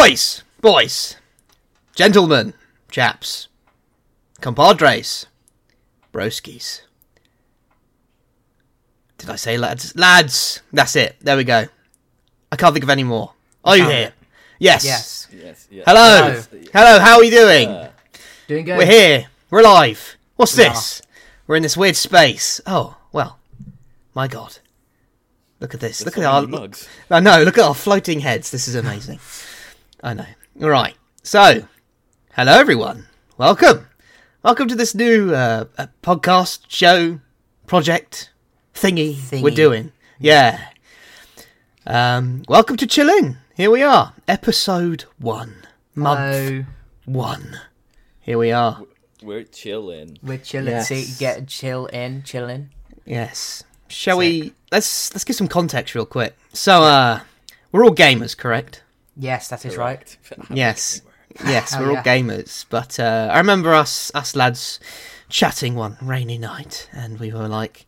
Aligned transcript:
Boys, 0.00 0.42
boys, 0.62 1.16
gentlemen, 1.94 2.54
chaps, 2.90 3.48
compadres, 4.40 5.26
broskies. 6.10 6.80
Did 9.18 9.28
I 9.28 9.36
say 9.36 9.58
lads? 9.58 9.94
Lads! 9.94 10.62
That's 10.72 10.96
it. 10.96 11.16
There 11.20 11.36
we 11.36 11.44
go. 11.44 11.66
I 12.50 12.56
can't 12.56 12.72
think 12.72 12.82
of 12.82 12.88
any 12.88 13.04
more. 13.04 13.34
Are 13.62 13.76
you 13.76 13.86
here? 13.90 14.14
Yes. 14.58 14.86
Yes. 14.86 15.28
Yes, 15.30 15.68
yes. 15.70 15.84
Hello. 15.86 16.30
Hello. 16.30 16.64
Hello. 16.72 16.98
How 16.98 17.16
are 17.16 17.20
we 17.20 17.28
doing? 17.28 17.68
Uh, 17.68 17.90
Doing 18.48 18.64
good. 18.64 18.78
We're 18.78 18.86
here. 18.86 19.26
We're 19.50 19.60
alive. 19.60 20.16
What's 20.36 20.56
We 20.56 20.64
this? 20.64 21.02
We're 21.46 21.56
in 21.56 21.62
this 21.62 21.76
weird 21.76 21.96
space. 21.96 22.58
Oh, 22.64 22.96
well. 23.12 23.38
My 24.14 24.28
god. 24.28 24.60
Look 25.60 25.74
at 25.74 25.80
this. 25.80 25.98
there's 25.98 26.06
Look 26.06 26.14
so 26.14 26.22
at 26.22 26.26
our 26.26 26.40
many 26.40 26.56
mugs. 26.56 26.88
I 27.10 27.20
know, 27.20 27.42
look 27.42 27.58
at 27.58 27.66
our 27.66 27.74
floating 27.74 28.20
heads. 28.20 28.50
This 28.50 28.66
is 28.66 28.74
amazing. 28.74 29.20
I 30.02 30.14
know. 30.14 30.26
All 30.62 30.70
right. 30.70 30.94
So, 31.22 31.64
hello 32.32 32.52
everyone. 32.58 33.06
Welcome. 33.36 33.86
Welcome 34.42 34.66
to 34.68 34.74
this 34.74 34.94
new 34.94 35.34
uh, 35.34 35.66
uh, 35.76 35.88
podcast 36.02 36.60
show 36.68 37.20
project 37.66 38.30
thingy, 38.74 39.42
we're 39.42 39.50
doing. 39.50 39.92
Yeah. 40.18 40.68
Um, 41.86 42.44
welcome 42.48 42.78
to 42.78 42.86
Chill-Inn. 42.86 43.36
Here 43.54 43.70
we 43.70 43.82
are. 43.82 44.14
Episode 44.26 45.04
1. 45.18 45.66
Month 45.94 46.18
Hello. 46.18 46.64
1. 47.04 47.60
Here 48.20 48.38
we 48.38 48.52
are. 48.52 48.82
We're 49.22 49.44
chilling. 49.44 50.18
We're 50.22 50.38
chilling. 50.38 50.68
Yes. 50.68 50.88
See, 50.88 51.06
get 51.18 51.46
chill 51.46 51.84
in, 51.86 52.22
chilling. 52.22 52.70
Yes. 53.04 53.64
Shall 53.88 54.16
we 54.16 54.54
let's 54.72 55.12
let's 55.12 55.24
give 55.24 55.36
some 55.36 55.48
context 55.48 55.94
real 55.94 56.06
quick. 56.06 56.38
So 56.54 56.84
uh 56.84 57.20
we're 57.70 57.84
all 57.84 57.94
gamers, 57.94 58.34
correct? 58.34 58.82
Yes, 59.16 59.48
that 59.48 59.64
is 59.64 59.76
right. 59.76 60.16
Yes. 60.50 61.02
Yes, 61.44 61.78
we're 61.78 61.88
all 61.88 61.92
yeah. 61.92 62.02
gamers. 62.02 62.64
But 62.68 62.98
uh, 62.98 63.28
I 63.32 63.38
remember 63.38 63.72
us 63.72 64.10
us 64.14 64.34
lads 64.34 64.80
chatting 65.28 65.74
one 65.74 65.96
rainy 66.02 66.38
night, 66.38 66.88
and 66.92 67.20
we 67.20 67.32
were 67.32 67.46
like, 67.46 67.86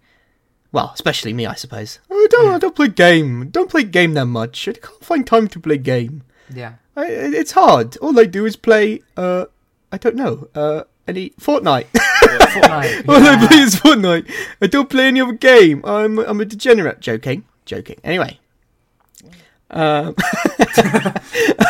well, 0.70 0.92
especially 0.94 1.32
me, 1.32 1.44
I 1.46 1.54
suppose. 1.54 1.98
Oh, 2.10 2.16
I 2.16 2.26
don't, 2.30 2.54
I 2.54 2.58
don't 2.58 2.76
play 2.76 2.88
game. 2.88 3.48
Don't 3.50 3.70
play 3.70 3.84
game 3.84 4.14
that 4.14 4.26
much. 4.26 4.68
I 4.68 4.72
can't 4.72 5.04
find 5.04 5.26
time 5.26 5.48
to 5.48 5.60
play 5.60 5.78
game. 5.78 6.22
Yeah. 6.52 6.74
I, 6.96 7.06
it's 7.06 7.52
hard. 7.52 7.96
All 7.98 8.18
I 8.18 8.24
do 8.24 8.46
is 8.46 8.56
play. 8.56 9.02
Uh, 9.16 9.46
I 9.90 9.98
don't 9.98 10.16
know. 10.16 10.48
Uh, 10.54 10.84
any 11.06 11.30
Fortnite. 11.30 11.86
Fortnite. 11.92 13.08
All 13.08 13.16
I 13.16 13.46
play 13.46 13.58
is 13.58 13.76
Fortnite. 13.76 14.30
I 14.60 14.66
don't 14.66 14.88
play 14.88 15.08
any 15.08 15.20
other 15.20 15.32
game. 15.32 15.82
I'm 15.84 16.18
I'm 16.18 16.40
a 16.40 16.44
degenerate. 16.44 17.00
Joking, 17.00 17.44
joking. 17.64 17.98
Anyway. 18.04 18.38
Um, 19.72 20.14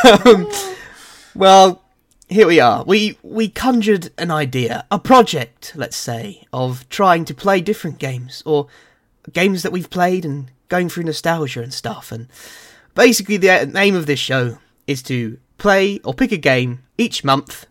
um, 0.24 0.50
well, 1.34 1.82
here 2.28 2.46
we 2.46 2.60
are. 2.60 2.84
We 2.84 3.18
we 3.22 3.48
conjured 3.48 4.10
an 4.18 4.30
idea, 4.30 4.86
a 4.90 4.98
project, 4.98 5.72
let's 5.76 5.96
say, 5.96 6.46
of 6.52 6.88
trying 6.88 7.24
to 7.26 7.34
play 7.34 7.60
different 7.60 7.98
games 7.98 8.42
or 8.44 8.66
games 9.32 9.62
that 9.62 9.72
we've 9.72 9.90
played 9.90 10.24
and 10.24 10.50
going 10.68 10.88
through 10.88 11.04
nostalgia 11.04 11.62
and 11.62 11.72
stuff. 11.72 12.10
And 12.10 12.28
basically, 12.94 13.36
the 13.36 13.70
aim 13.76 13.94
of 13.94 14.06
this 14.06 14.18
show 14.18 14.58
is 14.86 15.02
to 15.04 15.38
play 15.58 16.00
or 16.04 16.14
pick 16.14 16.32
a 16.32 16.36
game 16.36 16.82
each 16.98 17.22
month 17.22 17.66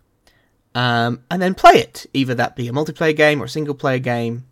um, 0.74 1.24
and 1.30 1.42
then 1.42 1.54
play 1.54 1.74
it. 1.74 2.06
Either 2.14 2.36
that 2.36 2.56
be 2.56 2.68
a 2.68 2.72
multiplayer 2.72 3.16
game 3.16 3.42
or 3.42 3.46
a 3.46 3.50
single 3.50 3.76
player 3.76 4.00
game. 4.00 4.46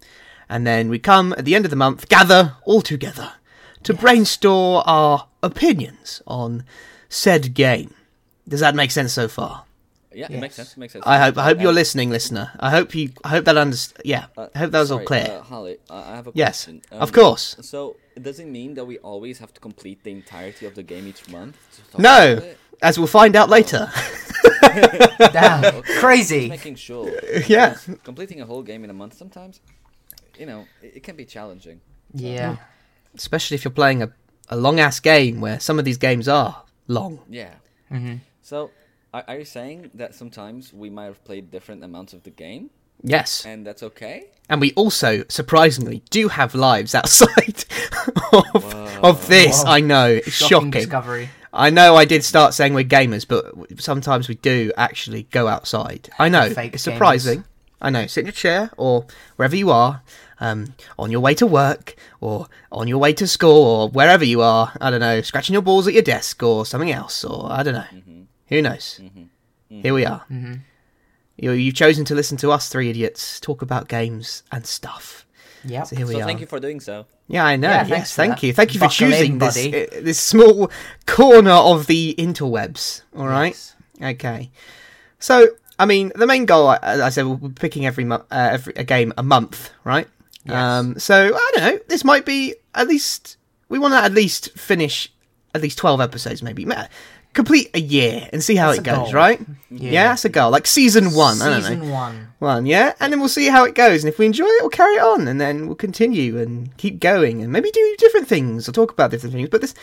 And 0.49 0.65
then 0.65 0.89
we 0.89 0.99
come 0.99 1.33
at 1.37 1.45
the 1.45 1.55
end 1.55 1.65
of 1.65 1.69
the 1.69 1.77
month, 1.77 2.09
gather 2.09 2.55
all 2.65 2.81
together 2.81 3.33
to 3.83 3.93
brainstorm 3.93 4.83
our 4.85 5.28
opinions 5.41 6.21
on 6.27 6.63
said 7.09 7.53
game. 7.53 7.93
Does 8.47 8.59
that 8.61 8.75
make 8.75 8.91
sense 8.91 9.13
so 9.13 9.27
far? 9.27 9.65
Yeah, 10.11 10.25
it 10.29 10.39
makes 10.39 10.55
sense. 10.55 10.71
It 10.73 10.77
makes 10.79 10.93
sense. 10.93 11.05
I 11.05 11.19
hope 11.19 11.37
I 11.37 11.43
hope 11.43 11.61
you're 11.61 11.69
Uh, 11.69 11.73
listening, 11.83 12.09
listener. 12.09 12.51
I 12.59 12.71
hope 12.71 12.95
you 12.95 13.11
I 13.23 13.29
hope 13.29 13.45
that 13.45 13.55
underst- 13.55 14.01
yeah. 14.03 14.25
uh, 14.37 14.47
I 14.55 14.59
hope 14.59 14.71
that 14.71 14.79
was 14.79 14.91
all 14.91 15.03
clear. 15.03 15.27
Uh, 15.29 15.43
Holly, 15.43 15.77
I 15.89 16.13
I 16.13 16.15
have 16.15 16.27
a 16.27 16.31
yes, 16.33 16.65
question. 16.65 16.81
of 16.91 17.09
Um, 17.09 17.13
course. 17.13 17.55
So, 17.61 17.95
does 18.19 18.39
it 18.39 18.47
mean 18.47 18.73
that 18.73 18.85
we 18.85 18.97
always 18.99 19.37
have 19.37 19.53
to 19.53 19.59
complete 19.61 20.03
the 20.03 20.11
entirety 20.11 20.65
of 20.65 20.73
the 20.73 20.81
game 20.83 21.07
each 21.07 21.29
month? 21.29 21.55
No, 21.97 22.41
as 22.81 22.97
we'll 22.97 23.07
find 23.21 23.35
out 23.35 23.49
later. 23.49 23.91
Damn. 25.31 25.63
Okay, 25.65 25.99
Crazy. 25.99 26.47
Just 26.47 26.49
making 26.49 26.75
sure. 26.75 27.11
Yeah. 27.47 27.69
because 27.85 27.99
Completing 28.03 28.41
a 28.41 28.45
whole 28.45 28.63
game 28.63 28.83
in 28.83 28.89
a 28.89 28.93
month 28.93 29.13
sometimes, 29.17 29.61
you 30.39 30.45
know, 30.45 30.65
it, 30.81 30.97
it 30.97 31.03
can 31.03 31.15
be 31.15 31.25
challenging. 31.25 31.81
Yeah. 32.13 32.57
Especially 33.15 33.55
if 33.55 33.63
you're 33.63 33.71
playing 33.71 34.01
a, 34.03 34.11
a 34.49 34.57
long 34.57 34.79
ass 34.79 34.99
game 34.99 35.41
where 35.41 35.59
some 35.59 35.79
of 35.79 35.85
these 35.85 35.97
games 35.97 36.27
are 36.27 36.63
long. 36.87 37.19
Yeah. 37.29 37.53
hmm 37.89 38.15
So, 38.41 38.71
are, 39.13 39.23
are 39.27 39.37
you 39.39 39.45
saying 39.45 39.91
that 39.95 40.15
sometimes 40.15 40.73
we 40.73 40.89
might 40.89 41.05
have 41.05 41.23
played 41.23 41.51
different 41.51 41.83
amounts 41.83 42.13
of 42.13 42.23
the 42.23 42.29
game, 42.31 42.69
Yes. 43.03 43.45
and 43.45 43.65
that's 43.65 43.83
okay? 43.83 44.25
And 44.49 44.59
we 44.59 44.73
also, 44.73 45.23
surprisingly, 45.29 46.01
do 46.09 46.27
have 46.27 46.55
lives 46.55 46.93
outside 46.95 47.63
of, 48.33 48.65
of 49.03 49.27
this. 49.27 49.63
Whoa. 49.63 49.69
I 49.71 49.79
know. 49.81 50.07
It's 50.07 50.31
Shocking, 50.31 50.49
shocking. 50.49 50.71
discovery. 50.71 51.29
I 51.53 51.69
know 51.71 51.95
I 51.95 52.05
did 52.05 52.23
start 52.23 52.53
saying 52.53 52.73
we're 52.73 52.83
gamers, 52.83 53.27
but 53.27 53.81
sometimes 53.81 54.27
we 54.29 54.35
do 54.35 54.71
actually 54.77 55.23
go 55.31 55.47
outside. 55.47 56.09
I 56.19 56.29
know. 56.29 56.49
Fake 56.51 56.73
it's 56.75 56.83
surprising. 56.83 57.43
I 57.81 57.89
know. 57.89 58.05
Sit 58.07 58.21
in 58.21 58.25
your 58.27 58.33
chair 58.33 58.71
or 58.77 59.05
wherever 59.35 59.55
you 59.55 59.71
are, 59.71 60.01
um, 60.39 60.73
on 60.97 61.11
your 61.11 61.19
way 61.19 61.33
to 61.35 61.45
work 61.47 61.95
or 62.21 62.47
on 62.71 62.87
your 62.87 62.97
way 62.97 63.13
to 63.13 63.27
school 63.27 63.63
or 63.65 63.89
wherever 63.89 64.25
you 64.25 64.41
are. 64.41 64.71
I 64.81 64.89
don't 64.89 64.99
know, 64.99 65.21
scratching 65.21 65.53
your 65.53 65.61
balls 65.61 65.87
at 65.87 65.93
your 65.93 66.03
desk 66.03 66.41
or 66.43 66.65
something 66.65 66.91
else 66.91 67.23
or 67.23 67.51
I 67.51 67.63
don't 67.63 67.73
know. 67.73 67.85
Mm-hmm. 67.91 68.21
Who 68.47 68.61
knows? 68.61 69.01
Here 69.69 69.93
we 69.93 70.05
are. 70.05 70.19
hmm 70.27 70.53
You, 71.37 71.51
you've 71.51 71.75
chosen 71.75 72.05
to 72.05 72.15
listen 72.15 72.37
to 72.37 72.51
us 72.51 72.69
three 72.69 72.89
idiots 72.89 73.39
talk 73.39 73.61
about 73.61 73.87
games 73.87 74.43
and 74.51 74.65
stuff. 74.65 75.25
Yep. 75.65 75.87
So 75.87 75.95
here 75.95 76.07
we 76.07 76.13
so 76.13 76.21
are. 76.21 76.25
thank 76.25 76.39
you 76.39 76.47
for 76.47 76.59
doing 76.59 76.79
so. 76.79 77.05
Yeah, 77.27 77.45
I 77.45 77.55
know. 77.57 77.69
Yeah, 77.69 77.85
yes, 77.85 78.15
thank 78.15 78.35
that. 78.35 78.43
you. 78.43 78.53
Thank 78.53 78.73
you 78.73 78.79
for 78.79 78.87
choosing 78.87 79.33
in, 79.33 79.37
this 79.39 79.57
uh, 79.57 80.01
this 80.01 80.19
small 80.19 80.71
corner 81.05 81.51
of 81.51 81.87
the 81.87 82.15
interwebs. 82.17 83.03
All 83.15 83.27
right. 83.27 83.49
Yes. 83.49 83.75
Okay. 84.01 84.51
So, 85.19 85.49
I 85.77 85.85
mean, 85.85 86.11
the 86.15 86.25
main 86.25 86.45
goal, 86.45 86.69
I, 86.69 86.79
I 86.81 87.09
said, 87.09 87.25
we're 87.25 87.49
picking 87.49 87.85
every 87.85 88.05
month, 88.05 88.23
uh, 88.31 88.49
every 88.53 88.73
a 88.77 88.83
game 88.83 89.13
a 89.17 89.23
month, 89.23 89.71
right? 89.83 90.07
Yes. 90.45 90.55
Um. 90.55 90.99
So 90.99 91.35
I 91.35 91.51
don't 91.55 91.63
know. 91.63 91.79
This 91.87 92.03
might 92.03 92.25
be 92.25 92.55
at 92.75 92.87
least 92.87 93.37
we 93.69 93.79
want 93.79 93.93
to 93.93 93.97
at 93.99 94.13
least 94.13 94.51
finish 94.57 95.11
at 95.53 95.61
least 95.61 95.77
twelve 95.77 96.01
episodes, 96.01 96.41
maybe 96.43 96.65
complete 97.33 97.69
a 97.75 97.79
year 97.79 98.27
and 98.33 98.43
see 98.43 98.55
how 98.55 98.67
That's 98.67 98.79
it 98.79 98.83
goes, 98.83 98.95
goal. 98.97 99.13
right? 99.13 99.39
Yeah. 99.69 99.91
Yeah. 99.91 100.07
that's 100.09 100.25
a 100.25 100.29
goal. 100.29 100.49
Like 100.49 100.65
season 100.65 101.13
one. 101.13 101.39
I 101.41 101.45
don't 101.49 101.61
know 101.61 101.67
Season 101.69 101.89
one. 101.91 102.27
one, 102.39 102.65
yeah, 102.65 102.93
and 102.99 103.13
then 103.13 103.19
we'll 103.19 103.29
see 103.29 103.47
how 103.47 103.65
it 103.65 103.75
goes. 103.75 104.03
And 104.03 104.11
if 104.11 104.17
we 104.17 104.25
enjoy 104.25 104.45
it, 104.45 104.61
we'll 104.61 104.69
carry 104.69 104.95
it 104.95 105.01
on, 105.03 105.27
and 105.27 105.39
then 105.39 105.67
we'll 105.67 105.75
continue 105.75 106.39
and 106.39 106.75
keep 106.77 106.99
going, 106.99 107.41
and 107.43 107.51
maybe 107.51 107.69
do 107.71 107.95
different 107.99 108.27
things 108.27 108.67
or 108.67 108.71
talk 108.71 108.91
about 108.91 109.11
different 109.11 109.33
things. 109.35 109.49
But 109.49 109.61
this, 109.61 109.75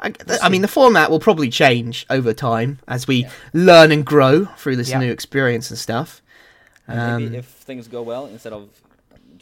I, 0.00 0.12
I 0.42 0.48
mean, 0.48 0.62
the 0.62 0.68
format 0.68 1.10
will 1.10 1.20
probably 1.20 1.50
change 1.50 2.06
over 2.08 2.32
time 2.32 2.78
as 2.88 3.06
we 3.06 3.26
learn 3.52 3.92
and 3.92 4.04
grow 4.04 4.46
through 4.56 4.76
this 4.76 4.88
Yeah. 4.90 5.00
new 5.00 5.10
experience 5.12 5.70
and 5.70 5.78
stuff. 5.78 6.22
And 6.88 7.00
Um, 7.00 7.22
maybe 7.24 7.36
if 7.38 7.46
things 7.46 7.86
go 7.86 8.02
well, 8.02 8.26
instead 8.26 8.52
of 8.54 8.68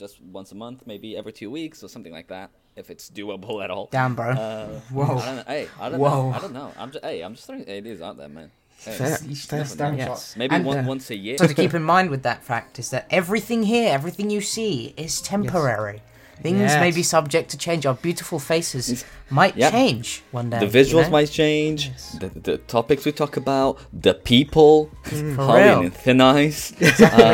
just 0.03 0.21
once 0.39 0.51
a 0.53 0.55
month, 0.65 0.83
maybe 0.93 1.17
every 1.17 1.33
two 1.41 1.51
weeks 1.59 1.83
or 1.85 1.89
something 1.89 2.13
like 2.19 2.29
that, 2.37 2.51
if 2.77 2.87
it's 2.93 3.09
doable 3.19 3.63
at 3.65 3.71
all. 3.71 3.87
Damn, 3.93 4.15
bro. 4.15 4.31
Uh, 4.31 4.67
Whoa. 4.97 5.17
I 5.19 5.25
don't 5.27 5.37
know. 5.37 5.45
Hey, 5.47 5.69
I 5.81 5.89
don't 5.89 6.01
Whoa. 6.01 6.09
know. 6.31 6.37
I 6.37 6.39
don't 6.41 6.53
know. 6.61 6.71
I'm 6.81 6.91
just. 6.91 7.05
Hey, 7.05 7.19
I'm 7.25 7.35
just 7.35 7.47
throwing 7.47 7.69
ideas 7.81 8.01
out 8.03 8.17
there, 8.21 8.29
man. 8.29 8.51
Hey, 8.85 8.97
Fair, 8.97 9.19
You 9.29 9.37
fair, 9.37 9.95
yes. 9.95 10.35
Maybe 10.37 10.57
And, 10.57 10.65
one, 10.65 10.79
uh, 10.79 10.83
once 10.95 11.09
a 11.11 11.17
year. 11.17 11.39
So 11.39 11.47
to 11.47 11.55
keep 11.55 11.73
in 11.81 11.85
mind 11.85 12.11
with 12.11 12.23
that 12.25 12.43
fact 12.43 12.73
is 12.83 12.91
that 12.91 13.07
everything 13.11 13.63
here, 13.63 13.89
everything 13.99 14.29
you 14.37 14.41
see, 14.41 14.93
is 14.97 15.21
temporary. 15.21 16.03
Things 16.43 16.75
may 16.85 16.91
be 16.91 17.05
subject 17.05 17.47
to 17.53 17.57
change. 17.67 17.87
Our 17.87 17.95
beautiful 17.95 18.41
faces 18.41 19.05
might 19.31 19.57
Yeah. 19.57 19.71
change 19.71 20.25
one 20.33 20.51
day. 20.51 20.59
the 20.59 20.67
you 20.67 20.73
visuals 20.81 21.05
know? 21.05 21.11
might 21.19 21.31
change. 21.31 21.81
The, 22.23 22.29
the 22.49 22.59
topics 22.59 23.05
we 23.05 23.13
talk 23.13 23.37
about. 23.37 23.79
The 24.07 24.15
people. 24.15 24.91
For 25.05 25.35
Holly 25.37 25.63
real. 25.63 25.81
and 25.87 25.95
Thin 25.95 26.21
Ice. 26.21 26.73
Exactly. 26.81 27.25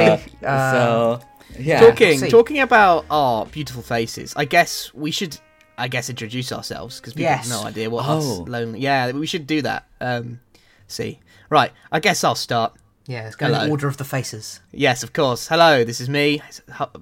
Uh, 0.46 0.46
Uh, 0.46 0.72
so 0.72 1.20
yeah. 1.58 1.80
talking 1.80 2.18
see. 2.18 2.28
talking 2.30 2.60
about 2.60 3.04
our 3.10 3.46
beautiful 3.46 3.82
faces. 3.82 4.32
I 4.36 4.44
guess 4.44 4.92
we 4.94 5.10
should, 5.10 5.38
I 5.76 5.88
guess, 5.88 6.08
introduce 6.10 6.52
ourselves 6.52 7.00
because 7.00 7.12
people 7.14 7.24
Yes. 7.30 7.50
have 7.50 7.60
no 7.62 7.68
idea 7.68 7.90
what 7.90 8.04
Oh. 8.06 8.18
us 8.42 8.48
lonely. 8.48 8.80
Yeah, 8.80 9.12
we 9.12 9.26
should 9.26 9.46
do 9.46 9.62
that. 9.62 9.86
Um, 10.00 10.40
see, 10.86 11.20
right. 11.50 11.72
I 11.92 12.00
guess 12.00 12.22
I'll 12.24 12.34
start. 12.34 12.74
Yeah, 13.06 13.26
it's 13.26 13.36
going 13.36 13.52
in 13.54 13.58
Hello. 13.60 13.70
order 13.70 13.88
of 13.88 13.96
the 13.96 14.04
faces. 14.04 14.60
Yes, 14.70 15.02
of 15.02 15.12
course. 15.14 15.48
Hello, 15.48 15.82
this 15.84 16.00
is 16.00 16.08
me. 16.10 16.42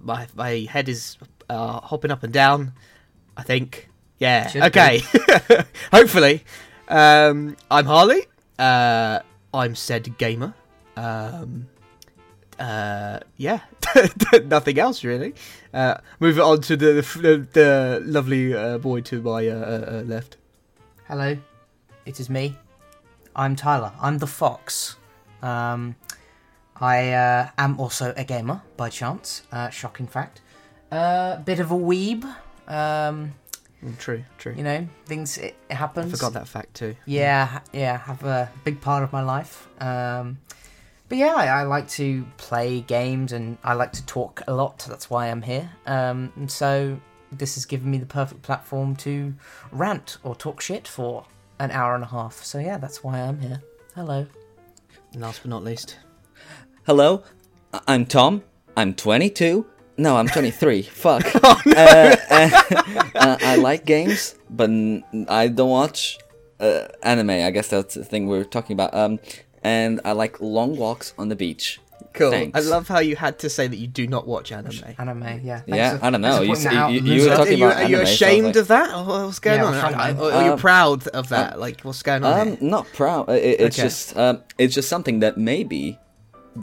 My 0.02 0.26
my 0.36 0.66
head 0.70 0.88
is 0.88 1.16
uh, 1.50 1.80
hopping 1.80 2.10
up 2.12 2.22
and 2.22 2.32
down. 2.32 2.72
I 3.36 3.42
think. 3.42 3.88
Yeah. 4.18 4.46
Should 4.46 4.62
okay. 4.64 5.02
Hopefully. 5.92 6.44
Um, 6.88 7.56
I'm 7.70 7.84
Harley. 7.86 8.26
Uh, 8.58 9.18
I'm 9.52 9.74
said 9.74 10.16
gamer. 10.16 10.54
Um, 10.96 11.68
uh, 12.58 13.20
yeah. 13.36 13.60
Nothing 14.44 14.78
else 14.78 15.04
really. 15.04 15.34
Uh, 15.72 15.96
move 16.20 16.38
on 16.40 16.60
to 16.62 16.76
the 16.76 16.92
the, 17.20 17.46
the 17.52 18.02
lovely 18.04 18.54
uh, 18.54 18.78
boy 18.78 19.00
to 19.02 19.20
my 19.22 19.46
uh, 19.48 19.54
uh, 19.54 19.90
uh, 19.98 20.02
left. 20.06 20.36
Hello, 21.08 21.36
it 22.04 22.20
is 22.20 22.28
me. 22.30 22.56
I'm 23.34 23.54
Tyler. 23.56 23.92
I'm 24.00 24.18
the 24.18 24.26
fox. 24.26 24.96
Um, 25.42 25.94
I 26.80 27.12
uh, 27.12 27.48
am 27.58 27.78
also 27.78 28.12
a 28.16 28.24
gamer 28.24 28.62
by 28.76 28.88
chance. 28.88 29.42
Uh, 29.52 29.70
shocking 29.70 30.06
fact. 30.06 30.40
Uh, 30.90 31.36
bit 31.38 31.60
of 31.60 31.70
a 31.70 31.74
weeb. 31.76 32.24
Um, 32.68 33.32
Mm, 33.84 33.98
True, 33.98 34.24
true. 34.38 34.54
you 34.56 34.62
know, 34.64 34.88
things 35.04 35.36
it, 35.36 35.44
it 35.44 35.54
I 35.70 35.74
happens. 35.74 36.10
forgot 36.10 36.32
that 36.32 36.48
fact 36.48 36.72
too. 36.74 36.96
Yeah, 37.04 37.60
yeah, 37.74 37.98
have 37.98 38.24
a 38.24 38.50
big 38.64 38.80
part 38.80 39.02
of 39.04 39.12
my 39.12 39.20
life. 39.22 39.68
Um, 39.80 40.38
but 41.08 41.18
yeah, 41.18 41.34
I, 41.34 41.46
I 41.46 41.62
like 41.62 41.88
to 41.90 42.24
play 42.36 42.80
games 42.80 43.32
and 43.32 43.58
I 43.62 43.74
like 43.74 43.92
to 43.92 44.06
talk 44.06 44.42
a 44.46 44.54
lot. 44.54 44.84
That's 44.88 45.08
why 45.08 45.30
I'm 45.30 45.42
here. 45.42 45.70
Um, 45.86 46.32
and 46.36 46.50
so 46.50 47.00
this 47.32 47.54
has 47.54 47.64
given 47.64 47.90
me 47.90 47.98
the 47.98 48.06
perfect 48.06 48.42
platform 48.42 48.96
to 48.96 49.34
rant 49.72 50.18
or 50.22 50.34
talk 50.34 50.60
shit 50.60 50.88
for 50.88 51.24
an 51.58 51.70
hour 51.70 51.94
and 51.94 52.04
a 52.04 52.08
half. 52.08 52.42
So 52.44 52.58
yeah, 52.58 52.78
that's 52.78 53.04
why 53.04 53.20
I'm 53.20 53.40
here. 53.40 53.62
Hello. 53.94 54.26
Last 55.14 55.42
but 55.42 55.50
not 55.50 55.64
least. 55.64 55.96
Hello, 56.84 57.22
I'm 57.86 58.04
Tom. 58.04 58.42
I'm 58.76 58.94
22. 58.94 59.64
No, 59.98 60.16
I'm 60.16 60.28
23. 60.28 60.82
Fuck. 60.82 61.34
uh, 61.36 61.56
uh, 61.66 62.16
uh, 63.14 63.36
I 63.40 63.56
like 63.56 63.86
games, 63.86 64.34
but 64.50 64.70
I 65.28 65.48
don't 65.48 65.70
watch 65.70 66.18
uh, 66.60 66.88
anime. 67.02 67.30
I 67.30 67.50
guess 67.50 67.68
that's 67.68 67.94
the 67.94 68.04
thing 68.04 68.26
we're 68.26 68.44
talking 68.44 68.74
about. 68.74 68.94
Um, 68.94 69.18
and 69.66 70.00
I 70.04 70.12
like 70.22 70.34
long 70.40 70.70
walks 70.84 71.06
on 71.20 71.26
the 71.32 71.36
beach. 71.44 71.66
Cool. 72.12 72.30
Thanks. 72.30 72.56
I 72.58 72.62
love 72.74 72.88
how 72.88 73.00
you 73.00 73.14
had 73.16 73.34
to 73.44 73.48
say 73.56 73.66
that 73.72 73.76
you 73.76 73.88
do 74.00 74.06
not 74.06 74.24
watch 74.26 74.48
anime. 74.50 74.72
Anime, 74.98 75.40
yeah. 75.44 75.60
Yeah, 75.66 75.98
for- 75.98 76.04
I 76.06 76.10
don't 76.10 76.22
know. 76.26 76.36
thanks 76.38 76.42
You 76.42 76.46
pointing 76.48 76.62
see- 76.62 76.68
that 76.76 76.82
out. 76.82 76.90
you- 76.92 76.98
It 76.98 77.04
you 77.04 77.10
means 77.10 77.22
were 77.22 77.28
that- 77.28 77.34
Are 77.34 77.44
talking 77.44 77.58
you, 77.58 77.66
about 77.66 77.76
are 77.82 77.88
you 77.92 77.96
anime, 77.96 78.06
so 78.06 78.12
ashamed 78.12 78.46
like- 78.46 78.56
of 78.62 78.68
that? 78.74 78.88
Or 78.96 79.02
what's 79.26 79.38
going 79.46 79.60
Yeah, 79.60 79.66
on? 79.66 79.94
I 79.94 80.12
was 80.12 80.32
Are, 80.32 80.36
are 80.38 80.44
you 80.48 80.52
Uh, 80.52 80.56
proud 80.68 81.00
of 81.20 81.24
that? 81.34 81.50
like, 81.64 81.78
what's 81.86 82.02
going 82.02 82.24
on? 82.24 82.32
Um, 82.40 82.48
here? 82.48 82.56
not 82.76 82.86
proud. 83.00 83.28
It, 83.28 83.60
it's 83.64 83.76
Okay. 83.78 83.86
just 83.88 84.16
um, 84.16 84.34
it's 84.62 84.74
just 84.78 84.88
something 84.94 85.16
that 85.24 85.34
maybe 85.52 85.98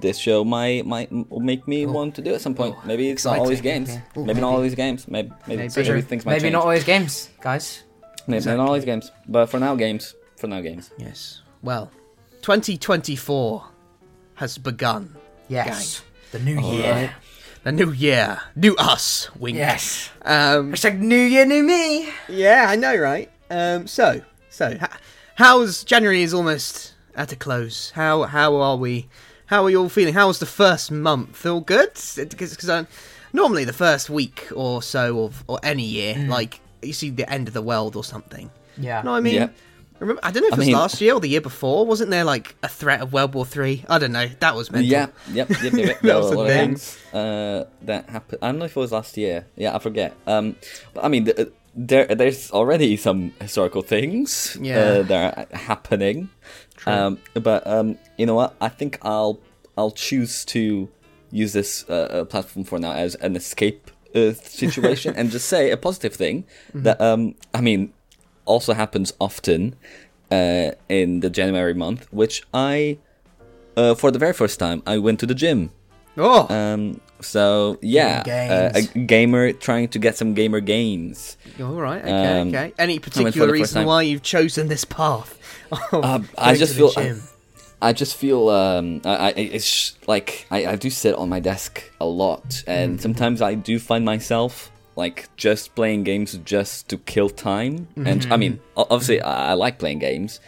this 0.05 0.17
show 0.17 0.39
might 0.43 0.81
might 0.95 1.09
make 1.51 1.67
me 1.73 1.79
want 1.85 2.15
to 2.17 2.21
do 2.27 2.31
at 2.33 2.41
some 2.45 2.55
point. 2.61 2.73
maybe 2.89 3.03
it's 3.13 3.23
not 3.25 3.31
exciting. 3.33 3.43
always 3.45 3.61
games. 3.61 3.89
Yeah. 3.89 4.01
Maybe, 4.15 4.27
Maybe. 4.27 4.41
not 4.41 4.53
always 4.57 4.73
games. 4.83 4.99
Maybe 5.07 5.29
maybe, 5.47 5.61
Maybe. 5.69 5.73
maybe, 5.89 6.01
things 6.11 6.25
might 6.25 6.31
Maybe 6.33 6.41
change. 6.49 6.53
not 6.57 6.63
always 6.63 6.83
games, 6.93 7.13
guys. 7.41 7.65
Maybe 8.25 8.45
not 8.45 8.67
always 8.69 8.85
games. 8.85 9.11
But 9.27 9.43
for 9.51 9.59
now, 9.59 9.75
games. 9.75 10.15
For 10.39 10.47
now, 10.47 10.61
games. 10.61 10.89
Yes. 10.97 11.41
Well, 11.61 11.91
2024 12.43 13.63
has 14.35 14.57
begun. 14.57 15.15
Yes. 15.47 16.03
The 16.31 16.39
new 16.39 16.59
All 16.59 16.73
year. 16.73 16.91
right. 16.91 17.11
The 17.63 17.71
new 17.71 17.91
year, 17.93 18.41
new 18.57 18.75
us. 18.75 19.29
Wink. 19.39 19.57
Yes. 19.57 20.09
Um, 20.23 20.73
Hashtag 20.73 20.99
new 20.99 21.15
year, 21.15 21.45
new 21.45 21.63
me. 21.63 22.09
yeah, 22.27 22.65
I 22.67 22.75
know, 22.75 22.95
right? 22.97 23.31
Um, 23.49 23.87
so, 23.87 24.21
so, 24.49 24.77
how's 25.35 25.85
January 25.85 26.23
is 26.23 26.33
almost 26.33 26.93
at 27.15 27.31
a 27.31 27.37
close. 27.37 27.91
How 27.91 28.23
how 28.23 28.55
are 28.57 28.75
we? 28.75 29.07
How 29.45 29.63
are 29.63 29.69
you 29.69 29.79
all 29.79 29.87
feeling? 29.89 30.13
How 30.13 30.27
was 30.27 30.39
the 30.39 30.45
first 30.45 30.91
month? 30.91 31.45
All 31.45 31.61
good? 31.61 31.91
Because 32.17 32.67
uh, 32.69 32.83
normally 33.31 33.63
the 33.63 33.71
first 33.73 34.09
week 34.09 34.49
or 34.53 34.81
so 34.83 35.23
of 35.23 35.45
or 35.47 35.59
any 35.63 35.85
year, 35.85 36.17
like 36.27 36.59
you 36.81 36.91
see 36.91 37.09
the 37.11 37.29
end 37.31 37.47
of 37.47 37.53
the 37.53 37.61
world 37.61 37.95
or 37.95 38.03
something. 38.03 38.51
Yeah. 38.77 39.01
No, 39.03 39.13
I 39.13 39.21
mean, 39.21 39.35
Yeah. 39.35 39.47
Remember? 40.03 40.21
I 40.23 40.31
don't 40.31 40.41
know 40.43 40.47
if 40.47 40.53
I 40.53 40.55
it 40.55 40.59
was 40.59 40.67
mean- 40.67 40.75
last 40.75 41.01
year 41.01 41.13
or 41.15 41.19
the 41.19 41.29
year 41.29 41.41
before. 41.41 41.85
Wasn't 41.85 42.09
there 42.11 42.23
like 42.23 42.55
a 42.63 42.67
threat 42.67 43.01
of 43.01 43.13
World 43.13 43.33
War 43.33 43.45
Three? 43.45 43.83
I 43.89 43.97
don't 43.99 44.11
know. 44.11 44.27
That 44.39 44.55
was 44.55 44.71
mental. 44.71 44.89
Yeah, 44.89 45.07
yep, 45.31 45.49
yep, 45.49 45.61
yep. 45.63 45.73
yep. 45.73 46.01
That 46.01 46.01
There 46.01 46.17
was 46.17 46.29
were 46.29 46.35
a 46.35 46.35
a 46.35 46.37
lot 46.37 46.45
of 46.45 46.51
thing. 46.51 46.69
things 46.75 46.97
uh, 47.13 47.63
that 47.83 48.09
happened. 48.09 48.39
I 48.41 48.47
don't 48.47 48.59
know 48.59 48.65
if 48.65 48.75
it 48.77 48.79
was 48.79 48.91
last 48.91 49.17
year. 49.17 49.45
Yeah, 49.55 49.75
I 49.75 49.79
forget. 49.79 50.13
Um, 50.27 50.55
but 50.93 51.03
I 51.03 51.07
mean, 51.07 51.27
there 51.75 52.05
there's 52.05 52.51
already 52.51 52.97
some 52.97 53.31
historical 53.41 53.81
things 53.81 54.57
Yeah. 54.61 54.77
uh, 54.79 55.03
that 55.03 55.49
are 55.53 55.57
happening. 55.57 56.29
Um, 56.85 57.17
but 57.33 57.65
um, 57.65 57.97
you 58.17 58.25
know 58.25 58.35
what? 58.35 58.55
I 58.59 58.69
think 58.69 58.99
I'll 59.01 59.39
I'll 59.77 59.91
choose 59.91 60.43
to 60.53 60.89
use 61.31 61.53
this 61.53 61.85
uh, 61.89 61.93
uh, 61.93 62.25
platform 62.25 62.63
for 62.65 62.77
now 62.77 62.91
as 62.91 63.15
an 63.15 63.35
escape 63.35 63.89
uh, 64.13 64.33
situation 64.33 65.15
and 65.17 65.31
just 65.31 65.47
say 65.47 65.71
a 65.71 65.77
positive 65.77 66.13
thing 66.13 66.43
Mm-hmm. 66.69 66.83
that 66.83 67.01
um, 67.01 67.35
I 67.53 67.61
mean 67.61 67.93
also 68.45 68.73
happens 68.73 69.13
often 69.19 69.75
uh, 70.31 70.71
in 70.89 71.19
the 71.21 71.29
January 71.29 71.73
month, 71.73 72.07
which 72.11 72.43
I 72.53 72.97
uh, 73.77 73.95
for 73.95 74.11
the 74.11 74.19
very 74.19 74.33
first 74.33 74.59
time 74.59 74.81
I 74.85 74.97
went 74.97 75.19
to 75.21 75.25
the 75.25 75.35
gym. 75.35 75.71
Oh, 76.15 76.45
Um, 76.53 77.01
so 77.21 77.79
yeah, 77.81 78.21
uh, 78.27 78.77
a 78.77 78.81
gamer 79.05 79.51
trying 79.51 79.87
to 79.89 79.99
get 79.99 80.15
some 80.15 80.33
gamer 80.35 80.59
gains. 80.59 81.37
all 81.59 81.73
right. 81.81 82.01
Okay. 82.03 82.39
um, 82.41 82.47
okay. 82.49 82.73
Any 82.77 82.99
particular 82.99 83.51
reason 83.51 83.79
time. 83.81 83.87
why 83.87 84.03
you've 84.03 84.21
chosen 84.21 84.67
this 84.67 84.85
path? 84.85 85.39
Uh, 85.91 86.19
I 86.37 86.53
just 86.55 86.73
to 86.75 86.79
the 86.81 86.89
feel- 86.89 87.03
gym? 87.03 87.21
I 87.81 87.91
just 87.91 88.15
feel 88.15 88.47
um, 88.49 89.01
I, 89.03 89.15
I 89.15 89.29
it's 89.35 89.65
sh- 89.65 89.91
like 90.07 90.45
I, 90.51 90.65
I 90.67 90.75
do 90.77 90.89
sit 90.89 91.15
on 91.15 91.27
my 91.29 91.39
desk 91.41 91.83
a 91.99 92.05
lot, 92.05 92.63
and 92.67 93.01
sometimes 93.01 93.41
I 93.41 93.55
do 93.55 93.77
find 93.79 94.05
myself 94.05 94.71
like 94.95 95.29
just 95.37 95.75
playing 95.75 96.03
games 96.03 96.37
just 96.45 96.89
to 96.89 96.97
kill 96.97 97.29
time. 97.29 97.87
And 98.07 98.25
I 98.31 98.37
mean, 98.37 98.59
obviously, 98.77 99.21
I, 99.21 99.51
I 99.51 99.53
like 99.53 99.79
playing 99.79 99.99
games, 99.99 100.39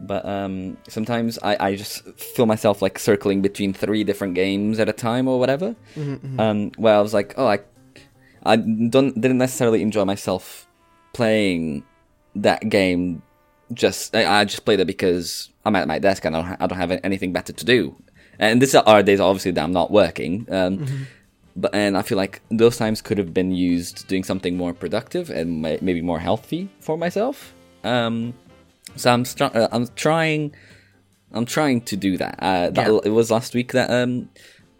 but 0.00 0.24
um, 0.26 0.76
sometimes 0.88 1.38
I, 1.42 1.56
I 1.58 1.76
just 1.76 2.04
feel 2.18 2.46
myself 2.46 2.82
like 2.82 2.98
circling 2.98 3.40
between 3.42 3.72
three 3.72 4.04
different 4.04 4.34
games 4.34 4.78
at 4.78 4.88
a 4.88 4.92
time 4.92 5.26
or 5.28 5.38
whatever. 5.38 5.74
Um, 6.40 6.70
where 6.76 6.94
I 6.96 7.00
was 7.00 7.14
like, 7.14 7.34
oh, 7.36 7.46
I 7.46 7.60
I 8.44 8.56
don't 8.56 9.18
didn't 9.18 9.38
necessarily 9.38 9.80
enjoy 9.80 10.04
myself 10.04 10.66
playing 11.14 11.84
that 12.36 12.68
game. 12.68 13.22
Just 13.72 14.14
I, 14.14 14.40
I 14.40 14.44
just 14.44 14.64
played 14.64 14.80
it 14.80 14.86
because 14.86 15.48
I'm 15.64 15.76
at 15.76 15.88
my 15.88 15.98
desk 15.98 16.24
and 16.26 16.36
I 16.36 16.40
don't, 16.40 16.48
ha- 16.48 16.56
I 16.60 16.66
don't 16.66 16.78
have 16.78 17.00
anything 17.02 17.32
better 17.32 17.52
to 17.52 17.64
do. 17.64 17.96
And 18.38 18.60
these 18.60 18.74
are 18.74 19.02
days 19.02 19.20
obviously 19.20 19.52
that 19.52 19.62
I'm 19.62 19.72
not 19.72 19.90
working. 19.90 20.46
Um, 20.50 21.06
But 21.56 21.74
and 21.74 21.96
I 21.96 22.02
feel 22.02 22.18
like 22.18 22.40
those 22.50 22.76
times 22.76 23.00
could 23.00 23.16
have 23.18 23.32
been 23.32 23.52
used 23.52 24.08
doing 24.08 24.24
something 24.24 24.56
more 24.56 24.72
productive 24.74 25.30
and 25.30 25.62
may, 25.62 25.78
maybe 25.80 26.02
more 26.02 26.18
healthy 26.18 26.68
for 26.80 26.98
myself. 26.98 27.54
Um, 27.84 28.34
so 28.96 29.12
I'm 29.12 29.24
str- 29.24 29.44
uh, 29.54 29.68
I'm 29.70 29.86
trying 29.94 30.54
I'm 31.32 31.44
trying 31.46 31.80
to 31.82 31.96
do 31.96 32.16
that. 32.18 32.36
Uh, 32.40 32.70
that 32.70 32.86
Yeah. 32.88 32.98
It 33.04 33.10
was 33.10 33.30
last 33.30 33.54
week 33.54 33.72
that 33.72 33.88
um 33.90 34.28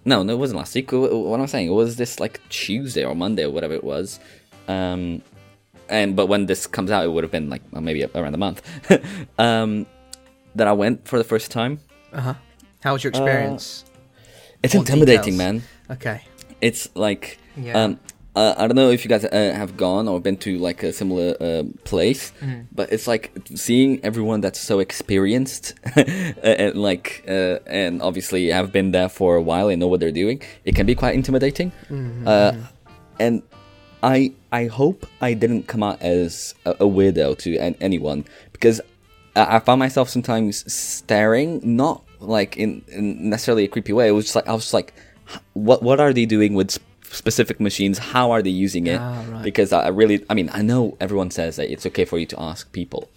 no 0.05 0.23
no 0.25 0.33
it 0.35 0.39
wasn't 0.39 0.59
last 0.59 0.75
week. 0.75 0.91
Wh- 0.91 1.13
What 1.29 1.37
am 1.37 1.43
I 1.43 1.47
saying? 1.47 1.69
It 1.69 1.73
was 1.75 1.95
this 1.97 2.19
like 2.19 2.41
Tuesday 2.49 3.05
or 3.05 3.15
Monday 3.15 3.45
or 3.45 3.51
whatever 3.51 3.75
it 3.75 3.85
was. 3.85 4.19
Um, 4.67 5.23
and 5.89 6.17
but 6.17 6.27
when 6.27 6.47
this 6.47 6.67
comes 6.67 6.91
out, 6.91 7.05
it 7.05 7.09
would 7.13 7.23
have 7.23 7.31
been 7.31 7.51
like 7.51 7.63
well, 7.71 7.83
maybe 7.83 8.03
around 8.05 8.35
a 8.35 8.39
month. 8.39 8.63
um, 9.39 9.87
that 10.57 10.67
I 10.67 10.73
went 10.73 11.07
for 11.07 11.19
the 11.19 11.25
first 11.25 11.51
time. 11.53 11.79
Uh 12.13 12.21
huh. 12.21 12.35
How 12.81 12.93
was 12.95 13.05
your 13.05 13.11
experience? 13.11 13.85
It's 14.63 14.75
More 14.75 14.83
intimidating, 14.83 15.35
details. 15.35 15.39
man. 15.39 15.63
okay. 15.91 16.23
It's 16.69 16.83
like 17.07 17.25
Yeah. 17.57 17.79
um, 17.85 17.91
uh, 18.37 18.55
I 18.59 18.67
don't 18.67 18.75
know 18.75 18.91
if 18.91 19.05
you 19.05 19.09
guys 19.15 19.25
uh, 19.25 19.31
have 19.55 19.73
gone 19.77 20.09
or 20.11 20.19
been 20.21 20.37
to 20.39 20.51
like 20.69 20.83
a 20.83 20.93
similar 20.93 21.29
uh, 21.41 21.63
place, 21.91 22.33
but 22.79 22.87
it's 22.95 23.07
like 23.07 23.31
seeing 23.55 23.91
everyone 24.03 24.41
that's 24.45 24.59
so 24.71 24.81
experienced 24.81 25.75
and 26.43 26.75
like 26.89 27.23
uh, 27.29 27.59
and 27.83 28.03
obviously 28.03 28.49
have 28.59 28.73
been 28.73 28.91
there 28.91 29.09
for 29.09 29.37
a 29.37 29.43
while 29.51 29.69
and 29.71 29.79
know 29.79 29.87
what 29.93 30.01
they're 30.01 30.19
doing. 30.25 30.39
It 30.65 30.75
can 30.75 30.87
be 30.87 30.97
quite 31.03 31.15
intimidating, 31.15 31.71
uh, 32.27 32.53
and 33.21 33.43
I 34.03 34.33
I 34.51 34.67
hope 34.67 35.07
I 35.21 35.35
didn't 35.35 35.65
come 35.73 35.83
out 35.89 36.03
as 36.03 36.55
a, 36.67 36.71
a 36.73 36.89
weirdo 36.97 37.39
to 37.39 37.57
an, 37.59 37.77
anyone 37.81 38.25
because 38.53 38.81
I, 39.37 39.57
I 39.57 39.59
found 39.61 39.79
myself 39.79 40.09
sometimes 40.09 40.65
staring, 40.73 41.61
not 41.63 42.03
like 42.21 42.57
in, 42.57 42.83
in 42.89 43.31
necessarily 43.31 43.65
a 43.65 43.69
creepy 43.69 43.93
way. 43.93 44.09
It 44.09 44.13
was 44.19 44.25
just 44.27 44.35
like 44.37 44.49
I 44.49 44.53
was 44.59 44.65
just 44.65 44.75
like, 44.75 44.91
"H- 44.97 45.03
what 45.55 45.83
what 45.83 46.01
are 46.01 46.13
they 46.13 46.27
doing 46.27 46.55
with 46.55 46.79
specific 47.11 47.61
machines? 47.61 47.99
How 47.99 48.31
are 48.33 48.43
they 48.43 48.51
using 48.51 48.87
it? 48.87 49.01
Ah, 49.01 49.23
right. 49.31 49.43
Because 49.43 49.73
I 49.73 49.89
really, 49.89 50.25
I 50.29 50.35
mean, 50.35 50.51
I 50.53 50.63
know 50.63 50.97
everyone 51.01 51.31
says 51.31 51.57
that 51.57 51.71
it's 51.73 51.87
okay 51.87 52.05
for 52.05 52.19
you 52.19 52.27
to 52.27 52.41
ask 52.41 52.71
people, 52.73 53.09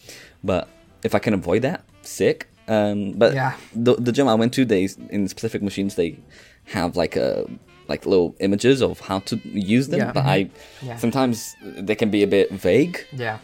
but 0.44 0.68
if 1.04 1.16
I 1.16 1.20
can 1.20 1.34
avoid 1.34 1.62
that, 1.64 1.84
sick. 2.02 2.48
Um, 2.68 3.14
but 3.14 3.34
Yeah. 3.34 3.54
the 3.74 3.96
the 3.96 4.12
gym 4.12 4.28
I 4.28 4.36
went 4.36 4.54
to, 4.54 4.66
they 4.66 4.90
in 5.10 5.28
specific 5.28 5.62
machines 5.62 5.96
they 5.96 6.20
have 6.66 6.96
like 6.98 7.16
a 7.16 7.46
like 7.88 8.06
little 8.06 8.36
images 8.42 8.82
of 8.82 9.00
how 9.00 9.20
to 9.20 9.40
use 9.46 9.88
them, 9.88 10.00
Yeah. 10.00 10.12
but 10.12 10.26
I 10.26 10.50
Yeah. 10.84 10.98
sometimes 10.98 11.56
they 11.64 11.96
can 11.96 12.10
be 12.12 12.22
a 12.24 12.28
bit 12.28 12.52
vague. 12.52 13.06
Yeah. 13.14 13.38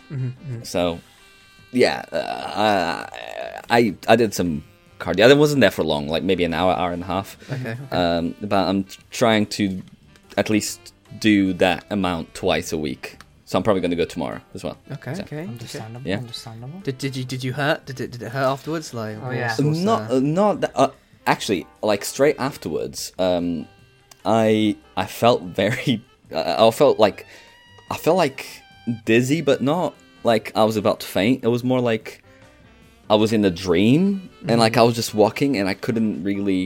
So, 0.63 0.99
yeah, 1.71 2.03
uh, 2.11 3.07
I 3.69 3.95
I 4.07 4.15
did 4.17 4.33
some 4.33 4.63
cardio. 5.03 5.29
I 5.29 5.33
wasn't 5.33 5.61
there 5.61 5.71
for 5.71 5.83
long, 5.83 6.07
like 6.07 6.23
maybe 6.23 6.43
an 6.43 6.53
hour, 6.53 6.73
hour 6.73 6.91
and 6.91 7.03
a 7.03 7.05
half. 7.05 7.27
Okay. 7.51 7.75
Um, 7.91 8.35
but 8.41 8.67
I'm 8.69 8.85
trying 9.11 9.45
to 9.57 9.81
at 10.37 10.49
least 10.49 10.93
do 11.19 11.53
that 11.53 11.85
amount 11.89 12.33
twice 12.33 12.71
a 12.73 12.77
week. 12.77 13.17
So 13.45 13.57
I'm 13.57 13.63
probably 13.63 13.81
going 13.81 13.91
to 13.91 13.97
go 13.97 14.05
tomorrow 14.05 14.39
as 14.55 14.63
well. 14.63 14.77
Okay. 14.91 15.13
So- 15.13 15.23
Okay. 15.23 15.43
Understandable. 15.43 16.07
Yeah. 16.09 16.17
Understandable. 16.17 16.79
Did, 16.79 16.97
did 16.97 17.15
you 17.15 17.23
did 17.25 17.43
you 17.43 17.53
hurt? 17.53 17.85
Did 17.85 17.99
it 18.01 18.09
did 18.11 18.21
it 18.23 18.29
hurt 18.29 18.47
afterwards? 18.55 18.93
Like 18.93 19.17
Oh, 19.23 19.29
yeah. 19.31 19.55
not 19.59 20.09
the- 20.09 20.15
uh, 20.15 20.19
not 20.19 20.61
that, 20.61 20.71
uh, 20.75 20.89
actually 21.27 21.65
like 21.81 22.03
straight 22.03 22.35
afterwards 22.37 23.13
um 23.17 23.65
i 24.25 24.75
i 24.97 25.05
felt 25.05 25.41
very 25.43 26.03
uh, 26.33 26.67
i 26.67 26.71
felt 26.71 26.99
like 26.99 27.25
i 27.91 27.95
felt 27.97 28.17
like 28.17 28.45
dizzy 29.05 29.41
but 29.41 29.61
not 29.61 29.95
like 30.25 30.51
i 30.55 30.63
was 30.63 30.75
about 30.77 30.99
to 30.99 31.07
faint 31.07 31.43
it 31.43 31.47
was 31.47 31.63
more 31.63 31.79
like 31.79 32.22
i 33.13 33.15
was 33.23 33.31
in 33.37 33.43
a 33.45 33.53
dream 33.67 34.29
and 34.49 34.57
like 34.65 34.75
I 34.81 34.83
was 34.87 34.95
just 35.01 35.13
walking 35.23 35.51
and 35.59 35.65
I 35.73 35.75
couldn't 35.85 36.23
really 36.29 36.63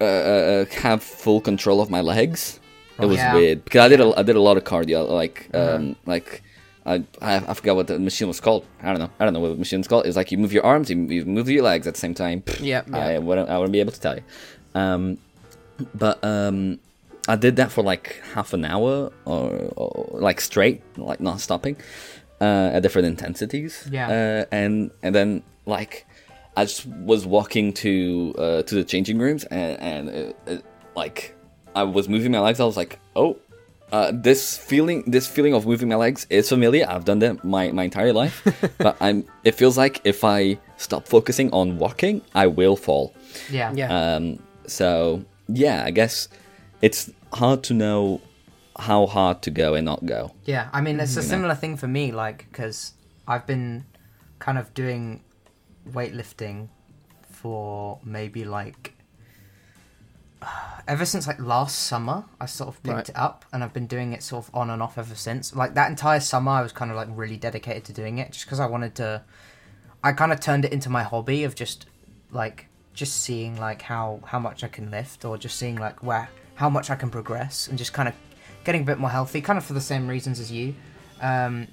uh, 0.00 0.04
uh, 0.04 0.64
have 0.82 1.02
full 1.02 1.40
control 1.50 1.78
of 1.84 1.88
my 1.96 2.00
legs. 2.12 2.60
It 3.02 3.06
was 3.06 3.18
Yeah. 3.18 3.34
weird 3.34 3.58
because 3.64 3.82
I 3.86 3.88
did 3.92 4.00
a, 4.00 4.08
I 4.20 4.22
did 4.28 4.36
a 4.36 4.40
lot 4.48 4.56
of 4.56 4.64
cardio 4.64 5.00
like 5.22 5.38
um 5.54 5.96
like. 6.06 6.42
I, 6.92 6.94
I 7.20 7.32
I 7.50 7.54
forgot 7.58 7.74
what 7.78 7.86
the 7.88 7.98
machine 7.98 8.28
was 8.28 8.40
called. 8.46 8.62
I 8.80 8.88
don't 8.92 9.00
know. 9.04 9.10
I 9.18 9.24
don't 9.24 9.34
know 9.34 9.40
what 9.44 9.52
the 9.56 9.62
machine's 9.66 9.88
called. 9.90 10.06
It's 10.06 10.16
like 10.20 10.30
you 10.32 10.38
move 10.38 10.52
your 10.58 10.64
arms, 10.72 10.86
you, 10.90 10.96
you 11.16 11.24
move 11.24 11.48
your 11.50 11.64
legs 11.64 11.84
at 11.88 11.94
the 11.96 12.00
same 12.06 12.14
time. 12.14 12.38
Yeah, 12.60 12.82
I 12.92 13.18
wouldn't 13.18 13.48
I 13.52 13.58
wouldn't 13.58 13.72
be 13.78 13.80
able 13.80 13.92
to 13.98 14.02
tell 14.06 14.16
you. 14.18 14.22
Um, 14.82 15.18
but 16.04 16.16
um, 16.34 16.78
I 17.26 17.34
did 17.34 17.56
that 17.56 17.72
for 17.74 17.82
like 17.92 18.06
half 18.34 18.52
an 18.52 18.64
hour 18.64 19.10
or, 19.24 19.50
or 19.82 20.20
like 20.28 20.40
straight, 20.40 20.78
like 20.96 21.20
not 21.20 21.40
stopping, 21.40 21.76
uh, 22.40 22.70
at 22.72 22.80
different 22.80 23.06
intensities. 23.06 23.88
Yeah. 23.90 24.08
Uh, 24.08 24.54
and 24.54 24.90
and 25.02 25.14
then 25.14 25.42
like 25.66 26.06
I 26.56 26.64
just 26.64 26.86
was 26.86 27.26
walking 27.26 27.72
to 27.74 28.34
uh, 28.38 28.62
to 28.62 28.74
the 28.74 28.84
changing 28.84 29.18
rooms 29.18 29.44
and 29.44 29.80
and 29.80 30.08
it, 30.08 30.36
it, 30.46 30.64
like 30.94 31.34
I 31.74 31.82
was 31.82 32.08
moving 32.08 32.32
my 32.32 32.40
legs. 32.40 32.60
I 32.60 32.64
was 32.64 32.76
like, 32.76 32.98
oh. 33.14 33.36
Uh, 33.92 34.10
this 34.12 34.58
feeling, 34.58 35.04
this 35.06 35.28
feeling 35.28 35.54
of 35.54 35.64
moving 35.64 35.88
my 35.88 35.94
legs 35.94 36.26
is 36.28 36.48
familiar. 36.48 36.84
I've 36.88 37.04
done 37.04 37.20
that 37.20 37.44
my, 37.44 37.70
my 37.70 37.84
entire 37.84 38.12
life, 38.12 38.42
but 38.78 38.96
I'm. 39.00 39.24
It 39.44 39.54
feels 39.54 39.78
like 39.78 40.00
if 40.02 40.24
I 40.24 40.58
stop 40.76 41.06
focusing 41.06 41.52
on 41.52 41.78
walking, 41.78 42.20
I 42.34 42.48
will 42.48 42.74
fall. 42.74 43.14
Yeah. 43.48 43.72
Yeah. 43.72 44.16
Um, 44.16 44.40
so 44.66 45.24
yeah, 45.48 45.84
I 45.84 45.92
guess 45.92 46.26
it's 46.82 47.10
hard 47.32 47.62
to 47.64 47.74
know 47.74 48.20
how 48.78 49.06
hard 49.06 49.42
to 49.42 49.50
go 49.50 49.74
and 49.74 49.84
not 49.84 50.04
go. 50.06 50.32
Yeah, 50.44 50.68
I 50.72 50.80
mean, 50.80 51.00
it's 51.00 51.16
a 51.16 51.22
similar 51.22 51.54
thing 51.54 51.76
for 51.76 51.88
me, 51.88 52.12
like, 52.12 52.46
because 52.50 52.92
I've 53.26 53.46
been 53.46 53.84
kind 54.38 54.58
of 54.58 54.74
doing 54.74 55.22
weightlifting 55.90 56.68
for 57.30 57.98
maybe 58.04 58.44
like 58.44 58.92
ever 60.86 61.04
since 61.04 61.26
like 61.26 61.40
last 61.40 61.78
summer. 61.86 62.24
I 62.40 62.46
sort 62.46 62.68
of 62.68 62.82
picked 62.82 62.94
Right. 62.94 63.08
it 63.08 63.16
up, 63.16 63.44
and 63.52 63.64
I've 63.64 63.72
been 63.72 63.86
doing 63.86 64.12
it 64.12 64.22
sort 64.22 64.46
of 64.46 64.54
on 64.54 64.70
and 64.70 64.82
off 64.82 64.98
ever 64.98 65.14
since. 65.14 65.54
Like 65.54 65.74
that 65.74 65.88
entire 65.90 66.20
summer, 66.20 66.52
I 66.52 66.62
was 66.62 66.72
kind 66.72 66.90
of 66.90 66.96
like 66.96 67.08
really 67.10 67.36
dedicated 67.36 67.84
to 67.86 67.92
doing 67.92 68.18
it, 68.18 68.32
just 68.32 68.44
because 68.44 68.60
I 68.60 68.66
wanted 68.66 68.94
to. 68.96 69.22
I 70.04 70.12
kind 70.12 70.32
of 70.32 70.40
turned 70.40 70.64
it 70.64 70.72
into 70.72 70.88
my 70.90 71.02
hobby 71.02 71.42
of 71.44 71.54
just 71.54 71.86
like 72.30 72.66
just 72.94 73.22
seeing 73.22 73.56
like 73.58 73.82
how 73.82 74.20
how 74.26 74.38
much 74.38 74.62
I 74.62 74.68
can 74.68 74.90
lift, 74.90 75.24
or 75.24 75.36
just 75.38 75.56
seeing 75.58 75.76
like 75.76 76.02
where 76.02 76.28
how 76.56 76.68
much 76.70 76.90
I 76.90 76.94
can 76.96 77.10
progress, 77.10 77.66
and 77.68 77.76
just 77.78 77.92
kind 77.92 78.08
of 78.08 78.14
getting 78.66 78.82
a 78.82 78.84
bit 78.84 78.98
more 78.98 79.08
healthy, 79.10 79.40
kind 79.40 79.56
of 79.56 79.64
for 79.64 79.72
the 79.72 79.80
same 79.80 80.06
reasons 80.08 80.38
as 80.40 80.52
you. 80.52 80.74
Um, 81.22 81.68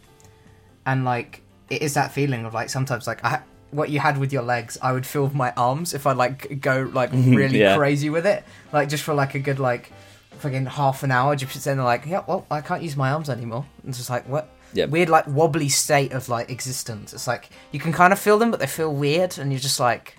and 0.86 1.04
like 1.04 1.42
it 1.70 1.82
is 1.82 1.96
that 1.96 2.12
feeling 2.14 2.46
of 2.46 2.54
like 2.54 2.70
sometimes 2.70 3.08
like 3.08 3.24
I 3.26 3.42
what 3.72 3.90
you 3.90 4.00
had 4.00 4.18
with 4.18 4.32
your 4.32 4.44
legs, 4.44 4.78
I 4.82 4.94
would 4.94 5.06
feel 5.06 5.24
with 5.24 5.34
my 5.34 5.52
arms 5.58 5.94
if 5.94 6.06
I 6.08 6.14
like 6.14 6.62
go 6.62 6.90
like 6.94 7.10
really 7.14 7.60
Yeah. 7.60 7.76
crazy 7.76 8.10
with 8.10 8.26
it, 8.26 8.44
like 8.72 8.88
just 8.88 9.04
for 9.04 9.14
like 9.14 9.36
a 9.36 9.40
good 9.40 9.60
like 9.60 9.92
fucking 10.40 10.66
half 10.68 11.04
an 11.04 11.12
hour, 11.12 11.36
just 11.36 11.52
sitting 11.54 11.78
there 11.78 11.86
like, 11.86 12.06
yeah, 12.06 12.22
well, 12.28 12.46
I 12.52 12.62
can't 12.62 12.84
use 12.84 12.96
my 12.96 13.12
arms 13.12 13.30
anymore. 13.30 13.66
It's 13.88 13.98
just 13.98 14.10
like 14.10 14.28
what 14.30 14.50
Yeah. 14.74 14.86
weird 14.86 15.10
like 15.10 15.26
wobbly 15.28 15.70
state 15.70 16.12
of 16.14 16.30
like 16.30 16.50
existence. 16.52 17.14
It's 17.14 17.28
like 17.28 17.50
you 17.72 17.80
can 17.80 17.92
kind 17.94 18.14
of 18.14 18.20
feel 18.20 18.38
them, 18.38 18.52
but 18.52 18.60
they 18.60 18.68
feel 18.68 18.94
weird, 18.94 19.38
and 19.40 19.52
you're 19.52 19.60
just 19.60 19.80
like, 19.80 20.16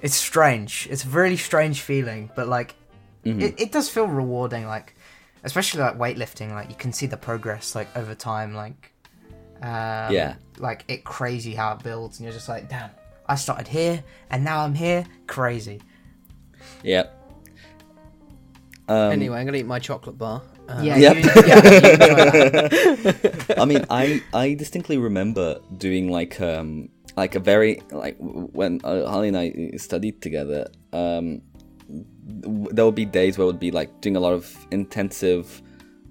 it's 0.00 0.14
strange. 0.16 0.88
It's 0.90 1.04
a 1.04 1.08
really 1.08 1.36
strange 1.36 1.80
feeling, 1.82 2.30
but 2.34 2.48
like 2.48 2.74
Mhm. 3.26 3.40
it, 3.42 3.54
it 3.60 3.72
does 3.72 3.88
feel 3.88 4.06
rewarding 4.06 4.66
like 4.66 4.94
especially 5.44 5.80
like 5.80 5.96
weightlifting 5.98 6.50
like 6.52 6.68
you 6.68 6.76
can 6.76 6.92
see 6.92 7.06
the 7.06 7.16
progress 7.16 7.74
like 7.74 7.88
over 7.96 8.14
time 8.14 8.54
like 8.54 8.92
um, 9.62 10.12
Yeah. 10.12 10.34
like 10.58 10.84
it 10.88 11.04
crazy 11.04 11.54
how 11.54 11.72
it 11.74 11.82
builds 11.82 12.18
and 12.18 12.24
you're 12.24 12.32
just 12.32 12.48
like 12.48 12.68
damn 12.68 12.90
i 13.28 13.34
started 13.34 13.68
here 13.68 14.02
and 14.30 14.44
now 14.44 14.64
i'm 14.64 14.74
here 14.74 15.04
crazy 15.26 15.80
Yeah. 16.82 17.04
Um, 18.88 19.12
anyway, 19.12 19.38
I'm 19.38 19.46
gonna 19.46 19.58
eat 19.58 19.66
my 19.66 19.78
chocolate 19.78 20.18
bar. 20.18 20.42
Uh, 20.68 20.80
yeah, 20.82 20.96
Yep. 20.96 21.16
you, 21.16 21.30
yeah 21.46 22.68
you. 22.72 23.54
I 23.62 23.64
mean, 23.64 23.84
I 23.88 24.20
I 24.34 24.54
distinctly 24.54 24.98
remember 24.98 25.60
doing 25.78 26.10
like 26.10 26.40
um 26.40 26.88
like 27.16 27.34
a 27.36 27.40
very 27.40 27.80
like 27.90 28.16
when 28.18 28.80
uh, 28.84 29.06
Holly 29.08 29.28
and 29.28 29.36
I 29.36 29.76
studied 29.76 30.20
together. 30.20 30.66
Um, 30.92 31.42
w- 31.51 31.51
there 32.24 32.84
would 32.84 32.94
be 32.94 33.04
days 33.04 33.36
where 33.36 33.44
it 33.44 33.46
would 33.46 33.58
be 33.60 33.70
like 33.70 34.00
doing 34.00 34.16
a 34.16 34.20
lot 34.20 34.32
of 34.32 34.66
intensive 34.70 35.60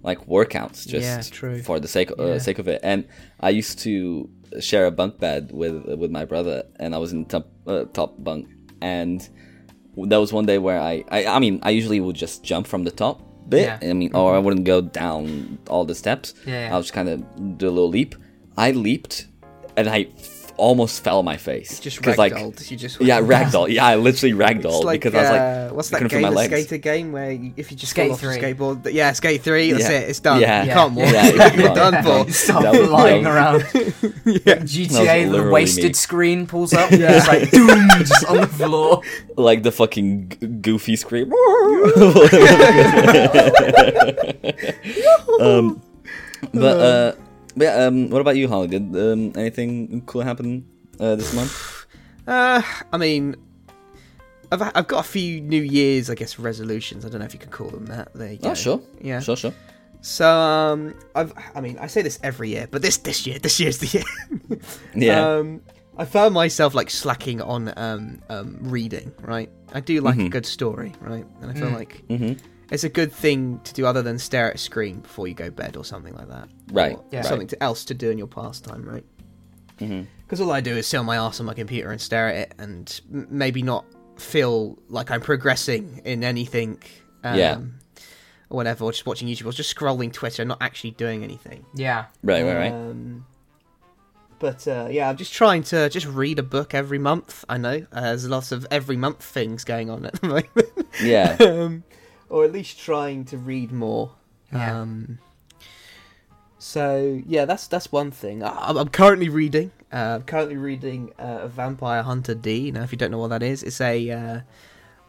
like 0.03 0.19
workouts 0.27 0.85
just 0.87 1.41
Yeah, 1.41 1.61
for 1.61 1.79
the 1.79 1.87
sake 1.87 2.11
uh, 2.19 2.25
Yeah. 2.25 2.37
sake 2.39 2.59
of 2.59 2.67
it. 2.67 2.79
And 2.83 3.07
I 3.39 3.49
used 3.49 3.79
to 3.79 4.29
share 4.59 4.85
a 4.87 4.91
bunk 4.91 5.19
bed 5.19 5.51
with 5.53 5.85
with 6.01 6.11
my 6.11 6.25
brother, 6.25 6.63
and 6.79 6.93
I 6.95 6.97
was 6.97 7.13
in 7.13 7.25
top 7.25 7.47
uh, 7.67 7.85
top 7.93 8.15
bunk. 8.23 8.47
And 8.81 9.27
there 9.95 10.19
was 10.19 10.33
one 10.33 10.45
day 10.45 10.57
where 10.57 10.79
I, 10.79 11.03
I 11.09 11.25
I 11.25 11.39
mean 11.39 11.59
I 11.63 11.69
usually 11.69 11.99
would 11.99 12.15
just 12.15 12.43
jump 12.43 12.67
from 12.67 12.83
the 12.83 12.91
top 12.91 13.21
bit. 13.47 13.65
Yeah. 13.65 13.89
I 13.89 13.93
mean, 13.93 14.13
or 14.15 14.35
I 14.35 14.39
wouldn't 14.39 14.65
go 14.65 14.81
down 14.81 15.59
all 15.69 15.85
the 15.85 15.95
steps. 15.95 16.33
Yeah. 16.45 16.69
I'll 16.73 16.81
just 16.81 16.93
kind 16.93 17.07
of 17.09 17.57
do 17.57 17.67
a 17.69 17.73
little 17.77 17.89
leap. 17.89 18.15
I 18.57 18.71
leaped, 18.71 19.27
and 19.77 19.87
I 19.87 20.07
almost 20.61 21.03
fell 21.03 21.19
on 21.19 21.25
my 21.25 21.37
face. 21.37 21.79
Just 21.79 22.01
'Cause, 22.01 22.17
like 22.17 22.33
ragdolled. 22.33 22.69
you 22.71 22.77
just 22.77 23.01
yeah, 23.01 23.19
ragdoll. 23.19 23.67
Yeah, 23.69 23.85
I 23.85 23.95
literally 23.95 24.31
It's 24.31 24.39
ragdolled 24.65 24.83
like, 24.83 25.01
because 25.01 25.15
I 25.15 25.21
was 25.21 25.29
like, 25.31 25.41
uh, 25.41 25.75
what's 25.75 25.89
I 25.89 25.91
that 25.91 25.97
couldn't 25.97 26.09
feel 26.11 26.17
game, 26.19 26.23
my 26.23 26.29
the 26.29 26.35
legs. 26.35 26.67
skater 26.67 26.77
game 26.77 27.11
where 27.11 27.31
you, 27.31 27.53
if 27.57 27.71
you 27.71 27.77
just 27.77 27.91
Skate 27.91 28.11
off 28.11 28.19
three. 28.19 28.35
a 28.37 28.39
skateboard, 28.41 28.93
yeah, 28.93 29.11
skate 29.13 29.41
three, 29.41 29.71
that's 29.71 29.83
Yeah. 29.89 29.97
it, 29.99 30.09
it's 30.09 30.19
done. 30.19 30.39
Yeah. 30.39 30.63
You 30.63 30.71
can't 30.71 30.93
walk. 30.93 31.11
Yeah, 31.11 31.53
You're 31.59 31.73
done 31.75 32.03
for. 32.03 32.25
You 32.27 32.31
start 32.33 32.63
That 32.63 32.79
was- 32.79 32.89
flying 32.89 33.23
that 33.25 33.35
around 33.35 33.59
yeah. 34.25 34.55
gta 34.61 35.31
the 35.31 35.49
wasted 35.51 35.83
me. 35.85 35.93
screen 35.93 36.45
pulls 36.47 36.73
up 36.73 36.91
yeah 36.91 37.17
it's 37.17 37.27
like 37.27 37.49
doom 37.51 37.87
just 37.99 38.25
on 38.25 38.37
the 38.41 38.47
floor 38.47 39.01
like 39.35 39.63
the 39.63 39.71
fucking 39.71 40.29
g- 40.29 40.47
goofy 40.47 40.95
scream. 40.95 41.31
um, 45.39 45.81
but 46.53 46.79
uh, 46.79 47.15
but 47.55 47.63
yeah, 47.65 47.85
um, 47.85 48.09
what 48.09 48.21
about 48.21 48.35
you, 48.37 48.47
Holly? 48.47 48.67
Did 48.67 48.95
um, 48.95 49.31
anything 49.35 50.01
cool 50.05 50.21
happen 50.21 50.65
uh, 50.99 51.15
this 51.15 51.33
month? 51.33 51.77
Uh, 52.27 52.61
I 52.93 52.97
mean, 52.97 53.35
I've 54.51 54.61
I've 54.75 54.87
got 54.87 54.99
a 55.03 55.07
few 55.07 55.41
New 55.41 55.61
Year's, 55.61 56.09
I 56.09 56.15
guess, 56.15 56.37
resolutions. 56.37 57.03
I 57.03 57.09
don't 57.09 57.19
know 57.19 57.25
if 57.25 57.33
you 57.33 57.39
could 57.39 57.51
call 57.51 57.69
them 57.69 57.87
that. 57.87 58.13
There 58.13 58.31
you 58.31 58.37
go. 58.37 58.51
Oh, 58.51 58.53
sure, 58.53 58.79
Yeah. 59.01 59.19
sure, 59.21 59.35
sure. 59.35 59.53
So, 60.01 60.29
um, 60.29 60.93
I've, 61.15 61.33
I 61.55 61.61
mean, 61.61 61.77
I 61.79 61.87
say 61.87 62.01
this 62.03 62.19
every 62.23 62.49
year, 62.51 62.67
but 62.69 62.81
this 62.83 62.97
this 62.97 63.25
year, 63.25 63.39
this 63.39 63.59
year's 63.59 63.79
the 63.79 63.87
year. 63.87 64.59
Yeah, 64.95 65.37
Um, 65.37 65.61
I 65.97 66.05
found 66.05 66.33
myself 66.33 66.73
like 66.75 66.89
slacking 66.89 67.41
on 67.41 67.73
um, 67.75 68.21
um, 68.29 68.57
reading. 68.61 69.11
Right, 69.21 69.49
I 69.73 69.79
do 69.79 69.99
like 70.01 70.15
a 70.17 70.21
Mhm. 70.21 70.31
good 70.31 70.45
story, 70.45 70.93
right, 71.01 71.25
and 71.41 71.49
I 71.51 71.53
feel 71.55 71.69
Mm. 71.69 71.73
like 71.73 72.03
hmm 72.07 72.33
it's 72.71 72.83
a 72.83 72.89
good 72.89 73.11
thing 73.13 73.59
to 73.65 73.73
do 73.73 73.85
other 73.85 74.01
than 74.01 74.17
stare 74.17 74.49
at 74.49 74.55
a 74.55 74.57
screen 74.57 75.01
before 75.01 75.27
you 75.27 75.33
go 75.35 75.45
to 75.45 75.51
bed 75.51 75.77
or 75.77 75.85
something 75.85 76.13
like 76.15 76.29
that. 76.29 76.47
right, 76.71 76.95
Or 76.97 77.03
Yeah. 77.11 77.21
something 77.21 77.47
to, 77.47 77.61
else 77.63 77.85
to 77.85 77.93
do 77.93 78.09
in 78.09 78.17
your 78.17 78.27
pastime, 78.27 78.83
right? 78.83 79.05
hmm 79.79 80.01
Because 80.25 80.41
all 80.41 80.51
I 80.51 80.61
do 80.61 80.75
is 80.77 80.87
sit 80.87 80.97
on 80.97 81.05
my 81.05 81.17
ass 81.17 81.39
on 81.39 81.45
my 81.45 81.53
computer 81.53 81.91
and 81.91 81.99
stare 82.01 82.29
at 82.29 82.35
it, 82.35 82.53
and 82.57 83.01
m- 83.13 83.27
maybe 83.29 83.61
not 83.61 83.85
feel 84.17 84.77
like 84.89 85.11
I'm 85.11 85.21
progressing 85.21 86.01
in 86.05 86.23
anything. 86.23 86.81
Um, 87.23 87.37
Yeah. 87.37 87.57
Or 88.49 88.55
whatever, 88.57 88.83
or 88.85 88.91
just 88.91 89.05
watching 89.05 89.27
YouTube, 89.29 89.45
or 89.45 89.53
just 89.53 89.73
scrolling 89.73 90.11
Twitter, 90.11 90.43
not 90.43 90.57
actually 90.61 90.91
doing 90.91 91.23
anything. 91.23 91.65
yeah 91.73 92.05
right, 92.23 92.43
right, 92.43 92.55
right. 92.57 92.73
Um, 92.73 93.25
but 94.39 94.67
uh, 94.67 94.87
yeah, 94.91 95.07
I'm 95.09 95.15
just 95.17 95.33
trying 95.33 95.63
to 95.63 95.87
just 95.89 96.05
read 96.07 96.37
a 96.39 96.43
book 96.43 96.73
every 96.73 96.97
month. 96.99 97.45
I 97.47 97.57
know 97.57 97.85
uh, 97.93 98.01
there's 98.01 98.27
lots 98.27 98.51
of 98.51 98.65
every 98.71 98.97
month 98.97 99.23
things 99.23 99.63
going 99.63 99.89
on 99.89 100.05
at 100.05 100.13
the 100.19 100.27
moment, 100.27 100.87
Yeah, 101.01 101.37
um, 101.39 101.83
or 102.31 102.45
at 102.45 102.51
least 102.51 102.79
trying 102.79 103.25
to 103.25 103.37
read 103.37 103.71
more. 103.71 104.11
Yeah. 104.51 104.81
Um, 104.81 105.19
so 106.59 107.21
yeah, 107.25 107.45
that's 107.45 107.67
that's 107.67 107.91
one 107.91 108.11
thing. 108.11 108.43
I, 108.43 108.69
I'm 108.69 108.87
currently 108.89 109.29
reading. 109.29 109.71
Uh, 109.91 110.15
I'm 110.19 110.23
currently 110.23 110.57
reading 110.57 111.11
uh, 111.17 111.47
Vampire 111.47 112.03
Hunter 112.03 112.35
D. 112.35 112.71
Now, 112.71 112.83
if 112.83 112.91
you 112.91 112.97
don't 112.97 113.11
know 113.11 113.17
what 113.17 113.29
that 113.29 113.43
is, 113.43 113.63
it's 113.63 113.81
a. 113.81 114.09
Uh, 114.11 114.39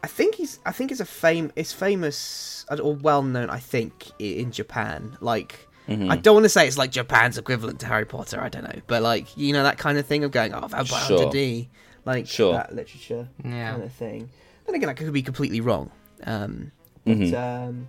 I 0.03 0.07
think 0.07 0.35
he's. 0.35 0.59
I 0.65 0.71
think 0.71 0.91
it's 0.91 0.99
a 0.99 1.05
fame. 1.05 1.51
It's 1.55 1.71
famous 1.71 2.65
uh, 2.69 2.77
or 2.77 2.95
well 2.95 3.21
known. 3.21 3.49
I 3.49 3.59
think 3.59 4.11
in 4.19 4.51
Japan. 4.51 5.17
Like 5.21 5.67
Mhm. 5.87 6.09
I 6.09 6.15
don't 6.15 6.33
want 6.33 6.45
to 6.45 6.49
say 6.49 6.65
it's 6.65 6.77
like 6.77 6.91
Japan's 6.91 7.37
equivalent 7.37 7.81
to 7.81 7.87
Harry 7.87 8.05
Potter. 8.05 8.39
I 8.41 8.47
don't 8.47 8.63
know, 8.63 8.81
but 8.87 9.03
like 9.03 9.35
you 9.37 9.51
know 9.53 9.63
that 9.63 9.77
kind 9.77 9.97
of 9.97 10.05
thing 10.05 10.23
of 10.23 10.31
going, 10.31 10.53
oh, 10.53 10.61
Vampire 10.67 10.85
Sure. 10.85 11.17
Hunter 11.19 11.31
D, 11.31 11.69
like 12.05 12.25
Sure. 12.25 12.53
that 12.53 12.73
literature 12.73 13.27
yeah 13.43 13.71
kind 13.71 13.83
of 13.83 13.91
thing. 13.91 14.29
Then 14.65 14.75
again, 14.75 14.87
I 14.89 14.93
could 14.93 15.11
be 15.11 15.21
completely 15.21 15.59
wrong. 15.59 15.91
Um, 16.25 16.71
but 17.05 17.17
Mhm. 17.17 17.33
um, 17.33 17.87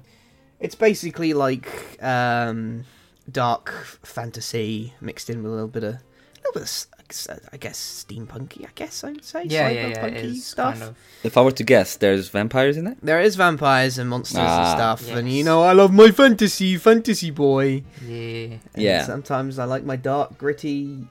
it's 0.61 0.75
basically 0.75 1.33
like 1.35 1.68
um, 2.02 2.85
dark 3.30 3.71
fantasy 4.02 4.94
mixed 5.00 5.28
in 5.30 5.42
with 5.42 5.52
a 5.52 5.54
little 5.54 5.68
bit 5.68 5.85
of, 5.85 5.94
a 5.94 5.99
little 6.38 6.52
bit 6.54 6.62
of, 6.62 6.68
s- 6.68 7.28
I 7.52 7.56
guess, 7.59 8.04
steampunky. 8.09 8.64
I 8.64 8.71
guess 8.75 9.04
I 9.04 9.12
would 9.12 9.25
say. 9.25 9.44
yeah 9.44 9.68
yeah 9.68 9.87
yeah 9.88 10.06
it 10.06 10.37
stuff. 10.37 10.78
kind 10.78 10.90
of 10.90 10.97
If 11.23 11.37
I 11.37 11.42
were 11.42 11.52
to 11.52 11.62
guess, 11.64 11.97
there's 11.97 12.28
vampires 12.28 12.76
in 12.76 12.87
it. 12.87 12.99
There 13.02 13.21
is 13.21 13.37
vampires 13.37 13.99
and 13.99 14.09
monsters 14.11 14.38
and 14.38 14.47
Ah. 14.49 14.75
stuff, 14.75 15.11
and 15.11 15.30
you 15.30 15.44
know 15.44 15.62
I 15.62 15.73
love 15.73 15.92
my 15.92 16.11
fantasy, 16.11 16.76
fantasy 16.76 17.30
boy. 17.30 17.85
yeah 18.04 18.59
And 18.75 18.83
Yeah. 18.88 19.04
Sometimes 19.04 19.59
I 19.59 19.64
like 19.64 19.85
my 19.85 19.97
dark, 19.97 20.38
gritty 20.38 21.06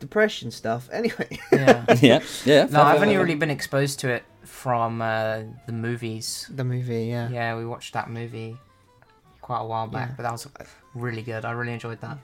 depression 0.00 0.50
stuff. 0.50 0.88
Anyway, 0.92 1.38
Yeah. 1.52 1.84
yeah, 2.00 2.20
yeah. 2.44 2.66
No, 2.70 2.82
I've 2.82 3.00
only 3.02 3.16
really 3.16 3.34
been 3.34 3.50
exposed 3.50 4.00
to 4.00 4.08
it 4.08 4.22
from 4.62 5.00
uh, 5.00 5.40
the 5.66 5.72
movies. 5.72 6.50
the 6.54 6.64
movie, 6.64 7.06
yeah. 7.06 7.28
Yeah, 7.30 7.56
we 7.56 7.64
watched 7.64 7.92
that 7.94 8.10
movie 8.10 8.56
quite 9.40 9.60
a 9.60 9.64
while 9.66 9.86
back, 9.86 10.08
Yeah. 10.08 10.14
but 10.16 10.22
that 10.24 10.32
was 10.32 10.48
really 10.94 11.22
good. 11.22 11.44
I 11.44 11.52
really 11.52 11.72
enjoyed 11.72 12.00
that. 12.00 12.18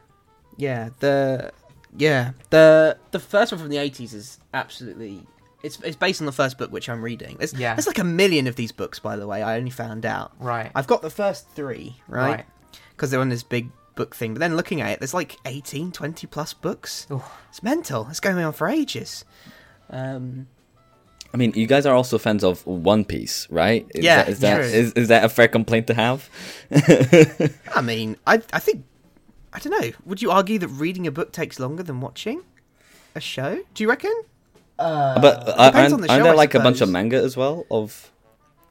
Yeah, 0.57 0.91
the 1.01 1.53
yeah 1.97 2.33
the 2.51 2.97
the 3.13 3.21
first 3.21 3.53
one 3.53 3.61
from 3.61 3.69
the 3.71 3.79
eighties 3.79 4.13
is 4.15 4.39
absolutely. 4.53 5.27
It's 5.63 5.79
it's 5.81 5.97
based 5.97 6.21
on 6.21 6.27
the 6.27 6.33
first 6.43 6.59
book 6.59 6.71
which 6.73 6.89
I'm 6.89 7.03
reading. 7.03 7.37
There's 7.39 7.55
Yeah. 7.55 7.75
there's 7.75 7.87
like 7.87 7.99
a 7.99 8.05
million 8.05 8.47
of 8.47 8.57
these 8.57 8.73
books, 8.73 8.99
by 8.99 9.17
the 9.17 9.27
way. 9.27 9.43
I 9.43 9.57
only 9.57 9.71
found 9.71 10.05
out. 10.05 10.33
Right. 10.39 10.71
I've 10.75 10.87
got 10.87 11.01
the 11.03 11.11
first 11.11 11.49
three, 11.51 11.97
right? 12.09 12.31
Right. 12.31 12.47
Because 12.91 13.11
they're 13.11 13.21
on 13.21 13.31
this 13.31 13.43
big 13.43 13.71
book 13.95 14.15
thing. 14.15 14.35
But 14.35 14.41
then 14.41 14.57
looking 14.57 14.81
at 14.81 14.91
it, 14.91 14.99
there's 15.01 15.15
like 15.15 15.39
18, 15.47 15.91
20 15.93 16.27
plus 16.27 16.53
books. 16.53 17.07
Oof. 17.11 17.23
It's 17.49 17.63
mental. 17.63 18.07
It's 18.11 18.21
going 18.21 18.37
on 18.39 18.53
for 18.53 18.69
ages. 18.69 19.25
Um, 19.89 20.47
I 21.35 21.37
mean, 21.37 21.53
you 21.57 21.67
guys 21.67 21.85
are 21.85 21.95
also 21.95 22.17
fans 22.17 22.45
of 22.45 22.65
One 22.65 23.05
Piece, 23.05 23.51
right? 23.51 23.85
Is 23.93 24.05
Yeah, 24.05 24.19
that, 24.19 24.29
is, 24.29 24.39
that 24.39 24.57
true. 24.59 24.67
is, 24.67 24.93
is 24.93 25.09
that 25.09 25.25
a 25.25 25.29
fair 25.29 25.49
complaint 25.49 25.89
to 25.89 25.95
have? 25.95 26.31
I 27.75 27.81
mean, 27.83 28.17
I 28.25 28.41
I 28.53 28.61
think 28.61 28.85
I 29.53 29.59
don't 29.59 29.83
know. 29.83 29.91
Would 30.07 30.23
you 30.23 30.31
argue 30.31 30.61
that 30.61 30.69
reading 30.69 31.09
a 31.09 31.11
book 31.11 31.33
takes 31.33 31.59
longer 31.59 31.83
than 31.83 32.01
watching 32.01 32.43
a 33.17 33.21
show? 33.21 33.59
Do 33.75 33.83
you 33.83 33.89
reckon? 33.89 34.15
Uh, 34.79 35.21
but 35.21 35.49
uh, 35.49 35.71
depends 35.71 35.75
aren't, 35.75 35.93
on 35.95 36.01
the 36.03 36.09
aren't 36.11 36.23
there 36.23 36.33
I 36.33 36.37
like 36.37 36.55
a 36.55 36.61
bunch 36.61 36.81
of 36.81 36.89
manga 36.89 37.17
as 37.17 37.37
well? 37.37 37.67
Of 37.69 38.13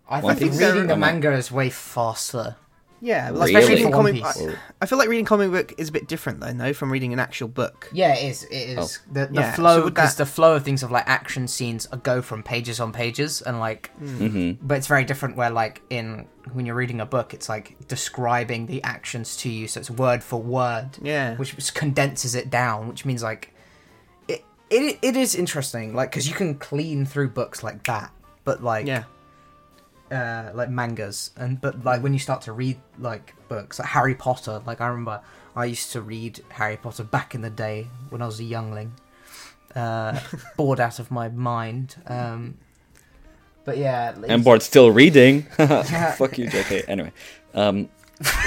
I 0.08 0.22
One 0.22 0.38
think 0.38 0.54
reading 0.54 0.88
the 0.88 0.96
manga 0.96 1.34
is 1.34 1.52
way 1.52 1.70
faster. 1.70 2.56
Yeah, 3.06 3.32
well, 3.32 3.42
Really? 3.42 3.54
especially 3.56 3.76
reading 3.76 3.92
For 3.92 3.98
comic. 3.98 4.24
I, 4.24 4.58
I 4.82 4.86
feel 4.86 4.98
like 4.98 5.10
reading 5.10 5.26
comic 5.26 5.52
book 5.52 5.74
is 5.78 5.90
a 5.90 5.92
bit 5.92 6.08
different 6.08 6.40
though, 6.40 6.54
no, 6.54 6.72
from 6.72 6.90
reading 6.90 7.12
an 7.12 7.20
actual 7.20 7.50
book. 7.50 7.90
Yeah, 7.92 8.16
it 8.16 8.24
is. 8.32 8.44
It 8.46 8.78
is 8.80 9.00
the 9.12 9.26
the 9.28 9.42
Yeah, 9.42 9.54
flow 9.56 9.80
so 9.82 9.90
because 9.90 10.16
that- 10.16 10.24
the 10.24 10.32
flow 10.32 10.56
of 10.56 10.64
things 10.64 10.84
of 10.84 10.90
like 10.90 11.04
action 11.06 11.50
scenes 11.50 11.86
uh, 11.92 11.98
go 11.98 12.22
from 12.22 12.44
pages 12.44 12.80
on 12.80 12.94
pages 12.94 13.42
and 13.42 13.60
like, 13.60 13.92
hmm 13.98 14.52
but 14.62 14.78
it's 14.78 14.88
very 14.88 15.04
different. 15.04 15.36
Where 15.36 15.50
like 15.50 15.82
in 15.90 16.28
when 16.54 16.66
you're 16.66 16.76
reading 16.76 17.02
a 17.02 17.06
book, 17.06 17.34
it's 17.34 17.50
like 17.50 17.76
describing 17.90 18.68
the 18.68 18.82
actions 18.84 19.36
to 19.38 19.50
you, 19.50 19.68
so 19.68 19.82
it's 19.82 19.92
word 19.92 20.24
for 20.24 20.42
word, 20.42 20.92
Yeah, 21.02 21.36
which 21.36 21.74
condenses 21.74 22.36
it 22.36 22.50
down. 22.50 22.88
Which 22.88 23.04
means 23.04 23.22
like, 23.22 23.54
it 24.30 24.46
it 24.70 24.98
it 25.02 25.16
is 25.18 25.36
interesting, 25.36 25.94
like 25.94 26.10
because 26.12 26.26
you 26.30 26.36
can 26.36 26.56
clean 26.56 27.06
through 27.06 27.32
books 27.32 27.64
like 27.64 27.84
that, 27.84 28.12
but 28.46 28.64
like 28.64 28.88
yeah, 28.88 29.04
uh, 30.14 30.52
like 30.54 30.70
mangas 30.70 31.32
and 31.38 31.60
but 31.60 31.84
like 31.84 32.04
when 32.04 32.14
you 32.14 32.20
start 32.20 32.44
to 32.44 32.54
read 32.54 32.78
like 33.00 33.34
books 33.48 33.80
like 33.80 33.88
Harry 33.88 34.14
Potter 34.14 34.62
like 34.66 34.80
I 34.80 34.88
remember 34.88 35.22
I 35.56 35.66
used 35.66 35.92
to 35.94 36.02
read 36.02 36.42
Harry 36.50 36.78
Potter 36.78 37.04
back 37.04 37.34
in 37.34 37.42
the 37.42 37.50
day 37.50 37.88
when 38.10 38.22
I 38.22 38.28
was 38.28 38.40
a 38.40 38.44
youngling 38.44 38.94
uh, 39.76 40.20
bored 40.58 40.80
out 40.80 41.00
of 41.00 41.10
my 41.10 41.30
mind 41.30 41.96
um, 42.06 42.60
but 43.66 43.78
yeah 43.78 44.16
and 44.28 44.44
bored 44.44 44.62
still 44.62 44.92
reading. 44.92 45.44
Fuck 45.58 46.38
you, 46.38 46.48
JK. 46.48 46.84
Anyway, 46.88 47.12
um, 47.56 47.90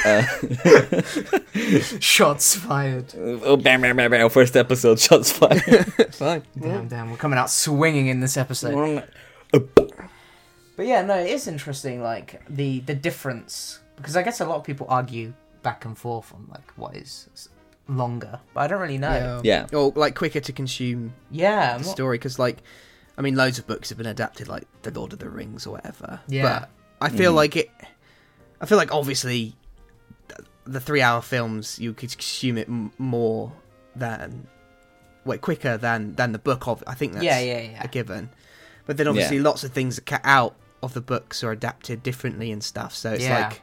uh, 0.05 0.23
shots 2.01 2.55
fired 2.55 3.13
oh, 3.17 3.57
bam, 3.57 3.81
bam, 3.81 3.97
bam, 3.97 4.11
bam, 4.11 4.31
first 4.31 4.57
episode, 4.57 5.01
shots 5.01 5.33
fired. 5.33 5.63
fine. 6.15 6.43
damn 6.59 6.87
damn 6.87 7.11
we're 7.11 7.17
coming 7.17 7.39
out 7.39 7.51
swinging 7.51 8.07
in 8.07 8.21
this 8.21 8.37
episode 8.37 9.03
but 10.77 10.87
yeah 10.87 11.03
no 11.03 11.17
it 11.19 11.31
is 11.31 11.47
interesting 11.49 12.03
like 12.03 12.41
the 12.49 12.81
the 12.81 12.95
difference. 12.95 13.81
Because 13.97 14.15
I 14.17 14.23
guess 14.23 14.41
a 14.41 14.45
lot 14.45 14.57
of 14.57 14.65
people 14.65 14.87
argue 14.91 15.33
back 15.63 15.85
and 15.87 15.97
forth 15.97 16.33
on 16.35 16.47
like 16.51 16.71
what 16.77 16.95
is 16.97 17.49
longer. 17.89 18.39
But 18.53 18.61
I 18.61 18.67
don't 18.67 18.81
really 18.81 18.99
know. 18.99 19.41
Yeah. 19.43 19.67
or 19.73 19.93
like 19.97 20.15
quicker 20.15 20.41
to 20.41 20.53
consume 20.53 21.15
yeah 21.31 21.79
the 21.79 21.85
not- 21.85 21.91
story 21.91 22.19
because 22.19 22.39
like 22.39 22.59
i 23.19 23.23
mean 23.23 23.35
loads 23.37 23.59
of 23.59 23.67
books 23.67 23.89
have 23.89 23.97
been 23.99 24.07
adapted 24.07 24.47
like 24.49 24.65
the 24.83 24.91
lord 24.91 25.13
of 25.15 25.19
the 25.19 25.29
rings 25.31 25.67
or 25.67 25.71
whatever. 25.73 26.21
Yeah. 26.29 26.43
but 26.61 26.71
i 27.01 27.09
feel 27.09 27.33
Mhm. 27.33 27.37
like 27.37 27.57
it 27.57 27.71
i 28.61 28.67
feel 28.67 28.77
like 28.79 28.93
obviously 28.93 29.55
the 30.65 30.81
three 30.81 31.01
hour 31.01 31.23
films 31.23 31.79
you 31.79 31.93
could 31.95 32.11
consume 32.11 32.59
it 32.59 32.69
m- 32.69 32.93
more 32.99 33.53
than 33.95 34.47
wait 35.25 35.41
quicker 35.41 35.77
than 35.79 36.15
than 36.17 36.33
the 36.33 36.39
book 36.39 36.67
of 36.69 36.83
i 36.87 36.95
think 36.95 37.13
that's 37.15 37.25
yeah 37.25 37.39
yeah 37.41 37.61
yeah. 37.61 37.83
a 37.83 37.89
given. 37.89 38.29
But 38.85 38.97
then 38.99 39.09
obviously 39.09 39.41
lots 39.41 39.65
of 39.65 39.73
things 39.73 39.99
are 39.99 40.03
cut 40.03 40.21
out 40.25 40.55
of 40.87 40.95
the 40.95 41.01
books 41.03 41.45
are 41.45 41.53
adapted 41.53 42.03
differently 42.03 42.51
and 42.51 42.63
stuff 42.65 42.95
so 42.95 43.13
it's 43.13 43.25
Yeah. 43.25 43.49
like 43.49 43.63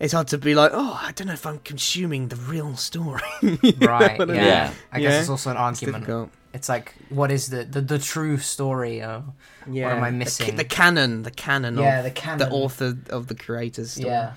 it's 0.00 0.12
hard 0.14 0.28
to 0.28 0.38
be 0.38 0.54
like 0.54 0.70
oh 0.74 0.98
i 1.02 1.12
don't 1.12 1.26
know 1.28 1.32
if 1.34 1.46
i'm 1.46 1.58
consuming 1.60 2.28
the 2.28 2.36
real 2.36 2.76
story 2.76 3.20
Right. 3.42 4.18
what 4.18 4.30
I 4.30 4.34
Yeah. 4.34 4.40
mean? 4.40 4.46
Yeah. 4.46 4.72
I 4.92 5.00
guess 5.00 5.12
Yeah. 5.12 5.20
it's 5.20 5.28
also 5.28 5.50
an 5.50 5.56
argument. 5.58 5.98
difficult 6.04 6.30
It's 6.54 6.68
like, 6.68 6.94
what 7.08 7.30
is 7.30 7.48
the 7.48 7.64
the, 7.74 7.80
the 7.80 7.98
true 7.98 8.36
story? 8.38 9.00
Of, 9.02 9.24
yeah 9.70 9.86
What 9.86 9.96
am 9.96 10.04
I 10.04 10.10
missing? 10.10 10.56
the, 10.56 10.64
canon 10.80 11.22
the 11.22 11.30
canon 11.30 11.78
yeah, 11.78 11.98
of 12.00 12.04
the 12.04 12.10
canon. 12.22 12.38
the 12.44 12.50
author 12.62 12.88
of 13.18 13.22
the 13.30 13.34
creator's 13.34 13.92
story. 13.92 14.08
Yeah. 14.12 14.32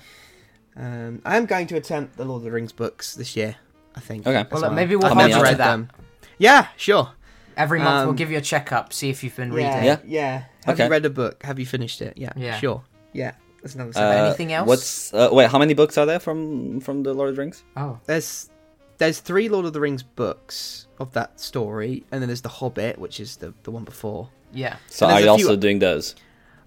Um, 0.76 1.20
I 1.24 1.36
am 1.36 1.46
going 1.46 1.66
to 1.68 1.76
attempt 1.76 2.16
the 2.16 2.24
Lord 2.24 2.40
of 2.40 2.44
the 2.44 2.50
Rings 2.52 2.72
books 2.72 3.14
this 3.14 3.36
year. 3.36 3.56
I 3.94 4.00
think. 4.00 4.26
Okay. 4.26 4.44
Well, 4.50 4.60
look, 4.62 4.72
maybe 4.72 4.94
we'll 4.96 5.06
I've 5.06 5.12
hold 5.16 5.28
never 5.30 5.38
you 5.40 5.44
to 5.44 5.50
read 5.50 5.58
that. 5.58 5.70
them. 5.72 5.90
Yeah, 6.38 6.68
sure. 6.76 7.06
Every 7.56 7.78
month 7.78 8.02
we'll 8.04 8.10
Um, 8.10 8.16
give 8.16 8.30
you 8.30 8.36
a 8.36 8.42
checkup, 8.52 8.92
see 8.92 9.08
if 9.08 9.24
you've 9.24 9.36
been 9.36 9.52
Yeah, 9.52 9.56
reading. 9.56 9.84
Yeah. 9.84 9.98
yeah. 10.20 10.44
Have 10.66 10.74
Okay. 10.74 10.84
you 10.84 10.90
read 10.90 11.04
a 11.06 11.10
book? 11.10 11.42
Have 11.42 11.58
you 11.58 11.66
finished 11.66 12.02
it? 12.02 12.14
Yeah. 12.16 12.32
Yeah. 12.36 12.58
Sure. 12.58 12.82
Yeah. 13.12 13.32
That's 13.62 13.74
another. 13.74 13.92
Uh, 13.98 14.26
anything 14.26 14.52
else? 14.52 14.68
What's 14.68 15.14
uh, 15.14 15.28
wait? 15.32 15.50
How 15.50 15.58
many 15.58 15.74
books 15.74 15.96
are 15.98 16.06
there 16.06 16.20
from 16.20 16.80
from 16.80 17.02
the 17.02 17.14
Lord 17.14 17.30
of 17.30 17.36
the 17.36 17.40
Rings? 17.42 17.64
Oh, 17.76 17.98
there's 18.06 18.50
there's 18.98 19.18
three 19.20 19.48
Lord 19.48 19.64
of 19.66 19.72
the 19.72 19.80
Rings 19.80 20.02
books 20.02 20.86
of 21.00 21.12
that 21.14 21.40
story, 21.40 22.04
and 22.12 22.20
then 22.22 22.28
there's 22.28 22.42
the 22.42 22.48
Hobbit, 22.48 22.98
which 22.98 23.18
is 23.20 23.36
the 23.36 23.54
the 23.64 23.70
one 23.70 23.84
before. 23.84 24.28
yeah. 24.52 24.76
So 24.88 25.06
And 25.06 25.14
are 25.14 25.20
you 25.20 25.36
few- 25.38 25.46
also 25.48 25.56
doing 25.56 25.78
those? 25.80 26.14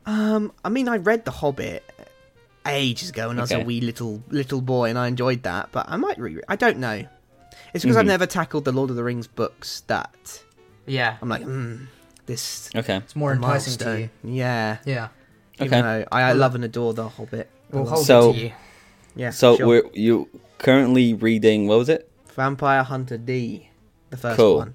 Um, 0.05 0.51
I 0.65 0.69
mean, 0.69 0.87
I 0.89 0.97
read 0.97 1.23
the 1.25 1.31
Hobbit 1.31 1.83
ages 2.65 3.09
ago 3.09 3.27
when 3.29 3.37
I 3.37 3.41
was 3.41 3.51
a 3.51 3.59
wee 3.63 3.79
little 3.81 4.21
little 4.29 4.61
boy, 4.61 4.89
and 4.89 4.97
I 4.97 5.07
enjoyed 5.07 5.43
that. 5.43 5.69
But 5.71 5.85
I 5.89 5.95
might 5.97 6.17
re. 6.19 6.41
I 6.47 6.55
don't 6.55 6.77
know. 6.79 7.03
It's 7.73 7.83
because 7.83 7.97
I've 7.97 8.05
Mhm. 8.05 8.07
never 8.17 8.25
tackled 8.25 8.65
the 8.65 8.71
Lord 8.71 8.89
of 8.89 8.95
the 8.95 9.03
Rings 9.03 9.27
books 9.27 9.81
that 9.87 10.43
Yeah. 10.87 11.17
I'm 11.21 11.29
like, 11.29 11.43
hmm, 11.43 11.85
this 12.29 12.69
Okay. 12.75 12.97
It's 12.97 13.15
more 13.15 13.31
a 13.31 13.35
enticing 13.35 13.77
to 13.79 13.83
you. 13.85 13.89
milestone. 13.89 14.09
Yeah. 14.23 14.77
Yeah. 14.85 15.07
Even 15.59 15.67
Okay. 15.67 15.81
though 15.81 16.05
I, 16.11 16.21
I 16.29 16.33
love 16.33 16.55
and 16.55 16.63
adore 16.63 16.93
the 16.93 17.09
Hobbit. 17.09 17.49
We'll 17.71 17.85
hold 17.85 18.05
So- 18.05 18.29
it 18.29 18.33
to 18.33 18.39
you. 18.39 18.51
Yeah. 19.15 19.31
So 19.31 19.57
sure. 19.57 19.67
we're 19.67 19.83
you 19.93 20.29
currently 20.59 21.13
reading 21.13 21.67
what 21.67 21.77
was 21.79 21.89
it? 21.89 22.09
Vampire 22.35 22.83
Hunter 22.83 23.17
D, 23.17 23.69
the 24.11 24.17
first 24.17 24.37
Cool. 24.37 24.57
one. 24.57 24.73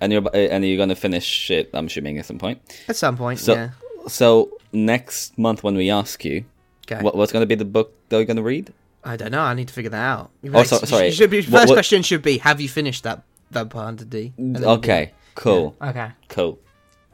And 0.00 0.12
you're 0.12 0.22
and 0.34 0.64
you're 0.64 0.76
gonna 0.76 0.94
finish 0.94 1.50
it. 1.50 1.70
I'm 1.74 1.86
assuming 1.86 2.18
at 2.18 2.26
some 2.26 2.38
point. 2.38 2.60
At 2.88 2.96
some 2.96 3.16
point, 3.16 3.40
So- 3.40 3.54
yeah. 3.54 3.70
So 4.06 4.50
next 4.72 5.38
month 5.38 5.62
when 5.64 5.74
we 5.76 5.90
ask 5.90 6.24
you, 6.24 6.44
Okay. 6.86 7.02
what, 7.02 7.16
what's 7.16 7.32
gonna 7.32 7.46
be 7.46 7.54
the 7.54 7.64
book 7.64 7.94
that 8.10 8.16
you're 8.18 8.26
gonna 8.26 8.42
read? 8.42 8.72
I 9.02 9.16
don't 9.16 9.32
know. 9.32 9.40
I 9.40 9.54
need 9.54 9.68
to 9.68 9.74
figure 9.74 9.90
that 9.90 10.04
out. 10.14 10.30
Oh, 10.52 10.62
so- 10.64 10.80
You 10.80 10.86
sorry. 10.86 11.10
Should 11.10 11.30
be, 11.30 11.40
first 11.40 11.52
What- 11.52 11.68
what- 11.68 11.74
question 11.76 12.02
should 12.02 12.22
be: 12.22 12.38
Have 12.38 12.60
you 12.60 12.68
finished 12.68 13.02
that 13.04 13.22
Vampire 13.50 13.84
Hunter 13.84 14.04
D? 14.04 14.32
And 14.36 14.54
then 14.56 14.62
we'll 14.62 14.76
do 14.76 14.80
Okay. 14.90 15.12
Cool. 15.34 15.74
Okay. 15.82 16.10
Cool. 16.28 16.58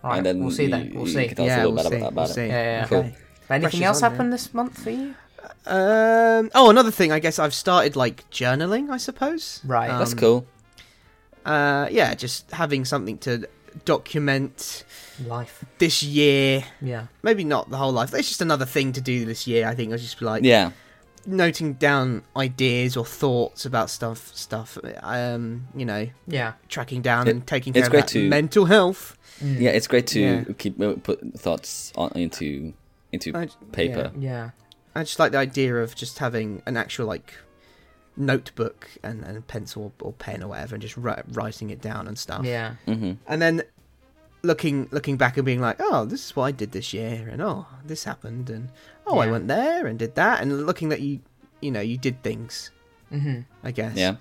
Right. 0.02 0.16
And 0.18 0.26
then 0.26 0.40
we'll 0.40 0.50
see 0.50 0.64
you- 0.64 0.70
then. 0.70 0.92
We'll 0.94 1.06
see. 1.06 1.26
can 1.28 1.36
tell 1.36 1.44
us 1.46 1.48
yeah, 1.50 1.64
we'll 1.66 1.78
see. 1.90 1.96
about, 1.96 2.14
we'll 2.14 2.26
see. 2.26 2.46
Yeah, 2.46 2.62
yeah. 2.62 2.86
Cool. 2.86 2.98
Okay. 2.98 3.14
But 3.48 3.54
anything 3.54 3.70
Pressure's 3.80 3.82
else 3.86 4.02
on, 4.02 4.10
happened 4.12 4.32
this 4.32 4.54
month 4.54 4.82
for 4.82 4.90
you? 4.90 5.14
Um. 5.66 6.50
Oh, 6.54 6.70
another 6.70 6.90
thing. 6.90 7.12
I 7.12 7.18
guess 7.18 7.38
I've 7.38 7.54
started 7.54 7.96
like 7.96 8.28
journaling. 8.30 8.88
I 8.90 8.96
suppose. 8.96 9.60
Right. 9.66 9.88
That's 9.88 10.12
Um, 10.12 10.18
cool. 10.18 10.46
Uh. 11.44 11.88
Yeah. 11.90 12.14
Just 12.14 12.50
having 12.52 12.84
something 12.84 13.18
to 13.18 13.46
document 13.84 14.84
Life. 15.26 15.64
this 15.78 16.02
year. 16.02 16.64
Yeah. 16.80 17.06
Maybe 17.22 17.44
not 17.44 17.70
the 17.70 17.76
whole 17.76 17.92
life. 17.92 18.12
It's 18.14 18.28
just 18.28 18.40
another 18.40 18.66
thing 18.66 18.92
to 18.94 19.00
do 19.00 19.24
this 19.24 19.46
year. 19.46 19.68
I 19.68 19.74
think 19.74 19.92
I'll 19.92 19.98
just 19.98 20.18
be 20.18 20.24
like 20.24 20.44
Yeah. 20.44 20.70
Noting 21.26 21.74
down 21.74 22.22
ideas 22.36 22.96
or 22.96 23.04
thoughts 23.04 23.64
about 23.64 23.90
stuff. 23.90 24.30
Stuff. 24.34 24.78
Um. 25.02 25.68
You 25.74 25.84
know, 25.84 26.08
Yeah. 26.26 26.54
tracking 26.68 27.02
down 27.02 27.28
It- 27.28 27.30
and 27.30 27.46
taking 27.46 27.72
it's 27.74 27.80
care 27.80 27.86
of 27.86 27.90
great 27.92 28.00
that 28.06 28.08
to- 28.08 28.28
mental 28.28 28.64
health. 28.66 29.16
Mm. 29.42 29.60
Yeah. 29.60 29.70
It's 29.70 29.86
great 29.86 30.06
to 30.08 30.20
Yeah. 30.20 30.44
keep 30.58 30.80
uh, 30.80 30.94
put 31.02 31.20
thoughts 31.38 31.92
on 31.96 32.10
into 32.14 32.72
into 33.12 33.34
I- 33.36 33.48
paper. 33.72 34.12
Yeah. 34.18 34.50
I 34.94 35.02
just 35.04 35.18
like 35.18 35.32
the 35.32 35.38
idea 35.38 35.76
of 35.76 35.94
just 35.94 36.18
having 36.18 36.62
an 36.66 36.76
actual 36.76 37.06
like 37.06 37.34
notebook 38.16 38.88
and, 39.02 39.22
and 39.24 39.46
pencil 39.46 39.92
or 40.00 40.12
pen 40.12 40.42
or 40.42 40.48
whatever, 40.48 40.74
and 40.74 40.82
just 40.82 40.96
ri- 40.96 41.22
writing 41.32 41.70
it 41.70 41.80
down 41.80 42.06
and 42.08 42.18
stuff. 42.18 42.44
Yeah. 42.44 42.74
mm-hmm. 42.86 43.12
And 43.26 43.40
then 43.42 43.62
looking 44.42 44.88
looking 44.90 45.16
back 45.16 45.36
and 45.36 45.44
being 45.44 45.60
like, 45.60 45.76
oh, 45.80 46.04
this 46.04 46.24
is 46.26 46.36
what 46.36 46.44
I 46.44 46.52
did 46.52 46.72
this 46.72 46.92
year, 46.94 47.28
and 47.30 47.40
oh, 47.42 47.66
this 47.84 48.04
happened, 48.04 48.50
and 48.50 48.68
oh, 49.06 49.18
I 49.18 49.30
went 49.30 49.48
there 49.48 49.86
and 49.86 49.98
did 49.98 50.14
that, 50.14 50.40
and 50.40 50.66
looking 50.66 50.88
that 50.90 51.00
you 51.00 51.20
you 51.60 51.70
know 51.70 51.80
you 51.80 51.96
did 51.98 52.22
things. 52.22 52.70
Mm-hmm. 53.12 53.40
I 53.64 53.70
guess. 53.72 53.96
Yeah. 53.96 54.16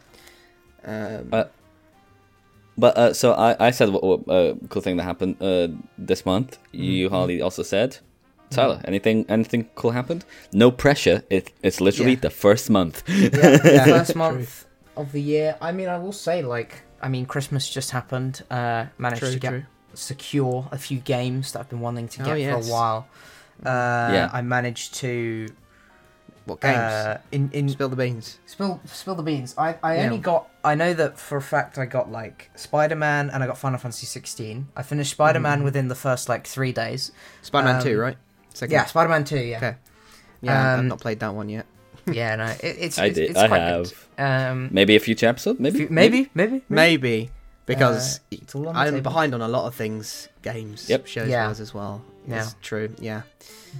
Um, 0.86 1.30
Uh, 1.32 1.46
But 2.78 2.98
uh, 2.98 3.14
so 3.14 3.34
I, 3.34 3.68
I 3.68 3.72
said 3.72 3.90
what, 3.90 4.04
what 4.04 4.20
uh, 4.30 4.56
cool 4.70 4.82
thing 4.82 4.98
that 4.98 5.04
happened 5.04 5.36
uh, 5.42 5.68
this 6.08 6.26
month. 6.26 6.58
You 6.72 7.10
Mhm. 7.10 7.12
Harley 7.12 7.42
also 7.42 7.62
said, 7.64 7.98
Tyler, 8.50 8.80
anything 8.86 9.26
anything 9.30 9.68
cool 9.76 9.92
happened? 9.92 10.24
No 10.54 10.72
pressure. 10.72 11.22
It, 11.30 11.52
it's 11.62 11.82
literally 11.82 12.14
Yeah. 12.14 12.22
the 12.22 12.30
first 12.30 12.70
month. 12.70 13.04
Yeah. 13.08 13.60
Yeah, 13.66 13.86
First 13.86 14.12
true. 14.14 14.20
month 14.20 14.66
of 14.96 15.12
the 15.12 15.20
year. 15.22 15.56
I 15.62 15.72
mean, 15.74 15.90
I 15.90 15.98
will 15.98 16.14
say, 16.14 16.42
like, 16.42 16.72
I 17.02 17.10
mean, 17.10 17.26
Christmas 17.26 17.70
just 17.76 17.92
happened. 17.92 18.44
Uh, 18.50 18.86
managed 18.98 19.22
True, 19.24 19.34
to 19.34 19.40
get 19.40 19.50
true. 19.52 19.64
Secure 19.94 20.68
a 20.72 20.78
few 20.78 21.00
games 21.00 21.52
that 21.54 21.60
I've 21.60 21.70
been 21.70 21.80
wanting 21.82 22.08
to 22.10 22.22
Oh, 22.32 22.36
get 22.36 22.52
for 22.64 22.68
a 22.68 22.72
while. 22.72 23.08
Uh, 23.66 24.12
Yeah. 24.14 24.30
I 24.32 24.42
managed 24.42 24.94
to 24.96 25.48
What 26.46 26.62
games? 26.62 26.78
uh, 26.78 27.18
in 27.32 27.50
in 27.54 27.70
Spill 27.70 27.90
the 27.90 27.96
beans. 27.96 28.40
spill 28.46 28.80
spill 28.86 29.16
the 29.16 29.24
beans. 29.24 29.54
I, 29.58 29.76
I 29.84 29.98
Yeah. 29.98 30.06
only 30.06 30.18
got 30.18 30.50
I 30.64 30.76
know 30.76 30.94
that 30.94 31.20
for 31.20 31.38
a 31.38 31.42
fact 31.42 31.78
I 31.78 31.86
got 31.86 32.12
like 32.12 32.50
Spider 32.56 32.96
Man 32.96 33.30
and 33.30 33.44
I 33.44 33.48
got 33.48 33.58
Final 33.58 33.78
Fantasy 33.80 34.06
16. 34.08 34.68
I 34.76 34.82
finished 34.84 35.12
Spider 35.12 35.40
Man 35.40 35.62
Mhm. 35.62 35.64
within 35.66 35.88
the 35.90 35.96
first 35.96 36.28
like 36.30 36.48
three 36.48 36.72
days. 36.72 37.12
Spider-Man 37.42 37.76
Um, 37.78 37.84
2, 37.84 38.00
right? 38.00 38.18
Second. 38.54 38.74
Yeah, 38.74 38.86
Spider 38.86 39.10
Man 39.10 39.24
2. 39.24 39.38
Yeah, 39.40 39.58
Okay. 39.58 39.76
Yeah, 40.42 40.74
I've 40.74 40.80
um, 40.80 40.88
not 40.88 41.00
played 41.02 41.20
that 41.20 41.34
one 41.36 41.50
yet. 41.50 41.66
yeah. 42.12 42.36
No, 42.38 42.46
it, 42.46 42.58
it's 42.64 42.98
I 42.98 43.06
it's, 43.08 43.16
did. 43.16 43.30
It's 43.32 43.40
I 43.40 43.48
have. 43.48 43.84
Good. 44.18 44.24
Um, 44.24 44.70
Maybe 44.72 44.96
a 44.96 45.00
future 45.00 45.28
episode. 45.28 45.60
Maybe. 45.60 45.88
maybe, 45.90 46.30
maybe, 46.34 46.52
maybe, 46.54 46.64
Maybe 46.70 47.30
because 47.70 48.18
Uh, 48.18 48.38
it's 48.42 48.56
all 48.56 48.68
on 48.70 48.76
I'm 48.76 48.94
table. 48.96 49.02
behind 49.10 49.34
on 49.34 49.42
a 49.42 49.48
lot 49.48 49.66
of 49.68 49.76
things, 49.76 50.28
games, 50.42 50.90
Yep. 50.90 51.08
shows, 51.08 51.30
Yeah. 51.30 51.48
wise 51.48 51.62
as 51.62 51.74
well. 51.74 52.02
Yeah. 52.28 52.42
It's 52.44 52.56
true. 52.62 52.90
Yeah. 53.00 53.22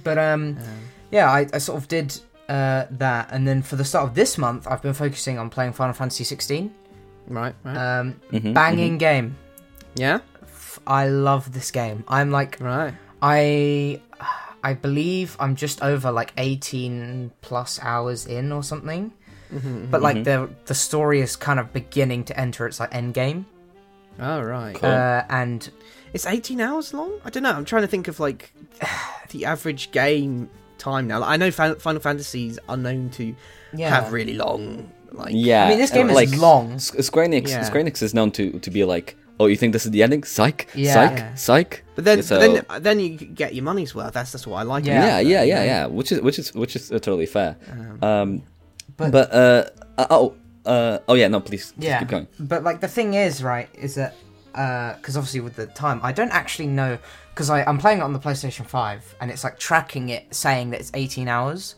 But 0.04 0.16
um, 0.18 0.56
Um, 0.58 0.78
yeah, 1.10 1.28
I, 1.30 1.46
I 1.52 1.58
sort 1.58 1.78
of 1.82 1.88
did 1.88 2.08
uh, 2.48 2.86
that, 2.90 3.28
and 3.30 3.46
then 3.46 3.62
for 3.62 3.76
the 3.76 3.84
start 3.84 4.08
of 4.08 4.14
this 4.14 4.36
month, 4.38 4.66
I've 4.66 4.82
been 4.82 4.94
focusing 4.94 5.38
on 5.38 5.50
playing 5.50 5.72
Final 5.72 5.94
Fantasy 5.94 6.24
16. 6.24 6.70
right. 7.28 7.54
Right. 7.64 7.76
Um, 8.00 8.16
Mhm, 8.32 8.54
banging 8.54 8.98
game. 8.98 9.36
yeah. 9.94 10.18
F- 10.42 10.80
I 10.86 11.06
love 11.08 11.52
this 11.52 11.70
game. 11.70 12.02
I'm 12.08 12.30
like, 12.32 12.56
Right. 12.60 12.92
I, 13.22 14.00
I 14.64 14.74
believe 14.74 15.36
I'm 15.38 15.54
just 15.54 15.80
over 15.82 16.10
like 16.10 16.32
18 16.38 17.30
plus 17.40 17.78
hours 17.82 18.26
in 18.26 18.50
or 18.52 18.62
something. 18.62 19.12
Mm-hmm. 19.54 19.90
But 19.90 20.00
like 20.02 20.16
Mhm. 20.18 20.24
the 20.24 20.36
the 20.66 20.74
story 20.74 21.20
is 21.20 21.34
kind 21.36 21.58
of 21.58 21.72
beginning 21.72 22.22
to 22.24 22.38
enter 22.38 22.66
its 22.66 22.78
like 22.80 22.94
end 22.94 23.14
game, 23.14 23.46
oh 24.20 24.40
right. 24.42 24.74
Cool. 24.74 24.88
uh, 24.90 25.24
and 25.28 25.68
It's 26.12 26.26
18 26.26 26.60
hours 26.60 26.92
long? 26.92 27.12
I 27.24 27.30
don't 27.30 27.42
know. 27.42 27.52
I'm 27.52 27.64
trying 27.64 27.82
to 27.82 27.88
think 27.88 28.08
of 28.08 28.18
like 28.20 28.52
the 29.30 29.44
average 29.44 29.90
game 29.92 30.48
time 30.78 31.06
now. 31.08 31.20
Like, 31.20 31.30
I 31.30 31.36
know 31.36 31.50
Final 31.50 32.00
Fantasies 32.00 32.58
are 32.68 32.76
known 32.76 33.10
to 33.10 33.34
yeah. 33.72 33.90
have 33.90 34.12
really 34.12 34.34
long 34.34 34.90
like 35.12 35.32
Yeah. 35.34 35.66
I 35.66 35.68
mean, 35.70 35.78
this 35.78 35.90
game 35.90 36.10
uh, 36.10 36.14
is 36.18 36.38
long. 36.40 36.72
S- 36.74 37.06
Square 37.06 37.28
Enix. 37.28 37.48
Yeah. 37.48 37.62
Square 37.64 37.84
Enix 37.84 38.02
is 38.02 38.14
known 38.14 38.30
to 38.32 38.58
to 38.60 38.70
be 38.70 38.84
like, 38.84 39.16
oh, 39.38 39.46
you 39.46 39.56
think 39.56 39.72
this 39.72 39.84
is 39.84 39.90
the 39.92 40.02
ending? 40.02 40.22
Psych. 40.24 40.68
Yeah. 40.74 40.94
Psych. 40.94 41.18
Yeah. 41.18 41.34
Psych. 41.34 41.84
But 41.94 42.04
then, 42.04 42.22
So- 42.22 42.38
but 42.40 42.82
then, 42.82 42.82
then 42.82 43.00
you 43.00 43.10
get 43.16 43.54
your 43.54 43.64
money's 43.64 43.94
worth. 43.94 44.12
That's 44.14 44.32
that's 44.32 44.46
what 44.46 44.58
I 44.58 44.62
like. 44.62 44.84
Yeah. 44.84 45.04
Yeah. 45.04 45.20
Yeah. 45.20 45.42
Yeah. 45.44 45.64
Yeah. 45.64 45.86
Which 45.86 46.12
is 46.12 46.20
which 46.20 46.38
is 46.38 46.54
which 46.54 46.76
is 46.76 46.90
uh, 46.92 46.98
totally 46.98 47.26
fair. 47.26 47.56
Um, 47.70 47.98
Um, 48.02 48.42
But- 48.96 49.12
but, 49.12 49.32
uh, 49.32 49.64
uh, 49.98 50.06
oh, 50.10 50.34
uh, 50.66 50.98
oh 51.08 51.14
yeah. 51.14 51.28
No, 51.28 51.40
please. 51.40 51.72
just 51.72 51.78
Yeah. 51.82 51.98
Keep 52.00 52.08
going. 52.08 52.26
But 52.38 52.62
like 52.64 52.80
the 52.80 52.88
thing 52.88 53.14
is, 53.14 53.42
right, 53.42 53.68
is 53.74 53.94
that 53.96 54.14
because 54.52 55.16
obviously 55.16 55.40
with 55.40 55.56
the 55.56 55.66
time, 55.66 56.00
I 56.02 56.12
don't 56.12 56.32
actually 56.32 56.66
know 56.68 56.98
because 57.30 57.48
I'm 57.50 57.78
playing 57.78 57.98
it 57.98 58.02
on 58.02 58.12
the 58.12 58.18
PlayStation 58.18 58.66
Five 58.66 59.14
and 59.20 59.30
it's 59.30 59.44
like 59.44 59.58
tracking 59.58 60.08
it, 60.10 60.34
saying 60.34 60.70
that 60.70 60.80
it's 60.80 60.90
18 60.94 61.28
hours. 61.28 61.76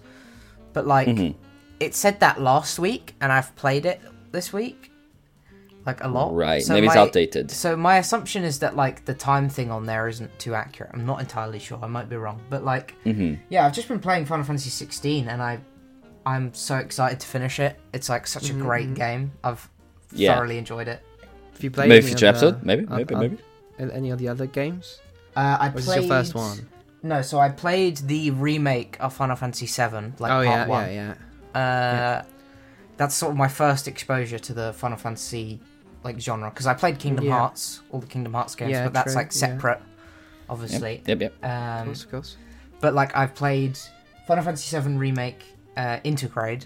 But 0.72 0.86
like 0.86 1.08
Mhm. 1.08 1.34
it 1.80 1.94
said 1.94 2.20
that 2.20 2.40
last 2.40 2.78
week, 2.78 3.14
and 3.20 3.30
I've 3.30 3.54
played 3.56 3.84
it 3.86 4.00
this 4.32 4.52
week, 4.52 4.90
like 5.84 6.02
a 6.02 6.08
lot. 6.08 6.34
Right. 6.34 6.62
So 6.62 6.72
Maybe 6.72 6.86
it's 6.86 6.96
outdated. 6.96 7.50
So 7.50 7.76
my 7.76 7.98
assumption 7.98 8.42
is 8.44 8.60
that 8.60 8.74
like 8.76 9.04
the 9.04 9.14
time 9.14 9.48
thing 9.50 9.70
on 9.70 9.84
there 9.84 10.08
isn't 10.08 10.36
too 10.38 10.54
accurate. 10.54 10.90
I'm 10.94 11.04
not 11.04 11.20
entirely 11.20 11.58
sure. 11.58 11.78
I 11.82 11.88
might 11.88 12.08
be 12.08 12.16
wrong, 12.16 12.40
but 12.48 12.64
like 12.64 12.94
hmm 13.04 13.34
yeah, 13.50 13.66
I've 13.66 13.74
just 13.74 13.88
been 13.88 14.00
playing 14.00 14.24
Final 14.24 14.44
Fantasy 14.44 14.70
16, 14.70 15.28
and 15.28 15.42
I 15.42 15.58
I'm 16.24 16.54
so 16.54 16.76
excited 16.76 17.20
to 17.20 17.26
finish 17.26 17.58
it. 17.58 17.78
It's 17.92 18.08
like 18.08 18.26
such 18.26 18.50
a 18.50 18.52
great 18.52 18.88
Mhm. 18.90 18.94
game. 18.94 19.32
I've 19.42 19.68
Yeah. 20.12 20.35
thoroughly 20.37 20.58
enjoyed 20.58 20.88
it. 20.88 21.02
have 21.52 21.62
you 21.62 21.70
played 21.70 21.88
Maybe 21.90 21.98
any 22.06 22.06
future 22.08 22.26
other- 22.28 22.38
episode. 22.48 22.62
Maybe. 22.64 22.87
uh, 22.88 22.96
Maybe. 22.96 23.14
uh, 23.14 23.18
Maybe. 23.20 23.38
Any 23.78 24.11
of 24.11 24.18
the 24.18 24.28
other 24.28 24.46
games? 24.46 25.00
Uh, 25.37 25.56
I 25.61 25.68
Or 25.68 25.78
is 25.78 25.85
played 25.85 25.98
this 25.98 26.06
your 26.06 26.08
first 26.16 26.35
one? 26.35 26.68
No, 27.02 27.22
so 27.22 27.38
I 27.38 27.50
played 27.50 27.98
the 27.98 28.30
remake 28.30 28.96
of 29.00 29.12
Final 29.12 29.37
Fantasy 29.37 29.66
VII, 29.66 30.12
like 30.18 30.30
oh 30.32 30.44
part 30.44 30.44
yeah, 30.44 30.66
one. 30.66 30.92
yeah, 30.92 31.14
yeah. 31.54 31.61
Uh, 31.61 32.22
That's 32.96 33.14
sort 33.14 33.30
of 33.32 33.37
my 33.37 33.48
first 33.48 33.87
exposure 33.88 34.38
to 34.38 34.52
the 34.54 34.72
Final 34.74 34.96
Fantasy 34.98 35.61
like 36.04 36.18
genre 36.20 36.50
because 36.50 36.66
I 36.66 36.74
played 36.74 36.98
Kingdom 36.98 37.24
Yeah. 37.26 37.38
Hearts, 37.38 37.80
all 37.90 38.00
the 38.00 38.06
Kingdom 38.06 38.35
Hearts 38.35 38.54
games, 38.54 38.72
Yeah, 38.72 38.85
but 38.85 38.92
that's 38.92 39.12
true, 39.12 39.22
like 39.22 39.32
yeah. 39.32 39.38
separate, 39.38 39.80
obviously. 40.48 41.02
Yep. 41.06 41.20
Yep. 41.20 41.35
Of 41.42 41.50
Um, 41.50 41.85
course, 41.87 42.04
of 42.04 42.11
course. 42.11 42.37
but 42.80 42.94
like 42.94 43.16
I've 43.16 43.35
played 43.35 43.78
Final 44.26 44.44
Fantasy 44.44 44.76
VII 44.78 44.96
remake, 44.96 45.44
uh, 45.76 45.98
Intergrade, 46.04 46.64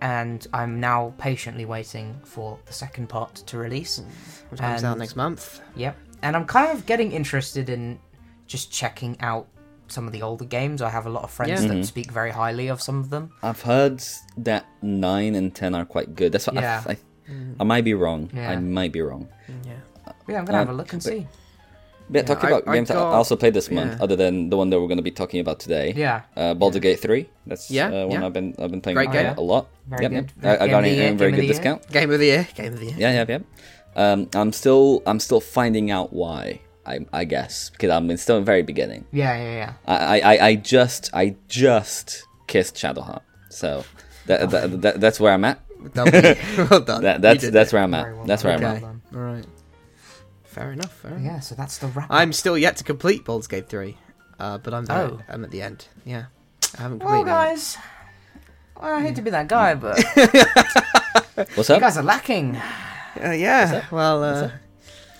and 0.00 0.46
I'm 0.52 0.80
now 0.80 1.14
patiently 1.18 1.64
waiting 1.64 2.18
for 2.24 2.58
the 2.66 2.72
second 2.72 3.08
part 3.08 3.34
to 3.34 3.58
release. 3.58 4.02
Which 4.50 4.60
comes 4.60 4.84
out 4.84 4.98
next 4.98 5.16
month. 5.16 5.60
Yep. 5.76 5.96
And 6.22 6.36
I'm 6.36 6.46
kind 6.46 6.70
of 6.76 6.86
getting 6.86 7.12
interested 7.12 7.68
in 7.68 7.98
just 8.46 8.70
checking 8.72 9.20
out 9.20 9.46
some 9.88 10.06
of 10.06 10.12
the 10.12 10.22
older 10.22 10.44
games. 10.44 10.80
I 10.82 10.88
have 10.90 11.06
a 11.06 11.10
lot 11.10 11.24
of 11.24 11.30
friends 11.30 11.62
Yeah. 11.62 11.68
that 11.68 11.76
Mhm. 11.78 11.84
speak 11.84 12.10
very 12.10 12.30
highly 12.30 12.68
of 12.68 12.80
some 12.80 12.98
of 13.00 13.10
them. 13.10 13.30
I've 13.42 13.60
heard 13.62 14.02
that 14.38 14.64
nine 14.82 15.34
and 15.34 15.54
ten 15.54 15.74
are 15.74 15.84
quite 15.84 16.14
good. 16.14 16.32
That's 16.32 16.46
what 16.46 16.56
Yeah. 16.56 16.82
I, 16.86 16.92
I, 16.92 16.96
I 17.60 17.64
might 17.64 17.84
be 17.84 17.94
wrong. 17.94 18.30
Yeah. 18.34 18.50
I 18.50 18.56
might 18.56 18.92
be 18.92 19.02
wrong. 19.02 19.28
Yeah. 19.64 19.72
Yeah, 20.28 20.38
I'm 20.38 20.44
gonna 20.46 20.58
Uh, 20.58 20.60
have 20.62 20.70
a 20.70 20.72
look 20.74 20.92
and 20.94 21.02
but- 21.02 21.08
see. 21.12 21.26
But 22.10 22.18
Yeah, 22.18 22.22
talking 22.24 22.46
I- 22.46 22.52
about 22.52 22.68
I 22.68 22.74
games 22.74 22.90
I 22.90 22.94
got- 22.94 23.12
also 23.14 23.34
played 23.36 23.54
this 23.54 23.70
month, 23.70 23.92
yeah. 23.96 24.02
other 24.04 24.14
than 24.16 24.50
the 24.50 24.56
one 24.56 24.68
that 24.70 24.78
we're 24.80 24.88
going 24.88 24.98
to 24.98 25.02
be 25.02 25.10
talking 25.10 25.40
about 25.40 25.58
today. 25.58 25.94
Yeah, 25.96 26.22
Uh, 26.36 26.52
Baldur's 26.54 26.80
Gate 26.80 27.00
Three. 27.00 27.28
That's 27.46 27.70
Yeah, 27.70 27.86
uh, 27.88 28.06
one 28.06 28.20
yeah. 28.20 28.26
I've 28.26 28.32
been 28.32 28.54
I've 28.58 28.70
been 28.70 28.80
playing 28.82 28.96
Great 28.96 29.08
a- 29.10 29.12
game. 29.12 29.34
a 29.36 29.40
lot. 29.40 29.68
very 29.88 30.02
Yep, 30.04 30.10
good. 30.12 30.32
yep. 30.42 30.60
I, 30.60 30.64
I 30.64 30.68
got 30.68 30.78
of 30.80 30.84
it 30.84 30.90
the 30.90 30.96
year, 30.96 31.12
a 31.12 31.14
very 31.16 31.30
good 31.32 31.40
the 31.40 31.44
year. 31.44 31.52
discount. 31.54 31.90
Game 31.90 32.10
of 32.10 32.18
the 32.18 32.26
year. 32.26 32.48
Game 32.54 32.72
of 32.74 32.80
the 32.80 32.86
year. 32.86 32.94
Yeah, 32.98 33.12
yeah, 33.12 33.24
yeah. 33.28 33.38
Um, 33.96 34.28
I'm 34.34 34.52
still 34.52 35.02
I'm 35.06 35.18
still 35.20 35.40
finding 35.40 35.90
out 35.90 36.12
why. 36.12 36.60
I 36.86 36.98
I 37.14 37.24
guess 37.24 37.70
because 37.70 37.88
I'm 37.90 38.14
still 38.18 38.36
in 38.36 38.44
very 38.44 38.62
beginning. 38.62 39.06
Yeah, 39.10 39.34
yeah, 39.36 39.54
yeah. 39.56 39.72
I, 39.86 40.20
I, 40.20 40.46
I 40.48 40.54
just 40.56 41.08
I 41.14 41.36
just 41.48 42.24
kissed 42.46 42.74
Shadowheart, 42.76 43.22
so 43.48 43.84
that, 44.26 44.50
that, 44.50 44.82
that 44.82 45.00
that's 45.00 45.18
where 45.18 45.32
I'm 45.32 45.44
at. 45.46 45.58
Well 45.94 46.80
done. 46.80 47.02
That, 47.02 47.22
that's 47.22 47.48
that's 47.48 47.70
it. 47.70 47.74
where 47.74 47.82
I'm 47.82 47.94
at. 47.94 48.14
well 48.14 48.26
That's 48.26 48.42
done. 48.42 48.60
where 48.60 48.70
I'm 48.70 48.76
at. 48.76 49.16
All 49.16 49.20
right. 49.20 49.44
Fair 50.54 50.72
enough. 50.72 50.92
Fair 50.92 51.10
enough. 51.16 51.24
Yeah, 51.24 51.40
so 51.40 51.54
that's 51.56 51.78
the 51.78 51.88
wrap. 51.88 52.06
I'm 52.10 52.32
still 52.32 52.56
yet 52.56 52.76
to 52.76 52.84
complete 52.84 53.24
Baldur's 53.24 53.48
Gate 53.48 53.68
3, 53.68 53.96
uh, 54.38 54.58
but 54.58 54.72
I'm 54.72 54.84
there. 54.84 55.10
Oh. 55.10 55.20
I'm 55.28 55.42
at 55.44 55.50
the 55.50 55.62
end. 55.62 55.88
Yeah, 56.04 56.26
I 56.78 56.82
haven't 56.82 56.98
well, 57.02 57.08
completed 57.08 57.30
it. 57.30 57.34
guys. 57.34 57.78
Well, 58.80 58.94
I 58.94 59.02
hate 59.02 59.16
to 59.16 59.22
be 59.22 59.30
that 59.30 59.48
guy, 59.48 59.74
but 59.74 59.98
What's 61.54 61.68
you 61.68 61.74
up? 61.74 61.80
guys 61.80 61.96
are 61.96 62.02
lacking. 62.04 62.56
Uh, 62.56 63.30
yeah. 63.30 63.84
Well, 63.90 64.22
uh, 64.22 64.50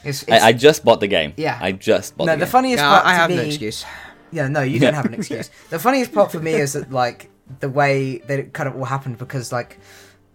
It's, 0.04 0.22
it's, 0.22 0.30
I, 0.32 0.48
I 0.48 0.52
just 0.52 0.84
bought 0.84 1.00
the 1.00 1.06
game. 1.08 1.32
Yeah. 1.36 1.58
I 1.60 1.72
just 1.72 2.16
bought 2.16 2.26
no, 2.26 2.32
the 2.32 2.38
the 2.40 2.44
game. 2.44 2.50
funniest 2.52 2.82
yeah, 2.82 2.88
part 2.90 3.06
I 3.06 3.10
to 3.12 3.16
have 3.16 3.30
me, 3.30 3.36
no 3.36 3.42
excuse. 3.42 3.84
Yeah, 4.30 4.48
no, 4.48 4.62
you 4.62 4.78
don't 4.80 4.94
have 4.94 5.06
an 5.06 5.14
excuse. 5.20 5.50
the 5.70 5.78
funniest 5.78 6.12
part 6.12 6.30
for 6.32 6.40
me 6.40 6.52
is 6.54 6.74
that 6.74 6.92
like 6.92 7.30
the 7.60 7.68
way 7.68 8.18
that 8.18 8.38
it 8.38 8.52
kind 8.52 8.68
of 8.68 8.76
all 8.76 8.84
happened 8.84 9.18
because 9.18 9.52
like 9.52 9.78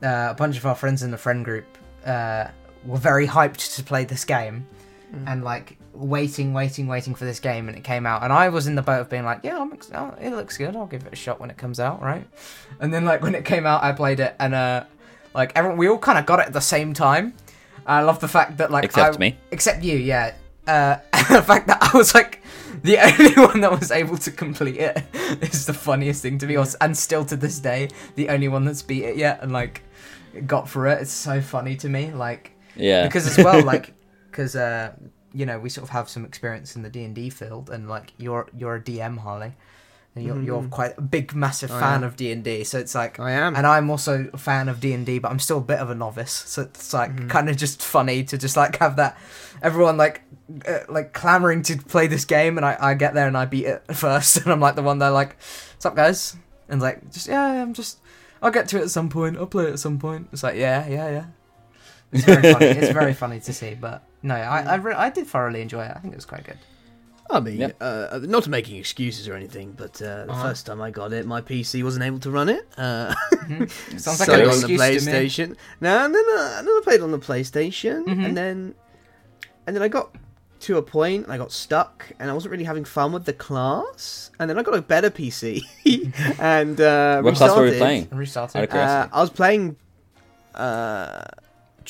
uh, 0.03 0.27
a 0.31 0.35
bunch 0.35 0.57
of 0.57 0.65
our 0.65 0.75
friends 0.75 1.03
in 1.03 1.12
the 1.12 1.17
friend 1.17 1.43
group 1.45 1.65
uh, 2.05 2.47
were 2.85 2.97
very 2.97 3.27
hyped 3.27 3.75
to 3.75 3.83
play 3.83 4.05
this 4.05 4.23
game 4.25 4.65
and 5.25 5.43
like 5.43 5.77
waiting, 5.93 6.53
waiting, 6.53 6.87
waiting 6.87 7.15
for 7.15 7.25
this 7.25 7.39
game, 7.39 7.67
and 7.67 7.77
it 7.77 7.83
came 7.83 8.05
out, 8.05 8.23
and 8.23 8.31
I 8.31 8.49
was 8.49 8.67
in 8.67 8.75
the 8.75 8.81
boat 8.81 9.01
of 9.01 9.09
being 9.09 9.25
like, 9.25 9.41
yeah, 9.43 9.59
I'm 9.59 9.73
ex- 9.73 9.91
oh, 9.93 10.13
it 10.21 10.31
looks 10.31 10.57
good. 10.57 10.75
I'll 10.75 10.85
give 10.85 11.05
it 11.05 11.13
a 11.13 11.15
shot 11.15 11.39
when 11.39 11.49
it 11.49 11.57
comes 11.57 11.79
out, 11.79 12.01
right? 12.01 12.27
And 12.79 12.93
then 12.93 13.05
like 13.05 13.21
when 13.21 13.35
it 13.35 13.45
came 13.45 13.65
out, 13.65 13.83
I 13.83 13.91
played 13.91 14.19
it, 14.19 14.35
and 14.39 14.53
uh, 14.53 14.83
like 15.33 15.51
everyone, 15.55 15.77
we 15.77 15.87
all 15.87 15.97
kind 15.97 16.17
of 16.17 16.25
got 16.25 16.39
it 16.39 16.47
at 16.47 16.53
the 16.53 16.61
same 16.61 16.93
time. 16.93 17.33
I 17.85 18.01
love 18.03 18.19
the 18.19 18.27
fact 18.27 18.57
that 18.57 18.71
like 18.71 18.83
Except 18.85 19.15
I- 19.15 19.19
me. 19.19 19.37
except 19.51 19.83
you, 19.83 19.97
yeah. 19.97 20.33
Uh, 20.67 20.97
the 21.33 21.41
fact 21.41 21.67
that 21.67 21.79
I 21.81 21.97
was 21.97 22.13
like 22.13 22.41
the 22.83 22.97
only 22.99 23.33
one 23.35 23.61
that 23.61 23.71
was 23.77 23.89
able 23.91 24.17
to 24.19 24.29
complete 24.31 24.77
it 24.77 25.03
is 25.41 25.65
the 25.65 25.73
funniest 25.73 26.21
thing 26.21 26.37
to 26.37 26.45
me, 26.45 26.55
and 26.81 26.95
still 26.97 27.25
to 27.25 27.35
this 27.35 27.59
day, 27.59 27.89
the 28.15 28.29
only 28.29 28.47
one 28.47 28.63
that's 28.65 28.83
beat 28.83 29.03
it 29.03 29.17
yet 29.17 29.39
and 29.41 29.51
like 29.51 29.81
got 30.45 30.69
through 30.69 30.91
it. 30.91 31.01
It's 31.01 31.11
so 31.11 31.41
funny 31.41 31.75
to 31.77 31.89
me, 31.89 32.11
like 32.11 32.51
Yeah. 32.75 33.07
because 33.07 33.25
as 33.25 33.43
well, 33.43 33.63
like 33.63 33.93
because 34.29 34.55
uh, 34.55 34.93
you 35.33 35.45
know 35.45 35.59
we 35.59 35.69
sort 35.69 35.83
of 35.83 35.89
have 35.91 36.09
some 36.09 36.25
experience 36.25 36.75
in 36.75 36.81
the 36.81 36.89
D 36.89 37.03
and 37.03 37.15
D 37.15 37.29
field, 37.29 37.69
and 37.69 37.87
like 37.89 38.13
you're 38.17 38.47
you're 38.57 38.75
a 38.75 38.81
DM, 38.81 39.17
Harley, 39.19 39.53
and 40.15 40.25
you're 40.25 40.41
you're 40.41 40.61
Mhm. 40.63 40.69
quite 40.69 40.97
a 40.97 41.01
big, 41.01 41.33
massive 41.35 41.71
I 41.71 41.79
fan 41.79 41.95
am. 41.97 42.03
of 42.03 42.15
D 42.15 42.31
and 42.31 42.43
D. 42.43 42.63
So 42.63 42.79
it's 42.79 42.95
like 42.95 43.19
I 43.19 43.31
am. 43.31 43.55
and 43.55 43.65
I'm 43.67 43.89
also 43.89 44.29
a 44.33 44.37
fan 44.37 44.69
of 44.69 44.79
D 44.79 44.93
and 44.93 45.05
D, 45.05 45.19
but 45.19 45.31
I'm 45.31 45.39
still 45.39 45.59
a 45.59 45.61
bit 45.61 45.79
of 45.79 45.89
a 45.89 45.95
novice. 45.95 46.31
So 46.47 46.63
it's 46.63 46.93
like 46.93 47.15
Mhm. 47.15 47.29
kind 47.29 47.49
of 47.49 47.57
just 47.57 47.81
funny 47.83 48.23
to 48.25 48.37
just 48.37 48.55
like 48.57 48.77
have 48.79 48.95
that 48.97 49.17
everyone 49.61 49.97
like 49.97 50.21
uh, 50.67 50.79
like 50.89 51.13
clamoring 51.13 51.61
to 51.63 51.77
play 51.77 52.07
this 52.07 52.25
game, 52.25 52.57
and 52.57 52.65
I, 52.65 52.75
I 52.79 52.93
get 52.95 53.13
there 53.13 53.27
and 53.27 53.37
I 53.37 53.45
beat 53.45 53.65
it 53.65 53.83
first, 53.95 54.37
and 54.37 54.51
I'm 54.51 54.59
like 54.59 54.75
the 54.75 54.81
one 54.83 54.97
that 54.99 55.09
like, 55.09 55.35
what's 55.75 55.85
up, 55.85 55.95
guys? 55.95 56.35
And 56.67 56.81
like 56.81 57.11
just 57.11 57.27
yeah, 57.27 57.61
I'm 57.61 57.73
just 57.73 57.99
I'll 58.41 58.51
get 58.51 58.67
to 58.69 58.77
it 58.79 58.83
at 58.83 58.89
some 58.89 59.09
point. 59.09 59.37
I'll 59.37 59.45
play 59.47 59.65
it 59.65 59.73
at 59.73 59.79
some 59.79 59.99
point. 59.99 60.29
It's 60.31 60.41
like 60.43 60.55
yeah, 60.55 60.87
yeah, 60.87 61.09
yeah. 61.09 61.25
It's 62.11 62.23
very 62.25 62.53
funny. 62.53 62.65
It's 62.65 62.93
very 63.01 63.13
funny 63.13 63.39
to 63.41 63.53
see, 63.53 63.75
but 63.75 64.03
no, 64.23 64.35
I 64.35 64.61
I, 64.61 64.75
re- 64.75 64.93
I 64.95 65.09
did 65.09 65.27
thoroughly 65.27 65.61
enjoy 65.61 65.83
it. 65.85 65.91
I 65.95 65.99
think 65.99 66.13
it 66.13 66.17
was 66.17 66.25
quite 66.25 66.43
good. 66.43 66.57
I 67.31 67.39
mean, 67.39 67.57
Yeah. 67.59 67.71
uh, 67.79 68.19
not 68.23 68.47
making 68.47 68.77
excuses 68.77 69.27
or 69.27 69.35
anything, 69.35 69.73
but 69.77 70.01
uh, 70.01 70.25
the 70.25 70.31
Uh-huh. 70.31 70.43
first 70.49 70.65
time 70.65 70.81
I 70.81 70.89
got 70.89 71.13
it, 71.13 71.27
my 71.27 71.41
PC 71.41 71.83
wasn't 71.83 72.03
able 72.05 72.17
to 72.21 72.31
run 72.31 72.49
it. 72.49 72.65
Uh, 72.75 73.13
Sounds 73.97 74.17
so 74.17 74.23
like 74.23 74.29
an 74.29 74.33
on 74.33 74.47
the 74.47 74.73
excuse 74.73 75.05
to 75.05 75.11
me. 75.11 75.11
PlayStation. 75.13 75.55
No, 75.79 76.05
and 76.05 76.15
then, 76.15 76.25
uh, 76.37 76.55
and 76.57 76.65
then 76.67 76.73
I 76.73 76.81
played 76.83 77.01
on 77.01 77.11
the 77.11 77.19
PlayStation, 77.19 78.05
Mhm. 78.05 78.25
and 78.25 78.35
then 78.35 78.73
and 79.67 79.75
then 79.75 79.83
I 79.83 79.87
got 79.89 80.15
to 80.61 80.77
a 80.77 80.81
point, 80.81 81.25
and 81.25 81.31
I 81.31 81.37
got 81.37 81.51
stuck, 81.51 82.07
and 82.19 82.31
I 82.31 82.33
wasn't 82.33 82.51
really 82.51 82.63
having 82.65 82.83
fun 82.83 83.11
with 83.13 83.25
the 83.25 83.33
class. 83.33 84.31
And 84.39 84.49
then 84.49 84.57
I 84.57 84.63
got 84.63 84.73
a 84.73 84.81
better 84.81 85.11
PC, 85.11 85.61
and 86.39 86.81
uh, 86.81 87.21
What 87.21 87.35
class 87.35 87.55
were 87.55 87.67
you 87.67 87.71
restarted. 87.73 87.77
playing? 87.79 88.07
Restarted. 88.11 88.73
Uh. 88.73 89.07
I 89.13 89.21
was 89.21 89.29
playing 89.29 89.75
uh, 90.55 91.21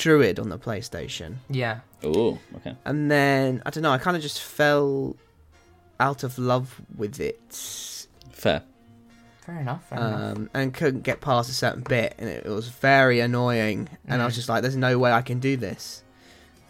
Druid 0.00 0.38
on 0.38 0.48
the 0.48 0.58
PlayStation, 0.58 1.36
Yeah. 1.50 1.80
Oh, 2.02 2.38
okay. 2.56 2.74
and 2.86 3.10
then 3.10 3.62
I 3.66 3.70
don't 3.70 3.82
know. 3.82 3.90
I 3.92 3.98
kind 3.98 4.16
of 4.16 4.22
just 4.22 4.40
fell 4.40 5.14
out 5.98 6.22
of 6.24 6.38
love 6.38 6.80
with 6.96 7.20
it, 7.20 7.38
Fair. 8.32 8.62
Fair 9.44 9.58
enough. 9.60 9.84
Fair 9.88 9.98
enough. 9.98 10.36
um, 10.36 10.50
and 10.54 10.72
couldn't 10.72 11.02
get 11.02 11.20
past 11.20 11.50
a 11.50 11.52
certain 11.52 11.82
bit, 11.82 12.14
and 12.18 12.28
it, 12.30 12.46
it 12.46 12.50
was 12.50 12.68
very 12.68 13.20
annoying. 13.20 13.88
And 14.06 14.22
I 14.22 14.24
was 14.24 14.32
Mm. 14.34 14.36
just 14.36 14.48
like, 14.48 14.62
"There's 14.62 14.76
no 14.76 14.98
way 14.98 15.12
I 15.12 15.22
can 15.22 15.38
do 15.40 15.56
this," 15.56 16.02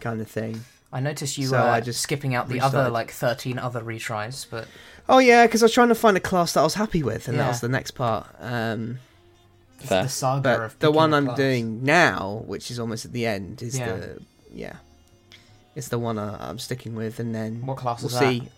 kind 0.01 0.19
of 0.21 0.27
thing. 0.27 0.63
I 0.93 0.99
noticed 0.99 1.37
you 1.37 1.47
so 1.47 1.57
were 1.57 1.69
I 1.69 1.79
just 1.79 2.01
skipping 2.01 2.35
out 2.35 2.49
the 2.49 2.59
other 2.59 2.89
like 2.89 3.11
thirteen 3.11 3.57
other 3.59 3.81
retries, 3.81 4.45
but 4.49 4.67
Oh 5.07 5.19
yeah, 5.19 5.45
because 5.45 5.63
I 5.63 5.65
was 5.65 5.73
trying 5.73 5.87
to 5.89 5.95
find 5.95 6.17
a 6.17 6.21
class 6.21 6.53
that 6.53 6.59
I 6.59 6.63
was 6.63 6.73
happy 6.73 7.01
with, 7.03 7.27
and 7.29 7.39
that 7.39 7.47
was 7.47 7.61
the 7.61 7.69
next 7.69 7.91
part. 7.91 8.27
Um, 8.39 8.99
it's 9.05 9.10
Fair. 9.87 10.03
the 10.03 10.09
saga 10.09 10.41
but 10.41 10.59
of 10.61 10.79
the 10.79 10.91
one 10.91 11.13
I'm 11.13 11.25
class. 11.25 11.37
doing 11.37 11.83
now, 11.83 12.43
which 12.45 12.71
is 12.71 12.79
almost 12.79 13.05
at 13.05 13.11
the 13.13 13.25
end, 13.25 13.61
is 13.61 13.77
Yeah. 13.77 13.95
the 13.97 14.21
yeah, 14.53 14.75
it's 15.75 15.87
the 15.89 15.99
one 15.99 16.17
I, 16.19 16.49
I'm 16.49 16.59
sticking 16.59 16.95
with, 16.95 17.19
and 17.19 17.33
then 17.33 17.65
What 17.65 17.77
class 17.77 18.01
we'll 18.01 18.11
is 18.11 18.17
see. 18.19 18.49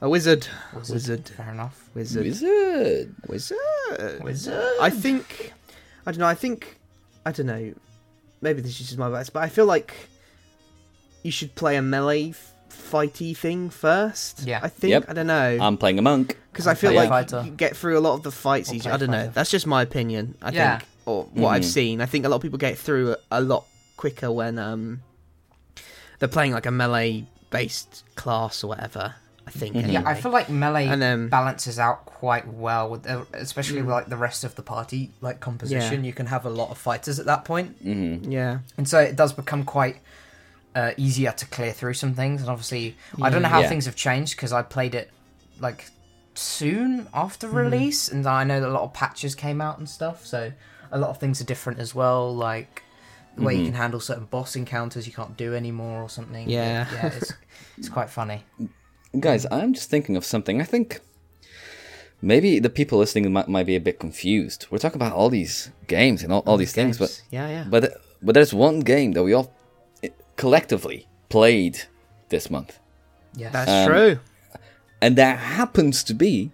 A 0.00 0.08
wizard, 0.10 0.42
that? 0.72 0.78
Wizard. 0.80 0.94
wizard, 0.94 1.28
Fair 1.30 1.50
enough. 1.52 1.88
wizard, 1.94 2.24
Wizard. 2.24 3.14
wizard. 3.26 4.22
Wizard. 4.22 4.72
I 4.80 4.90
think, 4.90 5.54
I 6.04 6.12
don't 6.12 6.20
know. 6.20 6.26
I 6.26 6.34
think, 6.34 6.78
I 7.24 7.32
don't 7.32 7.46
know. 7.46 7.72
Maybe 8.42 8.60
this 8.60 8.72
is 8.78 8.88
just 8.88 8.98
my 8.98 9.08
bias, 9.08 9.30
but 9.30 9.42
I 9.42 9.48
feel 9.48 9.64
like 9.64 9.94
you 11.22 11.30
should 11.32 11.54
play 11.54 11.76
a 11.76 11.82
melee 11.82 12.28
f- 12.30 12.52
fighty 12.76 13.36
thing 13.36 13.70
first. 13.70 14.42
Yeah. 14.44 14.60
I 14.62 14.68
think. 14.68 14.90
Yep. 14.92 15.04
I 15.08 15.12
don't 15.14 15.26
know. 15.26 15.58
I'm 15.60 15.76
playing 15.76 15.98
a 15.98 16.02
monk. 16.02 16.36
because 16.52 16.66
I 16.66 16.74
feel 16.74 16.92
like 16.92 17.08
fighter. 17.08 17.42
you 17.44 17.50
get 17.50 17.76
through 17.76 17.98
a 17.98 18.00
lot 18.00 18.14
of 18.14 18.22
the 18.22 18.30
fights. 18.32 18.70
Or 18.70 18.74
Easy. 18.76 18.88
I 18.88 18.96
don't 18.96 19.10
know. 19.10 19.28
That's 19.34 19.50
just 19.50 19.66
my 19.66 19.82
opinion. 19.82 20.36
I 20.40 20.50
Yeah. 20.52 20.78
think, 20.78 20.88
or 21.04 21.24
what 21.34 21.50
I've 21.50 21.62
Mhm. 21.62 21.72
seen. 21.78 22.00
I 22.00 22.06
think 22.06 22.24
a 22.24 22.28
lot 22.28 22.36
of 22.36 22.42
people 22.42 22.58
get 22.58 22.78
through 22.78 23.12
a, 23.12 23.16
a 23.32 23.40
lot 23.40 23.64
quicker 23.96 24.30
when 24.32 24.58
um 24.58 25.00
they're 26.18 26.28
playing 26.28 26.52
like 26.52 26.66
a 26.66 26.70
melee 26.70 27.26
based 27.50 28.04
class 28.14 28.64
or 28.64 28.68
whatever. 28.68 29.14
I 29.46 29.50
think. 29.52 29.76
Anyway. 29.76 29.92
Yeah, 29.92 30.02
I 30.04 30.14
feel 30.14 30.32
like 30.32 30.48
melee 30.48 30.86
And 30.88 31.00
then 31.00 31.28
balances 31.28 31.78
out 31.78 32.04
quite 32.04 32.48
well 32.48 32.88
with, 32.90 33.04
the, 33.04 33.24
especially 33.34 33.78
Mm. 33.80 33.84
with 33.86 33.90
like 33.92 34.08
the 34.08 34.16
rest 34.16 34.42
of 34.42 34.56
the 34.56 34.62
party 34.62 35.12
like 35.20 35.38
composition. 35.38 36.02
You 36.04 36.12
can 36.12 36.26
have 36.26 36.44
a 36.44 36.50
lot 36.50 36.70
of 36.70 36.78
fighters 36.78 37.20
at 37.20 37.26
that 37.26 37.44
point, 37.44 37.76
hmm 37.80 38.28
yeah, 38.28 38.58
and 38.76 38.88
so 38.88 38.98
it 38.98 39.14
does 39.14 39.32
become 39.32 39.62
quite 39.64 39.98
uh, 40.76 40.92
easier 40.96 41.32
to 41.32 41.46
clear 41.46 41.72
through 41.72 41.94
some 41.94 42.14
things. 42.14 42.40
And 42.42 42.48
obviously, 42.50 42.94
I 43.20 43.30
don't 43.30 43.42
know 43.42 43.48
how 43.48 43.62
Yeah. 43.62 43.68
things 43.68 43.86
have 43.86 43.96
changed 43.96 44.36
because 44.36 44.52
I 44.52 44.62
played 44.62 44.94
it 44.94 45.10
like 45.58 45.80
soon 46.34 47.08
after 47.12 47.46
Mm-hmm. 47.48 47.56
release, 47.56 48.08
and 48.12 48.26
I 48.26 48.44
know 48.44 48.60
that 48.60 48.68
a 48.68 48.76
lot 48.78 48.82
of 48.82 48.92
patches 48.92 49.34
came 49.34 49.60
out 49.60 49.78
and 49.78 49.88
stuff. 49.88 50.24
So 50.26 50.52
a 50.92 50.98
lot 50.98 51.10
of 51.10 51.18
things 51.18 51.40
are 51.40 51.44
different 51.44 51.78
as 51.80 51.94
well, 51.94 52.34
like. 52.34 52.82
The 53.38 53.42
way 53.42 53.54
you 53.58 53.66
can 53.66 53.74
handle 53.74 54.00
certain 54.00 54.24
boss 54.24 54.56
encounters 54.56 55.06
you 55.06 55.12
can't 55.12 55.36
do 55.36 55.54
anymore 55.54 56.00
or 56.00 56.08
something. 56.08 56.48
Yeah. 56.48 56.86
yeah, 56.90 57.06
it's, 57.08 57.34
it's 57.76 57.90
quite 57.90 58.08
funny. 58.08 58.44
Guys, 59.20 59.44
I'm 59.52 59.74
just 59.74 59.90
thinking 59.90 60.16
of 60.16 60.24
something. 60.24 60.58
I 60.58 60.64
think 60.64 61.00
maybe 62.22 62.58
the 62.60 62.70
people 62.70 62.98
listening 62.98 63.30
might, 63.32 63.46
might 63.46 63.66
be 63.66 63.76
a 63.76 63.80
bit 63.80 63.98
confused. 64.00 64.66
We're 64.70 64.78
talking 64.78 64.96
about 64.96 65.12
all 65.12 65.28
these 65.28 65.70
games 65.86 66.22
and 66.22 66.32
all, 66.32 66.42
all 66.46 66.56
these 66.56 66.72
things, 66.72 66.96
but 66.98 67.22
yeah, 67.30 67.46
yeah. 67.48 67.64
but 67.68 68.00
but 68.22 68.32
there's 68.34 68.54
one 68.54 68.80
game 68.80 69.12
that 69.12 69.22
we 69.22 69.34
all 69.34 69.52
collectively 70.36 71.06
played 71.28 71.82
this 72.28 72.50
month, 72.50 72.78
Yes. 73.36 73.52
That's 73.52 73.70
Um, 73.70 73.86
true. 73.88 74.18
and 75.02 75.16
that 75.16 75.38
happens 75.38 76.02
to 76.04 76.14
be 76.14 76.50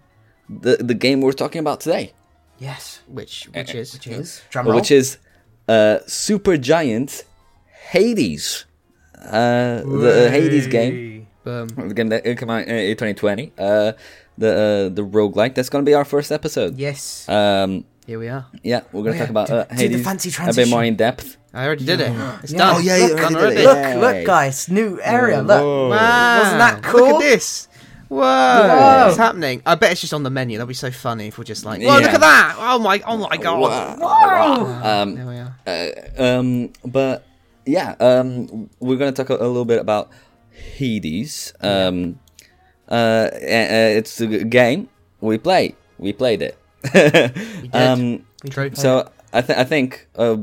the 0.49 0.77
the 0.77 0.93
game 0.93 1.21
we're 1.21 1.31
talking 1.43 1.59
about 1.59 1.79
today, 1.81 2.13
yes. 2.59 2.99
Which 3.07 3.47
which 3.53 3.73
is 3.75 3.93
Which 3.93 4.07
is 4.07 4.41
drum 4.49 4.65
roll. 4.67 4.75
which 4.75 4.91
is 4.91 5.17
uh, 5.67 5.99
Supergiant 6.07 7.23
Hades, 7.91 8.65
uh, 9.17 9.81
the 9.83 10.29
Hades 10.31 10.67
game. 10.67 11.27
um, 11.45 11.67
The 11.67 11.93
game 11.93 12.09
that 12.09 12.23
came 12.23 12.49
out 12.49 12.67
in 12.67 12.97
2020. 12.97 13.51
Uh, 13.57 13.93
the 14.37 14.49
uh, 14.49 14.89
the 14.89 15.03
roguelike. 15.05 15.55
That's 15.55 15.69
gonna 15.69 15.83
be 15.83 15.93
our 15.93 16.05
first 16.05 16.31
episode. 16.31 16.77
Yes. 16.77 17.27
Um, 17.29 17.85
here 18.05 18.19
we 18.19 18.27
are. 18.27 18.45
yeah, 18.63 18.81
we're 18.91 19.03
gonna 19.03 19.15
Oh, 19.15 19.19
talk 19.19 19.27
yeah, 19.27 19.31
about 19.31 19.47
do- 19.47 19.53
uh, 19.55 19.63
do 19.63 19.75
the 19.75 19.81
Hades 19.81 20.03
fancy 20.05 20.29
a 20.43 20.53
bit 20.53 20.67
more 20.69 20.83
in 20.83 20.95
depth. 20.95 21.37
I 21.53 21.65
already 21.65 21.85
did 21.85 22.01
it. 22.01 22.11
It's 22.43 22.51
Yeah. 22.51 22.57
done. 22.57 22.75
Oh, 22.75 22.79
yeah, 22.79 22.97
you 22.97 23.15
look, 23.15 23.31
already 23.31 23.55
did 23.57 23.65
it. 23.65 23.97
look, 23.99 24.01
look, 24.15 24.25
guys, 24.25 24.69
new 24.69 24.99
area. 25.03 25.41
Look, 25.41 25.61
Whoa. 25.61 25.89
Wow. 25.89 26.39
Wasn't 26.39 26.57
that 26.59 26.81
cool? 26.83 26.99
Look 27.07 27.15
at 27.15 27.19
this. 27.21 27.67
Whoa. 28.09 28.19
Whoa. 28.19 29.05
What's 29.05 29.17
happening? 29.17 29.61
I 29.65 29.75
bet 29.75 29.91
it's 29.91 30.01
just 30.01 30.13
on 30.13 30.23
the 30.23 30.29
menu. 30.29 30.57
That'd 30.57 30.67
be 30.67 30.73
so 30.73 30.89
funny 30.91 31.27
if 31.27 31.37
we're 31.37 31.43
just 31.43 31.63
like, 31.65 31.81
whoa, 31.81 31.99
look 31.99 32.09
at 32.13 32.19
that. 32.21 32.55
Oh 32.57 32.79
my, 32.79 33.01
oh 33.05 33.17
my 33.17 33.37
god. 33.37 33.59
Wow. 33.59 35.01
Um, 35.03 35.15
There 35.15 35.25
we 35.27 35.37
are. 35.37 35.55
uh, 35.67 36.23
um, 36.39 36.73
but 36.85 37.25
yeah, 37.65 37.95
um, 37.99 38.69
we're 38.79 38.97
gonna 38.97 39.11
talk 39.13 39.29
a, 39.29 39.35
a 39.35 39.45
little 39.47 39.65
bit 39.65 39.79
about 39.79 40.09
Hades. 40.51 41.53
Um, 41.61 42.19
uh, 42.89 42.93
uh, 42.93 43.29
it's 43.31 44.19
a 44.21 44.43
game 44.43 44.89
we 45.21 45.37
play. 45.37 45.75
We 45.97 46.13
played 46.13 46.41
it. 46.41 46.57
Um, 47.73 48.25
We 48.43 48.49
True. 48.49 48.63
did 48.69 48.73
play 48.75 48.81
so 48.81 49.09
I, 49.31 49.41
th- 49.41 49.57
I 49.57 49.63
think 49.63 50.07
uh, 50.15 50.37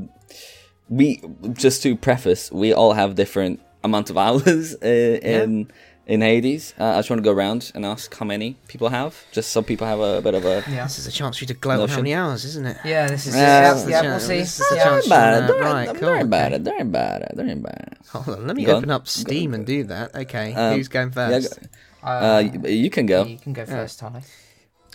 we 0.91 1.23
just 1.55 1.83
to 1.85 1.97
preface, 1.97 2.51
we 2.53 2.73
all 2.75 2.93
have 2.93 3.15
different 3.15 3.61
amount 3.83 4.11
of 4.11 4.19
hours 4.25 4.75
uh, 4.83 4.87
in 4.87 5.71
in 6.07 6.21
Hades. 6.23 6.75
Uh, 6.79 6.85
I 6.87 6.99
just 6.99 7.09
want 7.11 7.21
to 7.23 7.25
go 7.25 7.31
around 7.33 7.71
and 7.75 7.87
ask 7.87 8.13
how 8.19 8.27
many 8.27 8.57
people 8.67 8.89
have, 8.89 9.15
just 9.31 9.51
some 9.53 9.63
people 9.65 9.87
have 9.87 10.01
a 10.01 10.21
bit 10.21 10.35
of 10.35 10.45
a. 10.45 10.65
Yeah. 10.69 10.83
This 10.85 10.99
is 10.99 11.07
a 11.07 11.13
chance 11.13 11.39
for 11.39 11.45
you 11.45 11.47
to 11.49 11.55
gloat 11.55 11.81
on 11.81 11.89
how 11.89 11.97
many 11.99 12.13
hours, 12.15 12.45
isn't 12.45 12.67
it? 12.67 12.77
Yeah, 12.85 13.07
this 13.07 13.27
is. 13.29 13.35
Yeah, 13.37 13.41
yeah, 13.43 13.61
that's 13.61 13.83
the 13.85 13.91
yeah, 13.93 14.03
chance. 14.03 14.23
we'll 14.29 14.29
see. 14.37 14.41
This 14.41 14.61
is 14.61 14.69
the 14.69 14.77
Yeah. 14.77 14.85
chance. 14.85 15.07
Don't 15.09 15.19
worry 15.21 15.35
Uh, 15.35 15.45
about 15.45 15.57
it. 15.57 15.63
right, 15.73 15.87
Don't 15.87 15.99
cool, 16.01 16.09
worry 16.09 16.21
about 16.23 16.53
it. 16.53 16.65
Don't 16.65 16.75
worry 16.75 16.83
about 16.83 17.23
it. 17.23 17.33
Don't 17.37 17.47
worry 17.47 17.59
about 17.59 17.81
it. 17.93 17.99
Hold 18.09 18.29
on, 18.39 18.47
let 18.49 18.57
me 18.57 18.65
Go 18.65 18.77
open 18.77 18.91
on. 18.91 18.97
up 18.97 19.07
Steam 19.09 19.55
and 19.55 19.65
do 19.65 19.85
that. 19.85 20.15
Okay, 20.17 20.53
Um, 20.55 20.75
who's 20.75 20.89
going 20.89 21.13
Yeah, 21.17 21.31
first? 21.31 21.61
go- 22.03 22.09
uh, 22.09 22.39
you, 22.65 22.69
you 22.85 22.91
can 22.91 23.07
go. 23.07 23.25
You 23.25 23.39
can 23.39 23.53
go 23.53 23.65
first, 23.65 24.01
Tony. 24.01 24.21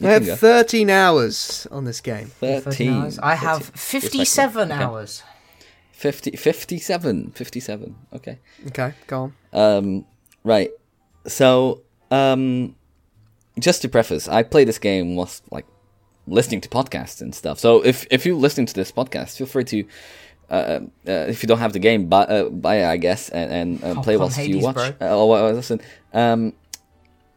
You 0.02 0.10
I 0.10 0.16
can 0.18 0.26
go. 0.26 0.30
have 0.32 0.40
13 0.40 0.90
hours 0.90 1.66
on 1.72 1.86
this 1.86 2.02
game. 2.02 2.28
13. 2.42 2.92
hours. 2.92 3.20
I 3.20 3.36
have 3.36 3.64
57 3.74 4.70
Okay. 4.72 4.84
hours. 4.84 5.24
50, 5.96 6.32
57. 6.32 7.32
57. 7.32 7.96
Okay. 8.14 8.40
Okay, 8.68 8.94
go 9.08 9.24
on. 9.24 9.34
Um, 9.54 10.06
right. 10.44 10.70
So, 11.26 11.84
um, 12.12 12.76
just 13.58 13.82
to 13.84 13.90
preface, 13.90 14.28
I 14.28 14.44
play 14.44 14.66
this 14.66 14.78
game 14.78 15.16
whilst 15.16 15.50
like 15.54 15.66
listening 16.28 16.60
to 16.62 16.70
podcasts 16.70 17.22
and 17.22 17.34
stuff. 17.34 17.60
So 17.60 17.84
if 17.86 18.06
if 18.12 18.26
you're 18.26 18.36
listening 18.36 18.66
to 18.68 18.74
this 18.74 18.92
podcast, 18.92 19.38
feel 19.38 19.48
free 19.48 19.64
to. 19.64 19.86
Uh, 20.48 20.82
uh, 21.08 21.12
if 21.28 21.42
you 21.42 21.48
don't 21.48 21.58
have 21.58 21.74
the 21.74 21.80
game, 21.80 22.06
buy, 22.08 22.24
uh, 22.26 22.50
buy 22.50 22.76
it, 22.76 22.86
I 22.86 22.98
guess, 22.98 23.30
and, 23.30 23.52
and 23.52 23.84
uh, 23.84 24.02
play 24.04 24.16
whilst 24.16 24.38
you 24.38 24.60
watch. 24.60 24.76
bro. 24.76 24.94
Uh, 25.02 25.18
or 25.18 25.38
uh, 25.38 25.52
listen. 25.54 25.82
Um, 26.14 26.54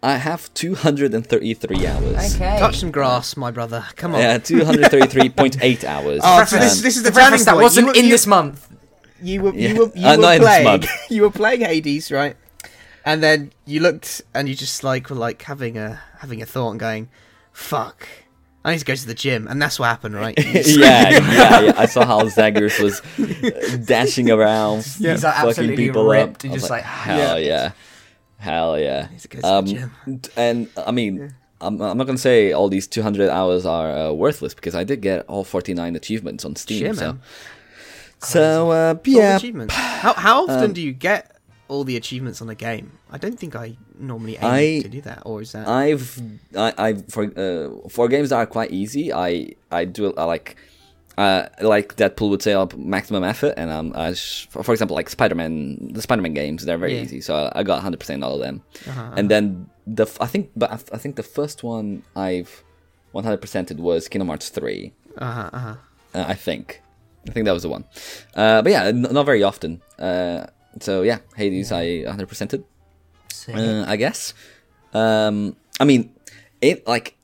I 0.03 0.17
have 0.17 0.53
233 0.55 1.87
hours. 1.87 2.35
Okay. 2.37 2.59
Touch 2.59 2.79
some 2.79 2.91
grass, 2.93 3.37
my 3.37 3.51
brother. 3.51 3.85
Come 3.97 4.15
on. 4.15 4.21
Yeah, 4.21 4.39
233.8 4.39 5.85
hours. 5.85 6.21
Oh, 6.23 6.45
so 6.45 6.57
this, 6.59 6.81
this 6.83 6.97
is 6.97 7.03
the 7.03 7.11
The 7.11 7.15
preface 7.15 7.45
turning 7.45 7.57
that 7.59 7.63
wasn't 7.63 7.87
you, 7.87 7.93
were- 7.93 7.99
in 7.99 8.05
you, 8.05 8.11
this 8.11 8.27
month. 8.27 8.69
You 9.21 9.43
were 9.43 9.55
Yeah. 9.55 9.69
you 9.71 9.75
were 9.81 9.91
you 9.97 10.07
Uh, 10.07 10.17
were 10.17 10.23
not 10.23 10.35
in 10.37 10.41
this 10.41 10.49
playing 10.49 10.65
month. 10.65 10.87
you 11.11 11.23
were 11.23 11.31
playing 11.31 11.61
Hades, 11.63 12.13
right? 12.13 12.37
And 13.05 13.23
then 13.23 13.53
you 13.67 13.81
looked 13.81 14.23
and 14.35 14.49
you 14.49 14.55
just 14.55 14.85
like 14.85 15.11
were 15.11 15.17
like 15.17 15.43
having 15.43 15.77
a 15.77 16.01
having 16.21 16.41
a 16.43 16.47
thought 16.47 16.71
and 16.71 16.79
going, 16.79 17.09
"Fuck, 17.53 18.07
I 18.65 18.73
need 18.73 18.79
to 18.79 18.85
go 18.85 18.95
to 18.95 19.07
the 19.07 19.15
gym," 19.15 19.49
and 19.49 19.61
that's 19.61 19.81
what 19.81 19.87
happened, 19.87 20.15
right? 20.15 20.39
Yeah, 20.55 21.09
yeah, 21.11 21.61
yeah. 21.61 21.73
I 21.77 21.87
saw 21.87 22.05
how 22.07 22.29
Zagreus 22.29 22.79
was 22.79 23.01
uh, 23.19 23.77
dashing 23.85 24.31
around, 24.31 24.87
Yeah. 25.01 25.13
He's 25.13 25.25
like 25.25 25.35
fucking 25.35 25.49
absolutely 25.49 25.77
people 25.77 26.05
ripped 26.05 26.37
up. 26.37 26.43
and 26.45 26.53
I 26.53 26.55
was 26.55 26.63
just 26.63 26.71
like, 26.71 26.85
hell 26.85 27.41
yeah, 27.41 27.73
hell 28.39 28.79
yeah. 28.79 29.09
to 29.31 29.41
Um, 29.47 30.21
and 30.37 30.69
I 30.87 30.91
mean, 30.91 31.35
I'm, 31.61 31.81
I'm 31.81 31.99
not 31.99 32.07
gonna 32.07 32.19
say 32.19 32.53
all 32.53 32.69
these 32.69 32.87
200 32.87 33.29
hours 33.29 33.67
are 33.67 33.91
uh, 33.91 34.13
worthless 34.13 34.55
because 34.55 34.75
I 34.75 34.85
did 34.85 35.01
get 35.01 35.27
all 35.27 35.45
49 35.45 35.97
achievements 35.97 36.45
on 36.45 36.57
Steam. 36.57 36.81
Shit, 36.81 36.97
so, 36.97 37.19
so 38.21 38.71
uh, 38.71 38.95
yeah, 39.05 39.37
achievements. 39.37 39.75
How 39.75 40.13
how 40.15 40.43
often 40.49 40.65
Um, 40.65 40.73
do 40.73 40.81
you 40.81 40.93
get 40.93 41.37
all 41.69 41.85
the 41.85 41.97
achievements 41.97 42.41
on 42.41 42.49
a 42.49 42.55
game? 42.55 42.93
I 43.11 43.19
don't 43.19 43.39
think 43.39 43.55
I 43.55 43.77
normally 43.99 44.37
aim 44.37 44.45
I- 44.45 44.83
to 44.83 44.89
do 44.89 45.01
that, 45.03 45.23
or 45.25 45.43
is 45.43 45.53
that? 45.53 45.69
I've 45.69 46.21
I, 46.57 46.73
I 46.79 46.95
for 47.09 47.25
uh, 47.25 47.89
for 47.89 48.09
games 48.09 48.31
that 48.31 48.37
are 48.37 48.47
quite 48.47 48.71
easy, 48.71 49.13
I 49.13 49.53
I 49.71 49.85
do 49.85 50.13
I 50.17 50.25
like 50.25 50.57
uh, 51.23 51.49
like 51.61 51.97
Deadpool 51.97 52.31
would 52.31 52.43
say, 52.47 52.53
I'll 52.55 52.71
maximum 52.77 53.25
effort, 53.25 53.55
and 53.61 53.69
um, 53.77 53.93
I 53.95 54.15
sh- 54.15 54.47
for, 54.51 54.73
example, 54.73 54.95
like 54.95 55.09
Spider-Man, 55.11 55.91
the 55.97 56.03
Spider-Man 56.03 56.35
games, 56.35 56.65
they're 56.65 56.79
very 56.79 56.95
Yeah. 56.95 57.03
easy, 57.03 57.21
so 57.21 57.51
I 57.59 57.63
got 57.65 57.75
100 57.83 57.99
percent 57.99 58.23
all 58.25 58.35
of 58.39 58.41
them. 58.47 58.63
Uh-huh. 58.87 59.15
And 59.19 59.27
then 59.33 59.69
the 59.87 60.05
f- 60.05 60.21
I 60.21 60.27
think, 60.33 60.51
but 60.55 60.71
I 60.71 60.99
think 61.03 61.17
the 61.17 61.23
first 61.39 61.63
one 61.63 62.05
I've 62.15 62.63
100 63.13 63.41
percented 63.43 63.79
was 63.89 64.07
Kingdom 64.09 64.29
Hearts 64.29 64.49
3. 64.49 64.93
Uh-huh, 65.19 65.51
uh-huh. 65.53 65.75
Uh, 66.15 66.25
I 66.29 66.35
think, 66.35 66.81
I 67.29 67.33
think 67.33 67.45
that 67.47 67.53
was 67.59 67.65
the 67.65 67.69
one. 67.77 67.85
Uh, 68.37 68.63
but 68.63 68.71
yeah, 68.71 68.85
n- 68.85 69.03
not 69.19 69.27
very 69.27 69.43
often. 69.43 69.83
Uh, 69.99 70.47
so 70.81 71.03
yeah, 71.03 71.19
Hades, 71.37 71.73
I 71.73 72.03
100 72.07 72.29
percented. 72.29 72.63
Uh, 73.49 73.85
I 73.89 73.97
guess. 73.97 74.35
Um, 74.95 75.57
I 75.81 75.85
mean, 75.85 76.15
it 76.61 76.87
like. 76.87 77.17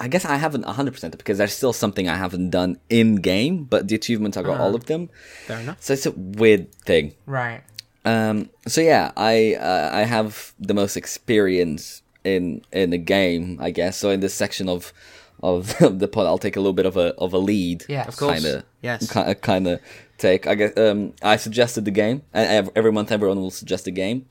I 0.00 0.08
guess 0.08 0.24
I 0.24 0.36
haven't 0.36 0.64
100% 0.64 1.16
because 1.18 1.38
there's 1.38 1.52
still 1.52 1.72
something 1.72 2.08
I 2.08 2.16
haven't 2.16 2.50
done 2.50 2.78
in 2.88 3.16
game, 3.16 3.64
but 3.64 3.88
the 3.88 3.94
achievements 3.94 4.36
I 4.36 4.42
got 4.42 4.58
all 4.60 4.74
of 4.74 4.86
them. 4.86 5.10
Fair 5.46 5.60
enough. 5.60 5.80
So 5.80 5.92
it's 5.92 6.06
a 6.06 6.12
weird 6.12 6.74
thing. 6.74 7.14
right. 7.26 7.62
Um, 8.04 8.50
so 8.66 8.80
yeah, 8.80 9.12
I 9.16 9.54
uh, 9.54 9.90
I 9.92 10.00
have 10.02 10.54
the 10.58 10.74
most 10.74 10.96
experience 10.96 12.02
in 12.24 12.62
in 12.72 12.90
the 12.90 12.98
game, 12.98 13.58
I 13.60 13.70
guess. 13.70 13.96
So 13.96 14.10
in 14.10 14.18
this 14.18 14.34
section 14.34 14.68
of 14.68 14.92
of 15.40 15.76
the 16.00 16.08
pod, 16.08 16.26
I'll 16.26 16.36
take 16.38 16.56
a 16.56 16.60
little 16.60 16.72
bit 16.72 16.86
of 16.86 16.96
a 16.96 17.14
of 17.14 17.32
a 17.32 17.38
lead. 17.38 17.84
Yeah, 17.88 18.08
Of 18.08 18.16
course. 18.16 18.42
Kind 18.42 18.56
of. 18.56 18.64
Yes. 18.80 19.08
Kind 19.40 19.68
of 19.68 19.80
take. 20.18 20.48
I 20.48 20.56
guess. 20.56 20.76
Um, 20.76 21.14
I 21.22 21.36
suggested 21.36 21.84
the 21.84 21.92
game, 21.92 22.22
and 22.32 22.68
every 22.74 22.90
month 22.90 23.12
everyone 23.12 23.38
will 23.40 23.52
suggest 23.52 23.86
a 23.86 23.92
game, 23.92 24.26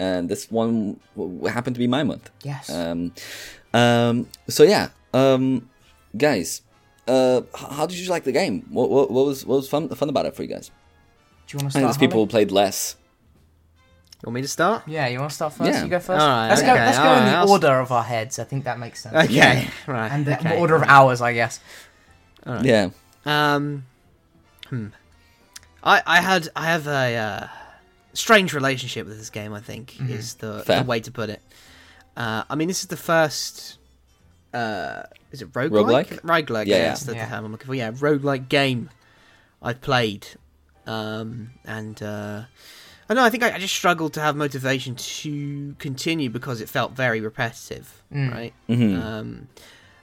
and 0.00 0.28
this 0.28 0.50
one 0.50 0.98
happened 1.46 1.76
to 1.76 1.80
be 1.80 1.86
my 1.86 2.02
month. 2.02 2.28
Yes. 2.42 2.70
Um, 2.70 3.12
um, 3.72 4.26
so 4.48 4.64
yeah, 4.64 4.88
um, 5.12 5.68
guys, 6.16 6.62
uh, 7.06 7.42
how 7.54 7.86
did 7.86 7.98
you 7.98 8.08
like 8.08 8.24
the 8.24 8.32
game? 8.32 8.66
What, 8.70 8.90
what, 8.90 9.10
what 9.10 9.26
was 9.26 9.44
what 9.44 9.56
was 9.56 9.68
fun 9.68 9.88
fun 9.90 10.08
about 10.08 10.26
it 10.26 10.36
for 10.36 10.42
you 10.42 10.48
guys? 10.48 10.68
Do 10.68 10.72
you 10.72 10.78
want 10.78 11.48
to 11.48 11.56
start? 11.56 11.64
I 11.64 11.68
start? 11.70 11.72
think 11.72 11.82
there's 11.82 11.96
people 11.98 12.24
who 12.24 12.26
played 12.26 12.50
less. 12.50 12.96
You 14.22 14.28
want 14.28 14.36
me 14.36 14.42
to 14.42 14.48
start? 14.48 14.84
Yeah, 14.86 15.08
you 15.08 15.18
want 15.18 15.30
to 15.30 15.34
start 15.34 15.52
first? 15.52 15.68
Yeah. 15.68 15.82
You 15.82 15.90
go 15.90 15.98
first. 15.98 16.22
Alright, 16.22 16.50
let's 16.50 16.62
go. 16.62 16.68
Let's 16.68 16.96
go 16.96 17.04
alright, 17.04 17.18
in 17.22 17.24
the 17.24 17.38
I'll 17.38 17.50
order 17.50 17.80
of 17.80 17.90
our 17.90 18.04
heads. 18.04 18.38
I 18.38 18.44
think 18.44 18.64
that 18.64 18.78
makes 18.78 19.02
sense. 19.02 19.16
Okay. 19.16 19.32
Yeah. 19.32 19.68
Right. 19.88 20.12
And 20.12 20.24
the 20.24 20.38
okay. 20.38 20.60
order 20.60 20.76
of 20.76 20.84
hours, 20.84 21.20
I 21.20 21.32
guess. 21.32 21.58
Alright. 22.46 22.64
Yeah. 22.64 22.90
Um, 23.26 23.84
hmm. 24.68 24.88
I 25.82 26.02
I 26.06 26.20
had 26.20 26.48
I 26.54 26.66
have 26.66 26.86
a 26.86 27.16
uh, 27.16 27.48
strange 28.14 28.54
relationship 28.54 29.08
with 29.08 29.18
this 29.18 29.30
game. 29.30 29.52
I 29.52 29.60
think 29.60 30.00
is 30.08 30.34
the, 30.34 30.62
the 30.62 30.84
way 30.86 31.00
to 31.00 31.10
put 31.10 31.28
it. 31.28 31.42
Uh, 32.16 32.44
I 32.48 32.54
mean, 32.54 32.68
this 32.68 32.82
is 32.82 32.86
the 32.86 32.96
first. 32.96 33.78
Uh, 34.54 35.04
is 35.30 35.40
it 35.42 35.52
roguelike? 35.52 36.06
Roguelike? 36.08 36.20
Roguelike. 36.20 36.66
Yeah, 36.66 36.76
Yeah, 36.76 36.82
yeah. 36.88 36.94
the 36.94 37.14
term 37.14 37.44
I'm 37.46 37.52
looking 37.52 37.66
for. 37.66 37.74
Yeah, 37.74 37.90
roguelike 37.92 38.48
game. 38.48 38.90
I've 39.62 39.80
played, 39.80 40.26
um, 40.86 41.50
and 41.64 42.02
uh, 42.02 42.42
I 43.08 43.14
know 43.14 43.22
I 43.24 43.30
think 43.30 43.42
I, 43.44 43.54
I 43.54 43.58
just 43.58 43.74
struggled 43.74 44.12
to 44.14 44.20
have 44.20 44.34
motivation 44.36 44.96
to 44.96 45.74
continue 45.78 46.28
because 46.30 46.60
it 46.60 46.68
felt 46.68 46.92
very 46.92 47.20
repetitive. 47.20 48.02
Mm. 48.12 48.32
Right. 48.32 48.54
Mhm. 48.68 49.00
Um, 49.02 49.48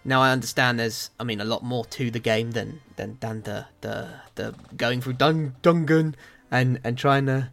now 0.05 0.21
I 0.21 0.31
understand 0.31 0.79
there's, 0.79 1.09
I 1.19 1.25
mean, 1.25 1.41
a 1.41 1.45
lot 1.45 1.61
more 1.63 1.83
to 1.85 2.09
the 2.09 2.19
game 2.19 2.51
than 2.51 2.79
than, 2.95 3.17
than 3.19 3.41
the, 3.41 3.65
the 3.81 4.07
the 4.35 4.55
going 4.77 5.01
through 5.01 5.13
dun- 5.13 5.55
Dungan 5.61 6.15
and 6.49 6.79
and 6.85 6.97
trying 6.97 7.25
to 7.25 7.49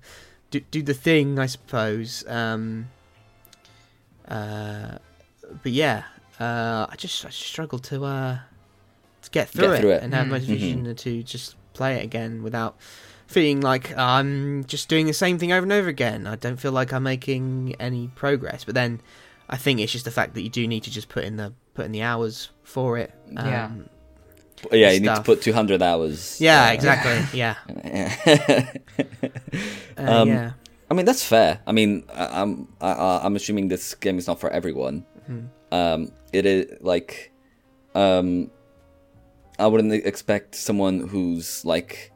do, 0.53 0.61
do 0.71 0.81
the 0.81 0.95
thing, 0.95 1.39
I 1.41 1.47
suppose. 1.47 2.25
Um, 2.29 2.87
uh, 4.29 4.99
but 5.63 5.73
yeah, 5.73 6.05
uh, 6.41 6.87
I 6.91 6.95
just 6.97 7.25
I 7.25 7.31
struggled 7.31 7.85
to 7.85 8.05
uh 8.05 8.39
to 9.23 9.31
get 9.31 9.49
through, 9.49 9.69
Get 9.73 9.81
through 9.81 9.91
it. 9.91 10.03
and 10.03 10.15
have 10.15 10.27
Mm. 10.27 10.31
motivation 10.31 10.95
to 10.95 11.23
just 11.23 11.57
play 11.73 11.97
it 11.97 12.05
again 12.05 12.43
without 12.43 12.77
feeling 13.27 13.61
like 13.61 13.97
I'm 13.97 14.65
just 14.65 14.89
doing 14.89 15.07
the 15.07 15.13
same 15.13 15.39
thing 15.39 15.51
over 15.53 15.65
and 15.65 15.73
over 15.73 15.89
again. 15.89 16.27
I 16.27 16.37
don't 16.37 16.57
feel 16.59 16.73
like 16.73 16.93
I'm 16.93 17.03
making 17.03 17.75
any 17.81 18.09
progress. 18.15 18.65
But 18.65 18.75
then 18.75 19.01
I 19.49 19.57
think 19.57 19.81
it's 19.81 19.93
just 19.93 20.05
the 20.05 20.11
fact 20.11 20.35
that 20.35 20.43
you 20.43 20.49
do 20.51 20.67
need 20.69 20.85
to 20.85 20.91
just 20.91 21.09
put 21.09 21.25
in 21.25 21.37
the 21.37 21.53
put 21.75 21.87
in 21.87 21.93
the 21.93 22.03
hours 22.03 22.51
for 22.63 22.99
it. 22.99 23.13
Um, 23.37 23.47
Yeah. 23.49 23.71
yeah, 24.73 24.91
you 24.93 25.01
need 25.01 25.15
to 25.15 25.23
put 25.23 25.43
200 25.43 25.83
hours. 25.83 26.41
Yeah, 26.41 26.69
uh, 26.69 26.73
exactly. 26.73 27.19
Yeah. 27.39 27.57
Uh, 29.99 30.23
Um, 30.23 30.29
yeah. 30.29 30.53
I 30.91 30.95
mean, 30.95 31.07
that's 31.07 31.25
fair. 31.25 31.61
I 31.67 31.73
mean, 31.73 32.05
I, 32.15 32.43
I'm 32.43 32.69
I, 32.81 32.93
I- 32.93 33.25
I'm 33.25 33.35
assuming 33.35 33.69
this 33.69 33.95
game 33.95 34.19
is 34.19 34.27
not 34.27 34.39
for 34.39 34.51
everyone. 34.51 35.05
Mhm. 35.29 35.49
Um, 35.73 36.13
it 36.33 36.47
is 36.47 36.79
like, 36.81 37.33
um, 37.95 38.51
I 39.59 39.67
wouldn't 39.67 39.93
expect 39.93 40.55
someone 40.55 41.01
who's 41.09 41.65
like, 41.65 42.13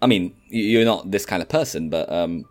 I 0.00 0.06
mean, 0.06 0.34
you're 0.48 0.84
not 0.84 1.10
this 1.10 1.26
kind 1.26 1.42
of 1.42 1.48
person, 1.48 1.90
but 1.90 2.10
um, 2.10 2.44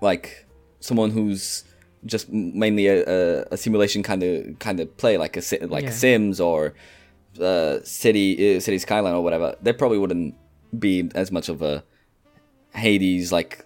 like 0.00 0.46
someone 0.80 1.10
who's 1.10 1.64
just 2.06 2.30
mainly 2.30 2.86
a, 2.86 3.04
a, 3.04 3.44
a 3.52 3.56
simulation 3.56 4.02
kind 4.02 4.22
of 4.22 4.58
kind 4.58 4.80
of 4.80 4.96
play, 4.96 5.18
like 5.18 5.36
a 5.36 5.42
like 5.66 5.84
Yeah. 5.84 5.90
Sims 5.90 6.40
or 6.40 6.74
uh, 7.40 7.78
City 7.82 8.56
uh, 8.56 8.60
City 8.60 8.78
Skyline 8.78 9.14
or 9.14 9.22
whatever. 9.22 9.56
They 9.60 9.72
probably 9.72 9.98
wouldn't 9.98 10.34
be 10.78 11.10
as 11.14 11.32
much 11.32 11.48
of 11.48 11.62
a 11.62 11.84
Hades 12.74 13.32
like 13.32 13.64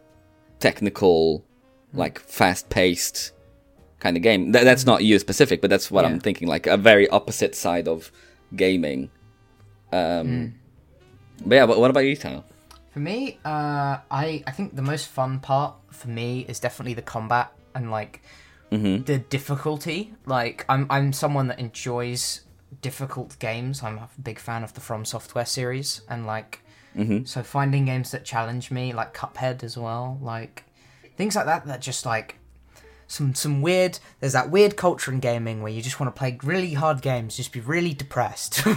technical, 0.59 1.45
like 1.93 2.19
fast 2.19 2.71
paced 2.71 3.33
kind 4.05 4.17
of 4.19 4.23
game. 4.23 4.53
Th- 4.53 4.65
that's 4.69 4.85
not 4.85 4.99
you 5.09 5.19
specific, 5.19 5.61
but 5.62 5.71
that's 5.71 5.88
what 5.95 6.05
I'm 6.05 6.19
thinking. 6.27 6.49
Like 6.55 6.67
a 6.67 6.77
very 6.77 7.07
opposite 7.19 7.55
side 7.55 7.87
of 7.95 8.11
gaming. 8.62 9.11
Um, 9.93 10.55
But 11.47 11.55
yeah, 11.59 11.67
but 11.67 11.79
what 11.79 11.91
about 11.91 12.05
you, 12.05 12.17
Tyler? 12.17 12.45
For 12.93 13.01
me, 13.01 13.38
uh, 13.45 13.95
I 14.11 14.27
I 14.47 14.53
think 14.57 14.77
the 14.77 14.83
most 14.93 15.07
fun 15.09 15.41
part 15.41 15.75
for 15.91 16.09
me 16.09 16.45
is 16.49 16.61
definitely 16.61 16.95
the 16.95 17.07
combat 17.15 17.49
and 17.75 17.91
like 17.91 18.21
Mm-hmm. 18.73 19.05
the 19.05 19.19
difficulty. 19.19 19.99
Like 20.27 20.65
I'm 20.73 20.87
I'm 20.97 21.12
someone 21.12 21.47
that 21.49 21.59
enjoys 21.61 22.23
difficult 22.81 23.38
games. 23.38 23.83
I'm 23.83 23.99
a 23.99 24.09
big 24.23 24.38
fan 24.38 24.65
of 24.65 24.73
the 24.73 24.81
From 24.81 25.05
Software 25.05 25.47
series 25.47 26.03
and 26.09 26.27
like 26.27 26.59
Mm-hmm. 26.97 27.25
so 27.25 27.43
finding 27.43 27.85
games 27.87 28.11
that 28.11 28.25
challenge 28.25 28.71
me, 28.71 28.93
like 28.93 29.11
Cuphead 29.15 29.62
as 29.65 29.77
well, 29.79 30.19
like 30.21 30.65
things 31.17 31.35
like 31.37 31.47
that 31.47 31.65
that 31.67 31.81
just 31.87 32.05
like 32.07 32.29
some 33.12 33.35
some 33.35 33.61
weird 33.61 33.98
there's 34.20 34.33
that 34.33 34.48
weird 34.51 34.75
culture 34.79 35.12
in 35.12 35.20
gaming 35.20 35.61
where 35.62 35.70
you 35.70 35.83
just 35.83 36.01
want 36.01 36.14
to 36.14 36.18
play 36.18 36.38
really 36.42 36.72
hard 36.72 37.03
games, 37.03 37.37
just 37.37 37.53
be 37.53 37.61
really 37.61 37.92
depressed. 37.92 38.64
like, 38.66 38.77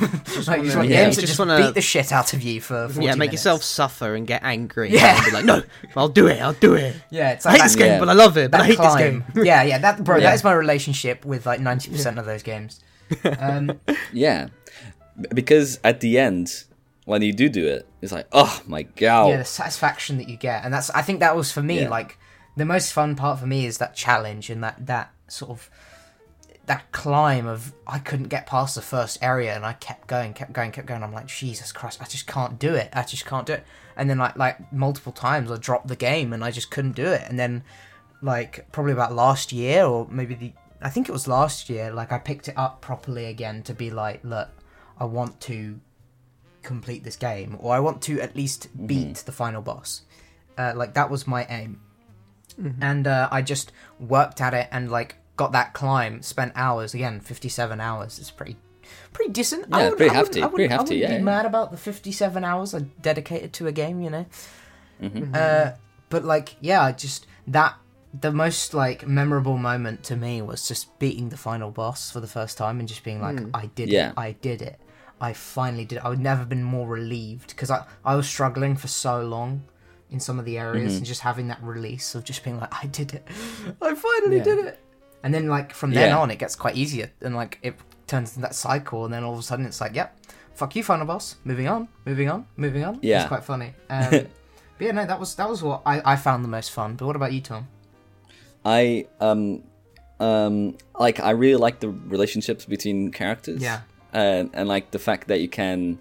you 0.60 0.66
just 0.66 0.76
want 0.76 0.90
Yeah. 0.90 1.04
games 1.04 1.16
that 1.16 1.22
just 1.22 1.32
just, 1.34 1.40
wanna- 1.40 1.58
beat 1.58 1.74
the 1.74 1.80
shit 1.82 2.12
out 2.12 2.34
of 2.34 2.42
you 2.42 2.60
for 2.60 2.90
40 2.90 3.06
Yeah, 3.06 3.12
make 3.12 3.18
minutes. 3.30 3.34
yourself 3.34 3.64
suffer 3.64 4.14
and 4.14 4.28
get 4.28 4.42
angry. 4.44 4.90
Yeah. 4.92 5.16
And 5.16 5.26
be 5.26 5.32
like, 5.32 5.46
no, 5.46 5.64
I'll 5.96 6.10
do 6.10 6.28
it. 6.28 6.42
I'll 6.42 6.52
do 6.52 6.74
it. 6.74 6.98
Yeah, 7.12 7.32
it's 7.32 7.46
I 7.46 7.52
hate 7.52 7.58
that, 7.60 7.64
this 7.64 7.76
game, 7.78 7.88
yeah. 7.88 8.00
but 8.00 8.10
I 8.10 8.14
love 8.14 8.38
it. 8.38 8.52
But 8.52 8.58
that 8.58 8.64
I 8.64 8.68
hate 8.68 8.78
this 8.78 8.96
game. 8.98 9.24
yeah, 9.46 9.64
yeah, 9.64 9.78
that 9.78 10.04
bro, 10.04 10.18
Yeah. 10.18 10.24
that 10.24 10.34
is 10.34 10.44
my 10.44 10.52
relationship 10.54 11.24
with 11.24 11.46
like 11.46 11.62
ninety 11.62 11.90
percent 11.90 12.20
of 12.20 12.26
those 12.26 12.44
games. 12.44 12.82
Um, 13.40 13.80
Yeah, 14.12 14.48
because 15.34 15.80
at 15.84 16.00
the 16.02 16.20
end, 16.20 16.66
when 17.06 17.22
you 17.22 17.32
do 17.34 17.50
do 17.50 17.66
it, 17.68 17.88
it's 18.02 18.12
like, 18.12 18.28
oh 18.32 18.62
my 18.68 18.84
god. 18.84 19.30
yeah, 19.30 19.38
the 19.38 19.46
satisfaction 19.46 20.18
that 20.18 20.28
you 20.28 20.38
get, 20.38 20.64
and 20.66 20.74
that's 20.74 20.90
I 20.90 21.02
think 21.04 21.20
that 21.22 21.36
was 21.36 21.52
for 21.52 21.62
me 21.62 21.82
Yeah. 21.82 21.90
like 21.90 22.18
the 22.56 22.66
most 22.66 22.94
fun 22.94 23.16
part 23.16 23.40
for 23.40 23.48
me 23.48 23.66
is 23.66 23.78
that 23.80 23.96
challenge 23.96 24.50
and 24.50 24.64
that 24.64 24.86
that 24.88 25.12
sort 25.28 25.52
of 25.52 25.70
that 26.66 26.92
climb 26.92 27.46
of 27.46 27.74
I 27.86 28.00
couldn't 28.00 28.30
get 28.30 28.48
past 28.48 28.76
the 28.76 28.82
first 28.82 29.20
area 29.22 29.56
and 29.56 29.66
I 29.66 29.74
kept 29.74 30.08
going, 30.08 30.34
kept 30.34 30.52
going, 30.52 30.72
kept 30.72 30.88
going. 30.88 31.04
I'm 31.04 31.14
like 31.14 31.28
Jesus 31.28 31.72
Christ, 31.72 32.02
I 32.02 32.06
just 32.06 32.28
can't 32.28 32.58
do 32.58 32.74
it. 32.74 32.90
I 32.94 33.04
just 33.04 33.26
can't 33.26 33.46
do 33.46 33.54
it. 33.54 33.64
And 33.96 34.10
then 34.10 34.18
like 34.18 34.36
like 34.36 34.72
multiple 34.74 35.12
times 35.12 35.52
I 35.52 35.58
dropped 35.58 35.88
the 35.88 35.96
game 35.96 36.34
and 36.34 36.44
I 36.44 36.52
just 36.52 36.72
couldn't 36.72 36.96
do 36.96 37.06
it. 37.06 37.24
And 37.28 37.38
then 37.38 37.64
like 38.22 38.72
probably 38.72 38.94
about 38.94 39.14
last 39.14 39.52
year 39.52 39.86
or 39.86 40.08
maybe 40.10 40.34
the 40.36 40.54
I 40.82 40.90
think 40.90 41.08
it 41.08 41.12
was 41.12 41.28
last 41.28 41.70
year. 41.70 41.92
Like 41.92 42.12
I 42.12 42.18
picked 42.18 42.48
it 42.48 42.58
up 42.58 42.82
properly 42.82 43.26
again 43.26 43.62
to 43.64 43.74
be 43.74 43.92
like, 43.92 44.24
look, 44.24 44.50
I 45.00 45.06
want 45.06 45.40
to 45.42 45.80
complete 46.64 47.04
this 47.04 47.16
game 47.16 47.58
or 47.60 47.76
I 47.76 47.80
want 47.80 48.02
to 48.04 48.20
at 48.22 48.36
least 48.36 48.70
beat 48.88 49.18
the 49.18 49.32
final 49.32 49.62
boss. 49.62 50.02
Uh, 50.58 50.74
like 50.76 50.94
that 50.96 51.10
was 51.10 51.28
my 51.28 51.46
aim 51.50 51.82
and 52.82 53.08
uh, 53.08 53.28
I 53.32 53.42
just 53.42 53.72
worked 54.00 54.42
at 54.42 54.54
it 54.54 54.68
and 54.72 54.90
like 54.92 55.16
got 55.36 55.52
that 55.54 55.74
climb. 55.74 56.22
Spent 56.22 56.54
hours 56.56 56.94
again, 56.94 57.20
fifty-seven 57.20 57.82
hours. 57.82 58.20
It's 58.20 58.32
pretty, 58.32 58.56
pretty 59.14 59.32
decent. 59.32 59.66
Yeah, 59.70 59.78
wouldn't- 59.90 59.98
pretty 59.98 60.10
wouldn't- 60.10 60.26
hefty, 60.28 60.42
I 60.42 60.46
wouldn't- 60.46 60.56
pretty 60.56 60.74
I 60.74 60.78
hefty, 60.78 60.96
wouldn't 60.96 61.02
yeah, 61.02 61.18
be 61.18 61.20
yeah. 61.20 61.22
mad 61.24 61.46
about 61.46 61.72
the 61.72 61.78
fifty-seven 61.78 62.44
hours 62.44 62.74
I 62.74 62.80
dedicated 63.02 63.54
to 63.54 63.68
a 63.68 63.72
game. 63.72 64.02
You 64.02 64.10
know. 64.10 64.26
Mm-hmm. 65.02 65.34
Uh, 65.36 65.72
but 66.10 66.24
like, 66.24 66.56
yeah, 66.62 66.82
I 66.82 66.92
just 66.94 67.28
that 67.48 67.76
the 68.18 68.32
most 68.32 68.74
like 68.74 69.06
memorable 69.06 69.58
moment 69.58 70.04
to 70.04 70.16
me 70.16 70.42
was 70.42 70.66
just 70.68 70.98
beating 71.00 71.28
the 71.30 71.36
final 71.38 71.70
boss 71.72 72.10
for 72.12 72.22
the 72.22 72.28
first 72.28 72.58
time 72.58 72.80
and 72.80 72.88
just 72.88 73.04
being 73.04 73.20
like, 73.22 73.38
I 73.54 73.66
did 73.76 73.90
Yeah. 73.90 74.12
it, 74.12 74.14
I 74.18 74.32
did 74.32 74.62
it. 74.62 74.80
I 75.20 75.34
finally 75.34 75.84
did. 75.84 75.98
it. 75.98 76.06
I 76.06 76.10
would 76.10 76.20
never 76.22 76.46
been 76.46 76.64
more 76.64 76.88
relieved 76.88 77.50
because 77.50 77.70
I 77.70 77.86
I 78.06 78.16
was 78.16 78.28
struggling 78.28 78.78
for 78.78 78.88
so 78.88 79.22
long 79.22 79.64
in 80.16 80.20
some 80.28 80.38
of 80.40 80.46
the 80.46 80.58
areas 80.58 80.90
Mm-hmm. 80.92 80.98
and 80.98 81.06
just 81.06 81.22
having 81.22 81.48
that 81.50 81.62
release 81.62 82.16
of 82.16 82.24
just 82.24 82.44
being 82.46 82.58
like, 82.60 82.74
I 82.84 82.88
did 82.88 83.10
it, 83.18 83.24
I 83.82 83.94
finally 84.08 84.38
Yeah. 84.38 84.44
did 84.50 84.60
it. 84.70 84.80
And 85.24 85.34
then 85.34 85.48
like 85.58 85.74
from 85.74 85.92
then 85.92 86.10
Yeah. 86.10 86.20
on, 86.22 86.32
it 86.32 86.40
gets 86.40 86.56
quite 86.56 86.76
easier 86.84 87.08
and 87.22 87.36
like 87.36 87.54
it 87.62 87.76
turns 88.08 88.30
into 88.32 88.42
that 88.48 88.56
cycle, 88.56 89.06
and 89.06 89.14
then 89.14 89.24
all 89.26 89.34
of 89.34 89.40
a 89.40 89.44
sudden 89.44 89.66
it's 89.66 89.82
like, 89.82 89.94
yep, 89.96 90.10
fuck 90.54 90.76
you, 90.76 90.84
final 90.84 91.06
boss. 91.06 91.36
Moving 91.44 91.68
on, 91.68 91.88
moving 92.06 92.30
on, 92.30 92.46
moving 92.56 92.84
on. 92.84 93.00
Yeah. 93.02 93.22
it's 93.22 93.28
quite 93.28 93.44
funny. 93.44 93.74
Um, 93.90 94.10
but 94.78 94.86
yeah, 94.88 94.92
no, 94.92 95.06
that 95.06 95.20
was 95.20 95.36
that 95.36 95.50
was 95.50 95.64
what 95.64 95.82
I, 95.86 95.96
I 96.14 96.16
found 96.16 96.44
the 96.44 96.50
most 96.58 96.70
fun. 96.72 96.96
But 96.96 97.06
what 97.08 97.16
about 97.16 97.32
you, 97.34 97.42
Tom? 97.42 97.68
I 98.64 99.08
um 99.20 99.64
um 100.20 100.76
like 101.00 101.20
I 101.20 101.32
really 101.32 101.56
like 101.66 101.80
the 101.80 101.90
relationships 101.90 102.66
between 102.66 103.12
characters. 103.12 103.62
Yeah. 103.62 103.82
And 104.14 104.50
and 104.54 104.68
like 104.68 104.92
the 104.92 105.00
fact 105.00 105.28
that 105.30 105.40
you 105.42 105.50
can 105.50 105.98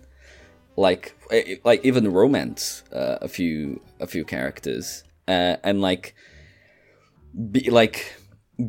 like 0.76 1.16
eh, 1.30 1.56
like 1.64 1.84
even 1.84 2.10
romance 2.12 2.82
uh, 2.92 3.18
a 3.20 3.28
few 3.28 3.80
a 4.00 4.06
few 4.06 4.24
characters 4.24 5.04
uh, 5.28 5.56
and 5.62 5.80
like 5.80 6.14
be 7.50 7.70
like 7.70 8.14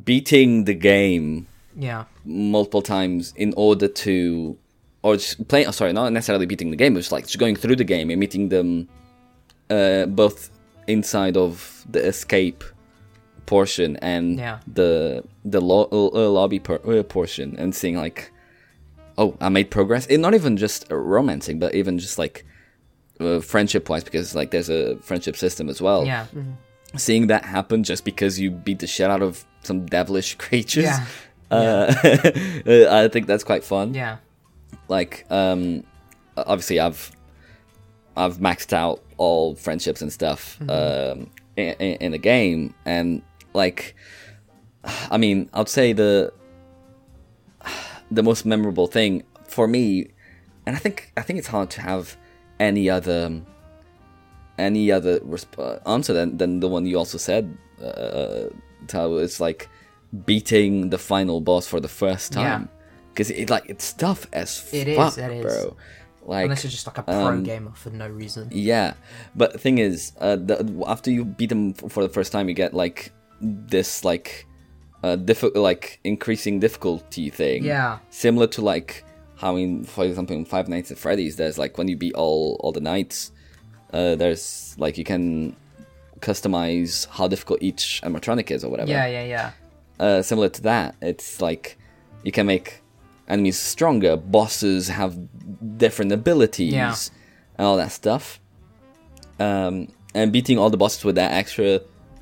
beating 0.04 0.66
the 0.66 0.74
game 0.74 1.48
Yeah, 1.78 2.06
multiple 2.24 2.82
times 2.82 3.34
in 3.36 3.54
order 3.58 3.88
to 3.88 4.58
or 5.04 5.16
just 5.18 5.48
playing 5.48 5.68
oh, 5.68 5.72
sorry 5.72 5.94
not 5.94 6.12
necessarily 6.14 6.46
beating 6.46 6.72
the 6.72 6.78
game 6.78 6.94
but 6.94 7.00
just 7.02 7.12
like 7.12 7.26
just 7.26 7.38
going 7.38 7.56
through 7.56 7.76
the 7.76 7.84
game 7.84 8.10
and 8.10 8.20
meeting 8.20 8.50
them 8.50 8.88
uh, 9.70 10.06
both 10.08 10.50
inside 10.88 11.38
of 11.38 11.86
the 11.90 12.00
escape 12.06 12.64
portion 13.46 13.98
and 13.98 14.40
Yeah. 14.40 14.60
the 14.74 15.24
the 15.44 15.62
lo- 15.62 15.90
uh, 15.92 16.30
lobby 16.30 16.60
per- 16.60 16.82
uh, 16.86 17.04
portion 17.04 17.56
and 17.58 17.76
seeing 17.76 17.96
like 17.98 18.32
oh 19.18 19.36
i 19.42 19.50
made 19.50 19.72
progress. 19.72 20.06
And 20.08 20.22
not 20.22 20.34
even 20.34 20.58
just 20.58 20.92
uh, 20.92 20.96
romancing 20.96 21.60
but 21.60 21.76
even 21.76 22.00
just 22.00 22.18
like 22.18 22.46
uh, 23.20 23.40
friendship 23.40 23.90
wise 23.90 24.04
because 24.04 24.36
like 24.36 24.52
there's 24.52 24.70
a 24.70 24.98
friendship 24.98 25.36
system 25.38 25.70
as 25.70 25.82
well. 25.82 26.06
Yeah, 26.06 26.26
seeing 26.98 27.28
that 27.28 27.46
happen 27.46 27.84
just 27.84 28.04
because 28.06 28.40
you 28.40 28.52
beat 28.52 28.80
the 28.80 28.88
shit 28.88 29.10
out 29.10 29.22
of 29.22 29.46
some 29.64 29.86
devilish 29.86 30.36
creatures. 30.46 30.86
Yeah. 30.86 31.06
uh, 31.52 31.94
i 32.90 33.08
think 33.08 33.28
that's 33.28 33.44
quite 33.44 33.64
fun. 33.64 33.94
Yeah, 33.94 34.18
like 34.88 35.26
um 35.30 35.84
obviously 36.36 36.80
i've 36.80 37.12
i've 38.18 38.38
maxed 38.38 38.74
out 38.74 39.02
all 39.18 39.56
friendships 39.56 40.02
and 40.02 40.12
stuff 40.12 40.60
um 40.70 41.30
in, 41.56 41.74
in, 41.80 41.96
in 42.02 42.12
the 42.12 42.18
game. 42.18 42.74
And 42.86 43.22
like 43.54 43.96
i 45.12 45.18
mean 45.18 45.50
i'd 45.54 45.70
say 45.70 45.94
the 45.94 46.34
the 48.12 48.24
most 48.24 48.46
memorable 48.46 48.88
thing 48.88 49.24
for 49.48 49.68
me 49.68 50.08
and 50.66 50.76
i 50.76 50.80
think 50.80 51.12
i 51.18 51.22
think 51.22 51.40
it's 51.40 51.48
hard 51.48 51.70
to 51.70 51.82
have 51.82 52.18
any 52.60 52.90
other 52.90 53.42
any 54.58 54.92
other 54.92 55.20
resp- 55.20 55.60
uh, 55.60 55.80
answer 55.90 56.14
than, 56.14 56.38
than 56.38 56.60
the 56.60 56.68
one 56.68 56.86
you 56.86 56.98
also 56.98 57.18
said 57.18 57.58
uh 57.82 58.46
Tao. 58.88 59.16
it's 59.16 59.40
like 59.40 59.70
beating 60.26 60.90
the 60.92 60.98
final 60.98 61.42
boss 61.42 61.68
for 61.68 61.80
the 61.80 61.88
first 61.88 62.32
time 62.32 62.70
because 63.12 63.30
it 63.32 63.50
like 63.50 63.66
it's 63.68 63.92
tough 63.94 64.28
as 64.32 64.70
It 64.74 64.88
is, 64.88 64.98
fuck, 64.98 65.18
it 65.18 65.32
is. 65.32 65.44
bro 65.44 65.76
like 66.26 66.44
unless 66.46 66.64
you're 66.64 66.72
just 66.72 66.88
like 66.88 66.98
a 66.98 67.04
pro 67.04 67.28
um, 67.28 67.44
gamer 67.44 67.72
for 67.76 67.90
no 67.92 68.08
reason. 68.08 68.50
yeah, 68.52 68.96
but 69.36 69.54
the 69.54 69.60
thing 69.60 69.78
is, 69.78 70.12
uh, 70.20 70.36
the, 70.36 70.84
after 70.88 71.12
you 71.12 71.24
beat 71.24 71.50
them 71.50 71.74
for 71.76 72.02
the 72.02 72.10
first 72.10 72.32
time, 72.32 72.50
you 72.50 72.56
get 72.56 72.74
like 72.74 73.12
this 73.42 74.04
like 74.04 74.48
uh, 75.06 75.16
diffi- 75.30 75.56
like 75.70 75.86
increasing 76.04 76.56
difficulty 76.66 77.26
thing. 77.42 77.60
Yeah. 77.74 77.92
similar 78.10 78.48
to 78.56 78.62
like 78.74 78.92
how 79.44 79.52
in, 79.64 79.84
for 79.96 80.04
example, 80.10 80.36
in 80.36 80.46
Five 80.46 80.68
Nights 80.74 80.90
at 80.94 80.98
Freddy's, 80.98 81.36
there's 81.40 81.58
like 81.64 81.74
when 81.78 81.88
you 81.92 81.98
beat 82.04 82.16
all 82.24 82.44
all 82.62 82.72
the 82.80 82.86
nights, 82.94 83.18
uh, 83.98 84.16
there's 84.22 84.76
like 84.84 84.98
you 85.02 85.04
can 85.14 85.56
customize 86.22 86.94
how 87.18 87.28
difficult 87.34 87.58
each 87.70 88.02
animatronic 88.04 88.48
is 88.56 88.64
or 88.64 88.70
whatever 88.72 88.90
Yeah, 88.90 89.06
yeah, 89.18 89.26
yeah. 89.36 89.52
uh, 90.06 90.22
similar 90.22 90.50
to 90.58 90.62
that. 90.72 90.96
It's 91.02 91.42
like 91.48 91.78
you 92.24 92.32
can 92.32 92.46
make 92.48 92.68
enemies 93.28 93.60
stronger, 93.60 94.14
bosses 94.40 94.88
have 95.02 95.12
different 95.78 96.12
abilities, 96.20 96.74
Yeah. 96.74 96.96
and 97.58 97.68
all 97.68 97.78
that 97.78 97.92
stuff. 97.92 98.40
Um, 99.40 99.90
and 100.14 100.32
beating 100.32 100.58
all 100.58 100.70
the 100.70 100.78
bosses 100.78 101.04
with 101.04 101.16
that 101.16 101.32
extra 101.34 101.82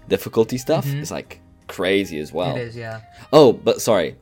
difficulty 0.10 0.58
stuff 0.58 0.86
is 0.88 1.12
like 1.12 1.40
crazy 1.78 2.20
as 2.20 2.32
well. 2.32 2.56
It 2.56 2.62
is, 2.70 2.76
yeah. 2.76 3.02
Oh, 3.32 3.54
but 3.54 3.82
sorry, 3.82 4.16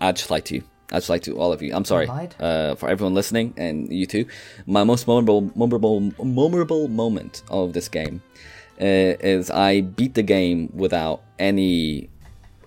I'd 0.00 0.16
just 0.16 0.30
like 0.30 0.44
to. 0.46 0.60
I'd 0.90 0.98
just 1.04 1.10
like 1.10 1.22
to 1.24 1.38
all 1.38 1.52
of 1.52 1.60
you. 1.62 1.74
I'm 1.74 1.84
sorry 1.84 2.08
uh, 2.40 2.74
for 2.76 2.88
everyone 2.88 3.14
listening 3.14 3.52
and 3.56 3.92
you 3.92 4.06
too. 4.06 4.24
My 4.66 4.84
most 4.84 5.06
memorable, 5.06 5.42
memorable, 5.54 6.00
memorable 6.24 6.88
moment 6.88 7.42
of 7.50 7.72
this 7.74 7.88
game 7.88 8.22
uh, 8.80 8.84
is 9.34 9.50
I 9.50 9.82
beat 9.82 10.14
the 10.14 10.22
game 10.22 10.70
without 10.72 11.20
any 11.38 12.08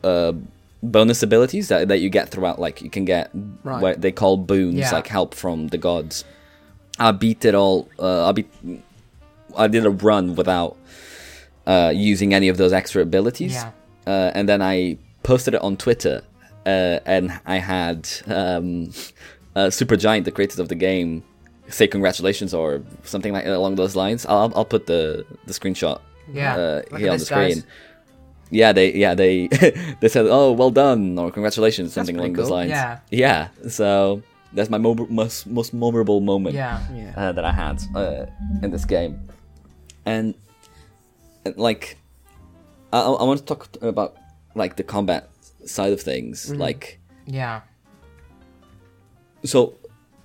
uh, 0.03 0.33
bonus 0.83 1.23
abilities 1.23 1.67
that, 1.69 1.87
that 1.87 1.99
you 1.99 2.09
get 2.09 2.29
throughout. 2.29 2.59
Like 2.59 2.81
you 2.83 2.89
can 2.91 3.05
get 3.05 3.31
Right. 3.63 3.81
what 3.81 4.01
they 4.01 4.11
call 4.11 4.37
boons, 4.37 4.75
Yeah. 4.75 4.91
like 4.91 5.07
help 5.07 5.33
from 5.33 5.67
the 5.69 5.77
gods. 5.79 6.23
I 6.99 7.11
beat 7.13 7.43
it 7.45 7.55
all. 7.55 7.89
Uh, 7.97 8.29
I 8.29 8.31
beat. 8.33 8.49
I 9.57 9.67
did 9.67 9.85
a 9.85 9.89
run 9.89 10.35
without 10.35 10.77
uh, 11.65 11.91
using 11.95 12.33
any 12.35 12.49
of 12.49 12.57
those 12.57 12.71
extra 12.73 13.01
abilities 13.01 13.53
Yeah. 13.53 13.71
Uh, 14.07 14.31
and 14.33 14.47
then 14.49 14.61
I 14.61 14.97
posted 15.23 15.53
it 15.53 15.61
on 15.61 15.77
Twitter, 15.77 16.21
uh, 16.65 16.99
and 17.05 17.39
I 17.45 17.57
had 17.57 18.09
um, 18.27 18.91
uh, 19.55 19.67
Supergiant, 19.69 20.23
the 20.25 20.31
creators 20.31 20.59
of 20.59 20.67
the 20.69 20.75
game, 20.75 21.23
say 21.69 21.87
congratulations 21.87 22.53
or 22.53 22.81
something 23.03 23.33
like 23.33 23.45
along 23.45 23.75
those 23.75 23.95
lines. 23.95 24.25
I'll, 24.25 24.51
I'll 24.55 24.65
put 24.65 24.87
the 24.87 25.25
the 25.45 25.53
screenshot 25.53 25.99
Yeah. 26.33 26.55
uh, 26.55 26.97
here 26.97 27.11
on 27.11 27.17
the 27.17 27.23
this, 27.23 27.29
guys. 27.29 27.51
screen. 27.59 27.63
Yeah, 28.53 28.73
they 28.73 28.93
yeah 28.93 29.13
they 29.15 29.47
they 30.01 30.09
said 30.09 30.25
oh 30.27 30.51
well 30.51 30.71
done 30.71 31.17
or 31.17 31.31
congratulations 31.31 31.93
something 31.93 32.15
pretty 32.15 32.33
along 32.33 32.37
those 32.37 32.49
lines. 32.49 32.69
Yeah. 32.71 32.99
yeah. 33.09 33.47
So 33.69 34.21
that's 34.53 34.69
my 34.69 34.77
mo- 34.77 35.07
most 35.09 35.47
most 35.47 35.73
memorable 35.73 36.19
moment 36.19 36.55
Yeah. 36.55 36.81
Yeah. 36.93 37.13
uh, 37.15 37.31
that 37.31 37.45
I 37.45 37.53
had 37.53 37.81
uh, 37.95 38.25
in 38.61 38.71
this 38.71 38.83
game, 38.83 39.21
and, 40.05 40.35
and, 41.45 41.55
like 41.55 41.97
I, 42.93 42.99
I 43.01 43.23
want 43.23 43.39
to 43.39 43.45
talk 43.45 43.67
about 43.81 44.17
like 44.55 44.75
the 44.75 44.83
combat 44.83 45.29
side 45.65 45.93
of 45.93 46.01
things. 46.01 46.47
Mm-hmm. 46.49 46.59
Like 46.61 46.99
Yeah. 47.25 47.61
so, 49.43 49.75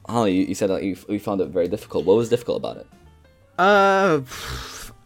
Holly, 0.09 0.33
you, 0.35 0.47
you 0.47 0.55
said 0.55 0.71
that 0.71 0.83
you, 0.83 0.97
you 1.09 1.19
found 1.19 1.41
it 1.41 1.49
very 1.49 1.69
difficult. 1.69 2.05
What 2.05 2.17
was 2.17 2.29
difficult 2.29 2.59
about 2.59 2.77
it? 2.79 2.87
Uh, 3.59 4.21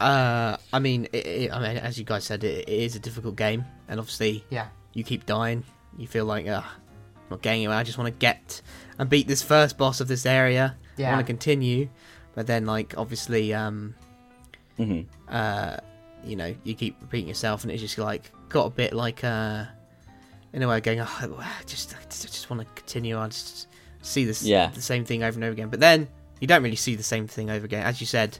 uh, 0.00 0.56
I 0.72 0.78
mean, 0.78 1.06
it, 1.12 1.26
it, 1.26 1.52
I 1.52 1.58
mean, 1.61 1.76
as 1.78 1.98
you 1.98 2.04
guys 2.04 2.24
said, 2.24 2.42
it, 2.44 2.68
it 2.68 2.82
is 2.82 2.96
a 2.96 2.98
difficult 2.98 3.36
game, 3.36 3.64
and 3.88 4.00
obviously, 4.00 4.44
Yeah. 4.50 4.66
you 4.94 5.04
keep 5.04 5.26
dying. 5.26 5.62
You 5.96 6.06
feel 6.06 6.24
like, 6.24 6.46
uh, 6.48 6.62
I'm 6.62 7.26
not 7.30 7.42
getting 7.42 7.61
anywhere. 7.61 7.76
I 7.78 7.82
just 7.84 7.98
want 7.98 8.08
to 8.12 8.18
get 8.18 8.61
and 8.98 9.08
beat 9.08 9.28
this 9.28 9.42
first 9.42 9.78
boss 9.78 10.00
of 10.00 10.08
this 10.08 10.26
area. 10.26 10.76
I 10.98 11.00
Yeah. 11.00 11.11
want 11.12 11.20
to 11.26 11.30
continue, 11.32 11.88
but 12.34 12.46
then, 12.46 12.66
like, 12.66 12.94
obviously, 12.96 13.54
um, 13.54 13.94
hmm 14.76 15.02
uh, 15.28 15.76
you 16.25 16.37
know, 16.37 16.55
you 16.64 16.75
keep 16.75 16.97
repeating 17.01 17.29
yourself, 17.29 17.62
and 17.64 17.73
it's 17.73 17.81
just 17.83 17.99
like 17.99 18.31
got 18.49 18.66
a 18.66 18.71
bit 18.71 18.93
like, 18.93 19.23
uh, 19.25 19.64
in 20.53 20.62
a 20.62 20.68
way, 20.68 20.81
going, 20.81 21.01
oh, 21.01 21.05
I 21.21 21.62
just, 21.66 21.95
I 21.95 22.03
just, 22.09 22.25
I 22.25 22.29
just 22.29 22.51
want 22.51 22.62
to 22.62 22.68
continue. 22.75 23.18
I 23.18 23.29
just 23.29 23.68
see 24.03 24.25
this, 24.25 24.43
Yeah. 24.43 24.71
the 24.75 24.83
same 24.83 25.05
thing 25.05 25.23
over 25.23 25.37
and 25.37 25.45
over 25.45 25.53
again. 25.53 25.68
But 25.68 25.81
then 25.81 26.09
you 26.41 26.47
don't 26.47 26.62
really 26.62 26.77
see 26.77 26.97
the 26.97 27.03
same 27.03 27.27
thing 27.29 27.51
over 27.51 27.64
again, 27.64 27.85
as 27.85 28.01
you 28.01 28.07
said, 28.07 28.39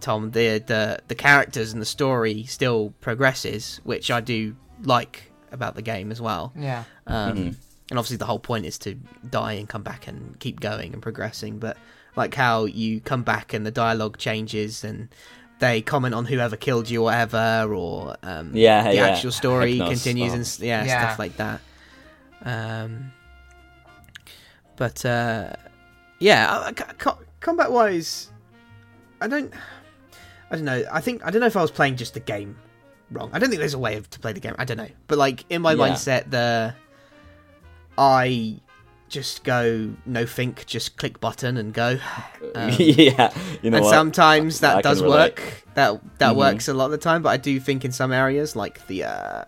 Tom. 0.00 0.30
The 0.32 0.58
the 0.58 0.98
the 1.08 1.14
characters 1.14 1.72
and 1.72 1.80
the 1.80 1.86
story 1.86 2.44
still 2.44 2.92
progresses, 3.00 3.80
which 3.84 4.10
I 4.10 4.20
do 4.20 4.56
like 4.82 5.30
about 5.52 5.74
the 5.76 5.82
game 5.82 6.10
as 6.10 6.20
well. 6.20 6.52
Yeah. 6.56 6.84
Um, 7.06 7.36
Mhm. 7.36 7.54
And 7.90 7.98
obviously, 7.98 8.16
the 8.16 8.24
whole 8.26 8.38
point 8.38 8.64
is 8.66 8.78
to 8.78 8.94
die 9.28 9.52
and 9.52 9.68
come 9.68 9.82
back 9.82 10.08
and 10.08 10.38
keep 10.40 10.58
going 10.58 10.94
and 10.94 11.02
progressing. 11.02 11.58
But 11.58 11.76
like 12.16 12.34
how 12.34 12.64
you 12.64 13.00
come 13.00 13.22
back 13.22 13.52
and 13.52 13.64
the 13.66 13.70
dialogue 13.70 14.16
changes 14.18 14.82
and 14.84 15.08
they 15.64 15.80
comment 15.82 16.14
on 16.14 16.24
whoever 16.26 16.56
killed 16.56 16.90
you, 16.90 17.00
or 17.00 17.04
whatever, 17.04 17.72
or 17.74 18.16
um, 18.22 18.50
Yeah, 18.54 18.82
the 18.84 18.94
yeah. 18.96 19.06
actual 19.08 19.32
story 19.32 19.78
Hypnos, 19.78 19.88
continues 19.88 20.32
and 20.58 20.66
yeah, 20.66 20.84
Yeah. 20.84 20.98
stuff 20.98 21.18
like 21.18 21.36
that. 21.38 21.60
Um, 22.44 23.12
but 24.76 25.04
uh, 25.06 25.52
yeah, 26.18 26.70
combat 27.40 27.70
wise, 27.72 28.30
I 29.20 29.26
don't, 29.28 29.52
I 30.50 30.56
don't 30.56 30.64
know. 30.64 30.84
I 30.92 31.00
think 31.00 31.24
I 31.24 31.30
don't 31.30 31.40
know 31.40 31.46
if 31.46 31.56
I 31.56 31.62
was 31.62 31.70
playing 31.70 31.96
just 31.96 32.14
the 32.14 32.20
game 32.20 32.58
wrong. 33.10 33.30
I 33.32 33.38
don't 33.38 33.48
think 33.48 33.60
there's 33.60 33.74
a 33.74 33.78
way 33.78 33.96
of, 33.96 34.10
to 34.10 34.18
play 34.20 34.32
the 34.32 34.40
game. 34.40 34.54
I 34.58 34.64
don't 34.64 34.76
know, 34.76 34.88
but 35.08 35.16
like 35.18 35.44
in 35.48 35.62
my 35.62 35.72
Yeah. 35.72 35.88
mindset, 35.88 36.30
the 36.30 36.74
I 37.96 38.60
just 39.08 39.44
go 39.44 39.92
no 40.06 40.26
think, 40.26 40.66
just 40.66 40.96
click 40.96 41.20
button 41.20 41.56
and 41.56 41.72
go. 41.72 41.98
Um, 42.56 42.70
yeah, 42.78 43.32
you 43.62 43.70
know 43.70 43.78
and 43.78 43.84
what? 43.84 43.90
sometimes 43.90 44.60
that 44.60 44.76
I 44.76 44.82
does 44.82 45.02
work. 45.02 45.64
That 45.74 46.00
that 46.18 46.34
Mhm. 46.34 46.36
works 46.36 46.68
a 46.68 46.74
lot 46.74 46.84
of 46.86 46.90
the 46.92 46.98
time, 46.98 47.20
but 47.22 47.30
I 47.30 47.36
do 47.36 47.58
think 47.58 47.84
in 47.84 47.90
some 47.90 48.12
areas, 48.12 48.54
like 48.54 48.86
the 48.86 49.04
uh, 49.04 49.44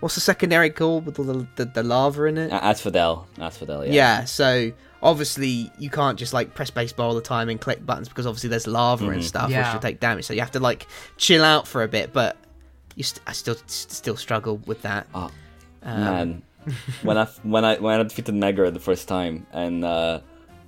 what's 0.00 0.14
the 0.16 0.20
secondary 0.20 0.68
called 0.68 1.06
with 1.06 1.18
all 1.18 1.24
the, 1.24 1.46
the 1.56 1.64
the 1.64 1.82
lava 1.82 2.24
in 2.24 2.36
it? 2.36 2.52
Uh, 2.52 2.60
Asphodel, 2.60 3.26
Asphodel, 3.40 3.86
yeah. 3.86 3.92
yeah. 3.92 4.24
So 4.24 4.72
obviously 5.02 5.70
you 5.78 5.88
can't 5.88 6.18
just 6.18 6.32
like 6.34 6.54
press 6.54 6.70
spacebar 6.70 7.04
all 7.04 7.14
the 7.14 7.20
time 7.22 7.48
and 7.48 7.58
click 7.60 7.84
buttons 7.86 8.08
because 8.10 8.26
obviously 8.26 8.50
there's 8.50 8.66
lava 8.66 9.08
and 9.08 9.22
Mhm. 9.22 9.24
stuff 9.24 9.50
Yeah. 9.50 9.66
which 9.68 9.74
will 9.74 9.80
take 9.80 10.00
damage. 10.00 10.24
So 10.26 10.34
you 10.34 10.40
have 10.40 10.50
to 10.52 10.60
like 10.60 10.86
chill 11.16 11.44
out 11.44 11.66
for 11.66 11.82
a 11.82 11.88
bit. 11.88 12.12
But 12.12 12.36
you 12.96 13.04
st- 13.04 13.22
I 13.26 13.32
still 13.32 13.56
still 13.66 14.16
struggle 14.16 14.58
with 14.66 14.82
that. 14.82 15.06
Oh, 15.14 15.30
Um, 15.82 16.00
man, 16.04 16.42
when 17.02 17.18
I 17.18 17.24
when 17.42 17.64
I 17.64 17.76
when 17.78 18.00
I 18.00 18.02
defeated 18.02 18.34
Mega 18.34 18.70
the 18.70 18.80
first 18.80 19.08
time, 19.08 19.46
and 19.52 19.84
uh, 19.84 20.20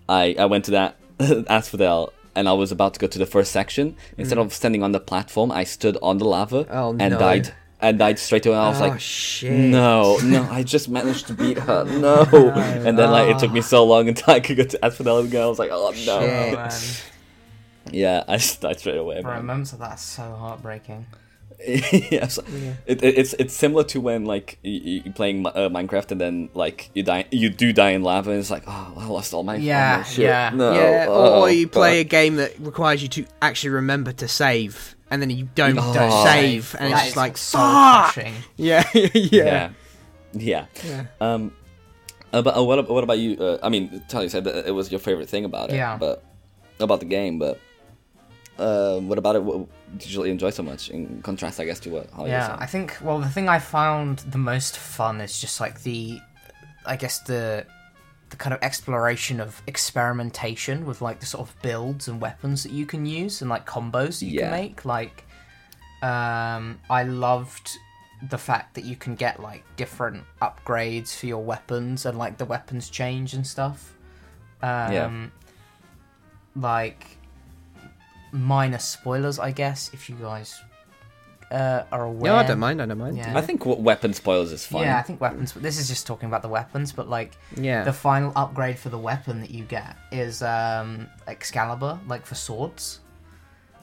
I 0.08 0.34
I 0.38 0.46
went 0.46 0.64
to 0.66 0.70
that 0.72 0.96
asphodel 1.48 2.12
and 2.34 2.48
I 2.48 2.52
was 2.52 2.70
about 2.70 2.92
to 2.94 3.00
go 3.00 3.06
to 3.06 3.18
the 3.18 3.26
first 3.26 3.50
section. 3.50 3.96
Instead 4.18 4.38
of 4.38 4.52
standing 4.52 4.82
on 4.82 4.92
the 4.92 5.00
platform, 5.00 5.50
I 5.50 5.64
stood 5.64 5.96
on 6.02 6.18
the 6.18 6.26
lava 6.26 6.64
Mm. 6.64 6.68
Oh, 6.70 6.90
and 7.00 7.12
no. 7.14 7.18
died. 7.18 7.54
And 7.78 7.98
died 7.98 8.18
straight 8.18 8.46
away. 8.46 8.56
I 8.56 8.68
was 8.70 8.80
oh 8.80 8.88
like, 8.88 9.00
shit! 9.00 9.52
no, 9.52 10.16
no, 10.24 10.44
I 10.50 10.62
just 10.62 10.88
managed 10.88 11.26
to 11.26 11.34
beat 11.34 11.58
her. 11.58 11.84
No. 12.00 12.24
And 12.86 12.98
then 12.98 13.10
like 13.10 13.28
it 13.34 13.38
took 13.38 13.52
me 13.52 13.60
so 13.60 13.84
long 13.84 14.08
until 14.08 14.32
I 14.32 14.40
could 14.40 14.56
go 14.56 14.64
to 14.64 14.82
Asphodel 14.84 15.18
again. 15.18 15.42
I 15.42 15.46
was 15.46 15.58
like, 15.58 15.70
oh 15.70 15.92
no. 16.06 16.16
Oh, 16.18 16.20
Shit. 16.22 16.54
man. 16.54 16.72
Yeah, 17.92 18.24
I 18.26 18.38
just 18.38 18.60
died 18.62 18.80
straight 18.80 18.96
away. 18.96 19.20
Bro, 19.20 19.30
man. 19.34 19.46
moments 19.46 19.72
of 19.74 19.78
that 19.80 20.00
so 20.00 20.22
heartbreaking. 20.22 21.04
yeah, 21.66 22.28
It, 22.86 23.02
it, 23.02 23.18
it's 23.18 23.32
it's 23.34 23.54
similar 23.54 23.82
to 23.84 24.00
when 24.00 24.24
like 24.24 24.58
you, 24.62 25.02
you 25.04 25.12
playing 25.12 25.46
uh, 25.46 25.68
Minecraft 25.70 26.12
and 26.12 26.20
then 26.20 26.48
like 26.54 26.90
you 26.94 27.02
die 27.02 27.24
you 27.30 27.48
do 27.50 27.72
die 27.72 27.90
in 27.90 28.02
lava 28.02 28.30
and 28.30 28.40
it's 28.40 28.50
like 28.50 28.64
oh 28.66 28.92
I 28.96 29.06
lost 29.06 29.32
all 29.34 29.42
my 29.42 29.56
Yeah, 29.56 30.02
oh, 30.04 30.10
shit. 30.10 30.24
yeah. 30.26 30.50
no 30.54 30.72
yeah, 30.74 31.06
oh, 31.08 31.40
or 31.42 31.50
you 31.50 31.66
play 31.68 32.00
a 32.00 32.04
game 32.04 32.36
that 32.36 32.58
requires 32.60 33.02
you 33.02 33.08
to 33.08 33.26
actually 33.40 33.70
remember 33.70 34.12
to 34.12 34.28
save, 34.28 34.94
and 35.10 35.22
then 35.22 35.30
you 35.30 35.48
don't 35.54 35.78
Oh. 35.78 35.94
don't 35.94 36.24
save, 36.26 36.76
and 36.78 36.92
it's 36.92 37.04
just 37.04 37.16
like 37.16 37.36
soul 37.36 37.60
fuck. 37.62 38.18
Yeah, 38.56 38.84
yeah, 38.94 39.08
yeah 39.14 39.70
yeah 40.32 40.66
yeah. 40.84 41.04
um 41.20 41.52
uh, 42.32 42.42
but 42.42 42.56
uh, 42.56 42.62
what 42.62 42.86
what 42.90 43.02
about 43.04 43.18
you 43.18 43.36
uh, 43.40 43.58
I 43.62 43.70
mean 43.70 44.02
Tony 44.08 44.28
said 44.28 44.44
that 44.44 44.66
it 44.66 44.72
was 44.72 44.90
your 44.90 45.00
favorite 45.00 45.28
thing 45.30 45.44
about 45.46 45.70
it 45.70 45.76
Yeah. 45.76 45.96
but 45.96 46.22
about 46.80 47.00
the 47.00 47.06
game 47.06 47.38
but 47.38 47.58
uh, 48.58 48.98
what 49.00 49.16
about 49.18 49.36
it 49.36 49.42
what 49.42 49.68
you 50.00 50.22
enjoy 50.24 50.50
so 50.50 50.62
much 50.62 50.90
in 50.90 51.22
contrast 51.22 51.60
I 51.60 51.64
guess 51.64 51.80
to 51.80 51.90
what 51.90 52.08
Yeah? 52.26 52.56
I 52.58 52.66
think 52.66 52.96
well 53.02 53.18
the 53.20 53.28
thing 53.28 53.48
I 53.48 53.58
found 53.58 54.18
the 54.20 54.38
most 54.38 54.76
fun 54.78 55.20
is 55.20 55.40
just 55.40 55.60
like 55.60 55.82
the 55.82 56.20
I 56.84 56.96
guess 56.96 57.20
the 57.20 57.66
the 58.30 58.36
kind 58.36 58.52
of 58.52 58.60
exploration 58.62 59.40
of 59.40 59.62
experimentation 59.68 60.84
with 60.84 61.00
like 61.00 61.20
the 61.20 61.26
sort 61.26 61.48
of 61.48 61.62
builds 61.62 62.08
and 62.08 62.20
weapons 62.20 62.64
that 62.64 62.72
you 62.72 62.84
can 62.84 63.06
use 63.06 63.40
and 63.40 63.48
like 63.48 63.64
combos 63.66 64.18
that 64.20 64.26
you 64.26 64.32
Yeah. 64.40 64.50
can 64.50 64.50
make. 64.50 64.84
Like 64.84 65.24
um 66.02 66.78
I 66.90 67.04
loved 67.04 67.70
the 68.30 68.38
fact 68.38 68.74
that 68.74 68.84
you 68.84 68.96
can 68.96 69.14
get 69.14 69.40
like 69.40 69.62
different 69.76 70.24
upgrades 70.42 71.14
for 71.16 71.26
your 71.26 71.42
weapons 71.44 72.06
and 72.06 72.18
like 72.18 72.38
the 72.38 72.44
weapons 72.46 72.90
change 72.90 73.34
and 73.34 73.46
stuff. 73.46 73.94
Um 74.62 74.92
Yeah. 74.92 75.26
like 76.56 77.15
minor 78.36 78.78
spoilers 78.78 79.38
I 79.38 79.50
guess 79.50 79.90
if 79.92 80.08
you 80.10 80.16
guys 80.16 80.60
uh, 81.50 81.84
are 81.92 82.04
aware. 82.06 82.32
No, 82.32 82.36
I 82.36 82.42
don't 82.42 82.58
mind. 82.58 82.82
I 82.82 82.86
don't 82.86 82.98
mind. 82.98 83.18
Yeah. 83.18 83.38
I 83.38 83.40
think 83.40 83.64
what 83.64 83.80
weapon 83.80 84.12
spoilers 84.12 84.50
is 84.50 84.66
fine 84.66 84.82
Yeah, 84.82 84.98
I 84.98 85.02
think 85.02 85.20
weapons. 85.20 85.52
This 85.52 85.78
is 85.78 85.86
just 85.86 86.04
talking 86.04 86.28
about 86.28 86.42
the 86.42 86.48
weapons, 86.48 86.90
but 86.92 87.08
like 87.08 87.36
Yeah. 87.56 87.84
the 87.84 87.92
final 87.92 88.32
upgrade 88.34 88.78
for 88.80 88.88
the 88.88 88.98
weapon 88.98 89.40
that 89.42 89.50
you 89.52 89.62
get 89.64 89.96
is 90.10 90.42
um, 90.42 91.06
Excalibur, 91.28 92.00
like 92.08 92.26
for 92.26 92.34
swords. 92.34 92.98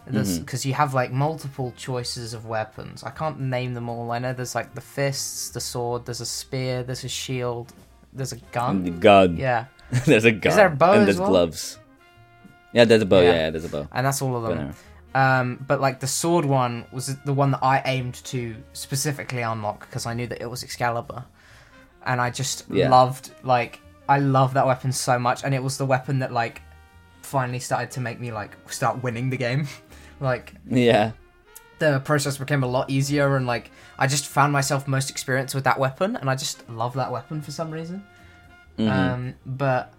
Because 0.06 0.42
Mm-hmm. 0.42 0.68
you 0.68 0.74
have 0.74 0.94
like 0.94 1.14
multiple 1.14 1.74
choices 1.78 2.34
of 2.34 2.46
weapons. 2.46 3.02
I 3.06 3.12
can't 3.12 3.40
name 3.40 3.74
them 3.74 3.88
all. 3.88 4.12
I 4.12 4.20
know 4.20 4.34
there's 4.34 4.56
like 4.56 4.76
the 4.76 4.82
fists, 4.82 5.50
the 5.52 5.62
sword, 5.62 6.06
there's 6.06 6.20
a 6.20 6.26
spear, 6.26 6.84
there's 6.84 7.06
a 7.06 7.10
shield, 7.10 7.72
there's 8.12 8.34
a 8.34 8.40
And 8.60 8.86
the 8.86 8.90
gun. 8.92 9.00
gun 9.00 9.38
Yeah, 9.38 9.66
there's 10.06 10.26
a 10.26 10.34
gun 10.34 10.54
there 10.58 10.68
a 10.68 10.70
bow 10.76 10.92
and 10.92 11.02
as 11.04 11.06
there's 11.06 11.20
well? 11.22 11.30
gloves 11.30 11.80
yeah 12.74 12.86
there's 12.86 13.02
a 13.02 13.06
bow 13.06 13.22
Yeah. 13.22 13.34
yeah, 13.34 13.50
there's 13.52 13.66
a 13.66 13.70
bow 13.70 13.88
and 13.92 14.06
that's 14.06 14.22
all 14.22 14.36
of 14.36 14.44
them. 14.58 14.74
Um, 15.16 15.64
but 15.68 15.80
like 15.80 16.00
the 16.00 16.08
sword 16.08 16.44
one 16.46 16.86
was 16.92 17.16
the 17.24 17.34
one 17.34 17.52
that 17.52 17.60
I 17.64 17.82
aimed 17.86 18.16
to 18.26 18.56
specifically 18.74 19.44
unlock 19.44 19.82
because 19.82 20.06
I 20.08 20.14
knew 20.16 20.26
that 20.28 20.42
it 20.42 20.50
was 20.50 20.64
Excalibur, 20.64 21.24
and 22.06 22.20
I 22.20 22.32
just 22.32 22.66
Yeah. 22.70 22.90
loved 22.90 23.30
like 23.44 23.80
I 24.10 24.18
love 24.20 24.56
that 24.56 24.66
weapon 24.66 24.92
so 24.92 25.20
much, 25.20 25.44
and 25.44 25.54
it 25.54 25.62
was 25.62 25.78
the 25.78 25.86
weapon 25.86 26.20
that 26.20 26.32
like 26.34 26.62
finally 27.22 27.60
started 27.60 27.92
to 27.92 28.02
make 28.02 28.20
me 28.20 28.32
like 28.32 28.58
start 28.72 29.04
winning 29.04 29.30
the 29.30 29.38
game. 29.38 29.68
like 30.20 30.54
yeah 30.68 31.12
the 31.80 32.00
process 32.00 32.38
became 32.38 32.64
a 32.64 32.68
lot 32.68 32.90
easier, 32.90 33.36
and 33.38 33.46
like 33.46 33.70
I 34.00 34.08
just 34.08 34.26
found 34.28 34.52
myself 34.52 34.88
most 34.88 35.10
experienced 35.12 35.54
with 35.54 35.64
that 35.66 35.78
weapon, 35.78 36.16
and 36.16 36.28
I 36.30 36.36
just 36.36 36.68
love 36.70 36.94
that 36.96 37.12
weapon 37.12 37.42
for 37.42 37.52
some 37.52 37.70
reason. 37.70 38.04
Mhm. 38.80 38.90
Um, 38.92 39.34
but 39.46 39.94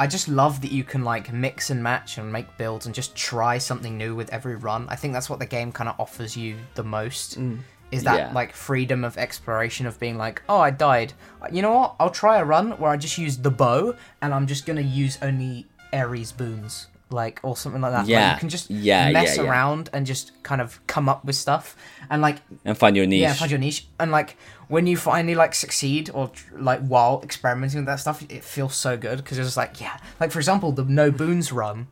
I 0.00 0.06
just 0.06 0.28
love 0.28 0.62
that 0.62 0.72
you 0.72 0.82
can 0.82 1.04
like 1.04 1.30
mix 1.32 1.68
and 1.70 1.82
match 1.82 2.16
and 2.18 2.32
make 2.32 2.56
builds 2.56 2.86
and 2.86 2.94
just 2.94 3.14
try 3.14 3.58
something 3.58 3.98
new 3.98 4.14
with 4.16 4.32
every 4.32 4.56
run. 4.56 4.86
I 4.88 4.96
think 4.96 5.12
that's 5.12 5.28
what 5.28 5.38
the 5.38 5.46
game 5.46 5.70
kind 5.72 5.88
of 5.90 5.94
offers 6.00 6.36
you 6.36 6.56
the 6.74 6.82
most. 6.82 7.38
Mm. 7.38 7.58
Is 7.92 8.02
that 8.04 8.18
Yeah. 8.18 8.32
like 8.32 8.52
freedom 8.54 9.04
of 9.04 9.18
exploration 9.18 9.84
of 9.86 9.98
being 10.00 10.16
like, 10.16 10.42
oh, 10.48 10.58
I 10.60 10.70
died. 10.70 11.12
You 11.52 11.60
know 11.60 11.72
what? 11.78 11.96
I'll 12.00 12.10
try 12.24 12.38
a 12.38 12.44
run 12.44 12.70
where 12.78 12.90
I 12.90 12.96
just 12.96 13.18
use 13.18 13.36
the 13.36 13.50
bow 13.50 13.94
and 14.22 14.32
I'm 14.32 14.46
just 14.46 14.64
gonna 14.64 14.80
use 14.80 15.18
only 15.20 15.66
Ares 15.92 16.32
boons, 16.32 16.86
like 17.10 17.40
or 17.42 17.56
something 17.56 17.80
like 17.82 17.92
that. 17.92 18.00
Like, 18.00 18.08
Yeah. 18.08 18.34
you 18.34 18.40
can 18.40 18.48
just 18.48 18.70
Yeah, 18.70 19.10
mess 19.10 19.36
yeah, 19.36 19.42
yeah. 19.42 19.50
around 19.50 19.90
and 19.92 20.06
just 20.06 20.32
kind 20.42 20.60
of 20.60 20.80
come 20.86 21.08
up 21.08 21.24
with 21.24 21.36
stuff 21.36 21.76
and 22.08 22.22
like 22.22 22.36
and 22.64 22.76
find 22.78 22.96
your 22.96 23.06
niche 23.06 23.20
yeah, 23.22 23.32
find 23.34 23.50
your 23.50 23.60
niche. 23.60 23.88
And 23.98 24.10
like 24.12 24.36
when 24.68 24.86
you 24.86 24.96
finally 24.96 25.34
like 25.34 25.54
succeed 25.54 26.10
or 26.14 26.30
like 26.52 26.80
while 26.86 27.20
experimenting 27.24 27.80
with 27.80 27.86
that 27.86 28.00
stuff, 28.00 28.22
it 28.28 28.44
feels 28.44 28.74
so 28.76 28.96
good 28.96 29.18
because 29.18 29.36
you're 29.36 29.44
just 29.46 29.56
like, 29.56 29.80
yeah. 29.80 29.96
Like 30.20 30.30
for 30.30 30.38
example, 30.38 30.72
the 30.72 30.84
no 30.84 31.10
boons 31.10 31.50
run 31.52 31.88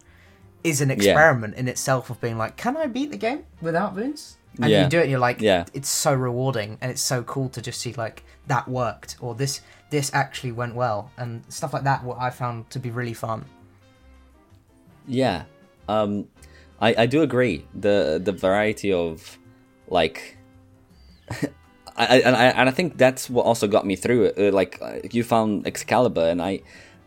is 0.64 0.80
an 0.80 0.90
experiment 0.90 1.54
in 1.54 1.68
itself 1.68 2.10
of 2.10 2.20
being 2.20 2.36
like, 2.38 2.56
can 2.56 2.76
I 2.76 2.86
beat 2.86 3.10
the 3.10 3.16
game 3.16 3.44
without 3.60 3.94
boons? 3.94 4.36
And 4.60 4.70
Yeah. 4.70 4.84
you 4.84 4.88
do 4.88 4.98
it, 4.98 5.02
and 5.02 5.10
you're 5.10 5.20
like, 5.20 5.40
Yeah. 5.40 5.64
it's 5.72 5.88
so 5.88 6.12
rewarding 6.14 6.78
and 6.80 6.90
it's 6.90 7.02
so 7.02 7.22
cool 7.22 7.48
to 7.50 7.60
just 7.62 7.80
see 7.80 7.92
like 7.92 8.24
that 8.48 8.66
worked 8.68 9.16
or 9.20 9.34
this 9.34 9.60
this 9.90 10.10
actually 10.12 10.52
went 10.52 10.74
well 10.74 11.10
and 11.16 11.42
stuff 11.48 11.72
like 11.72 11.84
that. 11.84 12.04
What 12.04 12.18
I 12.20 12.30
found 12.30 12.68
to 12.70 12.78
be 12.78 12.90
really 12.90 13.14
fun. 13.14 13.44
Yeah, 15.09 15.44
um, 15.88 16.28
I 16.80 16.94
I 17.04 17.06
do 17.06 17.22
agree. 17.22 17.64
The 17.74 18.20
the 18.22 18.32
variety 18.32 18.92
of 18.92 19.38
like, 19.88 20.36
I, 21.96 22.20
and 22.24 22.36
I 22.36 22.44
and 22.46 22.68
I 22.68 22.72
think 22.72 22.96
that's 22.98 23.28
what 23.30 23.44
also 23.46 23.66
got 23.66 23.84
me 23.86 23.96
through 23.96 24.24
it. 24.26 24.38
Uh, 24.38 24.54
like 24.56 24.78
uh, 24.82 24.98
you 25.11 25.24
found 25.24 25.66
Excalibur, 25.66 26.28
and 26.28 26.40
I, 26.42 26.61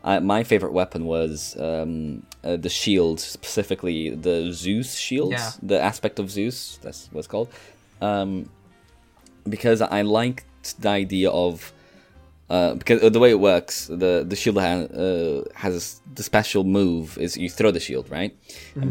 I 0.03 0.19
my 0.19 0.43
favorite 0.43 0.73
weapon 0.73 1.05
was 1.05 1.55
um 1.59 2.25
uh, 2.43 2.57
the 2.57 2.69
shield, 2.69 3.19
specifically 3.19 4.09
the 4.09 4.51
Zeus 4.51 4.95
shields, 4.97 5.31
Yeah. 5.33 5.51
the 5.61 5.79
aspect 5.79 6.19
of 6.19 6.29
Zeus. 6.31 6.79
That's 6.81 7.07
what's 7.11 7.27
called. 7.27 7.49
Um, 8.01 8.49
because 9.47 9.81
I 9.81 10.01
liked 10.01 10.45
the 10.81 10.89
idea 10.89 11.29
of 11.29 11.71
uh, 12.53 12.73
because 12.79 12.97
the 13.15 13.19
way 13.23 13.31
it 13.37 13.39
works, 13.51 13.75
the 14.03 14.13
the 14.31 14.35
shield 14.41 14.57
ha- 14.67 14.87
uh, 15.05 15.43
has 15.63 16.01
the 16.17 16.23
special 16.31 16.63
move 16.79 17.17
is 17.25 17.37
you 17.43 17.49
throw 17.57 17.71
the 17.77 17.79
shield 17.87 18.05
right, 18.17 18.33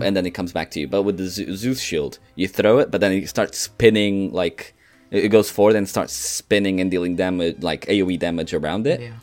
and 0.05 0.13
then 0.17 0.25
it 0.31 0.35
comes 0.39 0.53
back 0.59 0.69
to 0.73 0.79
you. 0.81 0.89
But 0.95 1.03
with 1.07 1.17
the 1.23 1.29
Ze- 1.35 1.51
Zeus 1.61 1.81
shield, 1.89 2.19
you 2.41 2.49
throw 2.59 2.75
it, 2.83 2.87
but 2.93 3.01
then 3.03 3.13
it 3.13 3.29
starts 3.29 3.57
spinning 3.69 4.33
like 4.43 4.61
it 5.17 5.25
it 5.27 5.31
goes 5.37 5.49
forward 5.57 5.77
and 5.79 5.87
starts 5.97 6.15
spinning 6.41 6.81
and 6.81 6.89
dealing 6.91 7.17
damage 7.17 7.57
like 7.71 7.83
AOE 7.95 8.17
damage 8.27 8.53
around 8.55 8.87
it, 8.87 9.01
Yeah. 9.01 9.19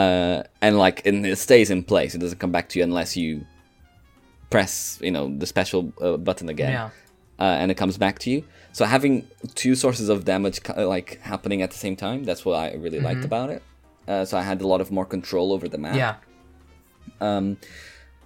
uh, 0.00 0.38
and 0.60 0.72
like 0.84 0.98
and 1.08 1.24
it 1.32 1.38
stays 1.38 1.70
in 1.70 1.80
place. 1.92 2.10
It 2.16 2.20
doesn't 2.24 2.40
come 2.44 2.52
back 2.52 2.66
to 2.70 2.74
you 2.78 2.84
unless 2.90 3.16
you 3.16 3.30
press 4.50 4.98
you 5.02 5.10
know 5.10 5.24
the 5.38 5.46
special 5.46 5.92
uh, 6.00 6.16
button 6.16 6.48
again 6.48 6.72
Yeah. 6.72 6.90
Uh, 7.38 7.42
and 7.42 7.70
it 7.70 7.74
comes 7.76 7.96
back 7.98 8.18
to 8.20 8.30
you. 8.30 8.44
So 8.72 8.84
having 8.84 9.26
two 9.54 9.74
sources 9.74 10.08
of 10.08 10.24
damage 10.24 10.60
like 10.76 11.20
happening 11.22 11.62
at 11.62 11.70
the 11.70 11.76
same 11.78 11.96
time, 11.96 12.24
that's 12.24 12.44
what 12.44 12.54
I 12.58 12.74
really 12.74 13.00
liked 13.00 13.24
about 13.24 13.50
it. 13.50 13.62
Uh, 14.06 14.24
so 14.24 14.36
I 14.38 14.42
had 14.42 14.60
a 14.62 14.66
lot 14.66 14.80
of 14.80 14.90
more 14.90 15.04
control 15.04 15.52
over 15.52 15.68
the 15.68 15.78
map. 15.78 15.96
Yeah. 15.96 16.14
Um, 17.20 17.56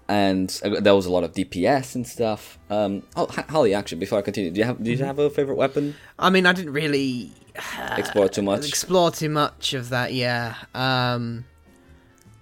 and 0.09 0.61
uh, 0.65 0.81
there 0.81 0.95
was 0.95 1.07
a 1.07 1.11
lot 1.13 1.25
of 1.25 1.33
DPS 1.33 1.95
and 1.95 2.07
stuff. 2.07 2.59
Um, 2.71 3.03
oh, 3.17 3.27
Holly, 3.49 3.73
actually, 3.75 3.99
before 3.99 4.19
I 4.19 4.23
continue, 4.23 4.51
do 4.51 4.59
you 4.59 4.65
have 4.65 4.83
did 4.83 4.99
you 4.99 5.05
have 5.05 5.19
a 5.19 5.31
favorite 5.31 5.57
weapon? 5.57 5.95
I 6.19 6.31
mean, 6.31 6.45
I 6.47 6.53
didn't 6.53 6.73
really 6.73 7.33
Explore 7.97 8.29
too 8.29 8.43
much. 8.43 8.69
explore 8.69 9.11
too 9.11 9.29
much 9.29 9.75
of 9.75 9.89
that. 9.91 10.13
Yeah. 10.13 10.55
Um, 10.75 11.45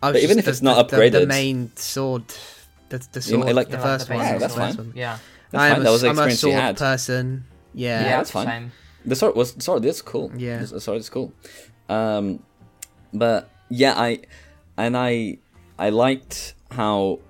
But 0.00 0.16
even 0.16 0.38
if 0.38 0.48
it's 0.48 0.62
not 0.62 0.88
the, 0.88 0.96
the, 1.10 1.20
the 1.20 1.26
main 1.26 1.70
sword, 1.76 2.24
the, 2.88 2.98
the 2.98 3.06
You 3.16 3.20
sword, 3.20 3.46
know, 3.46 3.52
like- 3.52 3.68
the 3.68 3.78
first 3.78 4.08
the 4.08 4.14
one. 4.14 4.24
Yeah, 4.24 4.38
that's 4.38 4.54
fine. 4.54 4.92
Yeah. 4.94 5.18
That's 5.50 5.62
I'm 5.62 5.72
fine. 5.72 5.80
a, 5.80 5.84
That 5.84 5.90
was 5.90 6.00
the 6.02 6.08
I'm 6.08 6.18
a 6.18 6.22
experience 6.26 6.42
you 6.42 6.50
sword 6.52 6.62
had. 6.62 6.76
person. 6.76 7.44
Yeah. 7.74 8.02
Yeah, 8.02 8.16
that's 8.18 8.30
fine. 8.30 8.46
Same. 8.46 8.72
The 9.06 9.16
sword 9.16 9.34
was 9.36 9.52
the 9.54 9.62
sword 9.62 9.84
is 9.84 10.02
cool. 10.02 10.30
Yeah. 10.36 10.58
the 10.64 10.80
sword 10.80 10.98
is 10.98 11.08
cool. 11.08 11.32
Um, 11.88 12.42
but 13.12 13.50
yeah, 13.68 13.94
I 13.96 14.20
and 14.76 14.96
I 14.96 15.38
I 15.78 15.90
liked 15.90 16.54
how 16.70 17.20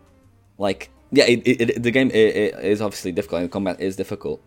like 0.59 0.91
yeah, 1.12 1.25
it, 1.25 1.41
it, 1.47 1.61
it, 1.71 1.83
the 1.83 1.91
game 1.91 2.09
i 2.14 2.16
it 2.18 2.55
is 2.64 2.81
obviously 2.81 3.12
difficult 3.12 3.43
and 3.43 3.51
combat 3.51 3.81
is 3.81 3.97
difficult. 3.97 4.43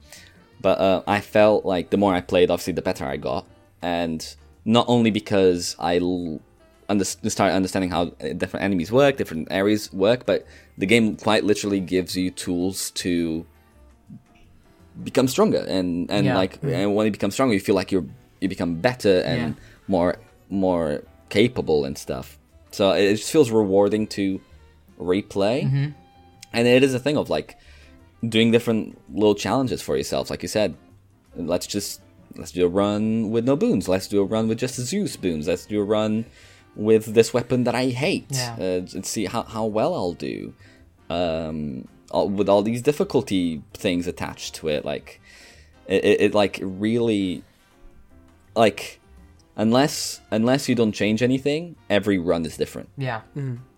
But 0.61 0.79
uh, 0.79 1.03
I 1.07 1.19
felt 1.19 1.65
like 1.65 1.89
the 1.89 1.97
more 1.97 2.13
I 2.13 2.21
played, 2.21 2.49
obviously, 2.49 2.71
the 2.73 2.81
better 2.81 3.05
I 3.05 3.17
got, 3.17 3.45
and 3.81 4.25
not 4.63 4.85
only 4.87 5.11
because 5.11 5.75
I 5.77 5.97
l- 5.97 6.39
under- 6.87 7.03
started 7.03 7.53
understanding 7.53 7.89
how 7.91 8.05
different 8.37 8.63
enemies 8.63 8.89
work, 8.89 9.17
different 9.17 9.49
areas 9.51 9.91
work, 9.91 10.25
but 10.25 10.45
the 10.77 10.85
game 10.85 11.17
quite 11.17 11.43
literally 11.43 11.81
gives 11.81 12.15
you 12.15 12.31
tools 12.31 12.91
to 12.91 13.45
become 15.03 15.27
stronger 15.27 15.63
and 15.67 16.09
and 16.11 16.25
Yeah. 16.25 16.35
like 16.37 16.59
and 16.63 16.93
when 16.95 17.05
you 17.05 17.11
become 17.11 17.31
stronger 17.31 17.53
you 17.53 17.59
feel 17.59 17.75
like 17.75 17.91
you're 17.91 18.05
you 18.41 18.47
become 18.49 18.75
better 18.75 19.21
and 19.21 19.55
Yeah. 19.55 19.63
more 19.87 20.15
more 20.49 21.01
capable 21.29 21.85
and 21.85 21.97
stuff 21.97 22.37
so 22.71 22.91
it 22.91 23.15
just 23.15 23.31
feels 23.31 23.49
rewarding 23.51 24.07
to 24.07 24.39
replay, 24.99 25.93
and 26.53 26.67
it 26.67 26.83
is 26.83 26.93
a 26.93 26.99
thing 26.99 27.17
of 27.17 27.29
like 27.29 27.57
doing 28.27 28.51
different 28.51 28.97
little 29.13 29.35
challenges 29.35 29.81
for 29.81 29.97
yourself. 29.97 30.29
Like 30.29 30.41
you 30.43 30.47
said, 30.49 30.75
let's 31.35 31.67
just 31.67 32.01
let's 32.35 32.51
do 32.51 32.65
a 32.65 32.67
run 32.69 33.29
with 33.31 33.45
no 33.45 33.55
boons. 33.55 33.87
Let's 33.87 34.07
do 34.07 34.21
a 34.21 34.23
run 34.25 34.47
with 34.47 34.57
just 34.59 34.75
Zeus 34.75 35.15
boons. 35.17 35.47
Let's 35.47 35.65
do 35.65 35.79
a 35.81 35.83
run 35.83 36.25
with 36.75 37.13
this 37.13 37.33
weapon 37.33 37.63
that 37.65 37.75
I 37.75 37.87
hate. 37.89 38.25
Yeah. 38.29 38.55
Uh, 38.59 38.85
and 38.95 39.05
see 39.05 39.25
how 39.25 39.43
how 39.43 39.65
well 39.65 39.93
I'll 39.93 40.13
do. 40.13 40.53
Um, 41.09 41.87
all, 42.13 42.29
with 42.29 42.47
all 42.47 42.61
these 42.61 42.81
difficulty 42.81 43.61
things 43.73 44.07
attached 44.07 44.55
to 44.55 44.67
it, 44.69 44.85
like 44.85 45.19
it, 45.87 46.03
it, 46.05 46.21
it 46.21 46.33
like 46.33 46.59
really 46.61 47.43
like 48.55 48.99
unless 49.55 50.21
unless 50.31 50.69
you 50.69 50.75
don't 50.75 50.93
change 50.93 51.21
anything, 51.21 51.75
every 51.89 52.17
run 52.19 52.45
is 52.45 52.55
different. 52.57 52.89
Yeah. 52.97 53.21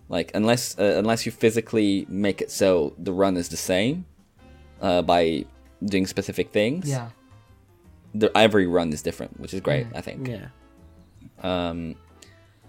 Like 0.08 0.30
unless 0.34 0.78
uh, 0.78 0.94
unless 0.98 1.26
you 1.26 1.32
physically 1.32 2.06
make 2.08 2.40
it 2.40 2.50
so 2.50 2.94
the 2.98 3.12
run 3.12 3.36
is 3.36 3.48
the 3.48 3.56
same 3.56 4.04
uh, 4.80 5.02
by 5.02 5.44
doing 5.84 6.06
specific 6.06 6.52
things, 6.52 6.88
Yeah. 6.88 7.08
the, 8.14 8.30
every 8.36 8.66
run 8.66 8.92
is 8.92 9.02
different, 9.02 9.40
which 9.40 9.52
is 9.52 9.60
great. 9.60 9.86
I 9.94 10.00
think. 10.00 10.28
Yeah. 10.28 10.46
Um, 11.42 11.96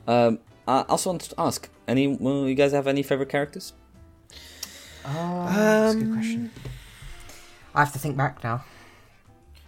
um, 0.08 0.40
I 0.68 0.82
also 0.90 1.12
want 1.12 1.22
to 1.22 1.36
ask: 1.38 1.70
any 1.88 2.08
well, 2.08 2.48
you 2.48 2.56
guys 2.56 2.72
have 2.74 2.88
any 2.88 3.04
favorite 3.04 3.30
characters? 3.30 3.74
Oh, 5.08 5.46
that's 5.50 5.96
a 5.96 5.98
good 5.98 6.08
Um, 6.08 6.14
question. 6.14 6.52
I 7.74 7.80
have 7.80 7.94
to 7.94 8.00
think 8.00 8.18
back 8.18 8.44
now. 8.44 8.64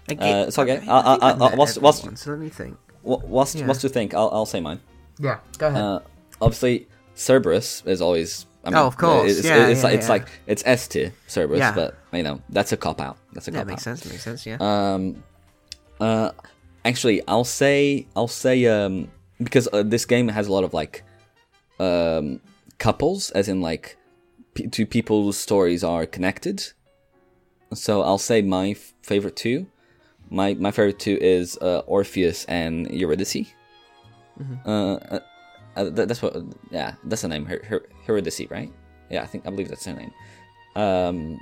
Uh, 0.10 0.46
it's 0.48 0.58
okay. 0.58 0.82
I 0.88 0.92
I- 1.00 1.00
I- 1.00 1.14
I've 1.30 1.42
I- 1.42 1.50
met 1.50 1.58
what's- 1.58 1.78
what's- 1.78 2.00
everyone, 2.00 2.16
so 2.18 2.32
let 2.32 2.40
me 2.40 2.50
think. 2.50 2.78
What, 3.04 3.26
what's 3.28 3.56
Yeah. 3.56 3.68
what's 3.68 3.82
to 3.82 3.90
think? 3.90 4.14
I'll 4.14 4.30
I'll 4.34 4.46
say 4.48 4.60
mine. 4.60 4.80
Yeah. 5.20 5.38
Go 5.58 5.68
ahead. 5.68 5.82
Uh, 5.82 6.00
obviously, 6.42 6.88
Cerberus 7.16 7.84
is 7.86 8.02
always. 8.02 8.46
I 8.66 8.72
mean, 8.72 8.78
Oh, 8.78 8.88
of 8.88 8.98
course. 8.98 9.38
It's, 9.38 9.46
Yeah, 9.48 9.68
it's, 9.68 9.84
yeah, 9.84 9.90
it's 9.90 10.06
yeah. 10.08 10.10
like 10.12 10.28
it's 10.48 10.64
S 10.66 10.88
tier 10.88 11.14
Cerberus, 11.28 11.60
Yeah. 11.60 11.72
but 11.74 11.96
you 12.12 12.24
know 12.24 12.42
that's 12.50 12.72
a 12.74 12.78
cop 12.78 13.00
out. 13.00 13.18
That's 13.34 13.48
a 13.48 13.52
cop 13.52 13.56
Yeah, 13.56 13.62
cop 13.62 13.68
makes 13.68 13.88
out. 13.88 13.98
sense. 14.00 14.12
Makes 14.12 14.24
sense. 14.24 14.46
Yeah. 14.46 14.58
Um, 14.60 15.24
uh, 16.02 16.32
actually, 16.84 17.22
I'll 17.28 17.46
say 17.46 18.08
I'll 18.16 18.28
say 18.28 18.66
um 18.66 19.10
because 19.42 19.70
uh, 19.72 19.84
this 19.84 20.06
game 20.06 20.28
has 20.28 20.48
a 20.48 20.52
lot 20.52 20.64
of 20.66 20.74
like 20.74 21.04
um 21.80 22.42
couples, 22.80 23.30
as 23.32 23.48
in 23.48 23.62
like 23.62 23.96
p- 24.54 24.68
two 24.68 24.86
people's 24.86 25.38
stories 25.38 25.84
are 25.84 26.06
connected. 26.06 26.64
So 27.74 28.02
I'll 28.02 28.18
say 28.18 28.42
my 28.42 28.72
f- 28.72 28.94
favorite 29.04 29.36
two. 29.36 29.68
My 30.30 30.54
my 30.54 30.72
favorite 30.72 31.00
two 31.00 31.18
is 31.22 31.58
uh, 31.58 31.80
Orpheus 31.88 32.46
and 32.46 32.90
Eurydice. 32.92 33.48
Uh, 34.66 34.70
uh, 34.70 35.20
uh, 35.76 35.84
that, 35.90 36.08
that's 36.08 36.22
what. 36.22 36.36
Yeah, 36.72 36.94
that's 37.04 37.22
the 37.22 37.28
name. 37.28 37.46
Her, 37.46 37.62
her, 37.66 37.90
Eurydice, 38.08 38.50
right? 38.50 38.72
Yeah, 39.10 39.24
I 39.24 39.26
think 39.26 39.46
I 39.46 39.50
believe 39.50 39.70
that's 39.70 39.86
her 39.86 39.94
name. 39.94 40.14
Um, 40.76 41.40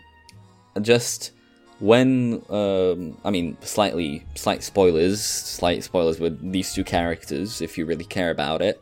just 0.81 1.31
when 1.79 2.41
um, 2.49 3.17
I 3.23 3.29
mean, 3.29 3.57
slightly 3.61 4.25
slight 4.35 4.63
spoilers, 4.63 5.23
slight 5.23 5.83
spoilers 5.83 6.19
with 6.19 6.51
these 6.51 6.73
two 6.73 6.83
characters. 6.83 7.61
If 7.61 7.77
you 7.77 7.85
really 7.85 8.05
care 8.05 8.31
about 8.31 8.61
it, 8.61 8.81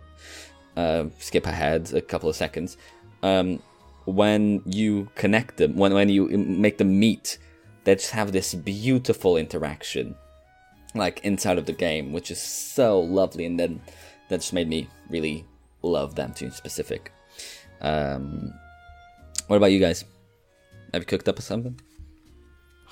uh, 0.78 1.05
skip 1.19 1.45
ahead 1.45 1.93
a 1.93 2.01
couple 2.01 2.30
of 2.30 2.36
seconds. 2.36 2.78
Um, 3.23 3.61
when 4.06 4.62
you 4.66 5.10
connect 5.16 5.58
them, 5.58 5.76
when 5.76 5.93
when 5.93 6.10
you 6.10 6.28
make 6.30 6.78
them 6.78 6.99
meet, 6.99 7.38
they 7.84 7.95
just 7.95 8.12
have 8.12 8.32
this 8.32 8.53
beautiful 8.53 9.38
interaction, 9.38 10.16
like 10.93 11.20
inside 11.24 11.58
of 11.58 11.66
the 11.66 11.74
game, 11.74 12.14
which 12.14 12.30
is 12.32 12.41
so 12.41 12.99
lovely, 12.99 13.45
and 13.45 13.60
then 13.60 13.82
that 14.30 14.41
just 14.41 14.53
made 14.53 14.68
me 14.68 14.88
really 15.10 15.45
love 15.82 16.16
them 16.16 16.34
two 16.34 16.45
in 16.45 16.51
specific. 16.51 17.12
Um, 17.82 18.53
what 19.47 19.58
about 19.58 19.72
you 19.72 19.80
guys? 19.80 20.06
Have 20.93 21.01
you 21.03 21.06
cooked 21.06 21.28
up 21.28 21.39
something? 21.41 21.80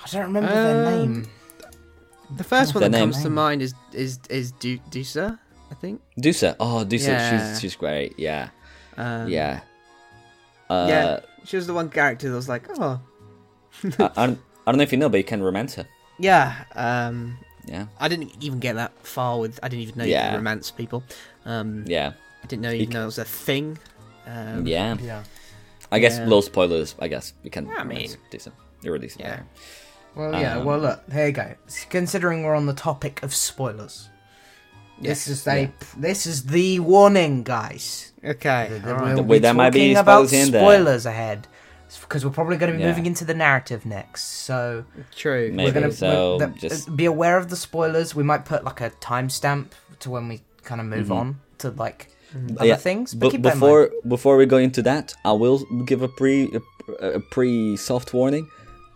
I 0.04 0.08
don't 0.10 0.22
remember 0.26 0.52
their 0.52 0.86
Um, 0.86 1.12
name. 1.12 1.26
The 2.36 2.44
first 2.44 2.74
one 2.74 2.80
Their 2.82 2.90
that 2.90 2.98
name. 2.98 3.10
comes 3.12 3.22
to 3.22 3.30
mind 3.30 3.62
is 3.62 3.74
is 3.92 4.18
is 4.30 4.52
Du- 4.52 4.78
Dusa, 4.90 5.38
I 5.70 5.74
think. 5.74 6.00
Dusa. 6.20 6.56
Oh, 6.60 6.84
Dusa. 6.86 7.08
Yeah. 7.08 7.30
She's 7.52 7.60
she's 7.60 7.76
great. 7.76 8.18
Yeah. 8.18 8.50
Um, 8.96 9.28
Yeah. 9.28 9.60
Uh, 10.70 10.86
yeah. 10.88 11.20
She 11.44 11.56
was 11.56 11.66
the 11.66 11.74
one 11.74 11.90
character 11.90 12.28
that 12.30 12.34
was 12.36 12.48
like, 12.48 12.66
oh, 12.78 13.00
I, 13.98 14.10
I, 14.16 14.26
don't, 14.26 14.38
I 14.66 14.70
don't 14.72 14.76
know 14.78 14.82
if 14.82 14.92
you 14.92 14.98
know, 14.98 15.08
but 15.08 15.18
you 15.18 15.24
can 15.24 15.42
romance 15.42 15.74
her. 15.74 15.86
yeah. 16.18 16.64
Um, 16.74 17.38
Yeah. 17.66 17.86
I 17.98 18.08
didn't 18.08 18.32
even 18.42 18.60
get 18.60 18.76
that 18.76 18.92
far 19.06 19.38
with. 19.38 19.58
I 19.62 19.68
didn't 19.68 19.82
even 19.82 19.98
know 19.98 20.04
you 20.04 20.14
could 20.16 20.34
romance 20.36 20.70
people. 20.70 21.02
Um, 21.44 21.84
Yeah. 21.86 22.12
I 22.42 22.46
didn't 22.46 22.62
know 22.62 22.70
You 22.70 22.82
even 22.82 22.92
know 22.94 23.02
it 23.02 23.06
was 23.06 23.18
a 23.18 23.24
thing. 23.24 23.78
Um, 24.26 24.66
yeah. 24.66 24.96
Yeah. 25.00 25.24
I 25.92 25.98
guess 25.98 26.16
Yeah. 26.18 26.24
little 26.24 26.42
spoilers. 26.42 26.94
I 26.98 27.08
guess 27.08 27.34
we 27.42 27.50
can. 27.50 27.66
Yeah, 27.66 27.72
I 27.74 27.76
romance 27.78 28.10
mean- 28.10 28.18
decent. 28.30 28.54
You're 28.82 28.98
decent. 28.98 29.20
Yeah. 29.22 29.40
Well, 30.14 30.32
yeah. 30.40 30.58
Um, 30.58 30.64
well, 30.64 30.78
look. 30.78 31.02
Here 31.12 31.26
you 31.26 31.32
go. 31.32 31.54
Considering 31.90 32.42
we're 32.42 32.54
on 32.54 32.66
the 32.66 32.74
topic 32.74 33.22
of 33.22 33.34
spoilers, 33.34 34.08
this 35.00 35.26
Yes, 35.26 35.28
is 35.28 35.46
a 35.48 35.72
this 35.96 36.26
is 36.26 36.44
the 36.46 36.80
warning, 36.80 37.42
guys. 37.42 38.12
Okay. 38.24 38.68
That 38.82 38.94
all 38.94 38.96
we'll 39.00 39.06
right. 39.06 39.16
The 39.16 39.22
be 39.22 39.28
way 39.28 39.38
there 39.38 39.54
might 39.54 39.70
be 39.70 39.94
talking 39.94 39.96
about 39.96 40.28
spoilers 40.28 40.46
in 40.46 40.52
there. 40.52 40.60
spoilers 40.62 41.06
ahead, 41.06 41.46
because 42.00 42.24
we're 42.24 42.30
probably 42.32 42.56
going 42.56 42.72
to 42.72 42.78
be 42.78 42.82
Yeah. 42.82 42.88
moving 42.90 43.06
into 43.06 43.24
the 43.24 43.34
narrative 43.34 43.84
next. 43.84 44.22
So 44.24 44.84
True. 45.16 45.50
Maybe. 45.52 45.64
we're 45.70 45.72
going 45.80 45.90
to 45.90 45.96
so 45.96 46.38
the- 46.38 46.46
just- 46.48 46.94
be 46.96 47.04
aware 47.04 47.36
of 47.38 47.50
the 47.50 47.56
spoilers. 47.56 48.14
We 48.14 48.22
might 48.24 48.44
put 48.44 48.64
like 48.64 48.80
a 48.80 48.90
timestamp 49.00 49.66
to 50.00 50.10
when 50.10 50.28
we 50.28 50.42
kind 50.62 50.80
of 50.80 50.86
move 50.86 51.08
Mhm. 51.08 51.16
on 51.16 51.40
to 51.58 51.70
like 51.70 52.08
other 52.34 52.62
Uh, 52.62 52.64
Yeah, 52.64 52.76
things. 52.76 53.14
But 53.14 53.26
But 53.26 53.30
keep 53.32 53.42
that 53.42 53.54
in 53.54 53.60
before 53.60 53.80
mind. 53.80 54.08
before 54.08 54.36
we 54.36 54.46
go 54.46 54.56
into 54.58 54.82
that, 54.82 55.14
I 55.24 55.32
will 55.32 55.58
give 55.84 56.02
a 56.02 56.08
pre 56.08 56.50
a, 57.00 57.06
a 57.18 57.20
pre 57.20 57.76
soft 57.76 58.12
warning. 58.14 58.48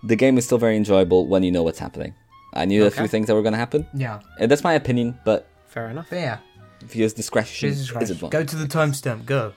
The 0.02 0.16
game 0.16 0.38
is 0.38 0.44
still 0.46 0.58
very 0.58 0.76
enjoyable 0.76 1.26
when 1.26 1.42
you 1.42 1.50
know 1.52 1.62
what's 1.62 1.78
happening. 1.80 2.14
I 2.54 2.64
knew 2.64 2.86
a 2.86 2.90
few 2.90 3.06
things 3.08 3.26
that 3.26 3.34
were 3.34 3.42
going 3.42 3.52
to 3.52 3.58
happen. 3.58 3.86
yeah, 3.94 4.20
And 4.40 4.50
that's 4.50 4.64
my 4.64 4.72
opinion, 4.74 5.18
but 5.24 5.46
Fair 5.78 5.90
enough. 5.90 6.06
but 6.10 6.16
yeah. 6.16 6.38
viewers' 6.84 7.12
discretion 7.14 7.68
Jesus 7.68 7.84
is 7.86 7.90
Christ. 7.90 8.10
advised. 8.10 8.32
Go 8.32 8.44
to 8.44 8.56
the 8.56 8.66
timestamp. 8.66 9.24
Go. 9.26 9.52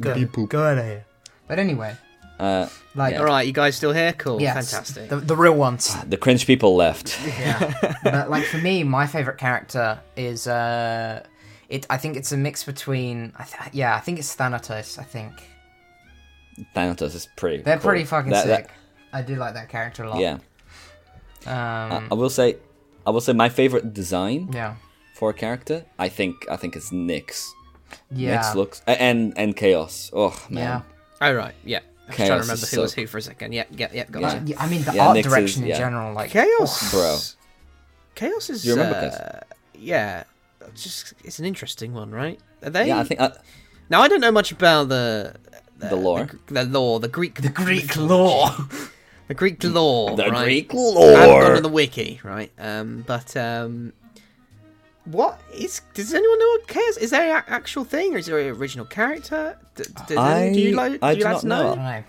Go. 0.00 0.24
Go 0.46 0.62
out 0.64 0.78
of 0.78 0.84
here. 0.84 1.04
But 1.46 1.58
anyway, 1.58 1.96
Uh, 2.38 2.68
like 2.94 3.14
Yeah. 3.14 3.20
All 3.20 3.26
right, 3.26 3.46
you 3.46 3.52
guys 3.52 3.74
still 3.76 3.92
here? 3.92 4.12
Cool. 4.12 4.40
yes, 4.40 4.70
Fantastic. 4.70 5.08
The, 5.08 5.16
the 5.16 5.36
real 5.36 5.54
ones. 5.54 5.96
the 6.06 6.16
cringe 6.16 6.46
people 6.46 6.76
left. 6.76 7.18
yeah. 7.26 7.94
but 8.04 8.30
like 8.30 8.44
for 8.44 8.58
me, 8.58 8.84
my 8.84 9.06
favorite 9.06 9.38
character 9.38 9.98
is 10.16 10.46
uh, 10.46 11.24
it. 11.68 11.86
I 11.90 11.96
think 11.96 12.16
it's 12.16 12.30
a 12.32 12.36
mix 12.36 12.64
between. 12.64 13.32
I 13.36 13.44
th- 13.44 13.74
yeah, 13.74 13.96
I 13.96 14.00
think 14.00 14.18
it's 14.18 14.32
Thanatos. 14.34 14.98
I 14.98 15.04
think 15.04 15.32
Thanatos 16.74 17.14
is 17.14 17.26
pretty. 17.36 17.62
they're 17.62 17.76
cool. 17.78 17.90
pretty 17.90 18.04
fucking 18.04 18.30
That- 18.32 18.46
that- 18.46 18.66
sick. 18.66 18.70
I 19.12 19.22
do 19.22 19.36
like 19.36 19.54
that 19.54 19.68
character 19.70 20.04
a 20.04 20.10
lot. 20.10 20.20
yeah, 20.20 20.34
Um. 21.46 21.92
I, 21.92 22.08
I 22.10 22.14
will 22.14 22.28
say, 22.30 22.56
I 23.06 23.10
will 23.10 23.22
say 23.22 23.32
my 23.32 23.48
favorite 23.48 23.94
design 23.94 24.50
yeah. 24.52 24.74
For 25.18 25.30
a 25.30 25.34
character. 25.34 25.84
I 25.98 26.08
think 26.08 26.34
I 26.50 26.56
think 26.56 26.76
it's 26.76 26.90
Nyx. 26.90 27.48
Yeah. 28.10 28.38
Nyx 28.40 28.54
looks 28.54 28.82
and 28.86 29.32
and 29.36 29.56
Chaos. 29.56 30.10
Oh 30.12 30.34
man. 30.48 30.62
yeah. 30.62 30.80
Oh 31.20 31.32
right, 31.34 31.54
yeah. 31.64 31.80
I 31.80 32.10
was 32.10 32.16
trying 32.16 32.28
to 32.28 32.34
remember 32.34 32.66
who 32.66 32.76
so 32.78 32.82
was 32.82 32.94
who 32.94 33.06
for 33.06 33.18
a 33.18 33.22
second. 33.22 33.52
Yeah, 33.52 33.64
yeah, 33.70 33.88
yeah. 33.92 34.04
Got 34.10 34.22
Yeah. 34.22 34.42
Yeah, 34.46 34.62
I 34.62 34.68
mean 34.68 34.82
the 34.82 34.92
Yeah, 34.94 35.06
art 35.08 35.16
Nyx 35.16 35.20
is- 35.26 35.32
direction 35.32 35.62
in 35.64 35.68
yeah. 35.70 35.78
general, 35.78 36.14
like 36.14 36.30
Chaos, 36.30 36.90
Bro. 36.92 37.18
Chaos 38.14 38.50
is. 38.50 38.62
Do 38.62 38.68
you 38.68 38.74
remember 38.76 38.98
uh, 38.98 39.54
Yeah, 39.74 40.24
it's 40.70 40.82
just 40.82 41.14
it's 41.24 41.38
an 41.38 41.44
interesting 41.44 41.92
one, 41.94 42.10
right? 42.10 42.38
Are 42.62 42.70
they? 42.70 42.88
Yeah, 42.88 43.00
I 43.00 43.04
think. 43.04 43.20
I, 43.20 43.32
Now 43.90 44.00
I 44.02 44.08
don't 44.08 44.20
know 44.20 44.32
much 44.32 44.52
about 44.52 44.88
the 44.88 45.34
The 45.78 45.96
lore? 45.96 46.26
the, 46.46 46.54
the 46.54 46.64
lore, 46.64 47.00
the 47.00 47.08
Greek, 47.08 47.40
the 47.42 47.48
Greek 47.64 47.96
lore. 47.96 48.50
the 49.28 49.34
Greek 49.34 49.62
lore, 49.64 50.16
the 50.16 50.24
right? 50.30 50.44
Greek 50.44 50.72
I 50.74 50.76
haven't 50.76 51.40
gone 51.46 51.54
to 51.56 51.60
the 51.62 51.68
wiki, 51.68 52.20
right? 52.24 52.50
Um, 52.58 53.04
but 53.06 53.36
um, 53.36 53.92
what 55.10 55.40
is? 55.54 55.80
Does 55.94 56.12
anyone 56.14 56.38
know 56.38 56.46
what 56.56 56.66
Chaos? 56.68 56.96
Is 56.98 57.10
there 57.10 57.36
an 57.38 57.44
actual 57.48 57.84
thing, 57.84 58.14
or 58.14 58.18
is 58.18 58.26
there 58.26 58.38
an 58.38 58.48
original 58.56 58.86
character? 58.86 59.56
D- 59.76 59.84
does 60.06 60.18
any- 60.18 60.54
do 60.54 60.60
you 60.60 60.78
I- 60.80 60.88
like? 60.88 61.02
I 61.02 61.12
do 61.14 61.18
you 61.18 61.24
do 61.24 61.30
lads 61.30 61.44
not 61.44 61.62
know? 61.64 61.74
know. 61.82 62.04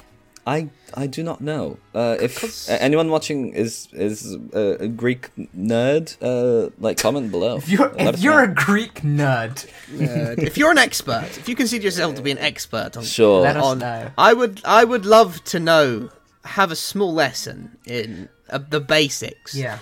I 0.47 0.69
I 0.95 1.05
do 1.05 1.21
not 1.21 1.41
know. 1.41 1.77
Uh, 1.93 2.15
if 2.19 2.35
Because- 2.35 2.69
uh, 2.69 2.77
anyone 2.79 3.09
watching 3.11 3.53
is 3.53 3.87
is 3.93 4.35
a 4.53 4.87
Greek 4.87 5.29
nerd, 5.55 6.15
uh, 6.21 6.69
like 6.79 6.97
comment 6.97 7.29
below. 7.29 7.57
If 7.57 7.69
you're 7.69 7.93
if 7.97 8.19
you're 8.23 8.43
a 8.43 8.53
Greek 8.67 8.95
nerd, 9.03 9.65
Uh, 9.93 10.35
if 10.49 10.57
you're 10.57 10.71
an 10.71 10.79
expert, 10.79 11.29
if 11.37 11.47
you 11.49 11.55
consider 11.55 11.83
yourself 11.83 12.15
to 12.15 12.21
be 12.21 12.31
an 12.31 12.39
expert 12.39 12.97
on 12.97 13.03
sure. 13.03 13.41
let 13.41 13.57
us 13.57 13.63
on, 13.63 13.79
know. 13.79 14.11
I 14.17 14.33
would 14.33 14.61
I 14.65 14.83
would 14.85 15.05
love 15.05 15.43
to 15.51 15.59
know 15.59 16.09
have 16.45 16.71
a 16.71 16.75
small 16.75 17.13
lesson 17.13 17.77
in 17.85 18.29
uh, 18.49 18.57
the 18.69 18.79
basics. 18.79 19.53
Yeah. 19.53 19.77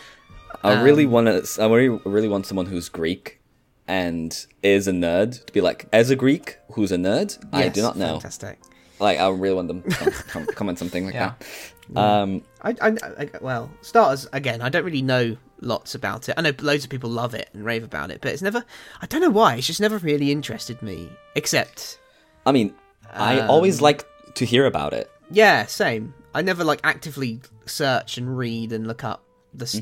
I 0.67 0.81
really 0.83 1.05
um, 1.05 1.11
want 1.11 1.27
to. 1.27 1.61
I 1.61 1.65
really 1.67 1.99
really 2.05 2.27
want 2.27 2.45
someone 2.45 2.65
who's 2.65 2.89
Greek 2.89 3.39
and 3.87 4.45
is 4.63 4.87
a 4.87 4.91
nerd 4.91 5.45
to 5.45 5.53
be 5.53 5.61
like 5.61 5.87
as 5.93 6.09
a 6.09 6.15
Greek 6.15 6.57
who's 6.73 6.91
a 6.91 6.97
nerd. 6.97 7.37
I 7.53 7.69
do 7.69 7.81
not 7.81 7.97
know. 7.97 8.13
Fantastic. 8.19 8.59
Like 8.99 9.19
I 9.19 9.29
really 9.29 9.55
want 9.55 9.67
them 9.67 9.83
to 9.83 9.89
com- 9.95 10.13
com- 10.27 10.45
comment 10.55 10.79
something 10.79 11.05
like 11.05 11.13
Yeah. 11.13 11.33
that. 11.39 11.97
Um, 11.97 12.41
I, 12.61 12.75
I, 12.81 12.87
I 13.19 13.29
well, 13.39 13.71
starters 13.81 14.27
again. 14.33 14.61
I 14.61 14.67
don't 14.69 14.83
really 14.83 15.01
know 15.03 15.37
lots 15.61 15.95
about 15.95 16.27
it. 16.27 16.35
I 16.37 16.41
know 16.41 16.51
loads 16.59 16.83
of 16.83 16.89
people 16.89 17.09
love 17.09 17.33
it 17.33 17.49
and 17.53 17.63
rave 17.63 17.83
about 17.83 18.11
it, 18.11 18.19
but 18.21 18.31
it's 18.33 18.41
never. 18.41 18.65
I 19.01 19.05
don't 19.05 19.21
know 19.21 19.29
why. 19.29 19.55
It's 19.55 19.67
just 19.67 19.79
never 19.79 19.97
really 19.99 20.31
interested 20.31 20.81
me. 20.81 21.09
Except 21.35 21.99
I 22.45 22.51
mean, 22.51 22.73
I 23.13 23.39
Um, 23.39 23.49
always 23.49 23.81
like 23.81 24.05
to 24.33 24.45
hear 24.45 24.65
about 24.65 24.93
it. 24.93 25.09
Yeah, 25.31 25.65
same. 25.65 26.13
I 26.33 26.41
never 26.41 26.63
like 26.63 26.81
actively 26.83 27.39
search 27.65 28.17
and 28.17 28.37
read 28.37 28.71
and 28.73 28.85
look 28.87 29.03
up 29.03 29.23
the 29.53 29.65
Mm-hmm. 29.65 29.77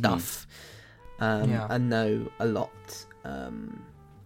Um, 1.19 1.49
Yeah. 1.49 1.67
and 1.69 1.89
know 1.89 2.27
a 2.39 2.45
lot. 2.45 3.05
Um, 3.23 3.83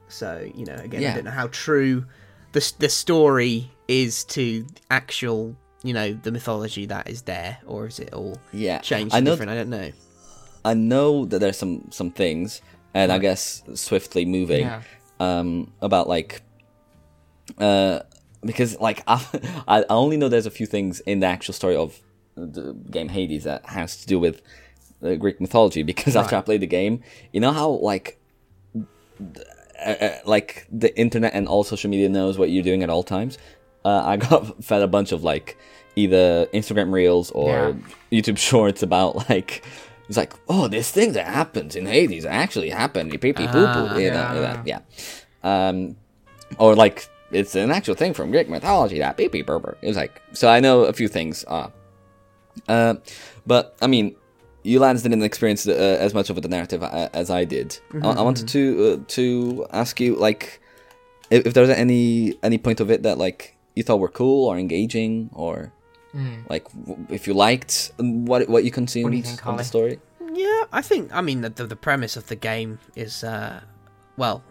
so 0.07 0.49
you 0.55 0.65
know, 0.65 0.75
again, 0.75 1.03
I 1.11 1.15
don't 1.15 1.25
know 1.25 1.31
how 1.31 1.47
true 1.47 2.05
the 2.51 2.73
the 2.79 2.89
story 2.89 3.69
is 3.87 4.23
to 4.25 4.65
actual, 4.89 5.55
you 5.83 5.93
know, 5.93 6.13
the 6.13 6.31
mythology 6.31 6.85
that 6.87 7.09
is 7.09 7.21
there, 7.23 7.57
or 7.65 7.87
is 7.87 7.99
it 7.99 8.13
all 8.13 8.37
Yeah, 8.53 8.79
changed 8.79 9.15
I 9.15 9.19
know. 9.19 9.31
different? 9.31 9.51
I 9.51 9.55
don't 9.55 9.69
know. 9.69 9.91
I 10.65 10.73
know 10.73 11.25
that 11.25 11.39
there's 11.39 11.57
some 11.57 11.87
some 11.91 12.11
things, 12.11 12.61
and 12.93 13.11
I 13.11 13.17
guess 13.17 13.63
swiftly 13.75 14.25
moving 14.25 14.65
Yeah. 14.65 14.81
um, 15.19 15.71
about 15.81 16.07
like, 16.09 16.41
uh, 17.57 17.99
because 18.43 18.79
like 18.79 19.03
I, 19.07 19.23
I 19.67 19.85
only 19.89 20.17
know 20.17 20.27
there's 20.29 20.45
a 20.45 20.51
few 20.51 20.65
things 20.65 20.99
in 21.01 21.19
the 21.19 21.27
actual 21.27 21.53
story 21.53 21.75
of 21.75 21.99
the 22.35 22.73
game 22.89 23.09
Hades 23.09 23.43
that 23.43 23.65
has 23.65 23.97
to 24.01 24.07
do 24.07 24.19
with 24.19 24.41
the 25.01 25.17
Greek 25.17 25.39
mythology. 25.41 25.83
Because 25.91 26.15
after 26.15 26.35
I 26.35 26.41
played 26.41 26.61
the 26.61 26.67
game, 26.67 27.01
you 27.31 27.39
know 27.39 27.51
how 27.51 27.69
like. 27.69 28.19
Uh, 29.81 29.95
uh, 30.01 30.17
like 30.25 30.67
the 30.69 30.97
internet 30.99 31.33
and 31.33 31.47
all 31.47 31.63
social 31.63 31.89
media 31.89 32.09
knows 32.09 32.37
what 32.37 32.49
you're 32.49 32.63
doing 32.63 32.83
at 32.83 32.89
all 32.89 33.03
times. 33.03 33.37
Uh, 33.85 34.01
I 34.05 34.17
got 34.29 34.61
fed 34.63 34.81
a 34.81 34.87
bunch 34.87 35.11
of 35.13 35.23
like 35.23 35.57
either 35.95 36.47
Instagram 36.53 36.91
reels 36.91 37.31
or 37.31 37.77
YouTube 38.11 38.37
shorts 38.49 38.83
about 38.83 39.29
like 39.29 39.63
it's 40.07 40.17
like 40.17 40.33
oh 40.47 40.67
this 40.67 40.91
thing 40.91 41.13
that 41.13 41.27
happens 41.27 41.75
in 41.75 41.85
Hades 41.85 42.25
actually 42.25 42.69
happened 42.69 43.11
pee 43.11 43.17
pee 43.17 43.33
poo 43.33 43.65
Ah, 43.65 43.89
poo 43.93 43.99
you 44.01 44.09
know 44.11 44.41
that, 44.41 44.65
yeah 44.67 44.79
um 45.43 45.95
or 46.57 46.75
like 46.75 47.07
it's 47.31 47.55
an 47.55 47.71
actual 47.71 47.95
thing 47.95 48.13
from 48.13 48.31
Greek 48.31 48.49
mythology 48.49 48.99
that 48.99 49.17
pee 49.17 49.29
pee 49.29 49.43
burr 49.43 49.59
burr. 49.59 49.77
It 49.81 49.87
was 49.87 49.97
like 49.97 50.21
so 50.33 50.49
I 50.49 50.59
know 50.59 50.83
a 50.85 50.93
few 50.93 51.07
things 51.07 51.45
uh 51.47 51.69
uh 52.67 52.95
but 53.45 53.75
I 53.81 53.87
mean 53.87 54.15
you 54.63 54.79
lads 54.79 55.03
didn't 55.03 55.23
experience 55.23 55.67
uh, 55.67 55.71
as 55.99 56.13
much 56.13 56.29
of 56.29 56.41
the 56.41 56.47
narrative 56.47 56.83
uh, 56.83 57.09
as 57.13 57.29
I 57.29 57.45
did. 57.45 57.79
I, 58.03 58.09
I 58.09 58.21
wanted 58.21 58.47
to 58.49 58.61
uh, 59.01 59.03
to 59.15 59.65
ask 59.71 59.99
you 59.99 60.15
like 60.15 60.61
if, 61.29 61.45
if 61.47 61.53
there's 61.53 61.69
any 61.69 62.37
any 62.43 62.57
point 62.57 62.79
of 62.79 62.89
it 62.91 63.03
that 63.03 63.17
like 63.17 63.55
you 63.75 63.83
thought 63.83 63.99
were 63.99 64.09
cool 64.09 64.47
or 64.49 64.57
engaging 64.57 65.29
or 65.33 65.71
like 66.49 66.65
w- 66.85 67.05
if 67.09 67.27
you 67.27 67.33
liked 67.33 67.91
what 67.97 68.49
what 68.49 68.63
you 68.63 68.71
consumed 68.71 69.13
you 69.13 69.21
think, 69.23 69.41
from 69.41 69.57
the 69.57 69.63
story. 69.63 69.99
Yeah, 70.33 70.63
I 70.71 70.81
think. 70.81 71.13
I 71.13 71.21
mean, 71.21 71.41
the 71.41 71.49
the, 71.49 71.65
the 71.67 71.75
premise 71.75 72.15
of 72.17 72.27
the 72.27 72.35
game 72.35 72.79
is, 72.95 73.23
uh, 73.23 73.61
well, 74.17 74.41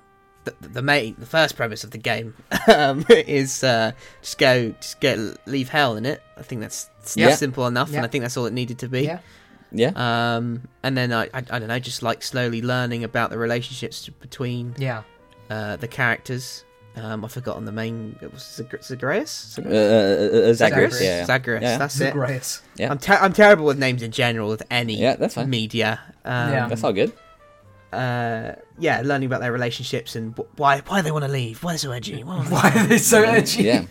the, 0.45 0.55
the 0.61 0.83
main, 0.83 1.15
the 1.19 1.27
first 1.27 1.57
premise 1.57 1.83
of 1.85 1.91
the 1.93 1.99
game 1.99 2.35
um, 2.69 3.05
is 3.09 3.63
uh, 3.65 3.93
just 4.21 4.39
go, 4.39 4.71
just 4.81 5.01
get, 5.01 5.19
leave 5.47 5.69
hell 5.69 5.97
in 5.97 6.05
it. 6.07 6.23
I 6.37 6.43
think 6.43 6.61
that's 6.61 6.91
it's 7.01 7.17
Yeah. 7.17 7.35
simple 7.35 7.67
enough, 7.67 7.91
Yeah. 7.91 7.99
and 7.99 8.07
I 8.07 8.09
think 8.09 8.23
that's 8.23 8.37
all 8.37 8.47
it 8.47 8.53
needed 8.53 8.79
to 8.81 8.89
be. 8.89 9.03
Yeah. 9.03 9.19
Yeah, 9.71 9.93
Um, 9.97 10.67
and 10.83 10.97
then 10.97 11.13
I, 11.13 11.25
I, 11.35 11.45
I 11.51 11.59
don't 11.59 11.69
know, 11.69 11.79
just 11.79 12.03
like 12.03 12.23
slowly 12.23 12.63
learning 12.63 13.05
about 13.05 13.31
the 13.31 13.39
relationships 13.39 14.09
between 14.09 14.75
Yeah. 14.79 15.03
uh, 15.51 15.77
the 15.77 15.89
characters. 15.89 16.65
Um, 16.97 17.25
I've 17.25 17.31
forgotten 17.33 17.65
the 17.65 17.71
main. 17.73 18.19
It 18.23 18.33
was 18.33 18.43
Zag- 18.43 18.83
Zagreus. 18.83 19.57
uh, 19.59 19.63
uh, 19.63 19.69
uh, 19.69 20.53
Zagreus. 20.55 20.57
Zagreus. 20.57 21.01
Yeah, 21.03 21.19
yeah. 21.21 21.25
Zagreus. 21.27 21.63
Yeah. 21.63 21.79
That's 21.79 22.01
it. 22.01 22.13
Great. 22.13 22.61
Yeah. 22.77 22.91
I'm, 22.91 22.99
ter- 22.99 23.19
I'm 23.21 23.33
terrible 23.33 23.67
with 23.67 23.79
names 23.79 24.03
in 24.03 24.11
general 24.11 24.49
with 24.49 24.63
any 24.71 24.97
Yeah, 24.99 25.15
that's 25.17 25.35
fine. 25.35 25.49
media. 25.51 26.01
Um, 26.25 26.53
Yeah. 26.53 26.67
That's 26.69 26.83
all 26.83 26.93
good. 26.93 27.13
uh, 27.93 28.53
yeah, 28.79 29.03
learning 29.05 29.27
about 29.27 29.41
their 29.41 29.53
relationships 29.53 30.17
and 30.17 30.35
wh- 30.37 30.59
why 30.61 30.81
why 30.87 31.03
they 31.03 31.11
want 31.13 31.25
to 31.25 31.31
leave. 31.31 31.63
Why 31.63 31.73
they're 31.73 31.79
so 31.79 31.91
edgy? 31.93 32.23
Why, 32.25 32.39
Why 32.49 32.73
are 32.75 32.87
they 32.87 32.99
so 32.99 33.23
edgy? 33.23 33.63
Yeah, 33.65 33.85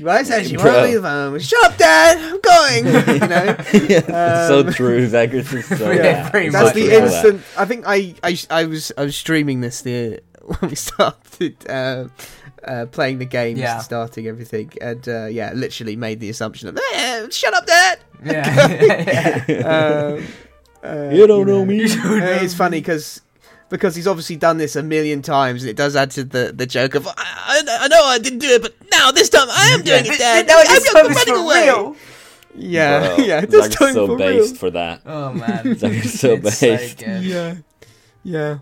why 0.00 0.20
is 0.20 0.30
edgy? 0.30 0.56
Why 0.56 0.62
Bro. 0.64 0.72
don't 0.72 0.90
leave 0.90 1.02
home? 1.02 1.38
Shut 1.38 1.64
up, 1.64 1.76
Dad. 1.78 2.18
I'm 2.18 2.40
going. 2.40 2.86
you 3.22 3.28
know, 3.28 3.88
yeah. 3.88 4.48
so 4.48 4.60
Um, 4.60 4.72
true. 4.72 5.06
Zagreus 5.06 5.52
is 5.52 5.66
so 5.66 5.90
Yeah, 5.92 6.02
yeah, 6.02 6.30
pretty 6.30 6.48
that's 6.50 6.64
much 6.64 6.74
the 6.74 6.80
true 6.88 6.90
for 7.00 7.06
that. 7.06 7.24
instant. 7.26 7.42
I 7.58 7.64
think 7.64 7.84
I, 7.86 8.14
I 8.22 8.38
I 8.50 8.64
was 8.64 8.92
I 8.98 9.04
was 9.04 9.16
streaming 9.16 9.60
this 9.60 9.82
the 9.82 10.20
when 10.42 10.70
we 10.70 10.76
started 10.76 11.56
uh, 11.68 12.08
uh, 12.64 12.86
playing 12.86 13.18
the 13.18 13.24
games 13.26 13.60
Yeah. 13.60 13.78
starting 13.78 14.26
everything, 14.26 14.72
and 14.80 15.06
uh, 15.08 15.26
yeah, 15.26 15.52
literally 15.54 15.96
made 15.96 16.20
the 16.20 16.28
assumption 16.30 16.68
of 16.68 16.78
eh, 16.94 17.28
shut 17.30 17.54
up, 17.54 17.66
Dad. 17.66 17.98
Yeah. 18.24 19.44
yeah. 19.48 20.16
Um, 20.16 20.26
uh, 20.82 21.10
You 21.12 21.26
don't 21.26 21.46
know 21.46 21.64
me. 21.64 21.84
Uh, 21.84 22.42
it's 22.44 22.54
funny 22.54 22.80
because 22.80 23.20
because 23.70 23.96
he's 23.96 24.06
obviously 24.06 24.36
done 24.36 24.58
this 24.58 24.76
a 24.76 24.82
million 24.82 25.20
times, 25.22 25.62
and 25.62 25.70
it 25.70 25.76
does 25.76 25.96
add 25.96 26.10
to 26.12 26.22
the, 26.24 26.52
the 26.54 26.66
joke 26.66 26.94
of 26.94 27.06
I, 27.08 27.12
I, 27.16 27.62
I 27.80 27.88
know 27.88 28.04
I 28.04 28.18
didn't 28.18 28.38
do 28.40 28.48
it, 28.48 28.62
but 28.62 28.74
now 28.98 29.10
this 29.12 29.28
time 29.28 29.48
I 29.50 29.70
am 29.74 29.82
doing 29.82 30.04
it, 30.06 30.18
Dad. 30.18 30.46
No, 30.46 30.58
I'm 30.58 30.66
this 30.66 30.84
not 30.92 31.02
time 31.02 31.10
it's 31.12 31.26
running 31.28 31.44
away. 31.44 31.64
real. 31.66 31.96
Yeah, 32.56 33.14
Bro, 33.16 33.24
yeah, 33.24 33.40
this 33.40 33.50
Zagreus 33.66 33.74
time 33.74 33.94
so 33.94 34.06
for 34.06 34.16
based 34.18 34.50
real. 34.52 34.58
for 34.58 34.70
that. 34.70 35.00
Oh 35.06 35.32
man. 35.42 35.74
Zagreus 35.76 36.20
so 36.20 36.32
It's 36.34 36.60
based. 36.60 37.00
So 37.00 37.06
good. 37.06 37.24
Yeah, 37.24 37.54
yeah. 38.22 38.58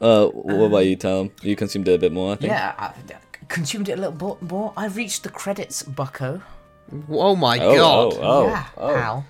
Uh, 0.00 0.26
what 0.28 0.66
about 0.66 0.78
you, 0.86 0.96
Tom? 0.96 1.30
You 1.42 1.56
consumed 1.56 1.88
it 1.88 1.94
a 1.94 1.98
bit 1.98 2.12
more, 2.12 2.32
I 2.34 2.36
think. 2.36 2.50
Yeah, 2.50 2.74
I 2.78 2.92
consumed 3.48 3.88
it 3.88 3.92
a 3.92 4.00
little 4.02 4.34
bit 4.36 4.42
more. 4.50 4.74
I 4.76 4.86
reached 4.88 5.22
the 5.22 5.30
credits, 5.30 5.82
Bucko. 5.82 6.42
Oh 7.08 7.34
my 7.34 7.58
Oh, 7.58 7.74
god. 7.74 8.14
oh, 8.14 8.20
oh, 8.22 8.46
yeah, 8.48 8.66
oh. 8.76 8.94
Hal. 8.94 9.24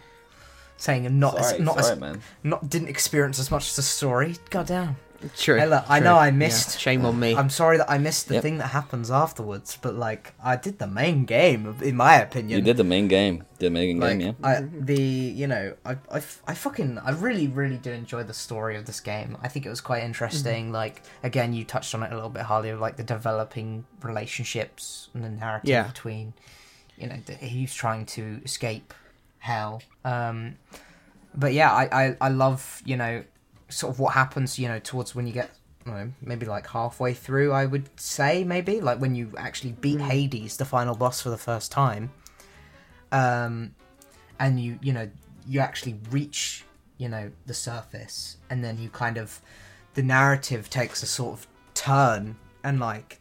Saying 0.79 1.18
not 1.18 1.35
Sorry, 1.39 1.55
as, 1.55 1.61
not 1.61 1.79
sorry, 1.81 1.93
as, 1.93 1.99
man. 2.01 2.20
not 2.43 2.68
didn't 2.68 2.89
experience 2.89 3.39
as 3.39 3.51
much 3.51 3.68
as 3.68 3.77
the 3.77 3.83
story. 3.83 4.37
God 4.51 4.66
damn. 4.66 4.97
True. 5.36 5.58
Hey, 5.58 5.66
look, 5.66 5.84
I 5.88 6.00
know 6.00 6.16
I 6.16 6.26
Yeah, 6.26 6.32
missed- 6.32 6.78
Shame 6.80 7.04
on 7.06 7.18
me. 7.18 7.34
I'm 7.34 7.50
sorry 7.50 7.78
that 7.78 7.90
I 7.90 7.98
missed 7.98 8.28
the 8.28 8.34
Yep. 8.34 8.42
thing 8.42 8.58
that 8.58 8.68
happens 8.68 9.10
afterwards, 9.10 9.78
but 9.80 9.94
like 9.94 10.34
I 10.42 10.56
did 10.56 10.78
the 10.78 10.86
main 10.86 11.24
game, 11.24 11.76
in 11.82 11.96
my 11.96 12.16
opinion. 12.16 12.58
You 12.58 12.64
did 12.64 12.76
the 12.76 12.84
main 12.84 13.08
game. 13.08 13.44
The 13.58 13.70
main 13.70 13.98
like 13.98 14.18
game, 14.18 14.36
yeah. 14.40 14.46
I, 14.48 14.60
the 14.60 15.00
you 15.00 15.46
know 15.46 15.74
I, 15.84 15.92
I, 16.12 16.16
I 16.46 16.54
fucking 16.54 16.98
I 16.98 17.10
really 17.12 17.46
really 17.48 17.78
did 17.78 17.94
enjoy 17.94 18.22
the 18.24 18.34
story 18.34 18.76
of 18.76 18.84
this 18.84 19.00
game. 19.00 19.36
I 19.42 19.48
think 19.48 19.64
it 19.66 19.70
was 19.70 19.80
quite 19.80 20.02
interesting. 20.02 20.72
Like 20.72 21.02
again, 21.22 21.52
you 21.54 21.64
touched 21.64 21.94
on 21.94 22.02
it 22.02 22.12
a 22.12 22.14
little 22.14 22.30
bit, 22.30 22.42
Harley, 22.42 22.72
like 22.74 22.96
the 22.96 23.02
developing 23.04 23.84
relationships 24.02 25.08
and 25.14 25.24
the 25.24 25.28
narrative 25.30 25.68
Yeah. 25.68 25.84
between 25.84 26.34
you 26.98 27.06
know 27.06 27.16
the, 27.26 27.34
he's 27.34 27.74
trying 27.74 28.06
to 28.06 28.40
escape 28.44 28.92
hell. 29.38 29.82
Um, 30.04 30.56
but 31.34 31.52
yeah, 31.52 31.70
I, 31.72 32.04
I 32.06 32.16
I 32.20 32.28
love 32.28 32.82
you 32.84 32.96
know 32.96 33.22
sort 33.68 33.92
of 33.94 34.00
what 34.00 34.14
happens 34.14 34.58
you 34.58 34.68
know 34.68 34.78
towards 34.78 35.14
when 35.14 35.26
you 35.26 35.32
get. 35.32 35.50
I 35.84 35.90
don't 35.90 35.98
know, 36.00 36.12
maybe 36.20 36.46
like 36.46 36.66
halfway 36.66 37.14
through, 37.14 37.52
I 37.52 37.64
would 37.64 37.88
say 37.94 38.42
maybe 38.42 38.80
like 38.80 38.98
when 39.00 39.14
you 39.14 39.32
actually 39.38 39.70
beat 39.70 40.00
Hades, 40.00 40.56
the 40.56 40.64
final 40.64 40.96
boss 40.96 41.20
for 41.20 41.30
the 41.30 41.38
first 41.38 41.70
time 41.70 42.10
um, 43.12 43.74
and 44.38 44.60
you 44.60 44.78
you 44.82 44.92
know 44.92 45.08
you 45.46 45.60
actually 45.60 45.96
reach 46.10 46.64
you 46.98 47.08
know 47.08 47.30
the 47.46 47.54
surface 47.54 48.36
and 48.50 48.64
then 48.64 48.78
you 48.78 48.88
kind 48.88 49.16
of 49.16 49.40
the 49.94 50.02
narrative 50.02 50.68
takes 50.68 51.02
a 51.02 51.06
sort 51.06 51.38
of 51.38 51.46
turn 51.74 52.36
and 52.64 52.80
like 52.80 53.20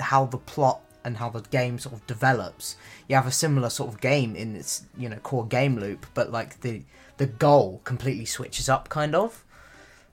how 0.00 0.26
the 0.26 0.38
plot 0.38 0.80
and 1.04 1.16
how 1.16 1.30
the 1.30 1.40
game 1.42 1.78
sort 1.78 1.94
of 1.94 2.06
develops 2.06 2.76
you 3.08 3.16
have 3.16 3.26
a 3.26 3.32
similar 3.32 3.70
sort 3.70 3.92
of 3.92 4.00
game 4.00 4.36
in 4.36 4.56
its 4.56 4.84
you 4.96 5.08
know 5.08 5.16
core 5.16 5.46
game 5.46 5.78
loop 5.78 6.06
but 6.14 6.30
like 6.30 6.60
the 6.60 6.82
the 7.16 7.26
goal 7.26 7.80
completely 7.84 8.24
switches 8.24 8.68
up 8.68 8.88
kind 8.88 9.14
of 9.14 9.44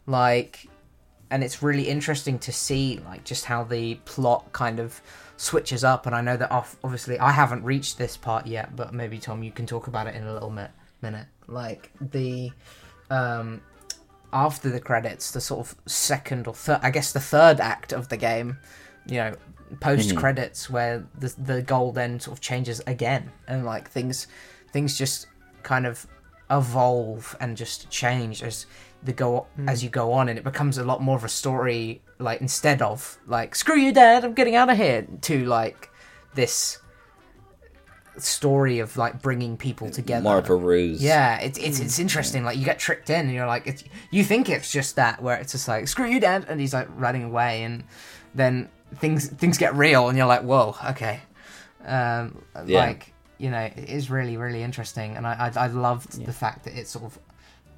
like 0.06 0.68
and 1.30 1.44
it's 1.44 1.64
really 1.64 1.90
interesting 1.90 2.38
to 2.40 2.52
see 2.52 3.00
like 3.06 3.24
just 3.24 3.46
how 3.46 3.64
the 3.64 3.96
plot 4.06 4.52
kind 4.52 4.80
of 4.80 5.02
switches 5.38 5.84
up. 5.84 6.06
And 6.06 6.16
i 6.16 6.22
know 6.22 6.38
that 6.38 6.52
off 6.52 6.78
obviously 6.84 7.20
i 7.20 7.32
haven't 7.32 7.64
reached 7.64 7.98
this 7.98 8.18
part 8.18 8.46
yet 8.48 8.76
but 8.76 8.94
maybe 8.94 9.18
tom 9.18 9.44
you 9.44 9.52
can 9.52 9.66
talk 9.66 9.88
about 9.88 10.08
it 10.08 10.16
in 10.16 10.24
a 10.24 10.34
little 10.34 10.52
mi- 10.52 10.68
minute. 11.02 11.28
Like 11.48 11.92
the 12.00 12.52
um 13.10 13.62
after 14.32 14.70
the 14.70 14.80
credits 14.80 15.32
the 15.32 15.42
sort 15.42 15.68
of 15.68 15.76
second 15.86 16.48
or 16.48 16.54
third 16.56 16.80
i 16.82 16.90
guess 16.90 17.14
the 17.14 17.20
third 17.20 17.60
act 17.60 17.92
of 17.92 18.10
the 18.10 18.18
game 18.18 18.58
you 19.06 19.18
know 19.18 19.36
post 19.80 20.16
credits 20.16 20.70
where 20.70 21.06
the 21.18 21.34
the 21.38 21.62
goal 21.62 21.92
then 21.92 22.20
sort 22.20 22.38
of 22.38 22.42
changes 22.42 22.82
again. 22.88 23.32
And 23.48 23.66
like 23.66 23.90
things 23.90 24.28
things 24.72 24.98
just 24.98 25.28
kind 25.64 25.86
of 25.86 26.06
evolve 26.50 27.36
and 27.40 27.58
just 27.58 27.90
change. 27.90 28.44
As 28.44 28.66
the 29.04 29.14
go 29.14 29.46
as 29.68 29.84
you 29.84 29.90
go 29.90 30.14
on 30.14 30.30
and 30.30 30.38
it 30.40 30.44
becomes 30.44 30.78
a 30.78 30.84
lot 30.84 31.02
more 31.02 31.18
of 31.18 31.24
a 31.24 31.30
story 31.30 32.02
like 32.20 32.40
instead 32.42 32.82
of 32.82 33.18
like 33.28 33.54
screw 33.56 33.76
you 33.78 33.92
dad 33.92 34.24
i'm 34.24 34.34
getting 34.34 34.56
out 34.56 34.70
of 34.70 34.78
here 34.78 35.06
to 35.22 35.46
like 35.46 35.90
this 36.36 36.78
story 38.18 38.80
of 38.80 38.96
like 38.96 39.22
bringing 39.22 39.58
people 39.58 39.90
together 39.90 40.24
More 40.24 40.38
of 40.38 40.50
a 40.50 40.56
ruse. 40.56 41.02
yeah, 41.04 41.40
it's 41.40 41.58
it's 41.58 41.80
it's 41.80 41.98
interesting. 42.00 42.44
Like 42.44 42.58
you 42.58 42.66
get 42.66 42.78
tricked 42.80 43.10
in, 43.10 43.22
and 43.26 43.34
you're 43.34 43.48
like, 43.48 43.66
it's, 43.66 43.84
you 44.12 44.24
think 44.24 44.50
it's 44.50 44.72
just 44.72 44.96
that, 44.98 45.22
where 45.22 45.38
it's 45.38 45.52
just 45.54 45.68
like 45.68 45.88
screw 45.88 46.08
you, 46.08 46.20
dad, 46.20 46.46
and 46.48 46.60
he's 46.60 46.74
like 46.74 46.88
running 46.96 47.24
away, 47.24 47.64
and 47.64 47.84
then 48.36 48.70
things 48.96 49.28
things 49.28 49.58
get 49.58 49.74
real, 49.76 50.10
and 50.10 50.18
you're 50.18 50.28
like, 50.28 50.44
whoa, 50.44 50.76
okay, 50.92 51.22
um, 51.86 52.44
Yeah. 52.68 52.80
like 52.86 53.14
you 53.40 53.50
know, 53.50 53.62
it 53.76 53.90
is 53.90 54.12
really 54.12 54.38
really 54.38 54.62
interesting, 54.62 55.18
and 55.18 55.26
I 55.26 55.52
I, 55.56 55.64
I 55.64 55.68
loved 55.68 56.24
the 56.24 56.34
fact 56.34 56.66
that 56.66 56.78
it 56.78 56.88
sort 56.88 57.06
of 57.06 57.18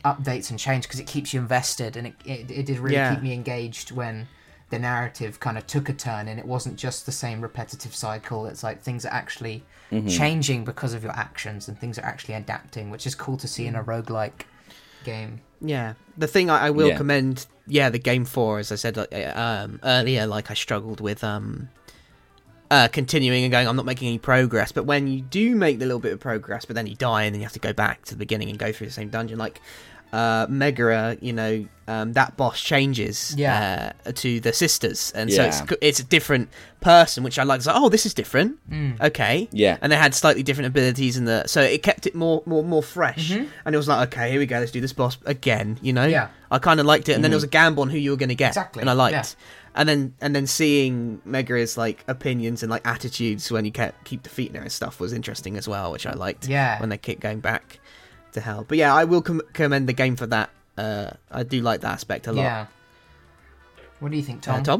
updates 0.05 0.49
and 0.49 0.57
change 0.57 0.83
because 0.83 0.99
it 0.99 1.07
keeps 1.07 1.33
you 1.33 1.39
invested, 1.41 1.97
and 1.97 2.07
it, 2.07 2.13
it 2.25 2.51
it 2.51 2.65
did 2.65 2.79
really 2.79 2.95
Yeah. 2.95 3.13
keep 3.15 3.23
me 3.23 3.33
engaged 3.33 3.91
when 3.91 4.27
the 4.69 4.79
narrative 4.79 5.39
kind 5.39 5.57
of 5.57 5.67
took 5.67 5.89
a 5.89 5.93
turn 5.93 6.27
and 6.27 6.39
it 6.39 6.45
wasn't 6.45 6.75
just 6.75 7.05
the 7.05 7.11
same 7.11 7.39
repetitive 7.41 7.93
cycle. 7.93 8.45
It's 8.47 8.63
like 8.63 8.81
things 8.81 9.05
are 9.05 9.13
actually 9.13 9.63
Mm-hmm. 9.91 10.07
changing 10.07 10.65
because 10.65 10.93
of 10.95 11.03
your 11.03 11.11
actions 11.13 11.67
and 11.67 11.79
things 11.79 11.99
are 11.99 12.05
actually 12.05 12.33
adapting, 12.33 12.89
which 12.89 13.05
is 13.05 13.13
cool 13.13 13.37
to 13.37 13.47
see 13.47 13.67
in 13.67 13.75
a 13.75 13.83
roguelike 13.83 14.45
game. 15.03 15.41
Yeah, 15.61 15.93
the 16.17 16.25
thing 16.27 16.49
I, 16.49 16.67
I 16.67 16.69
will 16.71 16.87
Yeah. 16.89 16.97
commend, 16.97 17.45
yeah, 17.67 17.91
the 17.91 17.99
game 17.99 18.25
for, 18.25 18.57
as 18.57 18.71
I 18.71 18.75
said 18.75 18.97
uh, 18.97 19.05
um, 19.35 19.79
earlier, 19.83 20.25
like 20.25 20.49
I 20.49 20.55
struggled 20.55 20.99
with 21.01 21.23
um, 21.23 21.69
uh, 22.71 22.87
continuing 22.87 23.43
and 23.43 23.51
going. 23.51 23.67
I'm 23.67 23.75
not 23.75 23.85
making 23.85 24.07
any 24.07 24.17
progress, 24.17 24.71
but 24.71 24.85
when 24.85 25.05
you 25.07 25.21
do 25.21 25.55
make 25.55 25.77
the 25.77 25.85
little 25.85 25.99
bit 25.99 26.13
of 26.13 26.19
progress, 26.19 26.65
but 26.65 26.75
then 26.75 26.87
you 26.87 26.95
die 26.95 27.23
and 27.23 27.33
then 27.35 27.41
you 27.41 27.45
have 27.45 27.53
to 27.53 27.59
go 27.59 27.73
back 27.73 28.05
to 28.05 28.15
the 28.15 28.17
beginning 28.17 28.49
and 28.49 28.57
go 28.57 28.71
through 28.71 28.87
the 28.87 28.93
same 28.93 29.09
dungeon, 29.09 29.37
like 29.37 29.61
uh, 30.15 30.47
Megaera, 30.47 31.17
you 31.21 31.33
know, 31.33 31.65
um, 31.87 32.13
that 32.13 32.35
boss 32.37 32.59
changes 32.61 33.35
Yeah. 33.37 33.91
uh, 34.07 34.11
to 34.23 34.39
the 34.39 34.53
sisters, 34.53 35.11
and 35.15 35.31
so 35.31 35.43
it's 35.43 35.61
it's 35.81 35.99
a 35.99 36.03
different 36.15 36.49
person, 36.81 37.23
which 37.23 37.37
I 37.37 37.43
like. 37.43 37.57
It's 37.59 37.67
like, 37.67 37.75
oh, 37.77 37.89
this 37.89 38.05
is 38.05 38.13
different. 38.13 38.51
Mm. 38.71 38.99
Okay, 39.09 39.47
Yeah. 39.51 39.77
and 39.81 39.91
they 39.91 39.97
had 39.97 40.13
slightly 40.15 40.41
different 40.41 40.67
abilities 40.67 41.17
in 41.17 41.25
the 41.25 41.43
so 41.47 41.61
it 41.61 41.83
kept 41.83 42.07
it 42.07 42.15
more 42.15 42.41
more 42.45 42.63
more 42.63 42.81
fresh 42.83 43.31
Mhm. 43.31 43.47
and 43.65 43.75
it 43.75 43.77
was 43.77 43.87
like 43.87 44.01
okay 44.07 44.31
here 44.31 44.39
we 44.39 44.45
go 44.45 44.57
let's 44.59 44.71
do 44.71 44.81
this 44.81 44.93
boss 44.93 45.17
again 45.25 45.77
you 45.81 45.93
know 45.93 46.05
Yeah. 46.07 46.27
i 46.49 46.57
kind 46.59 46.79
of 46.79 46.85
liked 46.85 47.07
it 47.09 47.13
and 47.13 47.23
then 47.23 47.31
there 47.31 47.37
was 47.41 47.43
a 47.51 47.55
gamble 47.59 47.81
on 47.83 47.89
who 47.89 47.97
you 47.97 48.11
were 48.11 48.17
going 48.23 48.29
to 48.37 48.41
get 48.45 48.49
Exactly, 48.55 48.81
and 48.81 48.89
i 48.89 48.93
liked 48.93 49.13
yeah. 49.13 49.79
and 49.79 49.85
then 49.89 50.13
and 50.21 50.31
then 50.35 50.47
seeing 50.47 51.21
megaera's 51.27 51.77
like 51.77 52.03
opinions 52.07 52.63
and 52.63 52.69
like 52.71 52.85
attitudes 52.87 53.51
when 53.51 53.63
you 53.65 53.71
kept 53.71 54.03
keep 54.05 54.23
defeating 54.23 54.55
her 54.55 54.61
and 54.61 54.71
stuff 54.71 54.99
was 54.99 55.11
interesting 55.13 55.57
as 55.57 55.67
well 55.67 55.91
which 55.91 56.05
i 56.05 56.13
liked 56.13 56.47
Yeah. 56.47 56.79
when 56.79 56.89
they 56.89 56.97
kept 56.97 57.19
going 57.19 57.39
back 57.41 57.79
to 58.35 58.41
hell 58.41 58.63
but 58.67 58.77
yeah 58.77 58.93
i 58.93 59.03
will 59.03 59.21
com- 59.21 59.41
commend 59.53 59.87
the 59.89 59.93
game 59.93 60.15
for 60.15 60.27
that 60.27 60.49
uh 60.77 61.09
i 61.31 61.41
do 61.43 61.61
like 61.61 61.81
that 61.81 61.91
aspect 61.93 62.27
a 62.27 62.31
lot 62.31 62.43
Yeah. 62.43 62.65
What 63.99 64.11
do 64.11 64.17
you 64.17 64.23
think, 64.23 64.39
Uh, 64.47 64.61
Tom? 64.61 64.63
tom 64.63 64.79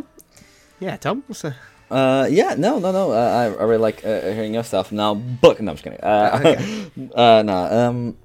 yeah 0.80 0.96
tom 0.98 1.24
what's 1.28 1.42
the 1.42 1.56
Uh, 1.90 2.26
yeah, 2.32 2.56
no, 2.58 2.80
no, 2.80 2.90
no. 2.92 3.12
Uh, 3.14 3.30
I, 3.42 3.44
I 3.62 3.64
really 3.64 3.78
like 3.78 4.02
uh, 4.04 4.34
hearing 4.34 4.56
your 4.58 4.64
stuff. 4.66 4.92
Now, 4.92 5.14
book. 5.14 5.62
No, 5.62 5.70
I'm 5.70 5.78
just 5.78 5.84
kidding. 5.86 6.02
Uh, 6.02 6.34
Okay. 6.42 6.58
uh, 7.24 7.44
no. 7.46 7.58
Um, 7.80 8.18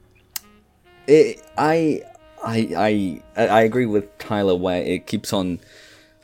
it, 1.07 1.45
I, 1.59 2.01
I, 2.43 3.21
I, 3.37 3.47
I 3.47 3.61
agree 3.69 3.85
with 3.85 4.07
Tyler 4.17 4.57
where 4.57 4.81
it 4.83 5.07
keeps 5.07 5.31
on 5.37 5.61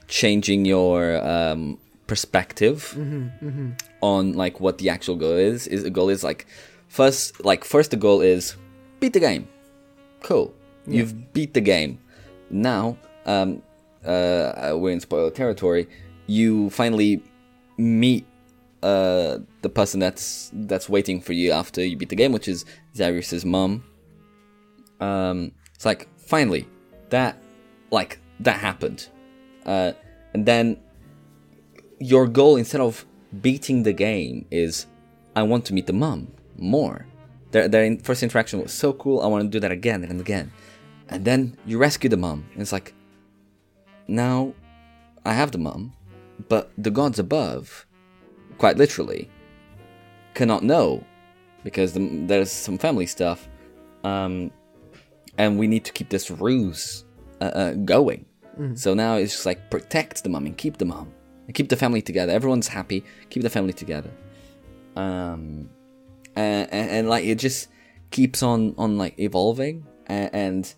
changing 0.09 0.65
your 0.65 1.21
um 1.21 1.77
perspective 2.07 2.97
on 4.01 4.23
like 4.33 4.59
what 4.59 4.79
the 4.79 4.89
actual 4.89 5.17
goal 5.17 5.37
is. 5.37 5.67
Is 5.69 5.83
the 5.85 5.91
goal 5.91 6.09
is 6.09 6.25
like 6.25 6.47
first, 6.89 7.45
like 7.45 7.65
first 7.65 7.91
the 7.91 7.99
goal 8.01 8.23
is 8.23 8.57
beat 9.01 9.13
the 9.13 9.21
game. 9.21 9.49
Cool. 10.23 10.55
You've 10.87 11.33
beat 11.33 11.53
the 11.55 11.61
game. 11.61 11.99
Now, 12.51 12.97
um, 13.25 13.63
uh, 14.05 14.75
we're 14.77 14.93
in 14.93 15.01
spoiler 15.01 15.31
territory. 15.31 15.89
You 16.27 16.71
finally 16.71 17.23
meet 17.77 18.27
uh, 18.83 19.39
the 19.63 19.69
person 19.69 20.01
that's 20.01 20.51
that's 20.53 20.89
waiting 20.89 21.21
for 21.21 21.33
you 21.33 21.53
after 21.53 21.85
you 21.85 21.97
beat 21.97 22.09
the 22.09 22.17
game, 22.17 22.33
which 22.33 22.49
is 22.49 22.65
Zagreus's 22.95 23.45
mom. 23.45 23.85
Um, 25.01 25.53
it's 25.75 25.85
like 25.85 26.09
finally 26.17 26.69
that 27.11 27.43
like 27.91 28.21
that 28.41 28.59
happened, 28.59 29.09
uh, 29.65 29.93
and 30.35 30.47
then 30.47 30.79
your 31.99 32.27
goal 32.27 32.57
instead 32.57 32.81
of 32.81 33.05
beating 33.41 33.83
the 33.83 33.93
game 33.93 34.47
is 34.51 34.87
I 35.35 35.43
want 35.43 35.65
to 35.67 35.75
meet 35.75 35.87
the 35.87 35.93
mom 35.93 36.29
more. 36.57 37.07
Their 37.57 37.69
their 37.69 37.85
in- 37.85 38.01
first 38.01 38.23
interaction 38.23 38.61
was 38.61 38.71
so 38.71 38.93
cool. 38.93 39.23
I 39.23 39.29
want 39.29 39.45
to 39.45 39.49
do 39.49 39.61
that 39.61 39.73
again 39.73 40.05
and 40.05 40.21
again, 40.21 40.53
and 41.09 41.25
then 41.25 41.57
you 41.65 41.79
rescue 41.79 42.11
the 42.11 42.19
mom. 42.19 42.45
And 42.53 42.61
it's 42.61 42.71
like 42.71 42.93
now 44.09 44.53
I 45.25 45.33
have 45.33 45.53
the 45.53 45.59
mom, 45.69 45.95
but 46.51 46.71
the 46.77 46.91
gods 46.91 47.19
above, 47.19 47.87
quite 48.59 48.77
literally, 48.77 49.31
cannot 50.35 50.65
know 50.65 51.03
because 51.65 51.95
the, 51.95 52.27
there's 52.27 52.53
some 52.53 52.77
family 52.77 53.07
stuff, 53.07 53.49
um, 54.05 54.51
and 55.39 55.59
we 55.59 55.67
need 55.67 55.87
to 55.87 55.93
keep 55.93 56.11
this 56.11 56.31
ruse 56.31 57.07
uh, 57.41 57.45
uh, 57.45 57.73
going. 57.73 58.27
So 58.77 58.93
now 58.93 59.15
it's 59.15 59.33
just 59.33 59.47
like 59.47 59.71
protect 59.71 60.25
the 60.25 60.29
mom 60.29 60.45
and 60.45 60.59
keep 60.59 60.77
the 60.77 60.85
mom 60.85 61.11
and 61.47 61.55
keep 61.55 61.71
the 61.71 61.77
family 61.77 62.03
together. 62.03 62.35
Everyone's 62.35 62.69
happy. 62.69 63.03
Keep 63.31 63.45
the 63.45 63.51
family 63.51 63.73
together. 63.73 64.11
Um, 64.95 65.71
and, 66.37 66.91
and, 66.91 67.09
like 67.09 67.25
it 67.25 67.39
just 67.39 67.69
keeps 68.11 68.43
on 68.43 68.75
on 68.79 68.99
like 68.99 69.19
evolving. 69.19 69.87
And, 70.07 70.73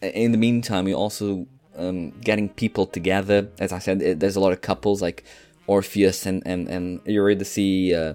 in 0.00 0.32
the 0.32 0.38
meantime 0.38 0.88
you're 0.88 0.96
also 0.96 1.46
um, 1.76 2.10
getting 2.20 2.48
people 2.48 2.86
together. 2.86 3.48
As 3.58 3.72
i 3.72 3.78
said 3.78 4.02
it, 4.02 4.20
there's 4.20 4.36
a 4.36 4.40
lot 4.40 4.52
of 4.52 4.60
couples 4.60 5.02
like 5.02 5.24
orpheus 5.66 6.26
and 6.26 6.42
and 6.46 6.68
and 6.68 7.00
eurydice 7.06 7.58
uh, 7.94 8.14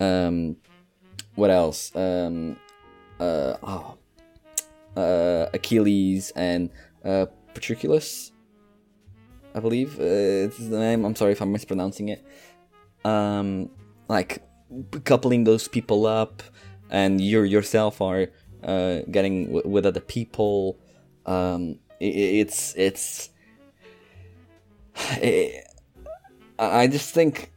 um 0.00 0.56
what 1.34 1.50
else? 1.50 1.94
Um 1.94 2.56
uh 3.20 3.56
oh 3.62 3.98
uh 4.96 5.46
achilles 5.52 6.32
and 6.36 6.70
uh 7.04 7.26
i 9.54 9.60
believe 9.60 9.98
uh, 9.98 10.46
it's 10.46 10.58
the 10.58 10.78
name. 10.78 11.04
I'm 11.04 11.16
sorry 11.16 11.32
if 11.32 11.40
i'm 11.40 11.52
mispronouncing 11.52 12.10
it. 12.10 12.24
Um 13.04 13.70
like 14.08 14.45
coupling 15.04 15.44
those 15.44 15.68
people 15.68 16.06
up 16.06 16.42
and 16.90 17.20
you 17.20 17.42
yourself 17.42 18.00
are 18.00 18.26
uh, 18.64 19.00
getting 19.10 19.46
w- 19.46 19.68
with 19.68 19.86
other 19.86 20.00
people 20.00 20.78
um, 21.26 21.78
it's 22.00 22.74
it's 22.76 23.30
i 24.96 25.62
I 26.58 26.82
I 26.82 26.86
just 26.86 27.12
think 27.14 27.52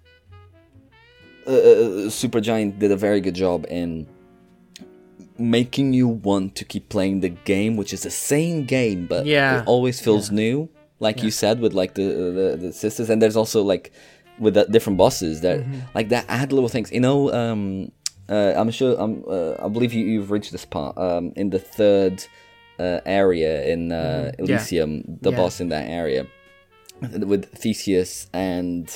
uh, 1.47 1.51
uh, 1.51 2.09
Supergiant 2.09 2.79
did 2.79 2.91
a 2.91 2.97
very 2.97 3.21
good 3.21 3.33
job 3.35 3.65
in 3.69 4.07
making 5.37 5.93
you 5.93 6.07
want 6.07 6.55
to 6.55 6.65
keep 6.65 6.89
playing 6.89 7.21
the 7.21 7.29
game, 7.29 7.77
which 7.77 7.93
is 7.93 8.03
the 8.03 8.11
same 8.11 8.65
game, 8.65 9.07
but 9.07 9.25
Yeah. 9.25 9.61
it 9.61 9.63
always 9.67 9.99
feels 10.01 10.31
new. 10.31 10.69
Like 10.99 11.23
you 11.23 11.31
said, 11.31 11.61
with 11.61 11.73
like 11.73 11.93
the, 11.93 12.03
the 12.03 12.57
the 12.59 12.73
sisters, 12.73 13.09
and 13.09 13.21
there's 13.21 13.37
also 13.37 13.63
like 13.63 13.93
with 14.39 14.53
the 14.55 14.65
different 14.65 14.97
bosses 14.97 15.41
that 15.41 15.63
like 15.95 16.09
that 16.09 16.25
add 16.29 16.51
little 16.51 16.69
things. 16.69 16.91
You 16.91 17.01
know, 17.01 17.31
um, 17.33 17.91
uh, 18.29 18.53
I'm 18.55 18.71
sure 18.71 18.95
I'm 18.99 19.23
uh, 19.27 19.55
I 19.63 19.67
believe 19.67 19.93
you, 19.93 20.05
you've 20.05 20.31
reached 20.31 20.51
this 20.51 20.65
part 20.65 20.97
um, 20.97 21.33
in 21.35 21.49
the 21.49 21.59
third 21.59 22.23
uh, 22.79 22.99
area 23.05 23.65
in 23.67 23.91
uh, 23.91 24.31
Yeah. 24.37 24.43
Elysium, 24.45 25.03
the 25.21 25.31
Yeah. 25.31 25.37
boss 25.37 25.59
in 25.59 25.69
that 25.69 25.89
area 25.89 26.25
with 27.01 27.45
Theseus 27.55 28.27
and 28.33 28.87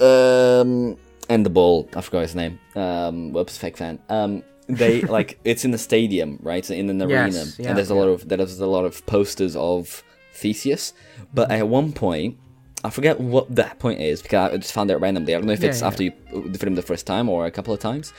um 0.00 0.96
and 1.28 1.44
the 1.46 1.50
ball. 1.50 1.88
I 1.96 2.00
forgot 2.00 2.22
his 2.22 2.34
name. 2.34 2.58
Um, 2.76 3.32
whoops, 3.32 3.56
fake 3.56 3.76
fan. 3.76 3.98
Um, 4.08 4.42
they 4.68 5.02
like 5.16 5.38
it's 5.44 5.64
in 5.64 5.70
the 5.70 5.78
stadium, 5.78 6.38
right? 6.42 6.64
So 6.64 6.74
in 6.74 6.90
an 6.90 7.00
arena, 7.02 7.30
Yes, 7.30 7.58
yeah, 7.58 7.68
and 7.68 7.78
there's 7.78 7.90
a 7.90 7.94
lot 7.94 8.08
of 8.08 8.28
there's 8.28 8.60
a 8.60 8.66
lot 8.66 8.84
of 8.84 9.04
posters 9.06 9.56
of 9.56 10.02
Theseus. 10.34 10.92
But 11.32 11.50
at 11.50 11.68
one 11.68 11.92
point, 11.92 12.36
I 12.84 12.90
forget 12.90 13.18
what 13.18 13.54
that 13.56 13.78
point 13.78 14.00
is 14.00 14.20
because 14.22 14.52
I 14.52 14.56
just 14.58 14.72
found 14.74 14.90
it 14.90 14.96
randomly. 14.96 15.34
I 15.34 15.38
don't 15.38 15.46
know 15.46 15.54
if 15.54 15.62
Yeah, 15.62 15.70
it's 15.70 15.80
yeah. 15.80 15.86
after 15.86 16.02
you 16.04 16.12
him 16.32 16.74
the 16.74 16.82
first 16.82 17.06
time 17.06 17.28
or 17.28 17.46
a 17.46 17.50
couple 17.50 17.72
of 17.72 17.80
times. 17.80 18.12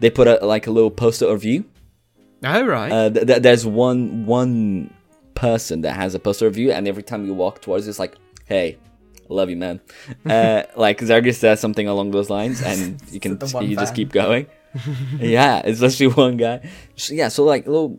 They 0.00 0.10
put 0.10 0.26
a 0.28 0.38
like 0.46 0.66
a 0.66 0.70
little 0.70 0.90
poster 0.90 1.26
of 1.26 1.44
you. 1.44 1.64
oh 2.44 2.64
right 2.64 2.90
Uh, 2.92 3.10
th- 3.10 3.26
th- 3.26 3.42
there's 3.42 3.66
one 3.66 4.26
one 4.26 4.92
person 5.34 5.80
that 5.82 5.92
has 5.94 6.14
a 6.14 6.18
poster 6.18 6.46
of 6.46 6.56
you, 6.56 6.70
and 6.72 6.86
every 6.86 7.02
time 7.02 7.26
you 7.26 7.34
walk 7.34 7.60
towards, 7.62 7.86
it's 7.88 7.98
like, 7.98 8.14
"Hey, 8.46 8.78
love 9.28 9.50
you, 9.50 9.56
man." 9.56 9.80
uh, 10.26 10.62
like 10.76 11.00
Zagreus 11.00 11.38
says 11.38 11.60
something 11.60 11.88
along 11.88 12.10
those 12.12 12.30
lines, 12.30 12.62
and 12.62 13.00
you 13.10 13.20
can 13.20 13.38
you 13.62 13.76
just 13.76 13.94
keep 13.94 14.12
going. 14.12 14.46
yeah, 15.18 15.62
it's 15.64 15.82
actually 15.82 16.08
one 16.08 16.36
guy. 16.36 16.68
So, 16.96 17.14
yeah, 17.14 17.28
so 17.28 17.44
like 17.44 17.66
little 17.66 17.96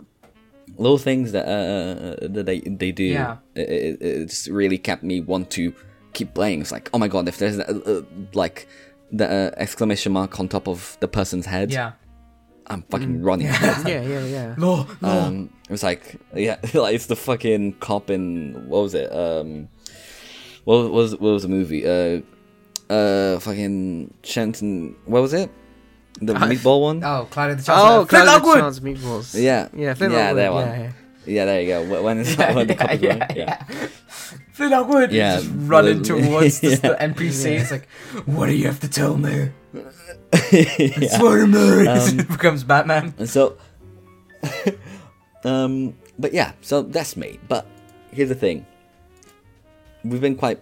little 0.78 0.98
things 0.98 1.32
that 1.34 1.46
uh, 1.46 2.28
that 2.28 2.46
they 2.46 2.60
they 2.62 2.92
do. 2.92 3.04
Yeah. 3.04 3.38
It, 3.56 3.70
it, 3.70 3.98
it's 4.02 4.48
really 4.48 4.78
kept 4.78 5.04
me 5.04 5.22
want 5.22 5.50
to 5.52 5.74
keep 6.14 6.34
playing. 6.34 6.62
It's 6.62 6.72
like, 6.72 6.90
oh 6.94 6.98
my 7.00 7.08
god, 7.08 7.28
if 7.28 7.38
there's 7.38 7.60
uh, 7.60 7.64
uh, 7.86 8.02
like 8.34 8.68
the 9.12 9.26
uh, 9.30 9.52
exclamation 9.58 10.12
mark 10.14 10.40
on 10.40 10.48
top 10.48 10.68
of 10.68 10.98
the 11.00 11.08
person's 11.08 11.46
head, 11.46 11.72
Yeah. 11.72 11.94
I'm 12.68 12.84
fucking 12.84 13.22
running. 13.22 13.48
yeah 13.86 13.86
yeah 13.86 14.24
yeah 14.26 14.56
No, 14.58 14.88
Um, 15.02 15.50
it 15.66 15.72
was 15.72 15.84
like, 15.84 16.16
yeah, 16.34 16.58
like 16.74 16.96
it's 16.96 17.08
the 17.08 17.16
fucking 17.18 17.74
cop 17.82 18.10
in 18.10 18.70
what 18.70 18.84
was 18.84 18.94
it? 18.94 19.12
Um, 19.14 19.68
what 20.64 20.90
was 20.92 21.12
what 21.12 21.22
was 21.34 21.42
the 21.44 21.50
movie? 21.50 21.86
Uh, 21.86 22.22
uh, 22.90 23.40
fucking 23.40 24.14
Shenton. 24.24 24.96
What 25.06 25.22
was 25.22 25.34
it? 25.34 25.52
The 26.22 26.34
meatball 26.36 26.82
one. 26.84 27.04
Oh, 27.04 27.28
Cloud 27.30 27.52
of 27.52 27.66
the 27.66 27.72
oh 27.74 27.76
Chancellor. 27.76 28.06
Flint 28.06 28.10
Cloud 28.10 28.22
of 28.22 28.42
the 28.44 28.48
Lockwood! 28.48 28.60
Chance 28.64 28.80
meatballs 28.80 29.42
Yeah, 29.42 29.68
yeah 29.76 29.94
Flint 29.94 30.14
yeah, 30.14 30.20
Lockwood, 30.32 30.38
that 30.38 30.54
one. 30.54 30.68
yeah, 30.68 30.78
yeah. 30.78 30.92
Yeah, 31.26 31.46
there 31.46 31.62
you 31.62 31.68
go. 31.68 31.86
Wh- 31.86 32.04
When, 32.04 32.18
is 32.20 32.38
when 32.38 32.68
the 32.68 32.76
cop 32.76 32.92
is 32.92 33.02
running. 33.02 33.28
Yeah, 33.36 33.66
Flint 34.54 34.72
Lockwood! 34.72 35.12
Yeah, 35.12 35.38
Just 35.38 35.50
running 35.56 36.00
the- 36.04 36.08
towards 36.08 36.60
the, 36.60 36.76
the 36.76 36.88
yeah. 37.00 37.08
NPC. 37.08 37.60
It's 37.60 37.72
like, 37.72 37.88
what 38.26 38.46
do 38.48 38.54
you 38.54 38.68
have 38.68 38.80
to 38.82 38.88
tell 38.90 39.18
me? 39.18 39.50
yeah. 40.52 41.18
Swear 41.18 41.48
me! 41.48 41.88
Um, 41.88 42.18
becomes 42.30 42.64
Batman. 42.64 43.14
And 43.18 43.30
so, 43.30 43.58
um, 45.44 45.96
but 46.20 46.34
yeah, 46.34 46.54
so 46.62 46.82
that's 46.82 47.18
me. 47.18 47.40
But 47.48 47.66
here's 48.12 48.30
the 48.30 48.36
thing: 48.36 48.66
we've 50.04 50.22
been 50.22 50.36
quite 50.36 50.62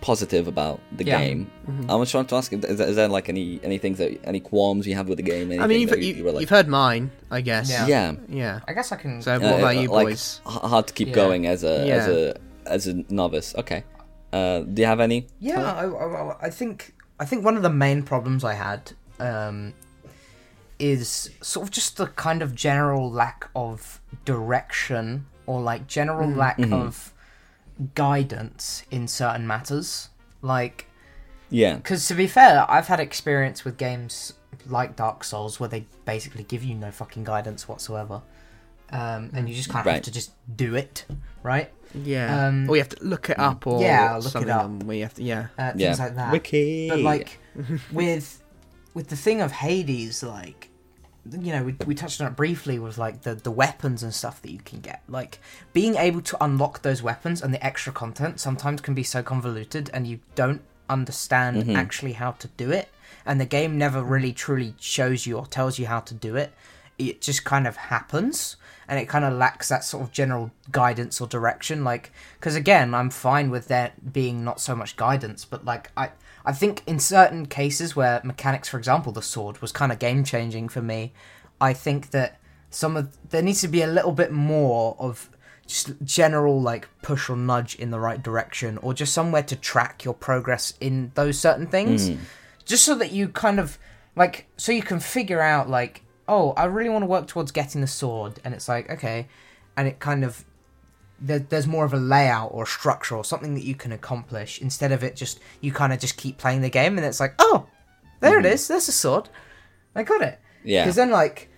positive 0.00 0.46
about 0.46 0.80
the 0.92 1.04
Yeah. 1.04 1.18
game. 1.20 1.50
I 1.88 1.94
was 1.96 2.10
trying 2.10 2.26
to 2.26 2.36
ask, 2.36 2.52
is 2.52 2.60
there, 2.78 2.88
is 2.88 2.96
there 2.96 3.08
like 3.08 3.28
any 3.28 3.60
any 3.62 3.78
things 3.78 3.98
that 3.98 4.18
any 4.24 4.40
qualms 4.40 4.86
you 4.86 4.94
have 4.94 5.08
with 5.08 5.16
the 5.18 5.24
game? 5.24 5.52
I 5.60 5.66
mean, 5.66 5.80
you've, 5.80 5.96
you, 5.98 6.14
you 6.14 6.30
like, 6.30 6.40
you've 6.40 6.50
heard 6.50 6.68
mine, 6.68 7.10
I 7.30 7.40
guess. 7.40 7.68
Yeah. 7.70 7.86
yeah. 7.86 8.12
Yeah. 8.28 8.60
I 8.68 8.72
guess 8.74 8.92
I 8.92 8.96
can. 8.96 9.22
So 9.22 9.34
Uh, 9.34 9.38
what 9.40 9.58
about 9.58 9.76
you 9.76 9.88
like, 9.88 10.06
boys? 10.08 10.40
h- 10.46 10.52
hard 10.54 10.86
to 10.88 10.92
keep 10.94 11.08
Yeah. 11.08 11.14
going 11.14 11.46
as 11.46 11.62
a 11.64 11.88
as 11.90 12.08
a 12.08 12.36
as 12.68 12.86
a 12.86 12.94
novice. 13.08 13.54
Okay. 13.56 13.84
Uh, 14.32 14.60
do 14.60 14.82
you 14.82 14.86
have 14.86 15.00
any? 15.00 15.26
Yeah, 15.40 15.72
I, 15.72 15.86
I, 15.86 16.36
I 16.46 16.50
think 16.50 16.94
I 17.18 17.24
think 17.24 17.44
one 17.44 17.56
of 17.56 17.62
the 17.62 17.70
main 17.70 18.02
problems 18.02 18.44
I 18.44 18.54
had 18.54 18.92
um, 19.18 19.72
is 20.78 21.30
sort 21.40 21.66
of 21.66 21.70
just 21.72 21.96
the 21.96 22.06
kind 22.08 22.42
of 22.42 22.54
general 22.54 23.10
lack 23.10 23.48
of 23.56 24.00
direction 24.24 25.26
or 25.46 25.60
like 25.60 25.86
general 25.86 26.28
lack 26.28 26.58
of 26.72 27.12
guidance 27.94 28.84
in 28.90 29.08
certain 29.08 29.46
matters. 29.46 30.10
Like, 30.42 30.86
Yeah. 31.50 31.76
because 31.76 32.06
to 32.08 32.14
be 32.14 32.26
fair, 32.26 32.64
I've 32.70 32.86
had 32.86 33.00
experience 33.00 33.64
with 33.64 33.76
games 33.76 34.34
like 34.66 34.94
Dark 34.96 35.24
Souls 35.24 35.58
where 35.58 35.68
they 35.68 35.86
basically 36.04 36.44
give 36.44 36.62
you 36.62 36.74
no 36.74 36.90
fucking 36.90 37.24
guidance 37.24 37.66
whatsoever, 37.66 38.22
um, 38.90 39.30
and 39.32 39.48
you 39.48 39.54
just 39.54 39.70
kind 39.70 39.86
of 39.86 39.92
have 39.94 40.02
to 40.02 40.12
just 40.12 40.32
do 40.54 40.74
it, 40.74 41.06
right? 41.42 41.70
Yeah. 41.94 42.46
Um, 42.48 42.68
or 42.68 42.76
you 42.76 42.82
have 42.82 42.88
to 42.90 43.04
look 43.04 43.30
it 43.30 43.38
up 43.38 43.66
or 43.66 43.80
yeah, 43.82 44.16
look 44.16 44.34
it 44.36 44.48
up. 44.48 44.66
and 44.66 44.82
we 44.84 45.00
have 45.00 45.14
to, 45.14 45.22
yeah. 45.22 45.48
Uh, 45.58 45.70
things 45.70 45.80
Yeah. 45.80 45.94
like 45.98 46.14
that. 46.16 46.32
Wiki. 46.32 46.88
But 46.88 47.00
like 47.00 47.38
with 47.92 48.42
with 48.94 49.08
the 49.08 49.16
thing 49.16 49.40
of 49.40 49.52
Hades, 49.52 50.22
like 50.22 50.70
you 51.30 51.52
know, 51.52 51.62
we, 51.62 51.76
we 51.84 51.94
touched 51.94 52.20
on 52.22 52.26
it 52.28 52.36
briefly 52.36 52.78
with 52.78 52.96
like 52.98 53.22
the 53.22 53.34
the 53.34 53.50
weapons 53.50 54.02
and 54.02 54.14
stuff 54.14 54.40
that 54.42 54.50
you 54.50 54.60
can 54.64 54.80
get. 54.80 55.02
Like 55.08 55.40
being 55.72 55.96
able 55.96 56.20
to 56.22 56.42
unlock 56.44 56.82
those 56.82 57.02
weapons 57.02 57.42
and 57.42 57.52
the 57.52 57.64
extra 57.64 57.92
content 57.92 58.40
sometimes 58.40 58.80
can 58.80 58.94
be 58.94 59.02
so 59.02 59.22
convoluted, 59.22 59.90
and 59.92 60.06
you 60.06 60.20
don't 60.34 60.62
understand 60.88 61.70
actually 61.76 62.12
how 62.14 62.32
to 62.32 62.48
do 62.56 62.70
it. 62.70 62.88
And 63.26 63.38
the 63.40 63.44
game 63.46 63.76
never 63.76 64.02
really 64.02 64.32
truly 64.32 64.74
shows 64.80 65.26
you 65.26 65.36
or 65.36 65.46
tells 65.46 65.78
you 65.78 65.86
how 65.86 66.00
to 66.00 66.14
do 66.14 66.36
it. 66.36 66.54
It 66.98 67.20
just 67.20 67.44
kind 67.44 67.66
of 67.66 67.76
happens, 67.76 68.56
and 68.88 68.98
it 68.98 69.06
kind 69.06 69.24
of 69.24 69.34
lacks 69.34 69.68
that 69.68 69.84
sort 69.84 70.02
of 70.02 70.12
general 70.12 70.50
guidance 70.72 71.20
or 71.20 71.26
direction. 71.28 71.84
Like, 71.84 72.10
because 72.40 72.56
again, 72.56 72.94
I'm 72.94 73.10
fine 73.10 73.50
with 73.50 73.68
there 73.68 73.92
being 74.12 74.42
not 74.42 74.60
so 74.60 74.74
much 74.74 74.96
guidance, 74.96 75.44
but 75.44 75.64
like 75.64 75.90
I. 75.96 76.10
I 76.44 76.52
think 76.52 76.82
in 76.86 76.98
certain 76.98 77.44
cases 77.44 77.94
where 77.94 78.22
mechanics, 78.24 78.70
for 78.70 78.78
example, 78.78 79.12
the 79.12 79.20
sword 79.20 79.60
was 79.60 79.70
kind 79.70 79.92
of 79.92 79.98
game 79.98 80.24
changing 80.24 80.70
for 80.70 80.80
me, 80.80 81.12
I 81.60 81.74
think 81.74 82.10
that 82.12 82.38
some 82.70 82.96
of 82.96 83.16
there 83.28 83.42
needs 83.42 83.60
to 83.60 83.68
be 83.68 83.82
a 83.82 83.86
little 83.86 84.12
bit 84.12 84.32
more 84.32 84.96
of 84.98 85.28
just 85.66 85.92
general 86.02 86.60
like 86.60 86.88
push 87.02 87.28
or 87.28 87.36
nudge 87.36 87.74
in 87.74 87.90
the 87.90 88.00
right 88.00 88.22
direction, 88.22 88.78
or 88.78 88.94
just 88.94 89.12
somewhere 89.12 89.42
to 89.42 89.56
track 89.56 90.04
your 90.04 90.14
progress 90.14 90.72
in 90.80 91.12
those 91.14 91.38
certain 91.38 91.66
things, 91.66 92.08
hmm. 92.08 92.16
just 92.64 92.84
so 92.84 92.94
that 92.94 93.12
you 93.12 93.28
kind 93.28 93.60
of 93.60 93.78
like 94.16 94.46
so 94.56 94.72
you 94.72 94.82
can 94.82 95.00
figure 95.00 95.40
out 95.40 95.68
like 95.68 96.02
oh 96.28 96.52
I 96.56 96.64
really 96.64 96.90
want 96.90 97.02
to 97.02 97.06
work 97.06 97.26
towards 97.26 97.50
getting 97.50 97.80
the 97.80 97.86
sword, 97.86 98.40
and 98.44 98.54
it's 98.54 98.68
like 98.68 98.90
okay, 98.90 99.28
and 99.76 99.88
it 99.88 99.98
kind 99.98 100.24
of 100.24 100.44
there, 101.20 101.38
there's 101.38 101.66
more 101.66 101.84
of 101.84 101.92
a 101.92 101.98
layout 101.98 102.50
or 102.52 102.66
structure 102.66 103.16
or 103.16 103.24
something 103.24 103.54
that 103.54 103.64
you 103.64 103.74
can 103.74 103.92
accomplish 103.92 104.60
instead 104.60 104.92
of 104.92 105.02
it 105.02 105.16
just 105.16 105.40
you 105.60 105.72
kind 105.72 105.92
of 105.92 105.98
just 105.98 106.16
keep 106.16 106.38
playing 106.38 106.60
the 106.60 106.70
game 106.70 106.96
and 106.96 107.06
it's 107.06 107.20
like 107.20 107.34
oh 107.38 107.66
there 108.20 108.38
it 108.38 108.44
mm-hmm. 108.44 108.52
is 108.52 108.68
there's 108.68 108.88
a 108.88 108.92
sword. 108.92 109.28
I 109.94 110.02
got 110.02 110.22
it. 110.22 110.38
Yeah. 110.64 110.84
because 110.84 110.96
then 110.96 111.10
like 111.10 111.48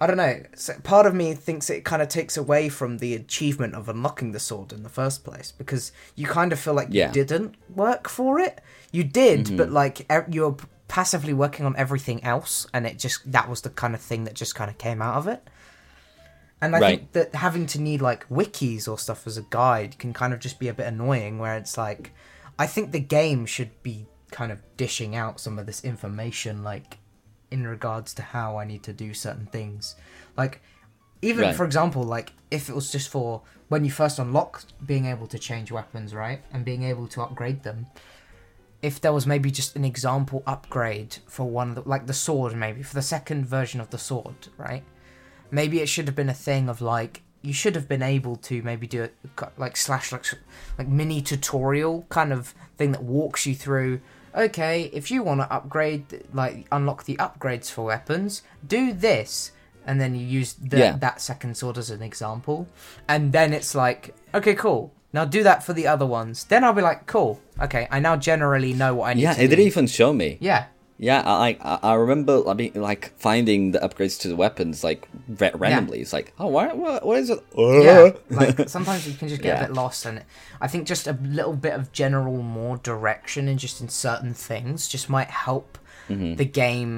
i 0.00 0.06
don't 0.06 0.18
know 0.18 0.42
so 0.54 0.74
part 0.82 1.06
of 1.06 1.14
me 1.14 1.32
thinks 1.34 1.70
it 1.70 1.84
kind 1.84 2.02
of 2.02 2.08
takes 2.08 2.36
away 2.36 2.68
from 2.68 2.98
the 2.98 3.14
achievement 3.14 3.74
of 3.74 3.88
unlocking 3.88 4.32
the 4.32 4.38
sword 4.38 4.72
in 4.72 4.82
the 4.82 4.88
first 4.88 5.24
place 5.24 5.50
because 5.56 5.92
you 6.14 6.26
kind 6.26 6.52
of 6.52 6.60
feel 6.60 6.74
like 6.74 6.88
Yeah. 6.90 7.08
you 7.08 7.12
didn't 7.12 7.54
work 7.74 8.08
for 8.08 8.38
it. 8.38 8.60
You 8.92 9.02
did 9.04 9.56
but 9.56 9.66
mm-hmm. 9.66 9.74
like 9.74 10.06
you're 10.30 10.56
passively 10.90 11.32
working 11.32 11.64
on 11.64 11.76
everything 11.76 12.22
else 12.24 12.66
and 12.74 12.84
it 12.84 12.98
just 12.98 13.30
that 13.30 13.48
was 13.48 13.60
the 13.62 13.70
kind 13.70 13.94
of 13.94 14.00
thing 14.00 14.24
that 14.24 14.34
just 14.34 14.54
kind 14.56 14.68
of 14.68 14.76
came 14.76 15.00
out 15.00 15.14
of 15.16 15.28
it 15.28 15.40
and 16.60 16.76
I 16.76 16.80
Right. 16.80 16.98
think 16.98 17.12
that 17.12 17.34
having 17.34 17.66
to 17.68 17.80
need 17.80 18.02
like 18.02 18.28
wikis 18.28 18.86
or 18.86 18.98
stuff 18.98 19.26
as 19.26 19.36
a 19.38 19.42
guide 19.48 19.98
can 19.98 20.12
kind 20.12 20.32
of 20.34 20.40
just 20.40 20.58
be 20.58 20.68
a 20.68 20.74
bit 20.74 20.86
annoying. 20.86 21.38
Where 21.38 21.56
it's 21.56 21.78
like, 21.78 22.12
I 22.58 22.66
think 22.66 22.92
the 22.92 23.00
game 23.00 23.46
should 23.46 23.70
be 23.82 24.06
kind 24.30 24.52
of 24.52 24.60
dishing 24.76 25.16
out 25.16 25.40
some 25.40 25.58
of 25.58 25.64
this 25.66 25.82
information, 25.84 26.62
like 26.62 26.98
in 27.50 27.66
regards 27.66 28.12
to 28.14 28.22
how 28.22 28.58
I 28.58 28.64
need 28.66 28.82
to 28.84 28.92
do 28.92 29.14
certain 29.14 29.46
things. 29.46 29.96
Like, 30.36 30.60
even 31.22 31.44
Right. 31.44 31.54
for 31.54 31.64
example, 31.64 32.02
like 32.02 32.34
if 32.50 32.68
it 32.68 32.74
was 32.74 32.92
just 32.92 33.08
for 33.08 33.40
when 33.68 33.84
you 33.84 33.90
first 33.90 34.18
unlock 34.18 34.64
being 34.84 35.06
able 35.06 35.28
to 35.28 35.38
change 35.38 35.72
weapons, 35.72 36.14
right, 36.14 36.42
and 36.52 36.62
being 36.62 36.82
able 36.82 37.06
to 37.08 37.22
upgrade 37.22 37.62
them. 37.62 37.86
If 38.82 39.00
there 39.00 39.12
was 39.12 39.26
maybe 39.26 39.50
just 39.50 39.76
an 39.76 39.84
example 39.84 40.42
upgrade 40.46 41.18
for 41.26 41.44
one 41.48 41.70
of 41.70 41.74
the, 41.76 41.82
like 41.88 42.06
the 42.06 42.14
sword, 42.14 42.56
maybe 42.56 42.82
for 42.82 42.94
the 42.94 43.02
second 43.02 43.44
version 43.46 43.80
of 43.80 43.90
the 43.90 43.98
sword, 43.98 44.48
right? 44.56 44.82
maybe 45.52 45.80
it 45.80 45.88
should 45.88 46.06
have 46.06 46.14
been 46.14 46.28
a 46.28 46.34
thing 46.34 46.68
of 46.68 46.80
like 46.80 47.22
you 47.42 47.52
should 47.52 47.74
have 47.74 47.88
been 47.88 48.02
able 48.04 48.36
to 48.36 48.62
maybe 48.62 48.86
do 48.86 49.02
it 49.02 49.12
like 49.58 49.76
slash 49.76 50.12
like 50.12 50.24
like 50.78 50.86
mini 50.86 51.20
tutorial 51.20 52.06
kind 52.08 52.32
of 52.32 52.54
thing 52.78 52.92
that 52.92 53.02
walks 53.02 53.46
you 53.46 53.54
through 53.56 54.00
okay 54.32 54.88
if 54.92 55.10
you 55.10 55.24
want 55.24 55.40
to 55.40 55.52
upgrade 55.52 56.04
like 56.32 56.68
unlock 56.70 57.02
the 57.02 57.16
upgrades 57.16 57.68
for 57.68 57.86
weapons 57.86 58.42
do 58.64 58.92
this 58.92 59.50
and 59.84 60.00
then 60.00 60.14
you 60.14 60.24
use 60.24 60.52
the, 60.52 60.78
Yeah. 60.78 60.96
that 60.98 61.20
second 61.20 61.56
sword 61.56 61.76
as 61.78 61.90
an 61.90 62.00
example 62.00 62.68
and 63.08 63.32
then 63.32 63.52
it's 63.52 63.74
like 63.74 64.14
okay 64.32 64.54
cool 64.54 64.92
now 65.12 65.24
do 65.24 65.42
that 65.42 65.62
for 65.62 65.72
the 65.72 65.86
other 65.86 66.06
ones 66.06 66.44
then 66.44 66.62
i'll 66.64 66.72
be 66.72 66.82
like 66.82 67.06
cool 67.06 67.40
okay 67.60 67.86
i 67.90 67.98
now 68.00 68.16
generally 68.16 68.72
know 68.72 68.94
what 68.94 69.10
i 69.10 69.14
need 69.14 69.22
yeah, 69.22 69.34
to 69.34 69.40
it 69.40 69.44
do 69.48 69.56
didn't 69.56 69.66
even 69.66 69.86
show 69.86 70.12
me. 70.12 70.38
yeah 70.40 70.66
Yeah, 71.02 71.22
I 71.24 71.56
I, 71.64 71.78
I 71.82 71.92
remember 71.94 72.34
I 72.46 72.52
mean, 72.52 72.72
like 72.76 73.04
finding 73.16 73.72
the 73.72 73.78
upgrades 73.80 74.20
to 74.20 74.28
the 74.28 74.36
weapons 74.36 74.84
like 74.84 75.08
ra- 75.40 75.56
randomly. 75.56 75.98
It's 76.04 76.12
like, 76.12 76.34
oh, 76.38 76.48
what 76.52 76.76
what, 76.76 77.00
what 77.06 77.18
is 77.22 77.30
it? 77.30 77.40
yeah 77.56 78.10
like 78.28 78.68
sometimes 78.76 79.08
you 79.08 79.14
can 79.16 79.28
just 79.32 79.40
get 79.40 79.56
Yeah. 79.56 79.64
a 79.64 79.66
bit 79.68 79.72
lost 79.82 80.04
and 80.04 80.16
i 80.60 80.68
think 80.68 80.86
just 80.86 81.06
a 81.08 81.16
little 81.38 81.56
bit 81.66 81.72
of 81.80 81.82
general 82.02 82.42
more 82.58 82.76
direction 82.92 83.48
and 83.48 83.58
just 83.58 83.80
in 83.80 83.88
certain 83.88 84.34
things 84.34 84.88
just 84.94 85.08
might 85.16 85.30
help 85.48 85.78
Mm-hmm. 86.10 86.34
the 86.42 86.48
game 86.64 86.92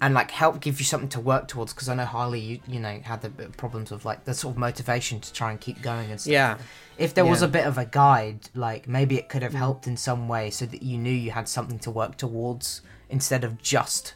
and 0.00 0.14
like 0.14 0.30
help 0.30 0.60
give 0.60 0.78
you 0.78 0.84
something 0.84 1.08
to 1.08 1.20
work 1.20 1.46
towards 1.46 1.72
because 1.72 1.88
i 1.88 1.94
know 1.94 2.04
harley 2.04 2.40
you, 2.40 2.60
you 2.66 2.80
know 2.80 3.00
had 3.04 3.20
the 3.20 3.30
problems 3.56 3.92
of 3.92 4.04
like 4.04 4.24
the 4.24 4.32
sort 4.32 4.54
of 4.54 4.58
motivation 4.58 5.20
to 5.20 5.32
try 5.32 5.50
and 5.50 5.60
keep 5.60 5.82
going 5.82 6.10
and 6.10 6.20
stuff. 6.20 6.32
Yeah. 6.32 6.58
if 6.98 7.14
there 7.14 7.26
was 7.26 7.42
a 7.42 7.48
bit 7.48 7.66
of 7.66 7.76
a 7.78 7.84
guide 7.84 8.48
like 8.54 8.88
maybe 8.88 9.16
it 9.16 9.28
could 9.28 9.42
have 9.42 9.54
helped 9.54 9.86
in 9.86 9.96
some 9.96 10.28
way 10.28 10.50
so 10.50 10.64
that 10.66 10.82
you 10.82 10.96
knew 10.96 11.12
you 11.12 11.30
had 11.30 11.48
something 11.48 11.78
to 11.80 11.90
work 11.90 12.16
towards 12.16 12.82
instead 13.10 13.44
of 13.44 13.60
just 13.60 14.14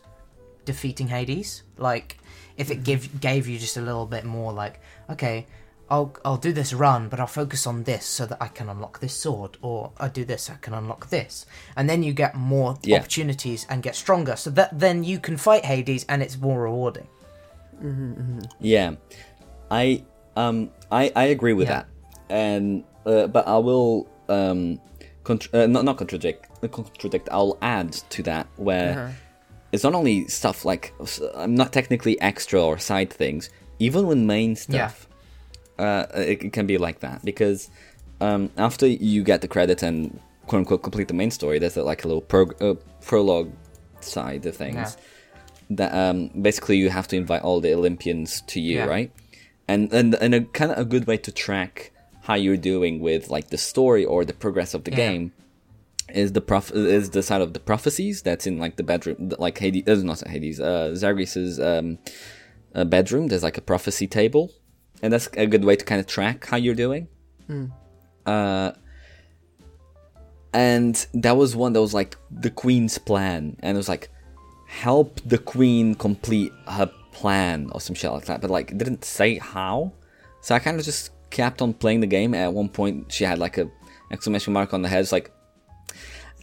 defeating 0.65 1.09
hades. 1.09 1.63
Like 1.77 2.19
if 2.57 2.71
it 2.71 2.75
mm-hmm. 2.75 2.83
give 2.85 3.21
gave 3.21 3.49
you 3.49 3.59
just 3.59 3.77
a 3.77 3.81
little 3.81 4.07
bit 4.07 4.25
more 4.25 4.53
like 4.53 4.81
okay 5.11 5.47
I'll 5.91 6.17
I'll 6.25 6.39
do 6.39 6.53
this 6.53 6.73
run, 6.73 7.09
but 7.09 7.21
I'll 7.21 7.27
focus 7.27 7.67
on 7.67 7.83
this 7.85 8.07
so 8.07 8.25
that 8.27 8.39
I 8.41 8.49
can 8.49 8.69
unlock 8.69 9.01
this 9.01 9.15
sword, 9.15 9.59
or 9.63 9.93
I 9.99 10.09
do 10.09 10.25
this, 10.25 10.49
I 10.51 10.55
can 10.55 10.73
unlock 10.75 11.11
this, 11.11 11.45
and 11.77 11.89
then 11.91 12.03
you 12.03 12.13
get 12.15 12.35
more 12.35 12.77
Yeah. 12.83 12.99
opportunities 12.99 13.67
and 13.69 13.83
get 13.83 13.95
stronger, 13.95 14.37
so 14.37 14.51
that 14.51 14.79
then 14.79 15.05
you 15.05 15.19
can 15.19 15.37
fight 15.37 15.65
Hades 15.65 16.05
and 16.09 16.23
it's 16.23 16.39
more 16.39 16.63
rewarding. 16.63 17.07
Yeah, 18.61 18.95
I 19.71 20.05
um 20.37 20.71
I 20.91 21.13
I 21.15 21.25
agree 21.25 21.53
with 21.53 21.69
Yeah. 21.69 21.85
that, 21.85 21.87
and 22.31 22.85
uh, 23.07 23.27
but 23.27 23.47
I 23.47 23.59
will 23.59 24.07
um 24.29 24.81
contr- 25.25 25.53
uh, 25.53 25.67
not 25.67 25.85
not 25.85 25.97
contradict 25.99 26.47
uh, 26.63 26.69
contradict. 26.69 27.29
I'll 27.31 27.59
add 27.61 27.93
to 28.11 28.23
that 28.23 28.47
where 28.57 29.15
it's 29.73 29.85
not 29.85 29.95
only 29.95 30.29
stuff 30.29 30.65
like 30.65 30.95
s- 31.01 31.21
I'm 31.35 31.55
not 31.55 31.73
technically 31.73 32.19
extra 32.21 32.63
or 32.63 32.79
side 32.79 33.13
things. 33.13 33.51
Even 33.81 34.07
with 34.07 34.19
main 34.19 34.55
stuff, 34.57 35.09
uh, 35.79 36.07
it, 36.15 36.45
it 36.45 36.53
can 36.53 36.67
be 36.67 36.79
like 36.79 37.01
that 37.01 37.25
because 37.25 37.71
um 38.21 38.51
after 38.57 38.87
you 38.87 39.23
get 39.25 39.41
the 39.41 39.49
credit 39.49 39.83
and 39.83 40.21
quote 40.47 40.61
unquote 40.61 40.83
complete 40.83 41.09
the 41.09 41.15
main 41.15 41.31
story, 41.31 41.59
there's 41.59 41.77
like 41.77 42.05
a 42.05 42.09
little 42.09 42.23
prog- 42.23 42.61
uh, 42.63 42.75
prologue 43.01 43.51
side 44.01 44.45
of 44.47 44.55
things 44.57 44.75
Yeah. 44.75 44.91
that 45.71 45.95
um, 45.95 46.29
basically 46.41 46.77
you 46.77 46.91
have 46.91 47.09
to 47.09 47.17
invite 47.17 47.43
all 47.43 47.61
the 47.61 47.73
Olympians 47.73 48.43
to 48.49 48.61
you, 48.61 48.77
Yeah. 48.79 48.85
right? 48.87 49.11
And 49.67 49.93
and 49.93 50.15
and 50.17 50.35
a 50.35 50.41
kind 50.43 50.71
of 50.73 50.79
a 50.79 50.85
good 50.85 51.07
way 51.07 51.17
to 51.17 51.33
track 51.33 51.91
how 52.23 52.35
you're 52.35 52.57
doing 52.73 53.01
with 53.01 53.31
like 53.31 53.49
the 53.49 53.59
story 53.59 54.05
or 54.05 54.25
the 54.25 54.35
progress 54.35 54.75
of 54.75 54.85
the 54.85 54.91
Yeah. 54.91 54.97
game 55.09 55.33
is 56.13 56.33
the 56.33 56.41
prof 56.43 56.71
is 56.73 57.11
the 57.11 57.23
side 57.23 57.41
of 57.41 57.55
the 57.55 57.61
prophecies 57.61 58.21
that's 58.23 58.47
in 58.47 58.59
like 58.59 58.77
the 58.77 58.83
bedroom, 58.83 59.33
like 59.39 59.57
Hades, 59.59 59.89
uh, 59.89 59.95
not 60.05 60.21
Hades, 60.29 60.61
uh, 60.61 60.95
Zagreus's 60.95 61.59
um, 61.59 61.99
uh, 62.75 62.85
bedroom. 62.85 63.29
There's 63.29 63.43
like 63.43 63.57
a 63.57 63.63
prophecy 63.63 64.07
table, 64.07 64.51
and 65.05 65.13
that's 65.13 65.29
a 65.37 65.47
good 65.47 65.65
way 65.69 65.77
to 65.77 65.85
kind 65.85 66.01
of 66.01 66.07
track 66.07 66.47
how 66.51 66.57
you're 66.57 66.75
doing. 66.87 67.07
Uh, 68.25 68.73
and 70.53 71.07
that 71.15 71.37
was 71.37 71.55
one 71.57 71.73
that 71.73 71.81
was 71.81 71.95
like 71.95 72.17
the 72.31 72.51
queen's 72.51 72.97
plan, 72.99 73.57
and 73.61 73.77
it 73.77 73.79
was 73.79 73.89
like 73.89 74.09
help 74.69 75.21
the 75.27 75.39
queen 75.39 75.95
complete 75.95 76.53
her 76.69 76.91
plan 77.13 77.69
or 77.73 77.81
some 77.81 77.95
shit 77.95 78.11
like 78.11 78.25
that. 78.27 78.41
But 78.41 78.51
like 78.51 78.71
it 78.71 78.79
didn't 78.79 79.05
say 79.05 79.39
how, 79.39 79.93
so 80.41 80.55
I 80.55 80.59
kind 80.59 80.79
of 80.79 80.85
just 80.85 81.11
kept 81.31 81.61
on 81.61 81.75
playing 81.75 82.01
the 82.01 82.07
game. 82.07 82.35
At 82.35 82.53
one 82.53 82.69
point, 82.69 83.13
she 83.13 83.25
had 83.25 83.39
like 83.39 83.59
a 83.59 83.69
exclamation 84.11 84.53
mark 84.53 84.73
on 84.73 84.83
the 84.83 84.89
head. 84.89 85.01
It's 85.01 85.13
like 85.13 85.31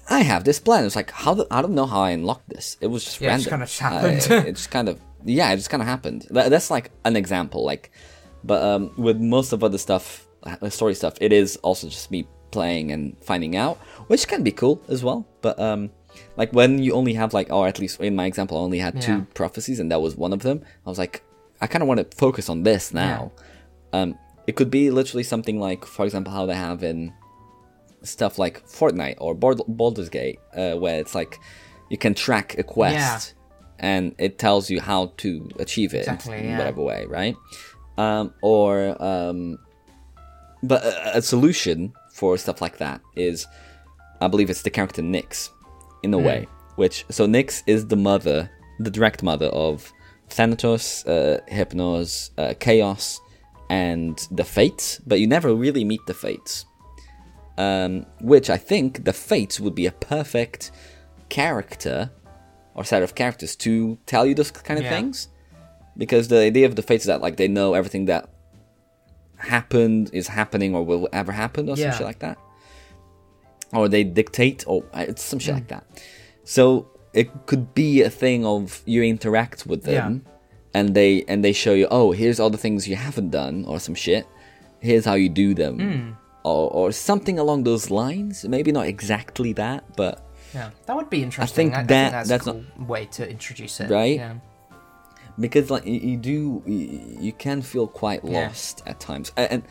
I 0.10 0.20
have 0.22 0.44
this 0.44 0.60
plan. 0.60 0.86
It's 0.86 0.96
like 0.96 1.12
how 1.12 1.34
do, 1.34 1.46
I 1.50 1.62
don't 1.62 1.74
know 1.76 1.86
how 1.86 2.02
I 2.02 2.12
unlocked 2.12 2.50
this. 2.50 2.78
It 2.82 2.88
was 2.88 3.06
just 3.06 3.22
Yeah, 3.22 3.30
it 3.30 3.48
random. 3.48 3.60
just 3.62 3.80
kinda 3.80 4.12
just 4.12 4.30
Uh, 4.30 4.30
happened. 4.34 4.48
it 4.50 4.56
just 4.56 4.72
kind 4.72 4.90
of 4.90 5.00
yeah, 5.24 5.54
it 5.54 5.56
just 5.58 5.70
kind 5.70 5.82
of 5.82 5.88
happened. 5.88 6.28
That, 6.32 6.50
that's 6.50 6.70
like 6.70 6.92
an 7.06 7.16
example. 7.16 7.64
Like, 7.64 7.92
but 8.44 8.62
um, 8.64 8.92
with 8.98 9.18
most 9.20 9.54
of 9.54 9.64
other 9.64 9.78
stuff, 9.78 10.28
uh, 10.44 10.70
story 10.70 10.94
stuff, 10.96 11.16
it 11.22 11.32
is 11.34 11.58
also 11.58 11.88
just 11.88 12.12
me 12.12 12.28
playing 12.52 12.92
and 12.92 13.16
finding 13.24 13.56
out, 13.56 13.78
which 14.08 14.28
can 14.28 14.44
be 14.44 14.52
cool 14.52 14.82
as 14.90 15.04
well. 15.04 15.26
But 15.42 15.60
um, 15.60 15.90
like 16.38 16.52
when 16.52 16.82
you 16.84 16.94
only 16.94 17.14
have 17.14 17.34
like, 17.34 17.52
or 17.52 17.68
at 17.68 17.80
least 17.80 18.00
in 18.02 18.16
my 18.16 18.26
example, 18.26 18.58
I 18.58 18.62
only 18.62 18.80
had 18.80 18.96
Yeah. 18.96 19.02
two 19.02 19.28
prophecies, 19.34 19.80
and 19.80 19.92
that 19.92 20.02
was 20.02 20.16
one 20.16 20.34
of 20.34 20.42
them. 20.42 20.62
I 20.86 20.90
was 20.90 20.98
like, 21.00 21.24
I 21.62 21.68
kind 21.68 21.82
of 21.82 21.88
want 21.88 22.00
to 22.12 22.18
focus 22.18 22.50
on 22.50 22.64
this 22.64 22.94
now. 22.94 23.32
Um, 23.94 24.18
it 24.48 24.56
could 24.56 24.72
be 24.72 24.90
literally 24.90 25.24
something 25.24 25.60
like, 25.60 25.86
for 25.86 26.06
example, 26.06 26.34
how 26.34 26.46
they 26.46 26.56
have 26.56 26.84
in 26.84 27.14
stuff 28.04 28.40
like 28.40 28.66
Fortnite 28.68 29.16
or 29.20 29.36
Bald- 29.36 29.66
Baldur's 29.68 30.10
Gate, 30.10 30.40
uh, 30.56 30.74
where 30.74 31.00
it's 31.00 31.14
like 31.14 31.40
you 31.90 31.98
can 31.98 32.14
track 32.16 32.58
a 32.58 32.64
quest 32.64 33.36
and 33.78 34.16
it 34.18 34.40
tells 34.40 34.70
you 34.70 34.80
how 34.82 35.14
to 35.18 35.48
achieve 35.60 35.94
it 35.94 36.00
Exactly, 36.00 36.38
in 36.40 36.46
yeah. 36.46 36.58
whatever 36.58 36.82
way, 36.82 37.06
right? 37.08 37.36
Um, 38.02 38.34
or, 38.42 38.72
um, 39.12 39.40
but 40.64 40.82
a, 40.84 41.18
a 41.18 41.22
solution 41.22 41.94
for 42.18 42.38
stuff 42.38 42.60
like 42.66 42.78
that 42.78 43.00
is, 43.16 43.48
I 44.20 44.28
believe 44.28 44.50
it's 44.50 44.64
the 44.64 44.70
character 44.78 45.02
Nyx, 45.02 45.50
in 46.04 46.14
a 46.14 46.18
Hmm. 46.20 46.26
way. 46.30 46.48
Which 46.82 46.98
so 47.10 47.28
Nyx 47.28 47.64
is 47.68 47.82
the 47.88 47.96
mother, 48.10 48.50
the 48.80 48.90
direct 48.98 49.22
mother 49.24 49.48
of 49.68 49.92
Thanatos, 50.30 51.06
uh, 51.06 51.40
Hypnos, 51.58 52.32
uh, 52.38 52.54
Chaos, 52.66 53.20
and 53.70 54.16
the 54.32 54.44
Fates, 54.44 55.00
but 55.10 55.20
you 55.20 55.28
never 55.28 55.54
really 55.54 55.84
meet 55.84 56.04
the 56.08 56.14
Fates. 56.14 56.66
Um, 57.58 58.06
which 58.22 58.50
I 58.50 58.58
think 58.58 59.04
the 59.04 59.14
Fates 59.14 59.60
would 59.60 59.76
be 59.76 59.86
a 59.86 59.92
perfect 59.92 60.72
character 61.30 62.10
or 62.76 62.84
set 62.86 63.04
of 63.04 63.14
characters 63.14 63.56
to 63.58 63.98
tell 64.06 64.26
you 64.26 64.34
those 64.34 64.52
kind 64.52 64.80
of 64.80 64.86
Yeah. 64.86 64.96
things. 64.96 65.28
Because 65.98 66.28
the 66.30 66.38
idea 66.40 66.66
of 66.66 66.76
the 66.76 66.82
Fates 66.82 67.04
is 67.04 67.08
that 67.08 67.22
like 67.22 67.38
they 67.38 67.48
know 67.48 67.74
everything 67.74 68.06
that 68.06 68.30
happened, 69.38 70.10
is 70.14 70.28
happening, 70.28 70.76
or 70.76 70.84
will 70.84 71.10
ever 71.14 71.32
happen, 71.32 71.70
or 71.70 71.76
Yeah. 71.76 71.92
some 71.92 71.98
shit 72.00 72.06
like 72.08 72.20
that. 72.20 72.38
Or 73.74 73.88
they 73.88 74.04
dictate, 74.04 74.64
or 74.68 74.84
uh, 74.94 75.06
it's 75.08 75.24
some 75.24 75.40
Mm. 75.40 75.44
shit 75.44 75.54
like 75.56 75.68
that. 75.70 75.84
So 76.44 76.88
it 77.14 77.30
could 77.46 77.74
be 77.74 78.02
a 78.02 78.10
thing 78.10 78.46
of 78.46 78.82
you 78.86 79.04
interact 79.04 79.66
with 79.66 79.84
them, 79.84 80.26
and 80.74 80.94
they 80.96 81.24
and 81.28 81.44
they 81.44 81.54
show 81.54 81.74
you, 81.74 81.88
oh, 81.92 82.12
here's 82.12 82.40
all 82.40 82.50
the 82.50 82.58
things 82.58 82.88
you 82.88 82.96
haven't 82.96 83.30
done, 83.32 83.66
or 83.68 83.80
some 83.80 83.96
shit. 83.96 84.26
Here's 84.80 85.06
how 85.06 85.14
you 85.16 85.30
do 85.30 85.54
them, 85.54 85.76
Hmm. 85.80 86.10
or 86.44 86.70
or 86.72 86.92
something 86.92 87.38
along 87.40 87.64
those 87.64 87.90
lines. 87.90 88.46
Maybe 88.48 88.72
not 88.72 88.88
exactly 88.88 89.54
that, 89.54 89.84
but 89.96 90.22
Yeah, 90.54 90.70
that 90.86 90.96
would 90.96 91.10
be 91.10 91.24
interesting. 91.24 91.56
think 91.72 91.76
I, 91.76 91.80
I 91.82 91.84
that- 91.84 91.88
think 91.88 92.12
that's, 92.12 92.30
that's 92.30 92.48
a 92.48 92.52
cool 92.54 92.86
way 92.88 93.06
to 93.18 93.30
introduce 93.30 93.80
it. 93.80 93.90
Right? 93.90 94.18
Yeah. 94.18 94.34
Because 95.40 95.70
like 95.72 95.86
you, 95.86 96.00
you 96.00 96.18
do 96.18 96.64
you, 96.66 97.18
you 97.20 97.32
can 97.34 97.62
feel 97.62 97.88
quite 97.88 98.22
Yeah. 98.24 98.48
lost 98.48 98.84
at 98.86 99.00
times 99.00 99.32
A- 99.38 99.52
and 99.54 99.64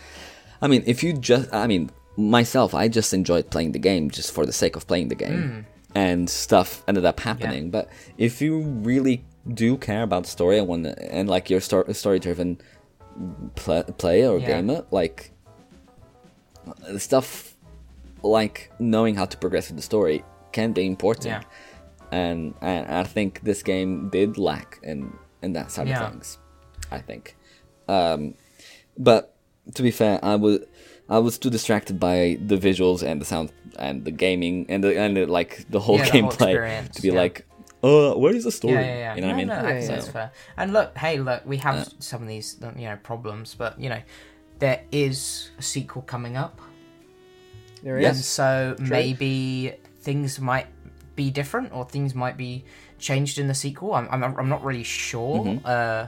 i 0.62 0.66
mean 0.68 0.82
if 0.86 1.02
you 1.04 1.12
just 1.12 1.52
i 1.52 1.66
mean 1.66 1.90
myself 2.16 2.74
i 2.74 2.88
just 2.88 3.12
enjoyed 3.14 3.50
playing 3.50 3.72
the 3.72 3.78
game 3.78 4.10
just 4.10 4.32
for 4.32 4.44
the 4.46 4.52
sake 4.52 4.76
of 4.76 4.86
playing 4.86 5.08
the 5.08 5.14
game 5.14 5.42
Hmm. 5.42 5.60
and 5.94 6.30
stuff 6.30 6.82
ended 6.88 7.04
up 7.04 7.20
happening 7.20 7.70
but 7.70 7.88
if 8.18 8.40
you 8.42 8.60
really 8.62 9.24
do 9.54 9.76
care 9.76 10.02
about 10.02 10.24
the 10.24 10.30
story 10.30 10.58
and 10.58 10.66
want 10.68 10.86
and 10.86 11.28
like 11.28 11.48
you're 11.50 11.60
sto- 11.60 11.90
story 11.92 12.18
driven 12.18 12.58
pl- 13.54 13.84
player 13.98 14.28
or 14.30 14.38
Yeah. 14.38 14.46
gamer 14.46 14.84
like 14.90 15.30
stuff 16.98 17.56
like 18.22 18.70
knowing 18.78 19.14
how 19.14 19.24
to 19.24 19.36
progress 19.36 19.68
with 19.68 19.76
the 19.76 19.82
story 19.82 20.22
can 20.52 20.72
be 20.72 20.84
important 20.86 21.26
Yeah. 21.26 21.42
and, 22.12 22.54
and 22.60 22.86
I 22.86 23.04
think 23.04 23.40
this 23.42 23.62
game 23.62 24.10
did 24.10 24.36
lack 24.36 24.78
in 24.82 25.16
in 25.42 25.52
that 25.54 25.70
side 25.70 25.88
Yeah. 25.88 26.04
of 26.04 26.12
things. 26.12 26.38
I 26.90 26.98
think, 26.98 27.36
um, 27.88 28.34
but 28.98 29.34
to 29.74 29.82
be 29.82 29.90
fair, 29.90 30.18
I 30.24 30.34
was 30.36 30.60
I 31.08 31.18
was 31.18 31.38
too 31.38 31.50
distracted 31.50 31.98
by 32.00 32.38
the 32.44 32.56
visuals 32.56 33.02
and 33.02 33.20
the 33.20 33.24
sound 33.24 33.52
and 33.78 34.04
the 34.04 34.10
gaming 34.10 34.66
and 34.68 34.82
the 34.84 34.98
and 34.98 35.16
the, 35.16 35.26
like 35.26 35.66
the 35.70 35.80
whole 35.80 35.98
Yeah, 35.98 36.04
the 36.10 36.20
whole 36.20 36.30
gameplay 36.30 36.90
to 36.92 37.02
be 37.02 37.08
yeah. 37.08 37.14
like, 37.14 37.46
uh, 37.82 38.12
where 38.14 38.34
is 38.34 38.44
the 38.44 38.52
story? 38.52 38.74
Yeah, 38.74 38.80
yeah, 38.80 38.98
yeah. 38.98 39.14
You 39.14 39.20
know 39.22 39.26
what 39.28 39.34
I 39.34 39.36
mean? 39.36 39.46
No, 39.48 39.56
no, 39.56 39.62
that's, 39.62 39.86
Yeah, 39.88 39.94
that's 39.94 40.08
fair. 40.08 40.32
And 40.56 40.72
look, 40.72 40.96
hey, 40.98 41.18
look, 41.18 41.44
we 41.46 41.56
have 41.58 41.88
some 41.98 42.22
of 42.22 42.28
these, 42.28 42.56
you 42.76 42.86
know, 42.88 42.98
problems, 43.02 43.54
but 43.56 43.80
you 43.80 43.88
know, 43.88 44.00
there 44.58 44.82
is 44.92 45.50
a 45.58 45.62
sequel 45.62 46.02
coming 46.02 46.36
up, 46.36 46.60
There 47.82 47.94
and 47.96 48.02
Yes. 48.02 48.26
so 48.26 48.76
maybe 48.78 49.74
things 50.00 50.38
might 50.40 50.66
be 51.16 51.30
different 51.30 51.72
or 51.72 51.84
things 51.84 52.14
might 52.14 52.36
be 52.36 52.64
changed 53.00 53.38
in 53.38 53.46
the 53.48 53.54
sequel. 53.54 53.94
I'm, 53.94 54.06
I'm, 54.10 54.22
I'm 54.38 54.48
not 54.48 54.62
really 54.64 54.84
sure. 54.84 55.58
Uh, 55.64 56.06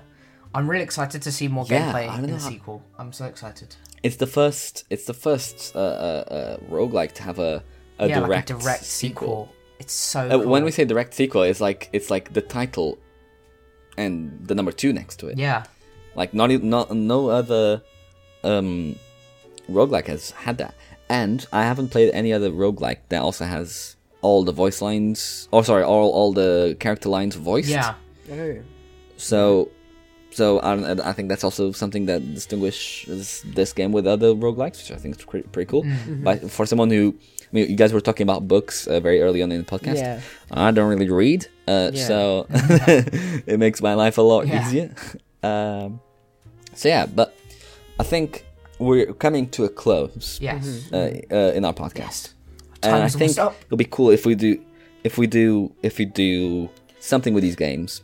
I'm 0.55 0.68
really 0.70 0.84
excited 0.84 1.22
to 1.22 1.32
see 1.32 1.49
more 1.49 1.64
Mm-hmm. 1.64 1.72
Yeah, 1.74 1.93
gameplay 1.93 2.18
in 2.18 2.30
the 2.30 2.32
how- 2.38 2.49
sequel. 2.49 2.82
I'm 2.99 3.12
so 3.12 3.24
excited. 3.26 3.74
It's 4.03 4.16
the 4.16 4.26
first. 4.26 4.84
It's 4.90 5.05
the 5.07 5.14
first 5.14 5.74
uh, 5.74 5.78
uh, 5.78 5.82
uh, 5.82 6.57
roguelike 6.70 7.12
to 7.12 7.22
have 7.22 7.38
a 7.38 7.62
a 7.99 8.09
yeah, 8.09 8.18
direct, 8.20 8.51
like 8.51 8.59
a 8.59 8.62
direct 8.62 8.84
sequel. 8.84 9.28
sequel. 9.28 9.49
It's 9.78 9.93
so. 9.95 10.20
Uh, 10.30 10.38
When 10.53 10.64
we 10.64 10.70
say 10.72 10.84
direct 10.84 11.14
sequel, 11.14 11.43
it's 11.43 11.61
like 11.61 11.88
it's 11.93 12.11
like 12.11 12.32
the 12.32 12.43
title 12.43 12.99
and 13.97 14.14
the 14.47 14.55
number 14.55 14.72
two 14.72 14.93
next 14.93 15.16
to 15.20 15.28
it. 15.28 15.38
yeah, 15.38 15.64
Like 16.14 16.34
not 16.34 16.51
not 16.62 16.90
no 16.95 17.28
other 17.28 17.82
um 18.45 18.97
roguelike 19.70 20.07
has 20.09 20.30
had 20.32 20.59
that. 20.59 20.74
And 21.09 21.47
I 21.53 21.62
haven't 21.62 21.88
played 21.90 22.11
any 22.12 22.32
other 22.32 22.51
roguelike 22.51 23.01
that 23.11 23.20
also 23.22 23.45
has 23.45 23.97
all 24.23 24.45
the 24.45 24.53
voice 24.53 24.81
lines 24.81 25.49
Oh, 25.53 25.62
sorry, 25.62 25.83
all 25.85 26.11
all 26.18 26.33
the 26.33 26.77
character 26.81 27.09
lines 27.09 27.35
voiced. 27.37 27.68
yeah, 27.68 27.95
Oh. 28.33 28.57
So 29.16 29.68
so 30.31 30.61
I, 30.62 30.75
don't- 30.77 31.01
I 31.01 31.12
think 31.12 31.29
that's 31.29 31.45
also 31.45 31.73
something 31.73 32.07
that 32.07 32.20
distinguishes 32.35 33.43
this 33.55 33.73
game 33.75 33.93
with 33.93 34.07
other 34.07 34.29
roguelikes, 34.35 34.79
which 34.81 34.91
I 34.91 34.97
think 34.97 35.16
is 35.18 35.25
pretty, 35.25 35.47
pretty 35.49 35.68
cool. 35.70 35.83
Mm-hmm. 35.85 36.25
But 36.25 36.51
for 36.51 36.64
someone 36.66 36.91
who 36.91 37.14
I 37.43 37.49
mean, 37.53 37.68
you 37.70 37.77
guys 37.77 37.93
were 37.93 38.01
talking 38.01 38.25
about 38.25 38.49
books 38.49 38.87
uh, 38.87 38.99
very 39.01 39.20
early 39.20 39.43
on 39.43 39.53
in 39.53 39.59
the 39.62 39.66
podcast. 39.79 39.97
Yeah. 39.97 40.20
I 40.51 40.70
don't 40.70 40.89
really 40.89 41.11
read, 41.11 41.47
uh, 41.68 41.91
Yeah. 41.93 42.07
so 42.09 42.47
it 43.47 43.59
makes 43.59 43.83
my 43.83 43.93
life 43.95 44.16
a 44.18 44.23
lot 44.23 44.47
Yeah. 44.47 44.66
easier. 44.66 44.95
Um, 45.45 45.99
so 46.73 46.89
yeah, 46.89 47.05
but 47.07 47.35
I 47.99 48.05
think 48.05 48.47
we're 48.79 49.12
coming 49.12 49.49
to 49.51 49.64
a 49.64 49.68
close 49.68 50.39
yes. 50.41 50.89
uh, 50.93 51.18
uh, 51.33 51.53
in 51.57 51.64
our 51.64 51.75
podcast, 51.75 52.33
and 52.83 53.03
I 53.03 53.09
think 53.09 53.39
up. 53.39 53.57
it'll 53.66 53.76
be 53.76 53.85
cool 53.85 54.11
if 54.11 54.26
we 54.26 54.35
do, 54.35 54.62
if 55.05 55.18
we 55.18 55.26
do, 55.26 55.74
if 55.83 55.99
we 55.99 56.05
do 56.05 56.68
something 57.01 57.35
with 57.35 57.43
these 57.43 57.57
games, 57.57 58.03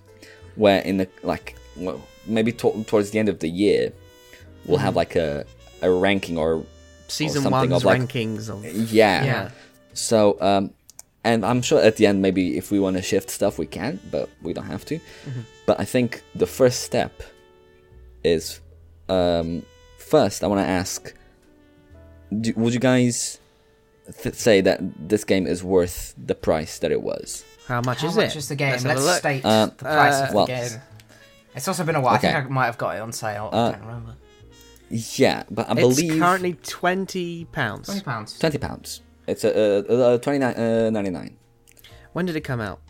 where 0.56 0.80
in 0.82 0.98
the 0.98 1.08
like, 1.22 1.56
well, 1.76 2.00
maybe 2.26 2.52
to- 2.52 2.84
towards 2.84 3.10
the 3.10 3.18
end 3.18 3.28
of 3.28 3.38
the 3.40 3.48
year, 3.48 3.92
we'll 4.66 4.78
have 4.78 4.96
like 4.96 5.16
a 5.16 5.44
a 5.82 5.90
ranking 5.90 6.36
or 6.38 6.64
Season 7.08 7.42
something 7.42 7.70
one's 7.70 7.82
of, 7.82 7.84
like- 7.84 8.02
rankings 8.02 8.48
of 8.50 8.64
yeah. 8.92 9.24
Yeah. 9.24 9.50
So, 9.94 10.40
um, 10.40 10.70
and 11.24 11.44
I'm 11.44 11.62
sure 11.62 11.80
at 11.80 11.96
the 11.96 12.06
end, 12.06 12.22
maybe 12.22 12.56
if 12.56 12.70
we 12.70 12.78
want 12.78 12.96
to 12.96 13.02
shift 13.02 13.30
stuff, 13.30 13.58
we 13.58 13.66
can, 13.66 13.98
but 14.10 14.28
we 14.42 14.52
don't 14.52 14.66
have 14.66 14.84
to. 14.86 14.96
Mm-hmm. 14.98 15.40
But 15.66 15.80
I 15.80 15.84
think 15.84 16.22
the 16.34 16.46
first 16.46 16.82
step 16.82 17.22
is 18.24 18.60
um, 19.08 19.62
first, 19.98 20.44
I 20.44 20.46
want 20.46 20.60
to 20.60 20.66
ask 20.66 21.12
do, 22.40 22.52
would 22.56 22.74
you 22.74 22.80
guys 22.80 23.40
th- 24.22 24.34
say 24.34 24.60
that 24.60 24.80
this 25.08 25.24
game 25.24 25.46
is 25.46 25.62
worth 25.64 26.14
the 26.16 26.34
price 26.34 26.78
that 26.80 26.90
it 26.92 27.02
was? 27.02 27.44
how 27.66 27.80
much 27.82 28.00
How 28.00 28.08
is 28.08 28.16
much 28.16 28.24
it? 28.34 28.36
is 28.36 28.48
the 28.48 28.56
game? 28.56 28.70
Let's 28.72 28.84
Let's, 28.84 28.98
have 29.00 29.08
a 29.08 29.10
look. 29.10 29.18
state 29.18 29.44
Uh, 29.44 29.66
the 29.66 29.72
price 29.84 30.14
uh, 30.14 30.26
of 30.28 30.34
well, 30.34 30.46
the 30.46 30.52
game. 30.52 30.80
It's 31.54 31.68
also 31.68 31.84
been 31.84 31.96
a 31.96 32.00
while. 32.00 32.14
I 32.14 32.18
think. 32.18 32.34
I 32.36 32.40
might 32.48 32.66
have 32.66 32.78
got 32.78 32.96
it 32.96 33.00
on 33.00 33.12
sale. 33.12 33.50
Uh, 33.52 33.68
I 33.68 33.72
don't 33.72 33.80
remember. 33.86 34.14
Yeah, 34.90 35.42
but 35.50 35.68
I 35.68 35.72
It's 35.72 35.80
believe 35.80 36.18
currently 36.20 36.54
twenty 36.62 37.44
pounds. 37.46 37.86
Twenty 37.88 38.02
pounds. 38.02 38.38
twenty 38.38 38.58
pounds. 38.58 39.02
It's 39.26 39.44
a 39.44 39.52
uh, 39.52 39.92
uh, 40.14 40.18
twenty 40.18 40.38
nine 40.38 40.54
uh, 40.54 40.88
ninety 40.90 41.10
nine. 41.10 41.36
When 42.14 42.24
did 42.24 42.36
it 42.36 42.40
come 42.40 42.60
out? 42.60 42.80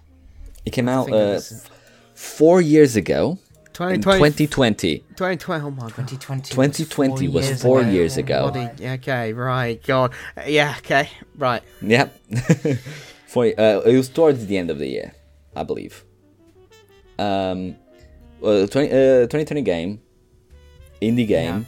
It 0.64 0.70
came 0.70 0.88
out 0.88 1.06
think 1.06 1.16
it 1.16 1.20
uh, 1.20 1.32
was- 1.34 1.66
four 2.14 2.60
years 2.60 2.94
ago 2.94 3.32
in 3.32 3.38
2020. 3.78 4.46
2020. 4.48 4.98
2020. 5.14 5.64
Oh 5.64 5.70
my 5.70 5.82
god. 5.82 6.09
2020. 6.09 6.50
2020 6.50 7.28
was 7.28 7.46
years 7.46 7.62
four 7.62 7.80
ago. 7.80 7.90
years 7.90 8.16
Oh 8.16 8.20
ago. 8.20 8.68
Okay, 8.80 9.32
right. 9.32 9.80
God. 9.84 10.12
Yeah. 10.46 10.74
Okay. 10.78 11.09
Right. 11.36 11.62
Yep. 11.80 12.20
For 13.28 13.44
uh, 13.46 13.80
it 13.86 13.96
was 13.96 14.09
towards 14.09 14.46
the 14.46 14.59
end 14.59 14.70
of 14.70 14.78
the 14.78 14.88
year, 14.88 15.14
I 15.55 15.62
believe. 15.62 16.05
Um, 17.20 17.76
well, 18.40 18.66
20, 18.66 18.88
uh, 18.88 18.94
2020 19.28 19.62
game, 19.62 20.00
indie 21.00 21.26
game, 21.28 21.66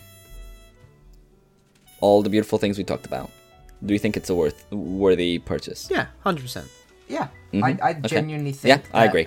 all 2.00 2.22
the 2.22 2.30
beautiful 2.30 2.58
things 2.58 2.76
we 2.76 2.82
talked 2.84 3.06
about. 3.06 3.30
Do 3.86 3.92
you 3.94 3.98
think 4.00 4.16
it's 4.16 4.30
a 4.30 4.34
worth 4.34 4.66
worthy 4.72 5.38
purchase? 5.38 5.88
Yeah. 5.90 6.06
Hundred 6.20 6.42
percent. 6.42 6.66
Yeah, 7.08 7.28
Mhm. 7.52 7.62
I, 7.82 7.88
I 7.88 7.90
Okay. 7.92 8.08
genuinely 8.08 8.52
think. 8.52 8.82
Yeah, 8.84 8.98
I 8.98 9.04
agree. 9.04 9.26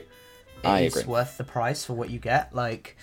I 0.65 0.79
it 0.79 0.85
is 0.87 0.95
agree. 0.97 1.11
worth 1.11 1.37
the 1.37 1.43
price 1.43 1.85
for 1.85 1.93
what 1.93 2.09
you 2.09 2.19
get. 2.19 2.53
Like 2.53 2.97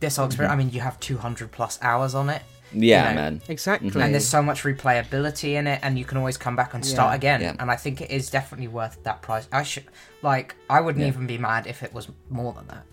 this 0.00 0.16
whole 0.16 0.26
experience. 0.26 0.50
I 0.50 0.54
mm-hmm. 0.54 0.66
mean, 0.66 0.74
you 0.74 0.80
have 0.80 0.98
200 1.00 1.52
plus 1.52 1.78
hours 1.82 2.14
on 2.14 2.30
it. 2.30 2.42
Yeah, 2.72 3.08
you 3.10 3.14
know, 3.14 3.20
man. 3.20 3.42
Exactly. 3.48 3.90
Mm-hmm. 3.90 4.00
And 4.00 4.14
there's 4.14 4.28
so 4.28 4.42
much 4.42 4.62
replayability 4.62 5.54
in 5.54 5.66
it, 5.66 5.80
and 5.82 5.98
you 5.98 6.04
can 6.04 6.18
always 6.18 6.36
come 6.36 6.56
back 6.56 6.74
and 6.74 6.84
start 6.84 7.14
again. 7.16 7.40
Yeah. 7.40 7.56
And 7.58 7.70
I 7.70 7.76
think 7.76 8.00
it 8.00 8.10
is 8.10 8.30
definitely 8.30 8.68
worth 8.68 9.02
that 9.02 9.22
price. 9.22 9.48
I 9.52 9.62
should 9.62 9.84
like 10.22 10.54
I 10.68 10.80
wouldn't 10.80 11.02
Yeah. 11.02 11.08
even 11.08 11.26
be 11.26 11.38
mad 11.38 11.66
if 11.66 11.82
it 11.82 11.92
was 11.92 12.08
more 12.28 12.52
than 12.52 12.66
that. 12.68 12.84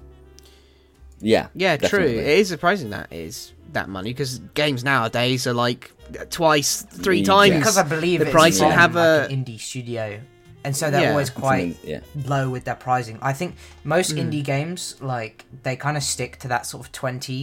Yeah. 1.19 1.47
Yeah, 1.53 1.77
true. 1.77 2.03
It 2.03 2.25
is 2.25 2.49
surprising 2.49 2.89
that 2.91 3.11
is 3.11 3.53
that 3.73 3.89
money 3.89 4.11
because 4.11 4.39
games 4.53 4.83
nowadays 4.83 5.45
are 5.45 5.53
like 5.53 5.91
twice, 6.29 6.81
three 6.83 7.21
mm, 7.21 7.25
times 7.25 7.55
Because 7.55 7.77
I 7.77 7.83
believe 7.83 8.19
the 8.19 8.27
it's 8.27 8.33
price 8.33 8.57
from, 8.57 8.67
and 8.67 8.79
have 8.79 8.95
like, 8.95 9.29
a 9.29 9.33
an 9.33 9.45
indie 9.45 9.59
studio, 9.59 10.19
and 10.67 10.75
so 10.79 10.91
they're 10.91 11.03
Yeah. 11.07 11.11
always 11.11 11.29
quite 11.29 11.77
Yeah. 11.91 12.01
low 12.33 12.45
with 12.55 12.63
their 12.67 12.75
pricing. 12.87 13.17
I 13.31 13.33
think 13.39 13.55
most 13.95 14.11
Hmm. 14.11 14.19
indie 14.21 14.43
games 14.43 14.95
like 15.15 15.45
they 15.63 15.75
kind 15.85 15.95
of 15.99 16.03
stick 16.03 16.31
to 16.43 16.47
that 16.53 16.65
sort 16.71 16.85
of 16.85 16.91
twenty 16.91 17.39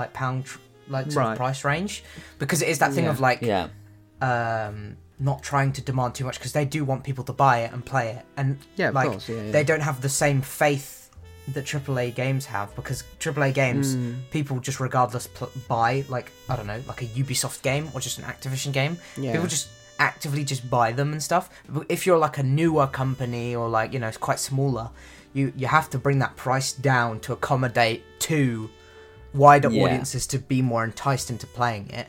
like 0.00 0.10
pound 0.12 0.38
tr- 0.46 0.58
like 0.88 1.06
sort 1.12 1.24
Right. 1.24 1.32
of 1.32 1.38
price 1.38 1.62
range 1.64 1.92
because 2.42 2.60
it 2.64 2.68
is 2.68 2.78
that 2.82 2.92
thing 2.92 3.04
Yeah. 3.04 3.10
of 3.14 3.20
like 3.28 3.40
Yeah. 3.52 3.68
um 4.20 4.96
not 5.18 5.42
trying 5.42 5.72
to 5.72 5.80
demand 5.90 6.14
too 6.14 6.24
much 6.24 6.36
because 6.38 6.52
they 6.52 6.64
do 6.76 6.84
want 6.84 7.04
people 7.04 7.24
to 7.24 7.32
buy 7.32 7.56
it 7.64 7.72
and 7.72 7.84
play 7.92 8.06
it 8.16 8.22
and 8.36 8.58
yeah, 8.76 8.90
like 8.90 9.08
course, 9.10 9.28
yeah, 9.28 9.36
yeah. 9.42 9.52
they 9.52 9.64
don't 9.70 9.80
have 9.90 10.00
the 10.00 10.08
same 10.08 10.40
faith 10.42 10.90
that 11.54 11.64
AAA 11.66 12.10
games 12.14 12.46
have 12.46 12.74
because 12.74 13.04
AAA 13.20 13.52
games 13.52 13.94
Mm. 13.94 14.16
people 14.30 14.58
just 14.68 14.80
regardless 14.80 15.26
pl- 15.26 15.52
buy 15.68 16.04
like 16.08 16.32
I 16.48 16.56
don't 16.56 16.66
know 16.66 16.82
like 16.88 17.02
a 17.02 17.06
Ubisoft 17.06 17.62
game 17.62 17.84
or 17.92 18.00
just 18.00 18.18
an 18.18 18.24
Activision 18.24 18.72
game 18.72 18.98
Yeah. 19.16 19.32
people 19.32 19.46
just 19.46 19.68
actively 19.98 20.44
just 20.44 20.68
buy 20.68 20.92
them 20.92 21.12
and 21.12 21.22
stuff 21.22 21.48
but 21.68 21.86
if 21.88 22.06
you're 22.06 22.18
like 22.18 22.38
a 22.38 22.42
newer 22.42 22.86
company 22.86 23.54
or 23.54 23.68
like 23.68 23.92
you 23.92 23.98
know 23.98 24.08
it's 24.08 24.16
quite 24.16 24.38
smaller 24.40 24.90
you 25.32 25.52
you 25.56 25.66
have 25.66 25.88
to 25.90 25.98
bring 25.98 26.18
that 26.18 26.34
price 26.36 26.72
down 26.72 27.20
to 27.20 27.32
accommodate 27.32 28.02
to 28.18 28.68
wider 29.32 29.70
Yeah. 29.70 29.84
audiences 29.84 30.26
to 30.28 30.38
be 30.38 30.62
more 30.62 30.84
enticed 30.84 31.30
into 31.30 31.46
playing 31.46 31.90
it 31.90 32.06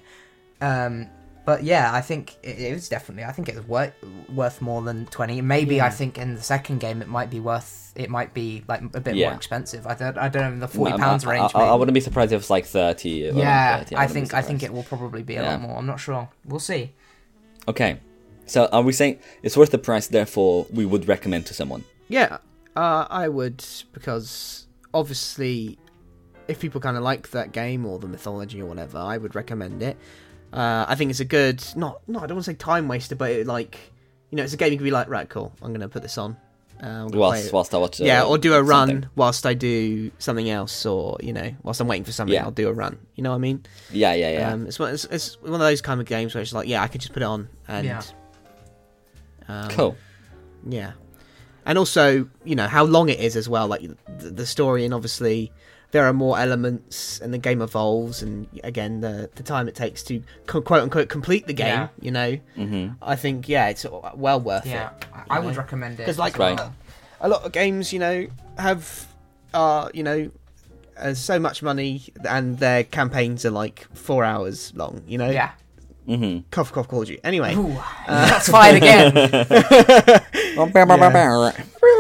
um 0.62 1.08
but 1.46 1.64
yeah 1.64 1.92
i 1.94 2.02
think 2.02 2.36
it 2.44 2.74
was 2.74 2.90
definitely 2.90 3.24
i 3.24 3.32
think 3.32 3.50
it 3.50 3.56
was 3.56 3.68
worth 3.68 3.94
worth 4.34 4.62
more 4.62 4.82
than 4.82 5.06
20 5.08 5.42
maybe 5.42 5.82
i 5.82 5.90
think 5.90 6.18
in 6.18 6.36
the 6.36 6.42
second 6.42 6.80
game 6.80 7.02
it 7.02 7.08
might 7.08 7.30
be 7.30 7.40
worth 7.40 7.94
it 7.96 8.10
might 8.10 8.34
be 8.34 8.64
like 8.68 8.82
a 8.94 9.00
bit 9.00 9.16
Yeah. 9.16 9.28
more 9.30 9.36
expensive 9.38 9.86
i 9.88 9.94
don't 9.96 10.18
i 10.18 10.28
don't 10.30 10.42
know 10.44 10.52
in 10.54 10.60
the 10.60 10.68
40 10.68 10.94
Um, 10.94 11.00
pounds 11.00 11.26
I, 11.26 11.32
range 11.32 11.52
I, 11.54 11.60
I 11.62 11.66
maybe. 11.70 11.80
wouldn't 11.80 11.94
be 11.94 12.00
surprised 12.02 12.32
if 12.32 12.42
it's 12.42 12.50
like 12.50 12.66
30. 12.66 13.30
or 13.30 13.34
yeah 13.34 13.78
30. 13.80 13.96
i 13.96 14.08
think 14.08 14.34
i 14.34 14.42
think 14.42 14.64
it 14.64 14.74
will 14.74 14.84
probably 14.84 15.22
be 15.24 15.36
a 15.36 15.44
Yeah. 15.44 15.52
lot 15.52 15.62
more 15.62 15.78
i'm 15.78 15.86
not 15.86 16.00
sure 16.00 16.30
we'll 16.46 16.60
see 16.60 16.92
Okay. 17.68 18.00
So 18.46 18.68
are 18.72 18.82
we 18.82 18.94
saying 18.94 19.20
it's 19.42 19.58
worth 19.58 19.72
the 19.72 19.78
price, 19.78 20.08
therefore 20.08 20.68
we 20.72 20.86
would 20.86 21.08
recommend 21.08 21.46
to 21.48 21.54
someone? 21.54 21.84
Yeah, 22.08 22.38
uh, 22.76 23.08
I 23.10 23.28
would 23.28 23.66
because 23.92 24.68
obviously, 24.94 25.80
if 26.48 26.60
people 26.60 26.80
kind 26.80 26.96
of 26.96 27.04
like 27.04 27.32
that 27.32 27.52
game 27.52 27.86
or 27.86 27.98
the 27.98 28.08
mythology 28.08 28.62
or 28.62 28.68
whatever, 28.68 29.00
I 29.00 29.18
would 29.18 29.34
recommend 29.34 29.82
it. 29.82 29.98
Uh, 30.54 30.86
I 30.88 30.96
think 30.96 31.10
it's 31.10 31.20
a 31.20 31.26
good, 31.26 31.64
not, 31.76 32.08
not 32.08 32.24
I 32.24 32.28
don't 32.28 32.38
want 32.38 32.46
to 32.46 32.52
say 32.52 32.56
time 32.56 32.88
waster, 32.88 33.16
but 33.16 33.32
it, 33.32 33.48
like, 33.48 33.78
you 34.30 34.38
know, 34.38 34.44
it's 34.44 34.54
a 34.54 34.58
game 34.58 34.72
you 34.72 34.78
can 34.78 34.86
be 34.86 34.92
like, 34.92 35.10
right, 35.10 35.28
cool, 35.28 35.52
I'm 35.62 35.74
gonna 35.74 35.90
put 35.90 36.04
this 36.04 36.18
on. 36.18 36.38
Uh, 36.84 36.86
I'm 36.88 36.92
gonna 37.08 37.10
play 37.12 37.20
Whilst, 37.20 37.54
whilst 37.54 37.74
I 37.74 37.78
watch. 37.78 38.02
Uh, 38.02 38.06
yeah, 38.06 38.24
or 38.24 38.38
do 38.38 38.54
a 38.54 38.62
run 38.62 38.90
something. 38.90 39.10
whilst 39.16 39.46
I 39.46 39.54
do 39.54 40.12
something 40.20 40.50
else, 40.50 40.86
or 40.86 41.18
you 41.22 41.32
know, 41.34 41.54
whilst 41.64 41.80
I'm 41.80 41.88
waiting 41.88 42.04
for 42.04 42.12
something, 42.12 42.34
Yeah. 42.34 42.44
I'll 42.44 42.52
do 42.52 42.68
a 42.68 42.74
run. 42.74 42.98
You 43.16 43.24
know 43.24 43.30
what 43.30 43.38
I 43.38 43.40
mean? 43.40 43.66
Yeah, 43.92 44.14
yeah, 44.14 44.32
yeah. 44.32 44.52
Um, 44.54 44.68
it's, 44.68 44.78
one, 44.78 44.94
it's 44.94 45.06
it's 45.06 45.42
one 45.42 45.54
of 45.54 45.60
those 45.62 45.82
kind 45.82 46.02
of 46.02 46.06
games 46.06 46.36
where 46.36 46.42
it's 46.42 46.52
like, 46.54 46.68
yeah, 46.68 46.84
I 46.84 46.88
can 46.88 47.00
just 47.00 47.14
put 47.14 47.24
it 47.24 47.26
on 47.26 47.48
and. 47.68 47.86
Yeah. 47.86 48.02
Um, 49.48 49.70
cool. 49.70 49.98
yeah, 50.68 50.94
and 51.66 51.78
also 51.78 52.28
you 52.44 52.56
know 52.56 52.68
how 52.68 52.84
long 52.84 53.10
it 53.10 53.20
is 53.20 53.36
as 53.36 53.48
well. 53.48 53.68
Like 53.68 53.82
the, 54.08 54.32
the 54.32 54.46
story, 54.46 54.86
and 54.86 54.94
obviously 54.94 55.52
there 55.96 56.06
are 56.06 56.12
more 56.12 56.38
elements, 56.38 57.22
and 57.22 57.34
the 57.34 57.38
game 57.38 57.62
evolves, 57.62 58.22
and 58.22 58.50
again 58.66 59.00
the 59.00 59.30
the 59.36 59.44
time 59.44 59.70
it 59.70 59.76
takes 59.76 60.04
to 60.04 60.22
co- 60.46 60.62
quote 60.62 60.82
unquote 60.84 61.08
complete 61.08 61.48
the 61.48 61.54
game. 61.54 61.68
Yeah. 61.68 61.88
You 62.02 62.12
know, 62.12 62.32
hmm 62.56 62.88
I 63.02 63.16
think 63.16 63.48
yeah, 63.48 63.70
it's 63.70 63.86
well 64.14 64.42
worth 64.42 64.66
yeah 64.66 64.90
it. 64.90 65.06
i, 65.14 65.38
I 65.38 65.40
you 65.40 65.46
would 65.46 65.56
recommend 65.56 65.94
it 65.94 65.98
because 66.00 66.20
like, 66.20 66.38
Right. 66.38 66.60
A 67.22 67.30
lot 67.30 67.44
of 67.46 67.54
games, 67.54 67.94
you 67.94 68.00
know, 68.00 68.28
have 68.58 69.08
are 69.54 69.90
you 69.94 70.04
know. 70.04 70.32
Uh, 70.98 71.14
so 71.14 71.38
much 71.38 71.62
money, 71.62 72.02
and 72.28 72.58
their 72.58 72.84
campaigns 72.86 73.46
are 73.46 73.52
like 73.52 73.86
four 73.94 74.24
hours 74.24 74.74
long. 74.76 75.02
You 75.08 75.18
know, 75.18 75.30
yeah 75.30 75.52
hmm 76.06 76.40
cough, 76.52 76.72
cough, 76.72 76.88
called 76.88 77.10
you. 77.10 77.20
Anyway, 77.24 77.54
Ooh, 77.56 77.78
that's 78.08 78.48
fine 78.58 78.76
again 78.76 79.14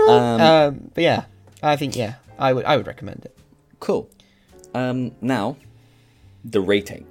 um, 0.07 0.41
um, 0.41 0.91
but 0.93 1.03
yeah, 1.03 1.25
I 1.61 1.75
think 1.75 1.95
yeah, 1.97 2.15
I 2.39 2.53
would 2.53 2.63
I 2.65 2.77
would 2.77 2.87
recommend 2.87 3.25
it. 3.25 3.34
Cool. 3.85 4.09
Um, 4.73 5.11
now, 5.21 5.55
the 6.43 6.59
rating. 6.59 7.05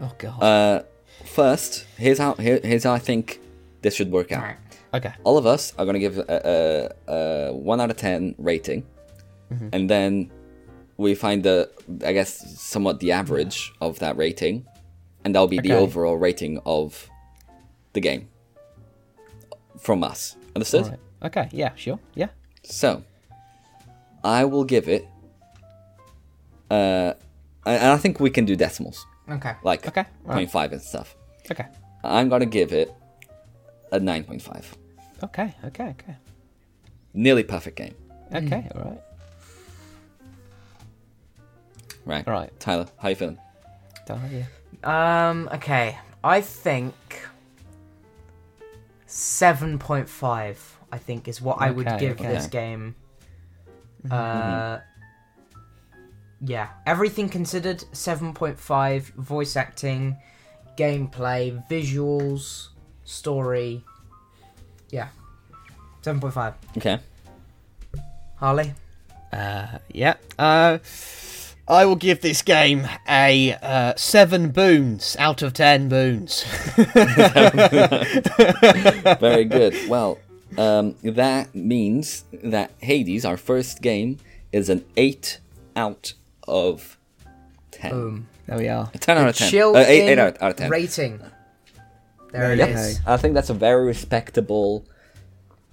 Oh 0.00 0.12
god. 0.18 0.42
Uh, 0.42 0.82
first, 1.24 1.86
here's 1.96 2.18
how 2.18 2.34
here, 2.34 2.58
here's 2.62 2.84
how 2.84 2.92
I 2.92 2.98
think 2.98 3.38
this 3.82 3.94
should 3.94 4.10
work 4.10 4.32
out. 4.32 4.56
Okay. 4.92 5.12
All 5.24 5.36
of 5.38 5.46
us 5.46 5.72
are 5.78 5.84
gonna 5.86 5.98
give 6.00 6.18
a, 6.18 6.24
a, 7.08 7.12
a 7.12 7.52
one 7.52 7.80
out 7.80 7.90
of 7.90 7.96
ten 7.96 8.34
rating, 8.38 8.84
and 9.72 9.88
then 9.88 10.30
we 10.96 11.14
find 11.14 11.42
the 11.42 11.70
I 12.04 12.12
guess 12.12 12.30
somewhat 12.58 13.00
the 13.00 13.12
average 13.12 13.72
of 13.80 13.98
that 13.98 14.16
rating, 14.16 14.66
and 15.24 15.34
that'll 15.34 15.48
be 15.48 15.60
the 15.60 15.74
overall 15.74 16.16
rating 16.16 16.60
of 16.64 17.08
the 17.92 18.00
game 18.00 18.28
from 19.78 20.02
us. 20.02 20.36
Understood? 20.56 20.84
Alright. 20.84 21.00
Okay. 21.22 21.48
Yeah. 21.52 21.72
Sure. 21.76 22.00
Yeah. 22.14 22.30
So, 22.64 23.04
I 24.24 24.44
will 24.44 24.64
give 24.64 24.88
it. 24.88 25.06
Uh, 26.70 27.14
and 27.66 27.92
I 27.92 27.96
think 27.98 28.20
we 28.20 28.30
can 28.30 28.44
do 28.44 28.56
decimals, 28.56 29.04
okay 29.28 29.54
like 29.62 29.86
Okay, 29.86 30.04
alright. 30.26 30.48
0.5 30.48 30.72
and 30.72 30.82
stuff. 30.82 31.16
Okay. 31.50 31.66
I'm 32.04 32.28
gonna 32.28 32.46
give 32.46 32.72
it 32.72 32.94
a 33.92 33.98
9.5. 34.00 34.64
Okay. 35.22 35.54
Okay. 35.64 35.88
Okay. 35.88 36.16
Nearly 37.12 37.42
perfect 37.42 37.76
game, 37.76 37.94
Okay. 38.32 38.68
All 38.74 38.82
right. 38.82 39.00
right? 42.04 42.28
All 42.28 42.34
right. 42.34 42.60
Tyler, 42.60 42.86
how 42.98 43.08
you 43.08 43.16
feeling? 43.16 43.38
Done, 44.06 44.20
yeah. 44.84 45.28
Um. 45.30 45.48
Okay. 45.52 45.98
I 46.22 46.40
think 46.40 46.94
seven 49.06 49.78
point 49.78 50.08
five. 50.08 50.78
I 50.92 50.98
think 50.98 51.28
is 51.28 51.40
what 51.40 51.60
I 51.60 51.70
would 51.70 51.86
give 51.98 52.20
okay. 52.20 52.28
this 52.28 52.46
game. 52.46 52.94
Uh. 54.10 54.78
Yeah. 56.40 56.68
Everything 56.86 57.28
considered, 57.28 57.84
seven 57.92 58.32
point 58.34 58.58
five. 58.58 59.08
Voice 59.08 59.56
acting, 59.56 60.16
gameplay, 60.76 61.62
visuals, 61.68 62.68
story. 63.04 63.84
Yeah. 64.90 65.08
Seven 66.02 66.20
point 66.20 66.34
five. 66.34 66.54
Okay. 66.76 66.98
Harley. 68.36 68.74
Uh. 69.32 69.78
Yeah. 69.92 70.14
Uh. 70.38 70.78
I 71.68 71.84
will 71.84 71.96
give 71.96 72.20
this 72.20 72.42
game 72.42 72.88
a 73.08 73.54
uh, 73.62 73.94
seven 73.96 74.50
boons 74.50 75.16
out 75.20 75.42
of 75.42 75.52
ten 75.52 75.88
boons. 75.88 76.42
Very 79.20 79.44
good. 79.44 79.76
Well, 79.88 80.18
um, 80.58 80.96
that 81.02 81.54
means 81.54 82.24
that 82.32 82.72
Hades, 82.80 83.24
our 83.24 83.36
first 83.36 83.82
game, 83.82 84.18
is 84.52 84.68
an 84.68 84.84
8 84.96 85.38
out 85.76 86.14
of 86.50 86.98
10. 87.70 87.90
Boom. 87.90 88.28
there 88.46 88.58
we 88.58 88.68
are. 88.68 88.90
A 88.92 88.98
10 88.98 89.18
out 89.18 89.28
of 89.28 89.36
10. 89.36 89.50
Chill 89.50 89.76
Uh, 89.76 89.80
8, 89.80 89.86
eight 90.10 90.18
out, 90.18 90.42
out 90.42 90.50
of 90.50 90.56
10. 90.56 90.70
rating. 90.70 91.20
There 92.32 92.52
it 92.52 92.60
is. 92.60 93.00
I 93.06 93.16
think 93.16 93.34
that's 93.34 93.50
a 93.50 93.54
very 93.54 93.86
respectable 93.86 94.84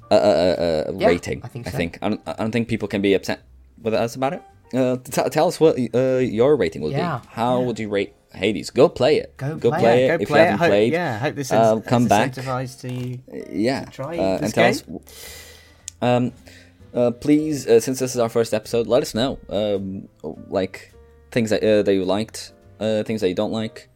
uh, 0.10 0.14
uh, 0.16 0.18
uh, 0.18 0.92
Yeah, 0.98 1.08
rating. 1.08 1.42
I 1.44 1.48
think 1.50 1.68
I 1.68 1.70
think 1.72 2.00
I 2.02 2.10
don't, 2.10 2.22
I 2.26 2.34
don't 2.34 2.52
think 2.52 2.68
people 2.68 2.88
can 2.88 3.02
be 3.02 3.14
upset 3.14 3.42
with 3.82 3.94
us 3.94 4.16
about 4.16 4.34
it. 4.34 4.42
Uh, 4.74 4.98
t- 4.98 5.30
tell 5.30 5.48
us 5.48 5.60
what 5.60 5.78
uh, 5.94 6.18
your 6.18 6.56
rating 6.58 6.82
would 6.82 6.92
Yeah, 6.94 7.20
be. 7.22 7.28
How 7.32 7.62
would 7.62 7.78
you 7.80 7.90
rate 7.90 8.14
Hades? 8.34 8.70
Go 8.72 8.90
play 8.90 9.18
it. 9.18 9.38
Go 9.38 9.56
Go 9.58 9.70
play 9.70 9.80
play, 9.80 10.06
it. 10.06 10.08
Go 10.08 10.22
if 10.24 10.28
play 10.30 10.40
you 10.40 10.46
haven't 10.46 10.60
Hope, 10.60 10.68
played, 10.70 10.94
yeah. 10.94 11.20
Hope 11.20 11.36
this 11.36 11.50
has 11.52 11.82
come 11.86 12.08
back. 12.08 12.34
to 12.34 12.88
you. 12.92 13.20
yeah, 13.52 13.86
Try 13.86 14.18
uh, 14.18 14.38
this 14.40 14.42
and 14.42 14.54
tell 14.54 14.74
game. 14.74 15.02
us. 15.06 15.54
Um, 16.02 16.32
uh, 16.98 17.12
please, 17.12 17.68
uh, 17.68 17.80
since 17.80 18.00
this 18.00 18.14
is 18.16 18.20
our 18.20 18.30
first 18.30 18.54
episode, 18.54 18.88
let 18.88 19.02
us 19.04 19.14
know. 19.14 19.38
Um, 19.50 20.10
like 20.50 20.94
things 21.32 21.50
that 21.52 21.62
uh, 21.64 21.84
that 21.84 21.94
you 21.94 22.04
liked, 22.06 22.54
uh, 22.80 23.04
things 23.04 23.22
that 23.22 23.30
you 23.30 23.36
don't 23.36 23.52
like, 23.52 23.88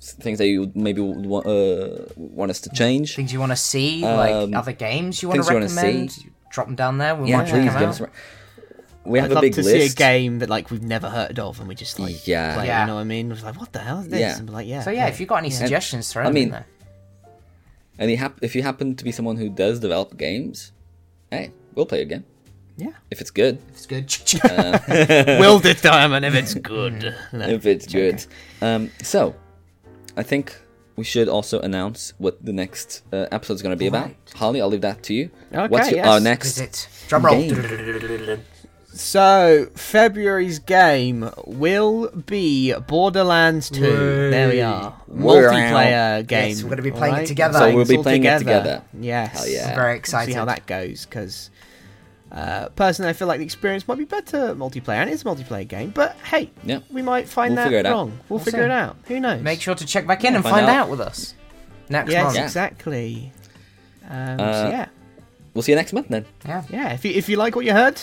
things 0.00 0.38
that 0.38 0.46
you 0.48 0.72
maybe 0.74 1.00
would 1.00 1.26
wa- 1.26 1.40
uh, 1.40 2.06
want 2.16 2.50
us 2.50 2.60
to 2.62 2.70
change. 2.70 3.14
Things 3.16 3.32
you 3.32 3.40
want 3.40 3.52
to 3.52 3.56
see, 3.56 4.02
like 4.02 4.32
Um, 4.34 4.54
other 4.54 4.72
games 4.72 5.22
you 5.22 5.28
want 5.28 5.36
things 5.38 5.46
to 5.48 5.52
you 5.54 5.60
recommend. 5.60 6.12
see. 6.12 6.26
Drop 6.50 6.66
them 6.66 6.76
down 6.76 6.96
there. 6.98 7.14
We'll 7.14 7.28
Yeah, 7.28 7.38
watch 7.42 7.50
please 7.50 7.64
give 7.64 7.74
us. 7.92 8.00
re- 8.00 8.08
We 9.04 9.18
have 9.18 9.26
I'd 9.30 9.32
a 9.32 9.34
love 9.34 9.42
big 9.42 9.54
to 9.54 9.62
list. 9.62 9.76
see 9.76 9.92
a 9.92 9.94
game 10.10 10.38
that 10.40 10.48
like 10.48 10.70
we've 10.70 10.82
never 10.82 11.08
heard 11.10 11.38
of, 11.38 11.60
and 11.60 11.68
we 11.68 11.74
just 11.74 11.98
like 12.00 12.26
Yeah. 12.26 12.54
play. 12.54 12.66
Yeah. 12.66 12.80
You 12.82 12.86
know 12.88 12.94
what 12.96 13.00
I 13.02 13.04
mean? 13.04 13.30
It's 13.32 13.42
like 13.44 13.58
what 13.60 13.72
the 13.72 13.80
hell 13.80 14.00
is 14.00 14.08
this? 14.08 14.20
Yeah. 14.20 14.38
And 14.38 14.48
we're 14.48 14.54
like 14.60 14.66
yeah. 14.66 14.82
So 14.82 14.90
yeah, 14.90 15.06
if 15.08 15.20
you've 15.20 15.28
got 15.28 15.36
any 15.44 15.50
suggestions, 15.50 16.10
throw 16.12 16.24
I 16.24 16.30
mean- 16.30 16.44
in 16.44 16.50
there. 16.52 16.66
And 18.00 18.08
if 18.42 18.54
you 18.54 18.62
happen 18.62 18.94
to 18.94 19.04
be 19.04 19.10
someone 19.12 19.36
who 19.36 19.48
does 19.50 19.80
develop 19.80 20.16
games, 20.16 20.72
hey, 21.30 21.50
we'll 21.74 21.84
play 21.86 22.00
a 22.02 22.04
game. 22.04 22.24
Yeah. 22.78 22.92
if 23.10 23.20
it's 23.20 23.30
good. 23.32 23.58
If 23.74 23.90
it's 23.92 24.34
good. 24.38 25.26
Will 25.40 25.58
determine 25.58 26.22
if 26.24 26.34
it's 26.34 26.54
good. 26.54 27.14
No. 27.32 27.46
if 27.48 27.66
it's 27.66 27.86
good. 27.86 28.24
Um, 28.62 28.90
so, 29.02 29.34
I 30.16 30.22
think 30.22 30.56
we 30.96 31.04
should 31.04 31.28
also 31.28 31.60
announce 31.60 32.12
what 32.18 32.44
the 32.44 32.52
next 32.52 33.02
uh, 33.12 33.26
episode 33.32 33.54
is 33.54 33.62
going 33.62 33.72
to 33.74 33.76
be 33.76 33.88
about. 33.88 34.06
Right. 34.06 34.16
Holly, 34.34 34.60
I'll 34.60 34.68
leave 34.68 34.80
that 34.82 35.02
to 35.04 35.14
you. 35.14 35.30
Okay, 35.52 35.66
What's 35.68 35.90
your, 35.90 35.98
yes. 35.98 36.06
our 36.08 36.20
next 36.20 36.46
is 36.46 36.60
it? 36.60 36.88
Drum 37.08 37.26
roll. 37.26 37.34
game? 37.40 38.40
So, 38.92 39.68
February's 39.76 40.58
game 40.58 41.30
will 41.46 42.10
be 42.10 42.74
Borderlands 42.88 43.70
2. 43.70 43.80
Whey. 43.82 44.30
There 44.30 44.48
we 44.48 44.60
are. 44.60 44.96
Wow. 45.06 45.34
Multiplayer 45.34 46.26
game. 46.26 46.48
Yes, 46.48 46.62
we're 46.62 46.70
gonna 46.70 46.82
be 46.82 46.90
playing 46.90 47.16
it 47.16 47.26
together. 47.26 47.58
So 47.58 47.74
we'll 47.74 47.84
be 47.84 47.96
all 47.98 48.02
playing 48.02 48.24
it 48.24 48.38
together. 48.38 48.82
Yes. 48.98 49.32
Hell 49.38 49.48
yeah. 49.48 49.68
I'm 49.68 49.74
very 49.74 49.90
We'll 49.92 49.98
excited. 49.98 50.32
see 50.32 50.36
how 50.36 50.46
that 50.46 50.66
goes 50.66 51.04
because 51.04 51.50
uh, 52.32 52.68
personally, 52.70 53.08
I 53.10 53.12
feel 53.14 53.26
like 53.28 53.38
the 53.38 53.44
experience 53.44 53.88
might 53.88 53.98
be 53.98 54.04
better 54.04 54.54
multiplayer, 54.54 54.96
and 54.96 55.10
it's 55.10 55.22
a 55.22 55.24
multiplayer 55.24 55.66
game. 55.66 55.90
But 55.90 56.16
hey, 56.30 56.50
Yeah. 56.64 56.80
we 56.90 57.02
might 57.02 57.28
find 57.28 57.52
We'll 57.54 57.56
that 57.56 57.64
figure 57.64 57.78
it 57.78 57.86
out. 57.86 57.92
wrong. 57.92 58.08
We'll, 58.28 58.38
We'll 58.38 58.44
figure 58.44 58.60
see. 58.60 58.64
it 58.66 58.70
out. 58.70 58.96
Who 59.06 59.20
knows? 59.20 59.42
Make 59.42 59.60
sure 59.60 59.74
to 59.74 59.86
check 59.86 60.06
back 60.06 60.24
in 60.24 60.34
and 60.34 60.42
Find 60.44 60.56
find 60.56 60.66
out. 60.66 60.76
out 60.76 60.88
with 60.90 61.00
us 61.00 61.34
next 61.88 62.10
Yes, 62.10 62.24
month. 62.24 62.36
Yeah. 62.36 62.44
exactly. 62.44 63.32
Um, 64.10 64.40
Uh, 64.40 64.52
so 64.52 64.68
yeah, 64.70 64.86
We'll 65.54 65.62
see 65.62 65.72
you 65.72 65.76
next 65.76 65.92
month 65.92 66.08
then. 66.08 66.24
Yeah. 66.46 66.62
yeah. 66.70 66.92
If 66.92 67.04
you 67.04 67.12
if 67.12 67.28
you 67.28 67.36
like 67.36 67.56
what 67.56 67.64
you 67.64 67.72
heard, 67.72 68.00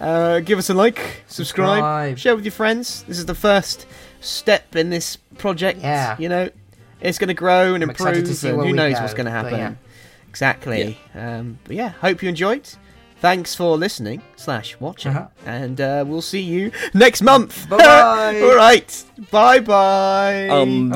uh, 0.00 0.40
give 0.40 0.58
us 0.58 0.70
a 0.70 0.74
like, 0.74 1.22
subscribe, 1.26 1.78
Subscribe. 1.78 2.18
share 2.18 2.36
with 2.36 2.44
your 2.44 2.52
friends. 2.52 3.02
This 3.08 3.18
is 3.18 3.26
the 3.26 3.34
first 3.34 3.86
step 4.20 4.74
in 4.76 4.90
this 4.90 5.16
project. 5.36 5.80
Yeah. 5.82 6.16
you 6.18 6.28
know, 6.28 6.48
it's 7.00 7.18
going 7.18 7.28
to 7.28 7.34
grow 7.34 7.74
and 7.74 7.82
I'm 7.82 7.90
excited 7.90 8.14
to 8.14 8.18
improve, 8.20 8.36
see 8.36 8.48
and 8.48 8.56
where 8.56 8.66
who 8.66 8.72
we 8.72 8.76
knows 8.76 8.94
go, 8.94 9.00
what's 9.02 9.14
going 9.14 9.26
to 9.26 9.32
happen. 9.32 9.58
yeah. 9.58 9.74
Exactly. 10.28 10.98
Um, 11.14 11.58
but 11.64 11.74
yeah, 11.76 11.88
hope 11.90 12.22
you 12.22 12.28
enjoyed. 12.28 12.68
Thanks 13.20 13.54
for 13.54 13.76
listening 13.76 14.22
slash 14.36 14.76
watching, 14.80 15.10
Uh-huh. 15.12 15.26
and 15.44 15.80
uh, 15.80 16.04
we'll 16.06 16.22
see 16.22 16.40
you 16.40 16.70
next 16.94 17.20
month. 17.22 17.68
Bye-bye. 17.70 18.40
All 18.42 18.54
right. 18.56 19.04
Bye 19.30 19.58
bye. 19.60 20.48
Um, 20.48 20.92